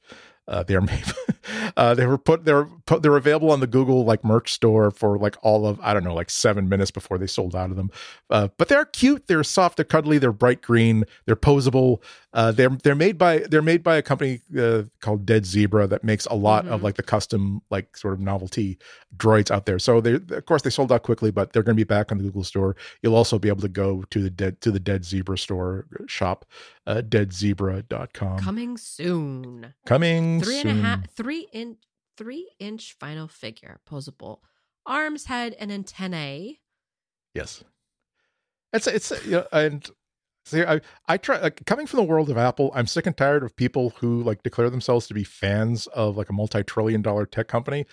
Uh, 0.47 0.63
they 0.63 0.75
are 0.75 0.81
made. 0.81 1.05
uh, 1.77 1.93
they 1.95 2.05
were 2.05 2.17
put. 2.17 2.45
They 2.45 2.53
were 2.53 2.69
they're 2.87 3.17
available 3.17 3.51
on 3.51 3.59
the 3.59 3.67
Google 3.67 4.05
like 4.05 4.23
merch 4.23 4.53
store 4.53 4.91
for 4.91 5.17
like 5.17 5.35
all 5.41 5.65
of 5.65 5.79
I 5.81 5.93
don't 5.93 6.03
know 6.03 6.13
like 6.13 6.29
seven 6.29 6.69
minutes 6.69 6.91
before 6.91 7.17
they 7.17 7.27
sold 7.27 7.55
out 7.55 7.71
of 7.71 7.75
them. 7.75 7.89
Uh, 8.29 8.49
but 8.57 8.67
they're 8.67 8.85
cute. 8.85 9.27
They're 9.27 9.43
soft. 9.43 9.77
They're 9.77 9.85
cuddly. 9.85 10.17
They're 10.17 10.31
bright 10.31 10.61
green. 10.61 11.05
They're 11.25 11.35
posable. 11.35 12.01
Uh, 12.33 12.51
they're 12.51 12.69
they're 12.83 12.95
made 12.95 13.17
by 13.17 13.39
they're 13.39 13.61
made 13.61 13.81
by 13.81 13.95
a 13.95 14.01
company 14.01 14.41
uh, 14.59 14.83
called 15.01 15.25
Dead 15.25 15.45
Zebra 15.45 15.87
that 15.87 16.03
makes 16.03 16.25
a 16.27 16.35
lot 16.35 16.65
mm-hmm. 16.65 16.73
of 16.73 16.83
like 16.83 16.95
the 16.95 17.03
custom 17.03 17.61
like 17.71 17.97
sort 17.97 18.13
of 18.13 18.19
novelty 18.19 18.77
droids 19.17 19.49
out 19.49 19.65
there. 19.65 19.79
So 19.79 19.99
they 19.99 20.13
of 20.13 20.45
course 20.45 20.61
they 20.61 20.69
sold 20.69 20.91
out 20.91 21.03
quickly, 21.03 21.31
but 21.31 21.53
they're 21.53 21.63
going 21.63 21.75
to 21.75 21.79
be 21.79 21.85
back 21.85 22.11
on 22.11 22.19
the 22.19 22.23
Google 22.23 22.43
store. 22.43 22.75
You'll 23.01 23.15
also 23.15 23.39
be 23.39 23.47
able 23.47 23.61
to 23.61 23.67
go 23.69 24.03
to 24.11 24.21
the 24.21 24.29
dead 24.29 24.61
to 24.61 24.69
the 24.69 24.79
Dead 24.79 25.05
Zebra 25.05 25.37
store 25.37 25.87
shop, 26.05 26.45
uh, 26.85 27.01
deadzebra.com. 27.07 28.39
Coming 28.39 28.77
soon. 28.77 29.73
Coming 29.85 30.41
three 30.41 30.61
soon. 30.61 30.79
a 30.79 30.81
half 30.81 31.09
three 31.09 31.47
in 31.51 31.77
three 32.17 32.49
inch 32.59 32.95
final 32.99 33.27
figure, 33.27 33.79
posable 33.89 34.39
arms, 34.85 35.25
head, 35.25 35.55
and 35.59 35.71
antennae. 35.71 36.61
Yes, 37.33 37.63
it's 38.73 38.87
it's 38.87 39.11
you 39.25 39.31
know, 39.31 39.47
and 39.51 39.89
see, 40.45 40.63
I 40.63 40.81
I 41.07 41.17
try 41.17 41.39
like 41.39 41.65
coming 41.65 41.87
from 41.87 41.97
the 41.97 42.03
world 42.03 42.29
of 42.29 42.37
Apple. 42.37 42.71
I'm 42.73 42.87
sick 42.87 43.05
and 43.05 43.15
tired 43.15 43.43
of 43.43 43.55
people 43.55 43.91
who 43.97 44.21
like 44.23 44.43
declare 44.43 44.69
themselves 44.69 45.07
to 45.07 45.13
be 45.13 45.23
fans 45.23 45.87
of 45.87 46.17
like 46.17 46.29
a 46.29 46.33
multi-trillion 46.33 47.01
dollar 47.01 47.25
tech 47.25 47.47
company. 47.47 47.85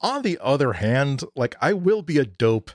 On 0.00 0.22
the 0.22 0.38
other 0.40 0.74
hand, 0.74 1.22
like 1.36 1.54
I 1.60 1.72
will 1.72 2.02
be 2.02 2.18
a 2.18 2.24
dope 2.24 2.70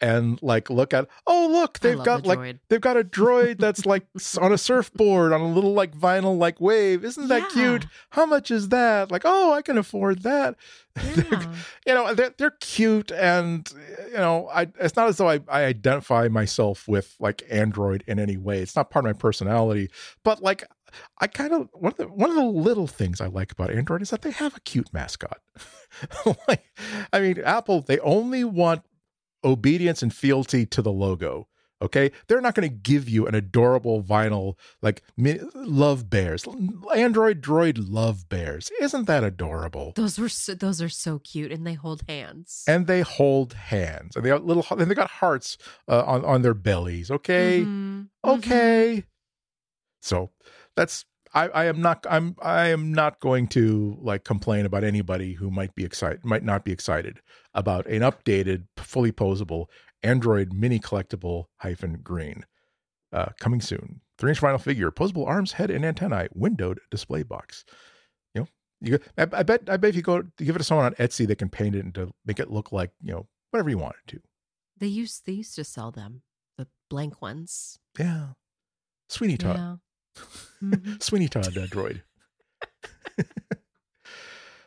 and 0.00 0.40
like 0.42 0.68
look 0.68 0.92
at 0.92 1.08
oh 1.26 1.48
look 1.50 1.78
they've 1.78 2.02
got 2.02 2.22
the 2.22 2.28
like 2.28 2.58
they've 2.68 2.80
got 2.80 2.96
a 2.96 3.04
droid 3.04 3.58
that's 3.58 3.86
like 3.86 4.06
on 4.40 4.52
a 4.52 4.58
surfboard 4.58 5.32
on 5.32 5.40
a 5.40 5.48
little 5.48 5.72
like 5.72 5.96
vinyl 5.96 6.36
like 6.36 6.60
wave. 6.60 7.04
Isn't 7.04 7.28
that 7.28 7.42
yeah. 7.42 7.48
cute? 7.48 7.86
How 8.10 8.26
much 8.26 8.50
is 8.50 8.68
that? 8.70 9.10
Like 9.10 9.22
oh 9.24 9.52
i 9.52 9.62
can 9.62 9.78
afford 9.78 10.22
that. 10.22 10.56
Yeah. 10.96 11.54
you 11.86 11.94
know 11.94 12.14
they're, 12.14 12.32
they're 12.38 12.56
cute 12.58 13.12
and 13.12 13.70
you 14.06 14.16
know 14.16 14.48
i 14.50 14.62
it's 14.80 14.96
not 14.96 15.08
as 15.08 15.18
though 15.18 15.28
I, 15.28 15.40
I 15.46 15.64
identify 15.64 16.28
myself 16.28 16.88
with 16.88 17.14
like 17.20 17.42
android 17.50 18.02
in 18.06 18.18
any 18.18 18.38
way. 18.38 18.60
It's 18.60 18.74
not 18.74 18.90
part 18.90 19.04
of 19.04 19.14
my 19.14 19.18
personality. 19.18 19.90
But 20.24 20.42
like 20.42 20.64
I 21.18 21.26
kind 21.26 21.52
of 21.52 21.68
one 21.72 21.92
of 21.92 21.98
the 21.98 22.08
one 22.08 22.30
of 22.30 22.36
the 22.36 22.44
little 22.44 22.86
things 22.86 23.20
I 23.20 23.26
like 23.26 23.52
about 23.52 23.70
Android 23.70 24.02
is 24.02 24.10
that 24.10 24.22
they 24.22 24.30
have 24.30 24.56
a 24.56 24.60
cute 24.60 24.92
mascot. 24.92 25.40
like, 26.48 26.64
I 27.12 27.20
mean, 27.20 27.40
Apple 27.44 27.82
they 27.82 27.98
only 28.00 28.44
want 28.44 28.82
obedience 29.46 30.02
and 30.02 30.12
fealty 30.12 30.66
to 30.66 30.82
the 30.82 30.92
logo. 30.92 31.48
Okay, 31.82 32.10
they're 32.26 32.40
not 32.40 32.54
going 32.54 32.66
to 32.66 32.74
give 32.74 33.06
you 33.06 33.26
an 33.26 33.34
adorable 33.34 34.02
vinyl 34.02 34.54
like 34.80 35.02
love 35.18 36.08
bears, 36.08 36.46
Android 36.94 37.42
droid 37.42 37.84
love 37.86 38.30
bears. 38.30 38.70
Isn't 38.80 39.04
that 39.08 39.22
adorable? 39.22 39.92
Those 39.94 40.18
were 40.18 40.30
so, 40.30 40.54
those 40.54 40.80
are 40.80 40.88
so 40.88 41.18
cute, 41.18 41.52
and 41.52 41.66
they 41.66 41.74
hold 41.74 42.02
hands. 42.08 42.64
And 42.66 42.86
they 42.86 43.02
hold 43.02 43.52
hands, 43.52 44.16
and 44.16 44.24
they 44.24 44.30
got 44.30 44.46
little, 44.46 44.64
and 44.70 44.90
they 44.90 44.94
got 44.94 45.10
hearts 45.10 45.58
uh, 45.86 46.02
on 46.06 46.24
on 46.24 46.40
their 46.40 46.54
bellies. 46.54 47.10
Okay, 47.10 47.60
mm-hmm. 47.60 48.04
okay. 48.24 48.96
Mm-hmm. 48.96 49.08
So 50.00 50.30
that's 50.76 51.04
I, 51.36 51.48
I 51.48 51.64
am 51.66 51.82
not 51.82 52.06
I'm 52.08 52.34
I 52.40 52.68
am 52.68 52.92
not 52.92 53.20
going 53.20 53.46
to 53.48 53.98
like 54.00 54.24
complain 54.24 54.64
about 54.64 54.84
anybody 54.84 55.34
who 55.34 55.50
might 55.50 55.74
be 55.74 55.84
excited 55.84 56.24
might 56.24 56.42
not 56.42 56.64
be 56.64 56.72
excited 56.72 57.20
about 57.52 57.86
an 57.86 58.00
updated 58.00 58.64
fully 58.78 59.12
posable 59.12 59.66
Android 60.02 60.54
mini 60.54 60.78
collectible 60.78 61.44
hyphen 61.58 62.00
green 62.02 62.46
uh, 63.12 63.26
coming 63.38 63.60
soon. 63.60 64.00
Three 64.18 64.30
inch 64.30 64.40
vinyl 64.40 64.60
figure, 64.60 64.90
posable 64.90 65.26
arms, 65.26 65.52
head, 65.52 65.70
and 65.70 65.84
antennae, 65.84 66.28
windowed 66.32 66.80
display 66.90 67.22
box. 67.22 67.66
You 68.34 68.40
know, 68.40 68.48
you 68.80 68.98
I, 69.18 69.26
I 69.30 69.42
bet 69.42 69.68
I 69.68 69.76
bet 69.76 69.90
if 69.90 69.96
you 69.96 70.02
go 70.02 70.22
give 70.38 70.56
it 70.56 70.58
to 70.58 70.64
someone 70.64 70.86
on 70.86 70.94
Etsy, 70.94 71.26
they 71.26 71.34
can 71.34 71.50
paint 71.50 71.76
it 71.76 71.84
and 71.84 71.94
to 71.96 72.14
make 72.24 72.40
it 72.40 72.50
look 72.50 72.72
like 72.72 72.92
you 73.02 73.12
know 73.12 73.26
whatever 73.50 73.68
you 73.68 73.78
want 73.78 73.96
it 74.06 74.10
to. 74.12 74.20
They 74.78 74.86
used 74.86 75.26
they 75.26 75.32
used 75.32 75.54
to 75.56 75.64
sell 75.64 75.90
them 75.90 76.22
the 76.56 76.66
blank 76.88 77.20
ones. 77.20 77.78
Yeah, 77.98 78.28
Sweeney 79.10 79.36
Todd. 79.36 79.80
Mm-hmm. 80.62 80.94
Sweeney 81.00 81.28
Todd, 81.28 81.52
that 81.54 81.70
droid. 81.70 82.02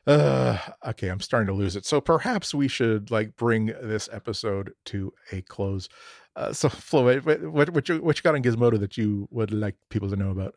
uh, 0.07 0.57
okay, 0.87 1.09
I'm 1.09 1.19
starting 1.19 1.47
to 1.47 1.53
lose 1.53 1.75
it. 1.75 1.85
So 1.85 2.01
perhaps 2.01 2.53
we 2.53 2.67
should 2.67 3.11
like 3.11 3.35
bring 3.35 3.67
this 3.67 4.09
episode 4.11 4.73
to 4.85 5.13
a 5.31 5.41
close. 5.41 5.89
Uh, 6.35 6.53
so 6.53 6.69
Flo, 6.69 7.19
what, 7.19 7.43
what, 7.43 7.69
what, 7.71 7.89
you, 7.89 8.01
what 8.01 8.17
you 8.17 8.23
got 8.23 8.35
on 8.35 8.43
Gizmodo 8.43 8.79
that 8.79 8.97
you 8.97 9.27
would 9.31 9.51
like 9.51 9.75
people 9.89 10.09
to 10.09 10.15
know 10.15 10.31
about? 10.31 10.55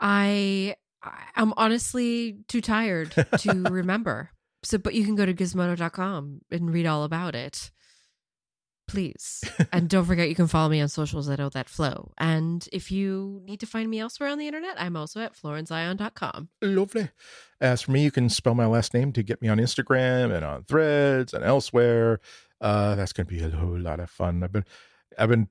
I 0.00 0.76
I'm 1.34 1.52
honestly 1.56 2.38
too 2.48 2.60
tired 2.60 3.12
to 3.38 3.62
remember. 3.70 4.30
So, 4.62 4.78
but 4.78 4.94
you 4.94 5.04
can 5.04 5.16
go 5.16 5.26
to 5.26 5.34
gizmodo.com 5.34 6.42
and 6.50 6.72
read 6.72 6.86
all 6.86 7.02
about 7.02 7.34
it 7.34 7.72
please. 8.92 9.42
and 9.72 9.88
don't 9.88 10.04
forget 10.04 10.28
you 10.28 10.34
can 10.34 10.46
follow 10.46 10.68
me 10.68 10.80
on 10.80 10.88
socials 10.88 11.28
at 11.28 11.40
Oh 11.40 11.48
that 11.48 11.68
flow. 11.68 12.12
And 12.18 12.68
if 12.72 12.92
you 12.92 13.40
need 13.44 13.58
to 13.60 13.66
find 13.66 13.88
me 13.90 14.00
elsewhere 14.00 14.28
on 14.28 14.38
the 14.38 14.46
internet, 14.46 14.80
I'm 14.80 14.96
also 14.96 15.20
at 15.20 15.34
florenceion.com. 15.34 16.50
Lovely. 16.60 17.08
As 17.60 17.82
for 17.82 17.92
me, 17.92 18.04
you 18.04 18.10
can 18.10 18.28
spell 18.28 18.54
my 18.54 18.66
last 18.66 18.92
name 18.92 19.12
to 19.14 19.22
get 19.22 19.40
me 19.40 19.48
on 19.48 19.58
Instagram 19.58 20.32
and 20.34 20.44
on 20.44 20.64
threads 20.64 21.32
and 21.32 21.42
elsewhere. 21.42 22.20
Uh, 22.60 22.94
that's 22.94 23.12
going 23.12 23.26
to 23.26 23.32
be 23.32 23.42
a 23.42 23.48
whole 23.50 23.78
lot 23.78 23.98
of 23.98 24.10
fun. 24.10 24.42
I've 24.44 24.52
been, 24.52 24.64
I've 25.18 25.30
been 25.30 25.48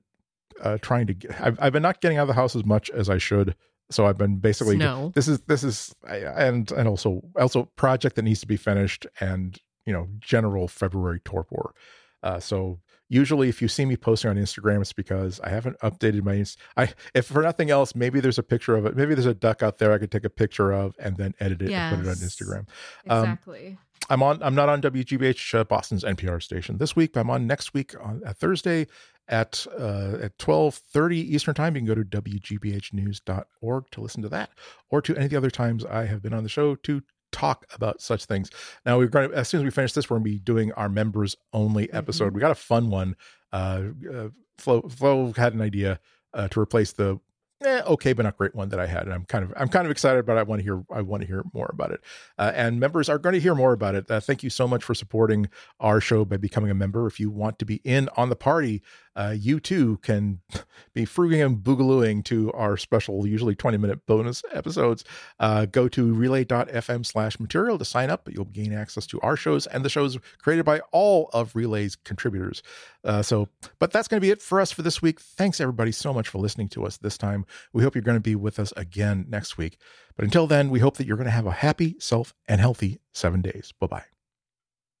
uh, 0.60 0.78
trying 0.80 1.08
to 1.08 1.14
get, 1.14 1.40
I've, 1.40 1.58
I've 1.60 1.72
been 1.72 1.82
not 1.82 2.00
getting 2.00 2.18
out 2.18 2.22
of 2.22 2.28
the 2.28 2.34
house 2.34 2.54
as 2.54 2.64
much 2.64 2.90
as 2.90 3.10
I 3.10 3.18
should. 3.18 3.56
So 3.90 4.06
I've 4.06 4.16
been 4.16 4.36
basically, 4.36 4.76
no. 4.76 5.10
this 5.14 5.26
is, 5.26 5.40
this 5.40 5.64
is, 5.64 5.94
and, 6.06 6.70
and 6.70 6.88
also, 6.88 7.22
also 7.38 7.64
project 7.76 8.16
that 8.16 8.22
needs 8.22 8.40
to 8.40 8.46
be 8.46 8.56
finished 8.56 9.06
and, 9.20 9.58
you 9.84 9.92
know, 9.92 10.06
general 10.20 10.68
February 10.68 11.20
torpor. 11.24 11.74
Uh, 12.22 12.38
so 12.38 12.78
usually 13.12 13.48
if 13.48 13.60
you 13.60 13.68
see 13.68 13.84
me 13.84 13.96
posting 13.96 14.30
on 14.30 14.36
Instagram, 14.36 14.80
it's 14.80 14.92
because 14.92 15.38
I 15.40 15.50
haven't 15.50 15.78
updated 15.80 16.24
my. 16.24 16.44
I 16.76 16.92
if 17.14 17.26
for 17.26 17.42
nothing 17.42 17.70
else, 17.70 17.94
maybe 17.94 18.20
there's 18.20 18.38
a 18.38 18.42
picture 18.42 18.74
of 18.74 18.86
it. 18.86 18.96
Maybe 18.96 19.14
there's 19.14 19.26
a 19.26 19.34
duck 19.34 19.62
out 19.62 19.78
there 19.78 19.92
I 19.92 19.98
could 19.98 20.10
take 20.10 20.24
a 20.24 20.30
picture 20.30 20.72
of 20.72 20.94
and 20.98 21.16
then 21.16 21.34
edit 21.38 21.62
it 21.62 21.70
yes, 21.70 21.92
and 21.92 22.02
put 22.02 22.08
it 22.08 22.10
on 22.10 22.16
Instagram. 22.16 22.66
Um, 23.08 23.24
exactly. 23.24 23.66
Um, 23.68 23.78
I'm 24.10 24.22
on. 24.22 24.42
I'm 24.42 24.54
not 24.54 24.68
on 24.68 24.80
WGBH 24.80 25.60
uh, 25.60 25.64
Boston's 25.64 26.04
NPR 26.04 26.42
station 26.42 26.78
this 26.78 26.96
week. 26.96 27.12
But 27.12 27.20
I'm 27.20 27.30
on 27.30 27.46
next 27.46 27.74
week 27.74 27.94
on 28.02 28.22
at 28.26 28.38
Thursday 28.38 28.86
at 29.28 29.66
uh, 29.78 30.18
at 30.22 30.38
12:30 30.38 31.12
Eastern 31.14 31.54
Time. 31.54 31.76
You 31.76 31.80
can 31.80 31.86
go 31.86 31.94
to 31.94 32.04
wgbhnews.org 32.04 33.90
to 33.90 34.00
listen 34.00 34.22
to 34.22 34.28
that, 34.30 34.50
or 34.90 35.02
to 35.02 35.14
any 35.14 35.26
of 35.26 35.30
the 35.30 35.36
other 35.36 35.50
times 35.50 35.84
I 35.84 36.06
have 36.06 36.22
been 36.22 36.34
on 36.34 36.42
the 36.42 36.48
show 36.48 36.74
to 36.76 37.02
talk 37.32 37.66
about 37.74 38.00
such 38.00 38.26
things. 38.26 38.50
Now 38.86 38.98
we're 38.98 39.08
going 39.08 39.30
to, 39.30 39.36
as 39.36 39.48
soon 39.48 39.60
as 39.60 39.64
we 39.64 39.70
finish 39.70 39.92
this, 39.92 40.08
we're 40.08 40.18
going 40.18 40.24
to 40.24 40.30
be 40.30 40.38
doing 40.38 40.72
our 40.72 40.88
members 40.88 41.36
only 41.52 41.88
mm-hmm. 41.88 41.96
episode. 41.96 42.26
Mm-hmm. 42.26 42.34
We 42.36 42.40
got 42.40 42.50
a 42.50 42.56
fun 42.56 42.90
one. 42.90 43.16
Uh, 43.52 43.82
uh, 44.12 44.28
Flo, 44.58 44.82
Flo 44.82 45.32
had 45.36 45.54
an 45.54 45.60
idea 45.60 45.98
uh, 46.34 46.48
to 46.48 46.60
replace 46.60 46.92
the 46.92 47.18
eh, 47.64 47.82
okay 47.86 48.12
but 48.12 48.24
not 48.24 48.36
great 48.36 48.54
one 48.54 48.68
that 48.70 48.80
I 48.80 48.86
had, 48.86 49.04
and 49.04 49.12
I'm 49.12 49.24
kind 49.24 49.44
of 49.44 49.52
I'm 49.56 49.68
kind 49.68 49.86
of 49.86 49.90
excited 49.90 50.24
but 50.26 50.36
I 50.38 50.42
want 50.42 50.60
to 50.60 50.62
hear 50.62 50.84
I 50.90 51.02
want 51.02 51.22
to 51.22 51.26
hear 51.26 51.44
more 51.52 51.70
about 51.72 51.90
it, 51.90 52.00
uh, 52.38 52.52
and 52.54 52.80
members 52.80 53.08
are 53.08 53.18
going 53.18 53.34
to 53.34 53.40
hear 53.40 53.54
more 53.54 53.72
about 53.72 53.94
it. 53.94 54.10
Uh, 54.10 54.20
thank 54.20 54.42
you 54.42 54.50
so 54.50 54.66
much 54.68 54.84
for 54.84 54.94
supporting 54.94 55.48
our 55.80 56.00
show 56.00 56.24
by 56.24 56.36
becoming 56.36 56.70
a 56.70 56.74
member. 56.74 57.06
If 57.06 57.20
you 57.20 57.30
want 57.30 57.58
to 57.58 57.64
be 57.64 57.80
in 57.84 58.08
on 58.16 58.28
the 58.28 58.36
party, 58.36 58.82
uh, 59.16 59.34
you 59.36 59.60
too 59.60 59.98
can 59.98 60.40
be 60.94 61.04
fruging 61.04 61.44
and 61.44 61.58
boogalooing 61.58 62.24
to 62.24 62.52
our 62.52 62.76
special, 62.76 63.26
usually 63.26 63.54
20 63.54 63.76
minute 63.78 64.06
bonus 64.06 64.42
episodes. 64.52 65.04
Uh, 65.38 65.66
go 65.66 65.88
to 65.88 66.12
relay.fm 66.14 67.04
slash 67.04 67.38
material 67.38 67.78
to 67.78 67.84
sign 67.84 68.10
up. 68.10 68.28
You'll 68.30 68.44
gain 68.46 68.72
access 68.72 69.06
to 69.06 69.20
our 69.20 69.36
shows 69.36 69.66
and 69.66 69.84
the 69.84 69.88
shows 69.88 70.18
created 70.38 70.64
by 70.64 70.80
all 70.92 71.30
of 71.32 71.54
Relay's 71.54 71.96
contributors. 71.96 72.62
Uh, 73.04 73.22
so, 73.22 73.48
but 73.78 73.90
that's 73.90 74.08
going 74.08 74.20
to 74.20 74.24
be 74.24 74.30
it 74.30 74.42
for 74.42 74.60
us 74.60 74.72
for 74.72 74.82
this 74.82 75.02
week. 75.02 75.20
Thanks 75.20 75.60
everybody 75.60 75.92
so 75.92 76.12
much 76.12 76.28
for 76.28 76.38
listening 76.38 76.68
to 76.70 76.84
us 76.84 76.96
this 76.98 77.18
time. 77.18 77.44
We 77.72 77.82
hope 77.82 77.94
you're 77.94 78.02
going 78.02 78.16
to 78.16 78.20
be 78.20 78.36
with 78.36 78.58
us 78.58 78.72
again 78.76 79.26
next 79.28 79.58
week. 79.58 79.78
But 80.16 80.24
until 80.24 80.46
then, 80.46 80.70
we 80.70 80.80
hope 80.80 80.96
that 80.96 81.06
you're 81.06 81.16
going 81.16 81.24
to 81.26 81.30
have 81.30 81.46
a 81.46 81.52
happy, 81.52 81.96
self, 81.98 82.34
and 82.46 82.60
healthy 82.60 83.00
seven 83.12 83.40
days. 83.40 83.72
Bye 83.80 83.86
bye. 83.86 84.04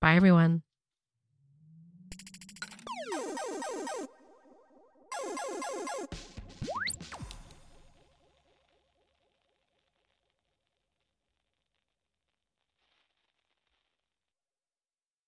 Bye, 0.00 0.16
everyone. 0.16 0.62